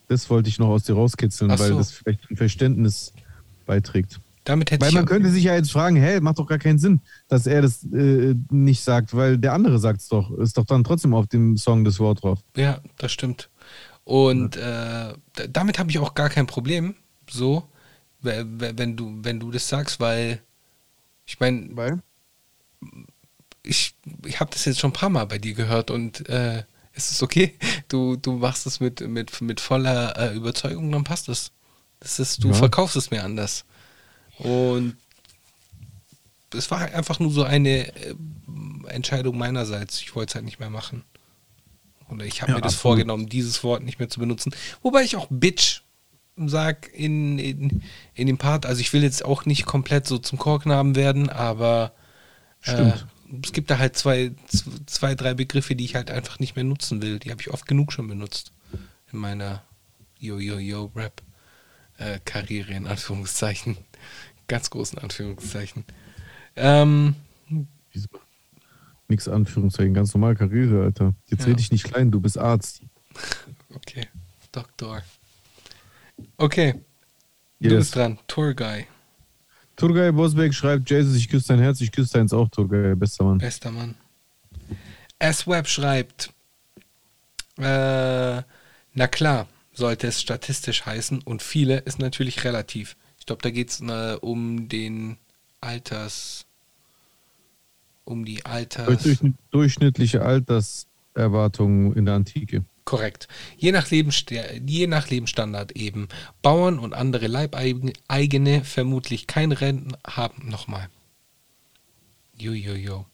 das 0.09 0.31
wollte 0.31 0.49
ich 0.49 0.59
noch 0.59 0.69
aus 0.69 0.85
dir 0.85 0.95
rauskitzeln, 0.95 1.51
Ach 1.51 1.59
weil 1.59 1.69
so. 1.71 1.79
das 1.79 1.93
vielleicht 1.93 2.29
ein 2.31 2.37
Verständnis 2.37 3.13
beiträgt. 3.67 4.19
damit 4.45 4.71
hätte 4.73 4.85
Weil 4.85 4.93
man 4.93 5.07
könnte 5.07 5.31
sich 5.31 5.45
ja 5.45 5.55
jetzt 5.55 5.71
fragen, 5.73 5.97
hä, 5.97 6.21
macht 6.21 6.39
doch 6.39 6.47
gar 6.47 6.59
keinen 6.59 6.79
Sinn, 6.79 7.01
dass 7.29 7.47
er 7.47 7.63
das 7.63 7.85
äh, 7.85 8.35
nicht 8.51 8.83
sagt, 8.83 9.15
weil 9.15 9.39
der 9.39 9.53
andere 9.53 9.79
sagt 9.79 10.01
es 10.01 10.09
doch. 10.09 10.31
Ist 10.39 10.59
doch 10.59 10.67
dann 10.67 10.83
trotzdem 10.85 11.15
auf 11.15 11.29
dem 11.29 11.57
Song 11.57 11.85
das 11.85 11.99
Wort 12.01 12.23
drauf. 12.25 12.41
Ja, 12.57 12.81
das 12.99 13.13
stimmt. 13.13 13.49
Und 14.05 14.57
äh, 14.57 15.15
damit 15.51 15.79
habe 15.79 15.91
ich 15.91 15.99
auch 15.99 16.15
gar 16.15 16.29
kein 16.29 16.47
Problem, 16.47 16.95
so, 17.31 17.69
we- 18.21 18.45
we- 18.59 18.73
wenn 18.77 18.97
du, 18.97 19.19
wenn 19.23 19.41
du 19.41 19.51
das 19.51 19.69
sagst, 19.69 20.01
weil 20.01 20.41
ich 21.27 21.41
meine, 21.41 21.69
Weil? 21.77 22.03
ich, 23.63 23.95
ich 24.27 24.41
habe 24.41 24.51
das 24.53 24.65
jetzt 24.67 24.81
schon 24.81 24.91
ein 24.91 24.95
paar 24.95 25.09
Mal 25.11 25.25
bei 25.27 25.39
dir 25.39 25.55
gehört 25.55 25.91
und 25.91 26.29
äh, 26.29 26.65
es 26.93 27.11
ist 27.11 27.23
okay. 27.23 27.55
Du, 27.89 28.17
du 28.17 28.33
machst 28.35 28.67
es 28.67 28.79
mit, 28.81 29.01
mit, 29.01 29.41
mit 29.41 29.61
voller 29.61 30.17
äh, 30.19 30.35
Überzeugung, 30.37 30.93
dann 30.93 31.05
passt 31.05 31.29
es. 31.29 31.51
Das 32.01 32.19
ist, 32.19 32.45
du 32.45 32.49
Ja. 32.49 32.55
verkaufst 32.55 32.97
es 32.97 33.11
mir 33.11 33.25
anders. 33.25 33.65
Und 34.39 34.97
es 36.53 36.71
war 36.71 36.81
einfach 36.81 37.19
nur 37.19 37.31
so 37.31 37.43
eine 37.45 37.89
äh, 37.97 38.15
Entscheidung 38.89 39.39
meinerseits. 39.39 40.01
Ich 40.01 40.15
wollte 40.15 40.31
es 40.31 40.35
halt 40.35 40.45
nicht 40.45 40.61
mehr 40.61 40.71
machen. 40.71 41.05
Oder 42.11 42.27
ich 42.27 42.43
habe 42.43 42.53
Ja, 42.53 42.57
mir 42.59 42.63
das 42.63 42.75
absolut. 42.75 42.99
vorgenommen, 42.99 43.29
dieses 43.29 43.65
Wort 43.65 43.83
nicht 43.83 43.99
mehr 43.99 44.11
zu 44.11 44.21
benutzen. 44.21 44.55
Wobei 44.83 45.03
ich 45.03 45.17
auch 45.17 45.27
Bitch 45.31 45.81
sag 46.37 46.91
in, 46.93 47.39
in, 47.39 47.83
in 48.15 48.27
dem 48.27 48.39
Part. 48.39 48.67
Also 48.67 48.81
ich 48.81 48.93
will 48.93 49.03
jetzt 49.03 49.25
auch 49.25 49.47
nicht 49.47 49.67
komplett 49.67 50.07
so 50.07 50.19
zum 50.19 50.39
Chorknaben 50.39 50.97
werden, 50.97 51.29
aber 51.31 51.93
äh, 52.63 52.93
es 53.43 53.53
gibt 53.53 53.71
da 53.71 53.79
halt 53.79 53.97
zwei, 53.97 54.33
zwei, 54.87 55.15
drei 55.15 55.35
Begriffe, 55.35 55.77
die 55.77 55.85
ich 55.85 55.95
halt 55.95 56.11
einfach 56.11 56.39
nicht 56.39 56.57
mehr 56.57 56.65
nutzen 56.65 57.03
will. 57.03 57.19
Die 57.19 57.31
habe 57.31 57.41
ich 57.41 57.51
oft 57.51 57.67
genug 57.67 57.93
schon 57.93 58.09
benutzt 58.09 58.53
in 59.13 59.19
meiner 59.19 59.63
Yo-Yo-Yo-Rap 60.19 61.23
äh, 61.99 62.19
Karriere 62.25 62.73
in 62.73 62.87
Anführungszeichen. 62.87 63.77
Ganz 64.49 64.71
großen 64.71 64.99
Anführungszeichen. 64.99 65.85
Ähm? 66.57 67.15
Nix 69.09 69.29
Anführungszeichen, 69.29 69.95
ganz 69.95 70.15
normal 70.15 70.35
Karriere, 70.35 70.85
Alter. 70.85 71.15
Jetzt 71.29 71.43
Ja. 71.43 71.49
rede 71.49 71.61
ich 71.61 71.71
nicht 71.71 71.85
klein, 71.85 72.11
du 72.11 72.21
bist 72.21 72.39
Arzt. 72.39 72.83
okay, 73.75 74.09
Doktor. 74.51 75.03
Okay, 76.37 76.75
du 77.61 77.69
Yes. 77.71 77.79
bist 77.79 77.97
dran. 77.97 78.19
Tour 78.27 78.55
Guy, 78.55 78.87
Turgay 79.77 80.13
Bosbeck 80.13 80.55
schreibt, 80.55 80.89
Jesus, 80.89 81.17
ich 81.17 81.29
küsse 81.29 81.49
dein 81.49 81.59
Herz, 81.59 81.81
ich 81.81 81.91
küsse 81.91 82.13
deins 82.15 82.33
auch, 82.33 82.49
Turgay, 82.49 82.95
bester 82.95 83.25
Mann. 83.25 83.39
bester 83.39 83.71
Mann. 83.71 83.97
S-Web 85.19 85.67
schreibt, 85.67 86.33
äh, 87.59 88.43
na 88.97 89.07
klar, 89.11 89.49
sollte 89.73 90.07
es 90.07 90.21
statistisch 90.21 90.87
heißen 90.87 91.23
und 91.23 91.43
viele 91.43 91.79
ist 91.79 91.99
natürlich 91.99 92.45
relativ. 92.45 92.97
Ich 93.19 93.27
glaube, 93.27 93.43
da 93.43 93.51
geht 93.51 93.71
es 93.71 93.81
äh, 93.81 94.17
um 94.21 94.69
den 94.69 95.17
Alters, 95.61 96.47
um 98.05 98.25
die 98.25 98.45
Alters, 98.45 99.03
Durch, 99.03 99.19
durchschnittliche 99.51 100.23
Alters, 100.23 100.87
Lebenserwartung 101.17 101.95
in 101.95 102.05
der 102.05 102.15
Antike. 102.15 102.65
Korrekt. 102.85 103.29
Je 103.57 103.73
nach, 103.73 103.91
je 103.91 104.87
nach 104.87 105.09
Lebensstandard 105.09 105.73
eben. 105.73 106.09
Bauern 106.43 106.79
und 106.79 106.93
andere 106.93 107.29
Leibeigene 107.29 108.65
vermutlich 108.65 109.27
kein 109.27 109.53
Renten 109.53 109.97
haben. 110.07 110.49
Nochmal. 110.49 110.89
Jojojo. 112.37 113.07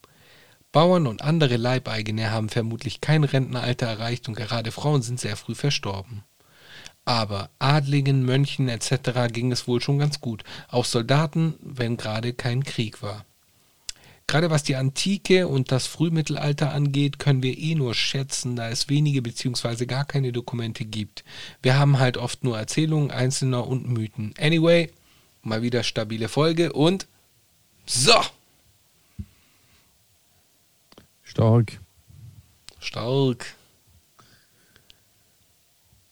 Bauern 0.73 1.07
und 1.07 1.23
andere 1.23 1.57
Leibeigene 1.57 2.31
haben 2.31 2.49
vermutlich 2.49 3.01
kein 3.01 3.25
Rentenalter 3.25 3.87
erreicht 3.87 4.29
und 4.29 4.35
gerade 4.35 4.71
Frauen 4.71 5.03
sind 5.03 5.19
sehr 5.19 5.37
früh 5.37 5.55
verstorben. 5.55 6.23
Aber 7.05 7.51
Adligen, 7.59 8.25
Mönchen 8.25 8.69
etc. 8.69 9.33
ging 9.33 9.51
es 9.51 9.67
wohl 9.67 9.81
schon 9.81 9.99
ganz 9.99 10.21
gut. 10.21 10.45
Auch 10.69 10.85
Soldaten, 10.85 11.55
wenn 11.61 11.97
gerade 11.97 12.33
kein 12.33 12.63
Krieg 12.63 13.03
war. 13.03 13.25
Gerade 14.31 14.49
was 14.49 14.63
die 14.63 14.77
Antike 14.77 15.49
und 15.49 15.73
das 15.73 15.89
Frühmittelalter 15.89 16.73
angeht, 16.73 17.19
können 17.19 17.43
wir 17.43 17.59
eh 17.59 17.75
nur 17.75 17.97
schätzen, 17.97 18.55
da 18.55 18.69
es 18.69 18.89
wenige 18.89 19.23
bzw. 19.23 19.87
gar 19.87 20.05
keine 20.05 20.31
Dokumente 20.31 20.85
gibt. 20.85 21.25
Wir 21.63 21.77
haben 21.77 21.99
halt 21.99 22.17
oft 22.17 22.45
nur 22.45 22.57
Erzählungen 22.57 23.11
Einzelner 23.11 23.67
und 23.67 23.89
Mythen. 23.89 24.33
Anyway, 24.39 24.93
mal 25.43 25.63
wieder 25.63 25.83
stabile 25.83 26.29
Folge 26.29 26.73
und 26.73 27.09
so, 27.87 28.15
Stark. 31.25 31.81
stark. 32.79 33.57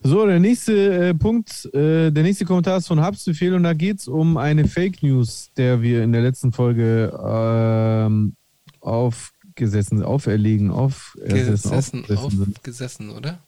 So, 0.09 0.25
der 0.25 0.41
nächste 0.41 1.09
äh, 1.09 1.15
Punkt, 1.15 1.67
äh, 1.75 2.11
der 2.11 2.23
nächste 2.23 2.47
Kommentar 2.47 2.79
ist 2.79 2.89
von 2.89 2.99
Habsbefehl 2.99 3.53
und 3.53 3.65
da 3.65 3.75
geht 3.75 3.99
es 3.99 4.09
um 4.09 4.39
eine 4.39 4.67
Fake 4.67 5.03
News, 5.03 5.51
der 5.59 5.83
wir 5.83 6.03
in 6.03 6.13
der 6.13 6.23
letzten 6.23 6.51
Folge 6.51 7.13
ähm, 7.23 8.35
aufgesessen, 8.81 10.03
auferlegen, 10.03 10.71
aufgesessen, 10.71 11.63
Gesessen, 11.63 12.01
aufgesessen 12.01 12.55
aufgesessen, 12.57 13.11
oder? 13.11 13.39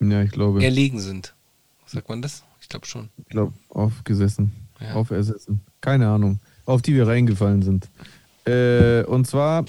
Ja, 0.00 0.22
ich 0.22 0.30
glaube. 0.30 0.64
Erlegen 0.64 1.00
sind. 1.00 1.34
Sagt 1.84 2.08
man 2.08 2.22
das? 2.22 2.44
Ich 2.62 2.70
glaube 2.70 2.86
schon. 2.86 3.10
Ich 3.18 3.28
glaube, 3.28 3.52
aufgesessen. 3.68 4.52
Ja. 4.80 4.94
Aufersessen. 4.94 5.60
Keine 5.82 6.08
Ahnung. 6.08 6.40
Auf 6.64 6.80
die 6.80 6.94
wir 6.94 7.06
reingefallen 7.06 7.60
sind. 7.60 7.90
Äh, 8.46 9.04
und 9.04 9.26
zwar 9.26 9.66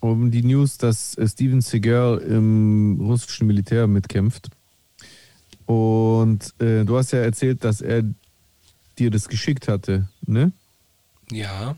um 0.00 0.32
die 0.32 0.42
News, 0.42 0.78
dass 0.78 1.16
äh, 1.16 1.28
Steven 1.28 1.60
Seagal 1.60 2.18
im 2.18 2.98
russischen 3.00 3.46
Militär 3.46 3.86
mitkämpft. 3.86 4.50
Und 5.66 6.54
äh, 6.60 6.84
du 6.84 6.96
hast 6.96 7.12
ja 7.12 7.18
erzählt, 7.18 7.64
dass 7.64 7.80
er 7.80 8.04
dir 8.98 9.10
das 9.10 9.28
geschickt 9.28 9.68
hatte, 9.68 10.08
ne? 10.26 10.52
Ja. 11.30 11.76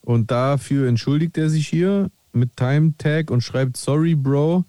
Und 0.00 0.30
dafür 0.30 0.88
entschuldigt 0.88 1.36
er 1.36 1.50
sich 1.50 1.68
hier 1.68 2.10
mit 2.32 2.56
Time 2.56 2.94
Tag 2.96 3.30
und 3.30 3.42
schreibt, 3.42 3.76
sorry, 3.76 4.14
Bro, 4.14 4.64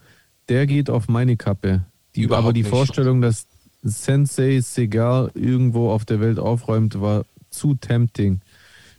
der 0.49 0.65
geht 0.65 0.89
auf 0.89 1.07
meine 1.07 1.37
Kappe. 1.37 1.85
Die, 2.15 2.23
Überhaupt 2.23 2.45
aber 2.45 2.53
die 2.53 2.63
nicht. 2.63 2.69
Vorstellung, 2.69 3.21
dass 3.21 3.45
Sensei 3.83 4.59
Segal 4.61 5.31
irgendwo 5.35 5.91
auf 5.91 6.05
der 6.05 6.19
Welt 6.19 6.39
aufräumt, 6.39 6.99
war 6.99 7.25
zu 7.49 7.75
tempting. 7.75 8.41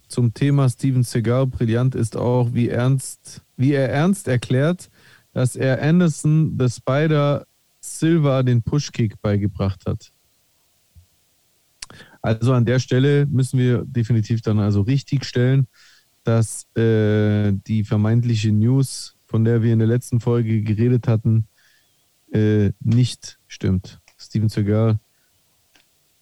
Zum 0.08 0.32
Thema 0.34 0.68
Steven 0.68 1.02
Seagal 1.02 1.46
brillant 1.46 1.94
ist 1.94 2.16
auch, 2.16 2.52
wie 2.52 2.68
ernst, 2.68 3.42
wie 3.56 3.72
er 3.72 3.90
ernst 3.90 4.26
erklärt, 4.26 4.90
dass 5.32 5.54
er 5.54 5.82
Anderson 5.82 6.56
the 6.58 6.68
Spider 6.68 7.46
Silva 7.98 8.42
den 8.42 8.62
Pushkick 8.62 9.20
beigebracht 9.20 9.84
hat. 9.86 10.12
Also 12.22 12.52
an 12.52 12.64
der 12.64 12.78
Stelle 12.78 13.26
müssen 13.26 13.58
wir 13.58 13.84
definitiv 13.84 14.42
dann 14.42 14.58
also 14.58 14.82
richtig 14.82 15.24
stellen, 15.24 15.66
dass 16.24 16.66
äh, 16.76 17.52
die 17.52 17.84
vermeintliche 17.84 18.52
News, 18.52 19.16
von 19.26 19.44
der 19.44 19.62
wir 19.62 19.72
in 19.72 19.78
der 19.78 19.88
letzten 19.88 20.20
Folge 20.20 20.62
geredet 20.62 21.08
hatten, 21.08 21.46
äh, 22.32 22.72
nicht 22.80 23.38
stimmt. 23.48 24.00
Steven 24.18 24.48
Seagal 24.48 24.98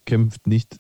kämpft 0.07 0.47
nicht 0.47 0.79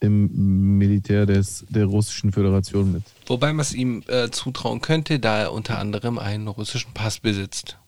im 0.00 0.78
Militär 0.78 1.26
des, 1.26 1.64
der 1.68 1.86
Russischen 1.86 2.32
Föderation 2.32 2.92
mit. 2.92 3.02
Wobei 3.26 3.52
man 3.52 3.60
es 3.60 3.72
ihm 3.72 4.02
äh, 4.06 4.30
zutrauen 4.30 4.80
könnte, 4.80 5.18
da 5.18 5.38
er 5.38 5.52
unter 5.52 5.78
anderem 5.78 6.18
einen 6.18 6.48
russischen 6.48 6.92
Pass 6.92 7.20
besitzt. 7.20 7.78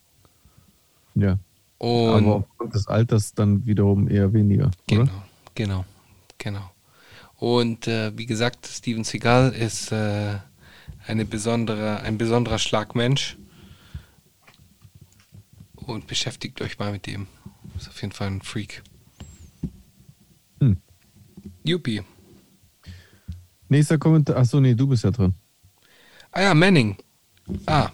Ja. 1.14 1.38
Und 1.78 2.24
Aber 2.24 2.36
aufgrund 2.36 2.74
des 2.74 2.86
Alters 2.88 3.34
dann 3.34 3.66
wiederum 3.66 4.08
eher 4.08 4.32
weniger. 4.32 4.70
Genau, 4.86 5.02
Oder? 5.02 5.24
genau, 5.54 5.84
genau. 6.38 6.70
Und 7.36 7.86
äh, 7.86 8.16
wie 8.16 8.26
gesagt, 8.26 8.66
Steven 8.66 9.04
Seagal 9.04 9.52
ist 9.52 9.92
äh, 9.92 10.38
eine 11.06 11.24
besondere, 11.24 12.00
ein 12.00 12.16
besonderer 12.16 12.58
Schlagmensch. 12.58 13.36
Und 15.74 16.06
beschäftigt 16.06 16.60
euch 16.62 16.78
mal 16.78 16.92
mit 16.92 17.06
dem. 17.06 17.28
Ist 17.76 17.88
auf 17.88 18.00
jeden 18.00 18.12
Fall 18.12 18.28
ein 18.28 18.42
Freak. 18.42 18.82
Hm. 20.60 20.78
Yuppie. 21.62 22.02
Nächster 23.68 23.98
Kommentar. 23.98 24.36
Achso, 24.36 24.60
nee, 24.60 24.74
du 24.74 24.86
bist 24.86 25.04
ja 25.04 25.10
dran. 25.10 25.34
Ah 26.32 26.42
ja, 26.42 26.54
Manning. 26.54 26.96
Ah. 27.66 27.90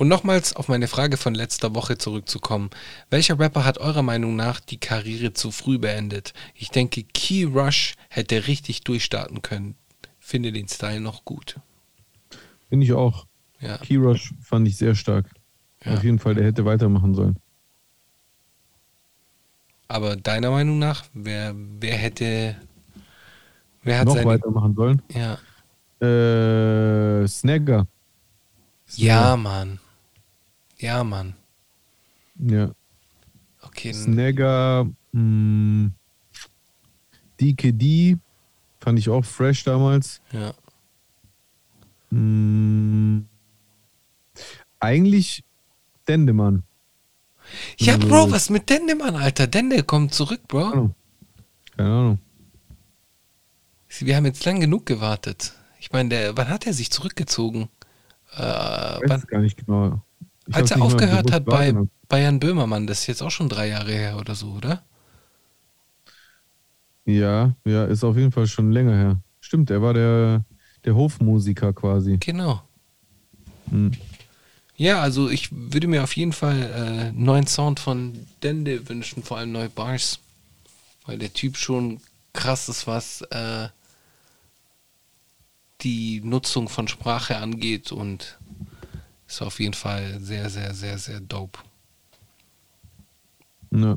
Und 0.00 0.08
nochmals 0.08 0.56
auf 0.56 0.68
meine 0.68 0.88
Frage 0.88 1.18
von 1.18 1.34
letzter 1.34 1.74
Woche 1.74 1.98
zurückzukommen. 1.98 2.70
Welcher 3.10 3.38
Rapper 3.38 3.66
hat 3.66 3.76
eurer 3.76 4.00
Meinung 4.00 4.34
nach 4.34 4.58
die 4.58 4.78
Karriere 4.78 5.34
zu 5.34 5.50
früh 5.50 5.76
beendet? 5.78 6.32
Ich 6.54 6.70
denke, 6.70 7.02
Key 7.02 7.44
Rush 7.44 7.96
hätte 8.08 8.46
richtig 8.46 8.80
durchstarten 8.82 9.42
können. 9.42 9.74
Finde 10.18 10.52
den 10.52 10.68
Style 10.68 11.02
noch 11.02 11.26
gut. 11.26 11.60
Finde 12.70 12.86
ich 12.86 12.94
auch. 12.94 13.26
Ja. 13.60 13.76
Key 13.76 13.96
Rush 13.96 14.32
fand 14.40 14.66
ich 14.68 14.78
sehr 14.78 14.94
stark. 14.94 15.26
Ja. 15.84 15.92
Auf 15.92 16.02
jeden 16.02 16.18
Fall, 16.18 16.34
der 16.34 16.46
hätte 16.46 16.64
weitermachen 16.64 17.14
sollen. 17.14 17.36
Aber 19.86 20.16
deiner 20.16 20.50
Meinung 20.50 20.78
nach, 20.78 21.04
wer, 21.12 21.54
wer 21.54 21.96
hätte. 21.96 22.56
Wer 23.82 23.98
hat 23.98 24.06
Noch 24.06 24.14
seine. 24.14 24.26
weitermachen 24.30 24.74
sollen. 24.74 25.02
Ja. 25.12 25.34
Äh, 27.22 27.28
Snagger. 27.28 27.86
ja, 28.96 29.36
Mann. 29.36 29.78
Ja, 30.80 31.04
Mann. 31.04 31.34
Ja. 32.36 32.72
Okay. 33.62 33.92
Snagger, 33.92 34.88
mh, 35.12 35.90
DKD 37.40 38.16
fand 38.80 38.98
ich 38.98 39.08
auch 39.10 39.24
fresh 39.24 39.64
damals. 39.64 40.20
Ja. 40.32 40.54
Mh, 42.10 43.22
eigentlich 44.78 45.44
Dendemann. 46.08 46.62
Ja, 47.78 47.94
Also- 47.94 48.08
Bro, 48.08 48.30
was 48.30 48.48
mit 48.50 48.70
Dende, 48.70 48.94
Mann, 48.94 49.16
Alter? 49.16 49.46
Dende 49.46 49.82
kommt 49.82 50.14
zurück, 50.14 50.40
Bro. 50.48 50.64
Ahnung. 50.64 50.94
Keine 51.76 51.88
Ahnung. 51.88 52.18
Wir 53.98 54.16
haben 54.16 54.24
jetzt 54.26 54.44
lang 54.44 54.60
genug 54.60 54.86
gewartet. 54.86 55.52
Ich 55.80 55.90
meine, 55.92 56.08
der, 56.10 56.36
wann 56.36 56.48
hat 56.48 56.66
er 56.66 56.72
sich 56.72 56.90
zurückgezogen? 56.90 57.68
Äh, 58.36 58.36
Ich 58.36 58.40
weiß 58.40 59.08
wann, 59.08 59.20
gar 59.26 59.40
nicht 59.40 59.58
genau. 59.64 60.00
Als 60.52 60.70
er 60.70 60.82
aufgehört 60.82 61.32
hat 61.32 61.44
bei. 61.44 61.74
Bayern 62.08 62.40
Böhmermann, 62.40 62.88
das 62.88 63.02
ist 63.02 63.06
jetzt 63.06 63.22
auch 63.22 63.30
schon 63.30 63.48
drei 63.48 63.68
Jahre 63.68 63.92
her 63.92 64.18
oder 64.18 64.34
so, 64.34 64.48
oder? 64.48 64.82
Ja, 67.04 67.54
ja, 67.64 67.84
ist 67.84 68.02
auf 68.02 68.16
jeden 68.16 68.32
Fall 68.32 68.48
schon 68.48 68.72
länger 68.72 68.96
her. 68.96 69.20
Stimmt, 69.40 69.70
er 69.70 69.80
war 69.80 69.94
der, 69.94 70.44
der 70.84 70.96
Hofmusiker 70.96 71.72
quasi. 71.72 72.18
Genau. 72.18 72.62
Hm. 73.70 73.92
Ja, 74.76 75.00
also 75.00 75.28
ich 75.30 75.50
würde 75.52 75.86
mir 75.86 76.02
auf 76.02 76.16
jeden 76.16 76.32
Fall 76.32 76.58
äh, 76.58 77.08
einen 77.08 77.22
neuen 77.22 77.46
Sound 77.46 77.78
von 77.80 78.26
Dende 78.42 78.88
wünschen, 78.88 79.22
vor 79.22 79.38
allem 79.38 79.52
neue 79.52 79.68
Bars. 79.68 80.18
Weil 81.06 81.18
der 81.18 81.32
Typ 81.32 81.56
schon 81.56 82.00
krass 82.32 82.68
ist, 82.68 82.86
was 82.86 83.22
äh, 83.30 83.68
die 85.82 86.20
Nutzung 86.24 86.68
von 86.68 86.88
Sprache 86.88 87.36
angeht 87.36 87.92
und 87.92 88.38
ist 89.30 89.42
auf 89.42 89.60
jeden 89.60 89.74
Fall 89.74 90.18
sehr, 90.20 90.50
sehr, 90.50 90.74
sehr, 90.74 90.98
sehr 90.98 91.20
dope. 91.20 91.60
Ja. 93.70 93.96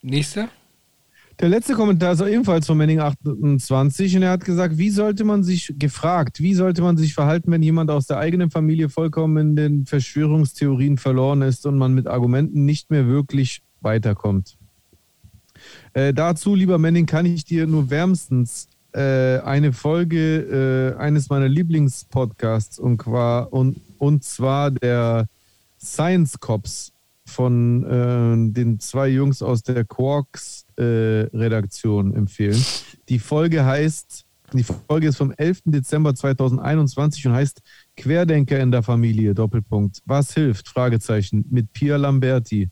Nächster? 0.00 0.48
Der 1.38 1.48
letzte 1.50 1.74
Kommentar 1.74 2.12
ist 2.12 2.22
ebenfalls 2.22 2.66
von 2.66 2.80
Manning28 2.80 4.16
und 4.16 4.22
er 4.22 4.30
hat 4.30 4.44
gesagt, 4.44 4.78
wie 4.78 4.90
sollte 4.90 5.24
man 5.24 5.42
sich, 5.42 5.74
gefragt, 5.78 6.40
wie 6.40 6.54
sollte 6.54 6.80
man 6.80 6.96
sich 6.96 7.12
verhalten, 7.12 7.50
wenn 7.50 7.62
jemand 7.62 7.90
aus 7.90 8.06
der 8.06 8.18
eigenen 8.18 8.50
Familie 8.50 8.88
vollkommen 8.88 9.36
in 9.36 9.56
den 9.56 9.86
Verschwörungstheorien 9.86 10.96
verloren 10.96 11.42
ist 11.42 11.66
und 11.66 11.76
man 11.76 11.92
mit 11.92 12.06
Argumenten 12.06 12.64
nicht 12.64 12.90
mehr 12.90 13.06
wirklich 13.06 13.62
weiterkommt. 13.82 14.56
Äh, 15.92 16.14
dazu, 16.14 16.54
lieber 16.54 16.78
Manning, 16.78 17.04
kann 17.04 17.26
ich 17.26 17.44
dir 17.44 17.66
nur 17.66 17.90
wärmstens 17.90 18.69
eine 18.98 19.72
Folge 19.72 20.96
äh, 20.96 21.00
eines 21.00 21.28
meiner 21.28 21.48
Lieblingspodcasts 21.48 22.78
und, 22.78 23.06
und, 23.06 23.80
und 23.98 24.24
zwar 24.24 24.70
der 24.70 25.26
Science 25.78 26.38
Cops 26.40 26.92
von 27.24 27.84
äh, 27.84 28.52
den 28.52 28.80
zwei 28.80 29.08
Jungs 29.08 29.42
aus 29.42 29.62
der 29.62 29.84
Quarks 29.84 30.66
äh, 30.76 30.82
Redaktion 30.82 32.14
empfehlen. 32.14 32.62
Die 33.08 33.18
Folge 33.18 33.64
heißt 33.64 34.26
Die 34.52 34.64
Folge 34.64 35.08
ist 35.08 35.16
vom 35.16 35.32
11. 35.36 35.62
Dezember 35.66 36.14
2021 36.14 37.26
und 37.26 37.32
heißt 37.34 37.62
Querdenker 37.96 38.58
in 38.58 38.72
der 38.72 38.82
Familie, 38.82 39.34
Doppelpunkt. 39.34 40.02
Was 40.06 40.34
hilft? 40.34 40.68
Fragezeichen. 40.68 41.44
Mit 41.50 41.72
Pia 41.72 41.96
Lamberti. 41.96 42.68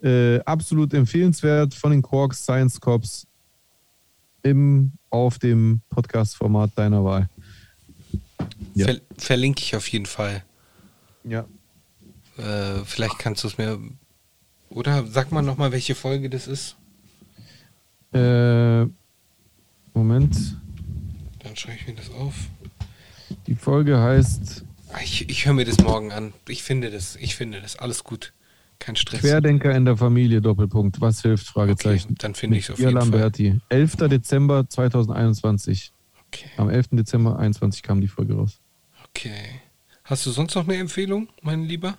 Äh, 0.00 0.38
absolut 0.40 0.94
empfehlenswert 0.94 1.74
von 1.74 1.90
den 1.90 2.02
Quarks 2.02 2.42
Science 2.42 2.80
Cops 2.80 3.26
im, 4.42 4.92
auf 5.10 5.38
dem 5.38 5.80
Podcast-Format 5.90 6.72
deiner 6.76 7.04
Wahl. 7.04 7.28
Ja. 8.74 8.86
Ver 8.86 9.00
verlinke 9.16 9.62
ich 9.62 9.74
auf 9.76 9.88
jeden 9.88 10.06
Fall. 10.06 10.44
Ja. 11.24 11.46
Äh, 12.36 12.84
vielleicht 12.84 13.18
kannst 13.18 13.42
du 13.44 13.48
es 13.48 13.58
mir. 13.58 13.78
Oder 14.70 15.06
sag 15.06 15.32
mal 15.32 15.42
nochmal, 15.42 15.72
welche 15.72 15.94
Folge 15.94 16.30
das 16.30 16.46
ist. 16.46 16.76
Äh, 18.12 18.84
Moment. 19.94 20.56
Dann 21.40 21.56
schreibe 21.56 21.78
ich 21.80 21.86
mir 21.86 21.94
das 21.94 22.10
auf. 22.10 22.34
Die 23.46 23.54
Folge 23.54 23.98
heißt 23.98 24.64
Ah, 24.92 25.00
Ich, 25.02 25.28
ich 25.28 25.44
höre 25.44 25.52
mir 25.52 25.64
das 25.64 25.78
morgen 25.78 26.12
an. 26.12 26.32
Ich 26.48 26.62
finde 26.62 26.90
das. 26.90 27.16
Ich 27.16 27.36
finde 27.36 27.60
das. 27.60 27.76
Alles 27.76 28.04
gut. 28.04 28.32
Kein 28.78 28.96
Stress. 28.96 29.20
Querdenker 29.20 29.74
in 29.74 29.84
der 29.84 29.96
Familie, 29.96 30.40
Doppelpunkt. 30.40 31.00
Was 31.00 31.22
hilft? 31.22 31.46
Fragezeichen. 31.48 32.10
Okay, 32.10 32.18
dann 32.18 32.34
finde 32.34 32.58
ich 32.58 32.64
es 32.64 32.70
auf 32.70 32.78
jeden 32.78 32.92
Fall. 32.92 33.00
Lamberti. 33.00 33.60
11. 33.68 33.96
Dezember 34.08 34.68
2021. 34.68 35.92
Okay. 36.28 36.48
Am 36.56 36.68
11. 36.70 36.88
Dezember 36.92 37.30
2021 37.30 37.82
kam 37.82 38.00
die 38.00 38.08
Folge 38.08 38.34
raus. 38.34 38.60
okay. 39.08 39.60
Hast 40.04 40.24
du 40.24 40.30
sonst 40.30 40.54
noch 40.54 40.66
eine 40.66 40.76
Empfehlung, 40.78 41.28
mein 41.42 41.64
Lieber? 41.64 41.98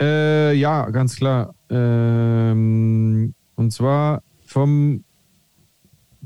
Äh, 0.00 0.54
ja, 0.54 0.88
ganz 0.88 1.16
klar. 1.16 1.54
Ähm, 1.68 3.34
und 3.56 3.72
zwar 3.74 4.22
vom 4.46 5.04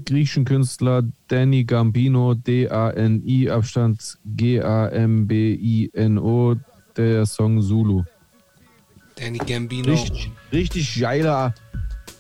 griechischen 0.05 0.45
Künstler 0.45 1.03
Danny 1.27 1.65
Gambino, 1.65 2.35
D-A-N-I, 2.35 3.51
Abstand 3.51 4.19
G-A-M-B-I-N-O, 5.33 6.55
der 6.97 7.27
Song 7.27 7.61
Zulu. 7.61 8.05
Danny 9.23 9.39
Gambino. 9.39 9.93
Richtig, 9.93 10.33
richtig 10.53 11.01
geiler 11.01 11.55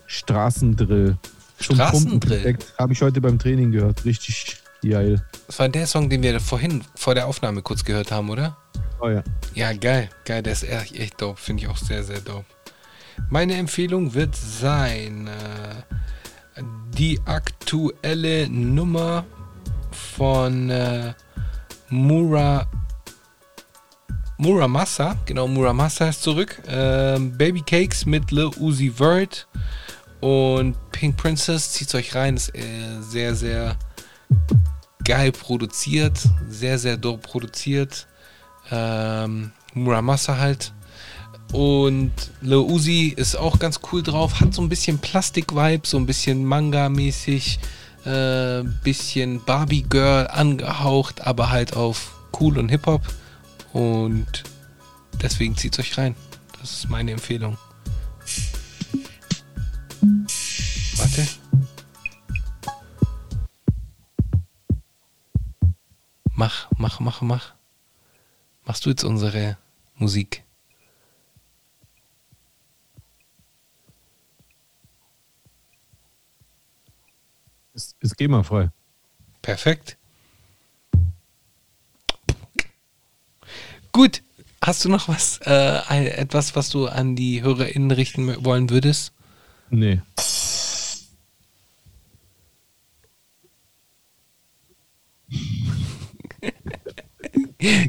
Straßendrill. 0.06 1.18
Zum 1.58 1.74
Straßendrill? 1.74 2.56
Habe 2.78 2.92
ich 2.92 3.02
heute 3.02 3.20
beim 3.20 3.40
Training 3.40 3.72
gehört. 3.72 4.04
Richtig 4.04 4.58
geil. 4.88 5.20
Das 5.48 5.58
war 5.58 5.68
der 5.68 5.88
Song, 5.88 6.08
den 6.08 6.22
wir 6.22 6.38
vorhin 6.38 6.84
vor 6.94 7.16
der 7.16 7.26
Aufnahme 7.26 7.62
kurz 7.62 7.84
gehört 7.84 8.12
haben, 8.12 8.30
oder? 8.30 8.56
Oh 9.00 9.08
ja. 9.08 9.24
Ja, 9.54 9.72
geil. 9.72 10.10
Geil, 10.24 10.44
der 10.44 10.52
ist 10.52 10.62
echt, 10.62 10.96
echt 10.96 11.20
dope. 11.20 11.40
Finde 11.40 11.64
ich 11.64 11.68
auch 11.68 11.76
sehr, 11.76 12.04
sehr 12.04 12.20
dope. 12.20 12.44
Meine 13.30 13.54
Empfehlung 13.54 14.14
wird 14.14 14.36
sein 14.36 15.26
äh, 15.26 16.62
die 16.96 17.18
aktuelle 17.24 18.48
Nummer 18.48 19.24
von 19.90 20.70
äh, 20.70 21.14
Mura 21.88 22.68
Muramasa, 24.42 25.16
genau, 25.24 25.46
Muramasa 25.46 26.08
ist 26.08 26.20
zurück. 26.20 26.60
Ähm, 26.66 27.38
Baby 27.38 27.60
Cakes 27.60 28.04
mit 28.06 28.32
Lil 28.32 28.50
Uzi 28.58 28.90
Vert 28.90 29.46
und 30.20 30.74
Pink 30.90 31.16
Princess. 31.16 31.70
Zieht 31.70 31.94
euch 31.94 32.12
rein, 32.16 32.34
ist 32.34 32.52
äh, 32.56 33.00
sehr, 33.00 33.36
sehr 33.36 33.76
geil 35.04 35.30
produziert, 35.30 36.18
sehr, 36.48 36.80
sehr 36.80 36.96
dope 36.96 37.22
produziert. 37.22 38.08
Ähm, 38.72 39.52
Muramasa 39.74 40.36
halt. 40.36 40.72
Und 41.52 42.10
Lil 42.40 42.56
Uzi 42.56 43.14
ist 43.16 43.36
auch 43.36 43.60
ganz 43.60 43.78
cool 43.92 44.02
drauf, 44.02 44.40
hat 44.40 44.54
so 44.54 44.62
ein 44.62 44.68
bisschen 44.68 44.98
Plastik-Vibe, 44.98 45.86
so 45.86 45.98
ein 45.98 46.06
bisschen 46.06 46.44
Manga-mäßig, 46.44 47.60
äh, 48.06 48.64
bisschen 48.82 49.44
Barbie-Girl 49.44 50.26
angehaucht, 50.26 51.24
aber 51.24 51.50
halt 51.50 51.76
auf 51.76 52.10
cool 52.40 52.58
und 52.58 52.70
Hip-Hop. 52.70 53.02
Und 53.72 54.44
deswegen 55.22 55.56
zieht 55.56 55.78
euch 55.78 55.96
rein. 55.96 56.14
Das 56.60 56.72
ist 56.72 56.88
meine 56.88 57.12
Empfehlung. 57.12 57.56
Warte. 60.96 61.26
Mach, 66.34 66.70
mach, 66.76 67.00
mach, 67.00 67.22
mach. 67.22 67.54
Machst 68.64 68.84
du 68.86 68.90
jetzt 68.90 69.04
unsere 69.04 69.58
Musik? 69.94 70.44
Ist, 77.74 77.96
ist 78.00 78.16
GEMA-frei. 78.16 78.70
Perfekt. 79.40 79.98
Gut. 83.92 84.22
Hast 84.64 84.84
du 84.84 84.88
noch 84.88 85.08
was, 85.08 85.40
äh, 85.44 85.80
ein, 85.88 86.06
etwas, 86.06 86.54
was 86.54 86.70
du 86.70 86.86
an 86.86 87.16
die 87.16 87.42
HörerInnen 87.42 87.90
richten 87.90 88.44
wollen 88.44 88.70
würdest? 88.70 89.12
Nee. 89.70 90.00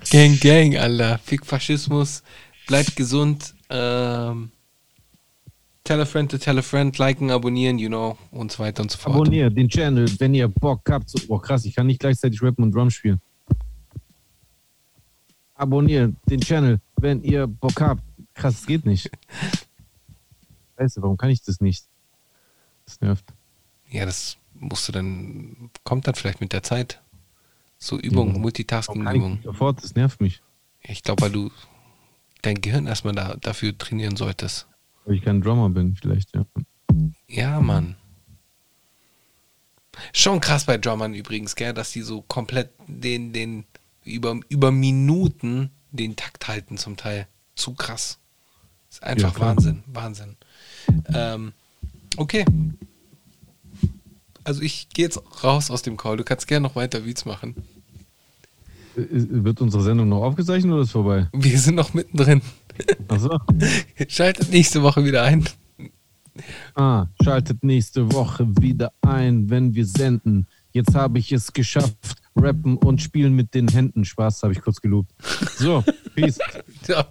Gang, 0.10 0.40
Gang, 0.40 0.78
Alter. 0.78 1.20
Fick 1.20 1.46
Faschismus. 1.46 2.24
Bleibt 2.68 2.96
gesund. 2.96 3.54
Ähm, 3.70 4.52
tell 5.84 6.02
a 6.02 6.06
friend 6.06 6.32
to 6.32 6.38
tell 6.38 6.58
a 6.58 6.62
friend. 6.62 6.98
Liken, 6.98 7.30
abonnieren, 7.30 7.78
you 7.78 7.90
know. 7.90 8.18
Und 8.32 8.52
so 8.52 8.64
weiter 8.64 8.82
und 8.82 8.90
so 8.92 8.98
fort. 8.98 9.16
Abonniert 9.16 9.56
den 9.56 9.70
Channel, 9.70 10.08
wenn 10.20 10.34
ihr 10.34 10.48
Bock 10.48 10.82
habt. 10.90 11.14
Oh 11.28 11.38
krass, 11.38 11.66
ich 11.66 11.76
kann 11.76 11.88
nicht 11.88 12.00
gleichzeitig 12.00 12.42
rappen 12.42 12.64
und 12.64 12.72
Drum 12.74 12.90
spielen. 12.90 13.20
Abonniert 15.64 16.14
den 16.30 16.42
Channel, 16.42 16.80
wenn 16.98 17.24
ihr 17.24 17.48
Bock 17.48 17.80
habt. 17.80 18.02
Krass, 18.34 18.56
das 18.56 18.66
geht 18.66 18.86
nicht. 18.86 19.10
Scheiße, 20.78 21.02
warum 21.02 21.16
kann 21.18 21.30
ich 21.30 21.42
das 21.42 21.62
nicht? 21.62 21.86
Das 22.86 23.00
nervt. 23.00 23.26
Ja, 23.90 24.06
das 24.06 24.38
musst 24.54 24.88
du 24.88 24.92
dann, 24.92 25.70
kommt 25.86 26.06
dann 26.06 26.16
vielleicht 26.16 26.42
mit 26.42 26.52
der 26.52 26.64
Zeit. 26.64 27.02
So 27.78 27.98
Übung, 27.98 28.34
Ja. 28.34 28.40
Multitasking-Übung. 28.40 29.40
sofort? 29.44 29.82
Das 29.84 29.96
nervt 29.96 30.20
mich. 30.20 30.42
Ich 30.82 31.02
glaube, 31.04 31.22
weil 31.22 31.32
du 31.32 31.50
dein 32.42 32.60
Gehirn 32.60 32.88
erstmal 32.88 33.16
da, 33.16 33.36
dafür 33.36 33.78
trainieren 33.78 34.18
solltest. 34.18 34.68
Weil 35.06 35.16
ich 35.16 35.22
kein 35.22 35.42
Drummer 35.42 35.70
bin, 35.70 35.96
vielleicht, 35.96 36.36
ja. 36.36 36.46
Ja, 37.28 37.62
Mann. 37.62 37.96
Schon 40.12 40.42
krass 40.42 40.66
bei 40.66 40.78
Drummern 40.78 41.14
übrigens, 41.14 41.56
gell, 41.56 41.74
dass 41.74 41.92
die 41.92 42.02
so 42.02 42.22
komplett 42.24 42.72
den, 42.88 43.32
den, 43.32 43.66
über, 44.04 44.40
über 44.50 44.72
Minuten 44.72 45.72
den 45.92 46.16
Takt 46.16 46.48
halten 46.48 46.78
zum 46.78 46.98
Teil. 46.98 47.28
Zu 47.56 47.74
krass. 47.74 48.20
Ist 48.90 49.04
einfach 49.04 49.34
Ja. 49.36 49.40
Wahnsinn, 49.40 49.84
Wahnsinn. 49.88 50.36
Ähm, 51.14 51.54
okay. 52.18 52.46
Also 54.44 54.62
ich 54.62 54.90
gehe 54.90 55.06
jetzt 55.06 55.22
raus 55.44 55.72
aus 55.72 55.82
dem 55.84 55.98
Call. 55.98 56.18
Du 56.18 56.24
kannst 56.24 56.48
gerne 56.48 56.68
noch 56.68 56.76
weiter 56.76 57.02
Beats 57.02 57.26
machen. 57.26 57.56
Wird 58.96 59.62
unsere 59.62 59.84
Sendung 59.84 60.10
noch 60.10 60.22
aufgezeichnet 60.22 60.72
oder 60.72 60.84
ist 60.84 60.92
vorbei? 60.92 61.28
Wir 61.34 61.60
sind 61.60 61.76
noch 61.76 61.94
mittendrin. 61.94 62.42
Achso. 63.08 63.40
Schaltet 64.08 64.52
nächste 64.52 64.84
Woche 64.84 65.04
wieder 65.04 65.24
ein. 65.24 65.48
Ah, 66.76 67.08
schaltet 67.24 67.64
nächste 67.64 68.12
Woche 68.12 68.48
wieder 68.60 68.92
ein, 69.02 69.50
wenn 69.52 69.76
wir 69.76 69.86
senden. 69.86 70.48
Jetzt 70.72 70.96
habe 70.96 71.20
ich 71.20 71.32
es 71.32 71.54
geschafft. 71.54 72.16
Rappen 72.36 72.78
und 72.78 73.02
spielen 73.02 73.34
mit 73.34 73.54
den 73.54 73.68
Händen. 73.68 74.06
Spaß, 74.06 74.44
habe 74.44 74.54
ich 74.54 74.62
kurz 74.62 74.82
gelobt. 74.82 75.12
So, 75.58 75.84
peace. 76.16 76.40
Ja. 76.88 77.06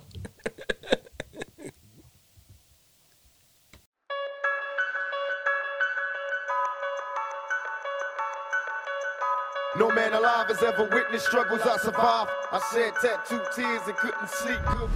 No 9.78 9.88
man 9.88 10.12
alive 10.12 10.48
has 10.48 10.62
ever 10.62 10.84
witnessed 10.92 11.26
struggles 11.26 11.62
I 11.62 11.78
survived. 11.78 12.30
I 12.52 12.60
shed 12.72 12.92
tattooed 13.00 13.46
tears 13.56 13.82
and 13.86 13.96
couldn't 13.96 14.28
sleep 14.28 14.60
good. 14.66 14.90